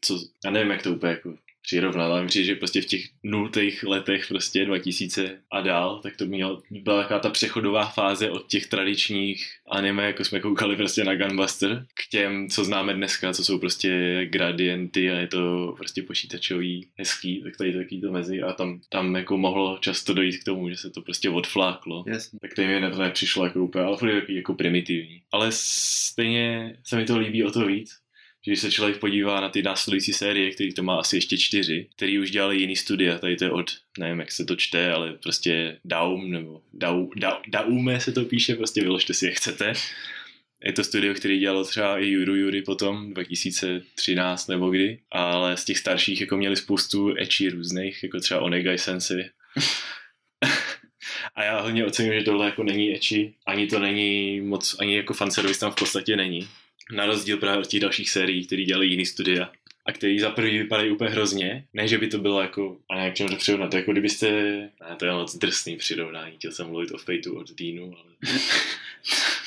co, 0.00 0.18
já 0.44 0.50
nevím, 0.50 0.70
jak 0.70 0.82
to 0.82 0.92
úplně 0.92 1.12
jako 1.12 1.34
přirovnat, 1.64 2.10
ale 2.10 2.22
myslím, 2.22 2.44
že 2.44 2.54
prostě 2.54 2.82
v 2.82 2.86
těch 2.86 3.04
nultých 3.22 3.82
letech 3.82 4.26
prostě 4.28 4.64
2000 4.64 5.38
a 5.52 5.60
dál, 5.60 6.00
tak 6.02 6.16
to 6.16 6.26
měl, 6.26 6.62
byla 6.70 7.02
taková 7.02 7.20
ta 7.20 7.30
přechodová 7.30 7.86
fáze 7.86 8.30
od 8.30 8.46
těch 8.46 8.66
tradičních 8.66 9.46
anime, 9.70 10.06
jako 10.06 10.24
jsme 10.24 10.40
koukali 10.40 10.76
prostě 10.76 11.04
na 11.04 11.14
Gunbuster, 11.14 11.86
k 11.94 12.10
těm, 12.10 12.48
co 12.48 12.64
známe 12.64 12.94
dneska, 12.94 13.32
co 13.32 13.44
jsou 13.44 13.58
prostě 13.58 14.20
gradienty 14.30 15.10
a 15.10 15.14
je 15.14 15.26
to 15.26 15.74
prostě 15.76 16.02
počítačový, 16.02 16.88
hezký, 16.98 17.42
tak 17.42 17.56
tady 17.56 17.72
taky 17.72 18.00
to 18.00 18.12
mezi 18.12 18.42
a 18.42 18.52
tam, 18.52 18.80
tam 18.88 19.16
jako 19.16 19.38
mohlo 19.38 19.78
často 19.78 20.14
dojít 20.14 20.38
k 20.38 20.44
tomu, 20.44 20.68
že 20.68 20.76
se 20.76 20.90
to 20.90 21.02
prostě 21.02 21.30
odfláklo. 21.30 22.04
Jasně. 22.06 22.38
Tak 22.42 22.54
to 22.54 22.62
mi 22.62 22.90
to 22.90 23.02
nepřišlo 23.02 23.44
jako 23.44 23.60
úplně, 23.60 23.84
ale 23.84 23.96
furt 23.96 24.08
je 24.08 24.36
jako 24.36 24.54
primitivní. 24.54 25.22
Ale 25.32 25.48
stejně 25.50 26.76
se 26.84 26.96
mi 26.96 27.04
to 27.04 27.18
líbí 27.18 27.44
o 27.44 27.50
to 27.50 27.66
víc, 27.66 28.03
že 28.44 28.50
když 28.50 28.60
se 28.60 28.70
člověk 28.70 28.98
podívá 28.98 29.40
na 29.40 29.48
ty 29.48 29.62
následující 29.62 30.12
série, 30.12 30.50
který 30.50 30.74
to 30.74 30.82
má 30.82 30.96
asi 30.96 31.16
ještě 31.16 31.38
čtyři, 31.38 31.86
který 31.96 32.18
už 32.18 32.30
dělali 32.30 32.56
jiný 32.56 32.76
studia, 32.76 33.18
tady 33.18 33.36
to 33.36 33.44
je 33.44 33.50
od, 33.50 33.70
nevím, 33.98 34.20
jak 34.20 34.32
se 34.32 34.44
to 34.44 34.56
čte, 34.56 34.92
ale 34.92 35.12
prostě 35.12 35.78
Daum, 35.84 36.30
nebo 36.30 36.62
Dau, 36.72 37.06
da, 37.16 37.42
Daume 37.48 38.00
se 38.00 38.12
to 38.12 38.24
píše, 38.24 38.54
prostě 38.54 38.80
vyložte 38.80 39.14
si, 39.14 39.26
jak 39.26 39.34
chcete. 39.34 39.72
Je 40.64 40.72
to 40.72 40.84
studio, 40.84 41.14
který 41.14 41.38
dělalo 41.38 41.64
třeba 41.64 41.98
i 41.98 42.06
Juru 42.06 42.36
Jury 42.36 42.62
potom, 42.62 43.14
2013 43.14 44.46
nebo 44.46 44.70
kdy, 44.70 44.98
ale 45.10 45.56
z 45.56 45.64
těch 45.64 45.78
starších 45.78 46.20
jako 46.20 46.36
měli 46.36 46.56
spoustu 46.56 47.14
ecchi 47.14 47.50
různých, 47.50 48.02
jako 48.02 48.20
třeba 48.20 48.40
Onegai 48.40 48.78
Sensei. 48.78 49.24
A 51.34 51.44
já 51.44 51.60
hodně 51.60 51.86
ocením, 51.86 52.12
že 52.12 52.22
tohle 52.22 52.46
jako 52.46 52.62
není 52.62 52.94
ecchi, 52.94 53.34
ani 53.46 53.66
to 53.66 53.78
není 53.78 54.40
moc, 54.40 54.76
ani 54.80 54.96
jako 54.96 55.14
fanservice 55.14 55.60
tam 55.60 55.72
v 55.72 55.76
podstatě 55.76 56.16
není. 56.16 56.48
Na 56.92 57.06
rozdíl 57.06 57.36
právě 57.36 57.60
od 57.60 57.66
těch 57.66 57.80
dalších 57.80 58.10
sérií, 58.10 58.46
které 58.46 58.62
dělají 58.62 58.90
jiný 58.90 59.06
studia 59.06 59.52
a 59.86 59.92
který 59.92 60.20
za 60.20 60.30
prvý 60.30 60.58
vypadají 60.58 60.90
úplně 60.90 61.10
hrozně. 61.10 61.64
Ne, 61.74 61.88
že 61.88 61.98
by 61.98 62.08
to 62.08 62.18
bylo 62.18 62.42
jako, 62.42 62.78
a 62.90 62.96
ne, 62.96 63.10
k 63.10 63.14
čemu 63.14 63.28
to 63.28 63.36
přirovnat, 63.36 63.70
to 63.70 63.76
jako 63.76 63.92
kdybyste, 63.92 64.30
ne, 64.80 64.96
to 64.96 65.04
je 65.04 65.12
moc 65.12 65.36
drsný 65.36 65.76
přirovnání, 65.76 66.36
chtěl 66.36 66.52
jsem 66.52 66.66
mluvit 66.66 66.92
o 66.92 66.98
Fateu 66.98 67.38
od 67.38 67.50
Deanu, 67.50 67.96
ale... 67.96 68.32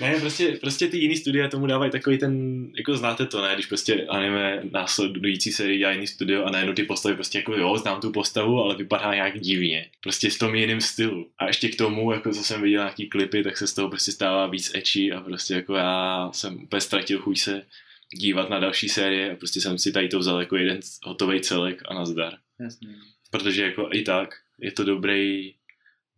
ne, 0.00 0.20
prostě, 0.20 0.58
prostě 0.60 0.88
ty 0.88 0.98
jiný 0.98 1.16
studia 1.16 1.48
tomu 1.48 1.66
dávají 1.66 1.90
takový 1.90 2.18
ten, 2.18 2.66
jako 2.76 2.96
znáte 2.96 3.26
to, 3.26 3.42
ne, 3.42 3.54
když 3.54 3.66
prostě 3.66 4.06
anime 4.06 4.62
následující 4.70 5.52
sérii 5.52 5.78
dělá 5.78 5.92
jiný 5.92 6.06
studio 6.06 6.44
a 6.44 6.50
najednou 6.50 6.74
ty 6.74 6.82
postavy 6.82 7.14
prostě 7.14 7.38
jako 7.38 7.54
jo, 7.54 7.76
znám 7.76 8.00
tu 8.00 8.10
postavu, 8.10 8.62
ale 8.62 8.76
vypadá 8.76 9.14
nějak 9.14 9.40
divně. 9.40 9.86
Prostě 10.00 10.30
v 10.30 10.38
tom 10.38 10.54
jiném 10.54 10.80
stylu. 10.80 11.30
A 11.38 11.46
ještě 11.46 11.68
k 11.68 11.76
tomu, 11.76 12.12
jako 12.12 12.32
co 12.32 12.44
jsem 12.44 12.62
viděl 12.62 12.82
nějaký 12.82 13.08
klipy, 13.08 13.42
tak 13.42 13.58
se 13.58 13.66
z 13.66 13.74
toho 13.74 13.88
prostě 13.88 14.12
stává 14.12 14.46
víc 14.46 14.70
ecchi 14.74 15.12
a 15.12 15.20
prostě 15.20 15.54
jako 15.54 15.74
já 15.74 16.30
jsem 16.32 16.62
úplně 16.62 16.80
ztratil 16.80 17.18
chuť 17.18 17.38
se 17.38 17.66
dívat 18.14 18.50
na 18.50 18.58
další 18.58 18.88
série 18.88 19.32
a 19.32 19.36
prostě 19.36 19.60
jsem 19.60 19.78
si 19.78 19.92
tady 19.92 20.08
to 20.08 20.18
vzal 20.18 20.40
jako 20.40 20.56
jeden 20.56 20.80
hotový 21.02 21.40
celek 21.40 21.82
a 21.88 21.94
nazdar. 21.94 22.36
Jasně. 22.60 22.88
Protože 23.30 23.62
jako 23.62 23.88
i 23.92 24.02
tak 24.02 24.34
je 24.60 24.72
to 24.72 24.84
dobrý 24.84 25.54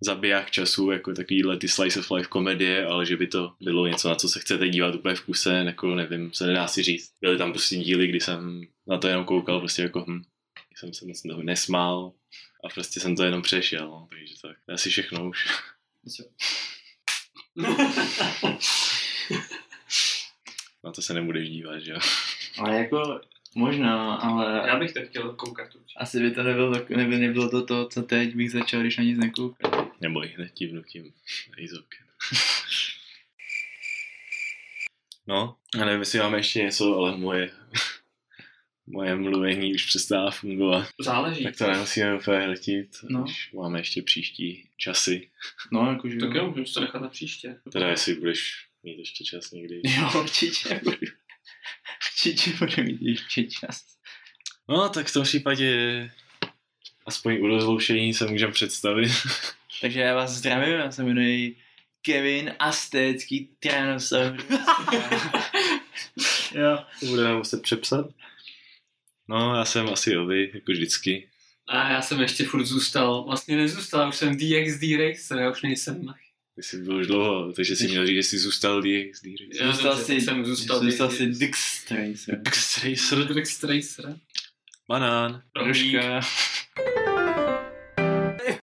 zabiják 0.04 0.50
času, 0.50 0.90
jako 0.90 1.12
takovýhle 1.12 1.56
ty 1.56 1.68
slice 1.68 2.00
of 2.00 2.10
life 2.10 2.28
komedie, 2.28 2.86
ale 2.86 3.06
že 3.06 3.16
by 3.16 3.26
to 3.26 3.52
bylo 3.60 3.86
něco, 3.86 4.08
na 4.08 4.14
co 4.14 4.28
se 4.28 4.40
chcete 4.40 4.68
dívat 4.68 4.94
úplně 4.94 5.14
v 5.14 5.20
kuse, 5.20 5.54
jako 5.54 5.94
nevím, 5.94 6.32
se 6.32 6.46
nedá 6.46 6.66
si 6.66 6.82
říct. 6.82 7.10
Byly 7.20 7.38
tam 7.38 7.52
prostě 7.52 7.76
díly, 7.76 8.06
kdy 8.06 8.20
jsem 8.20 8.60
na 8.86 8.98
to 8.98 9.08
jenom 9.08 9.24
koukal, 9.24 9.58
prostě 9.58 9.82
jako 9.82 10.04
hm, 10.08 10.22
jsem 10.76 10.92
se 10.94 11.06
moc 11.06 11.22
toho 11.22 11.42
nesmál 11.42 12.12
a 12.64 12.68
prostě 12.68 13.00
jsem 13.00 13.16
to 13.16 13.24
jenom 13.24 13.42
přešel, 13.42 13.86
no, 13.88 14.08
takže 14.10 14.34
tak, 14.42 14.56
to 14.66 14.72
je 14.72 14.74
asi 14.74 14.90
všechno 14.90 15.28
už. 15.28 15.46
Na 20.84 20.92
to 20.92 21.02
se 21.02 21.14
nebudeš 21.14 21.48
dívat, 21.48 21.78
že 21.78 21.92
jo? 21.92 21.98
Ale 22.58 22.76
jako 22.76 23.20
možná, 23.54 24.14
ale 24.14 24.68
Já 24.68 24.76
bych 24.78 24.92
to 24.92 25.00
chtěl 25.02 25.32
koukat 25.34 25.74
určitě. 25.74 25.98
asi 25.98 26.20
by 26.20 26.30
to 26.30 26.42
nebylo, 26.42 26.72
neby 26.96 27.18
nebylo 27.18 27.50
to 27.50 27.62
to, 27.66 27.88
co 27.88 28.02
teď 28.02 28.34
bych 28.36 28.50
začal, 28.50 28.80
když 28.80 28.96
na 28.96 29.04
nic 29.04 29.18
nekoukal. 29.18 29.81
Neboj, 30.02 30.32
hned 30.36 30.52
tím 30.54 30.84
Azoken. 31.64 32.06
No, 35.26 35.56
a 35.80 35.84
nevím, 35.84 36.00
jestli 36.00 36.18
máme 36.18 36.38
ještě 36.38 36.58
něco, 36.62 36.96
ale 36.96 37.16
moje, 37.16 37.50
moje 38.86 39.16
mluvení 39.16 39.74
už 39.74 39.86
přestává 39.86 40.30
fungovat. 40.30 40.88
Záleží. 41.00 41.44
Tak 41.44 41.56
to 41.56 41.70
nemusíme 41.70 42.14
úplně 42.16 42.38
hletit, 42.38 42.88
No. 43.10 43.22
když 43.22 43.52
máme 43.52 43.80
ještě 43.80 44.02
příští 44.02 44.68
časy. 44.76 45.30
No, 45.72 45.92
jakože 45.92 46.16
Tak 46.16 46.34
jo, 46.34 46.50
můžu 46.56 46.72
to 46.72 46.80
nechat 46.80 47.02
na 47.02 47.08
příště. 47.08 47.60
Teda 47.72 47.88
jestli 47.88 48.14
budeš 48.14 48.66
mít 48.82 48.98
ještě 48.98 49.24
čas 49.24 49.50
někdy. 49.50 49.80
Jo, 49.96 50.20
určitě 50.20 50.80
budu. 50.84 50.96
Určitě 52.12 52.50
budu 52.58 52.82
mít 52.82 53.02
ještě 53.02 53.44
čas. 53.44 53.84
No, 54.68 54.88
tak 54.88 55.06
v 55.06 55.12
tom 55.12 55.24
případě 55.24 56.10
aspoň 57.06 57.34
u 57.40 57.46
rozloušení 57.46 58.14
se 58.14 58.26
můžeme 58.26 58.52
představit. 58.52 59.10
Takže 59.82 60.00
já 60.00 60.14
vás 60.14 60.30
zdravím, 60.30 60.74
já 60.74 60.90
se 60.90 61.02
jmenuji 61.02 61.56
Kevin 62.02 62.52
Astécký 62.58 63.50
Tyrannosaurus. 63.58 64.44
jo. 66.54 66.78
To 67.00 67.06
budeme 67.06 67.34
muset 67.34 67.62
přepsat. 67.62 68.06
No, 69.28 69.56
já 69.56 69.64
jsem 69.64 69.88
asi 69.88 70.16
Ovi, 70.16 70.50
jako 70.54 70.72
vždycky. 70.72 71.28
A 71.68 71.90
já 71.90 72.02
jsem 72.02 72.20
ještě 72.20 72.44
furt 72.44 72.64
zůstal, 72.64 73.24
vlastně 73.24 73.56
nezůstal, 73.56 74.08
už 74.08 74.16
jsem 74.16 74.36
DXD 74.36 74.82
Racer, 74.98 75.38
já 75.38 75.50
už 75.50 75.62
nejsem 75.62 76.04
Mach. 76.04 76.18
Ty 76.56 76.62
jsi 76.62 76.82
byl 76.82 76.96
už 76.96 77.06
dlouho, 77.06 77.52
takže 77.52 77.76
jsi 77.76 77.88
měl 77.88 78.06
říct, 78.06 78.16
že 78.16 78.22
jsi 78.22 78.38
zůstal 78.38 78.82
DXD. 78.82 79.26
Já 79.60 79.72
Zůstal 79.72 79.96
jsem- 79.96 80.04
si, 80.04 80.20
jsem 80.20 80.44
zůstal 80.44 80.80
zůstal 80.80 81.08
DXD. 81.08 81.18
si 81.18 81.26
Dix 81.26 81.84
Tracer. 81.84 82.40
X-Racer. 82.46 83.34
DXD 83.34 83.64
Racer. 83.64 84.16
Banán. 84.88 85.42
Rohlík. 85.56 85.92
Troška. 85.92 86.20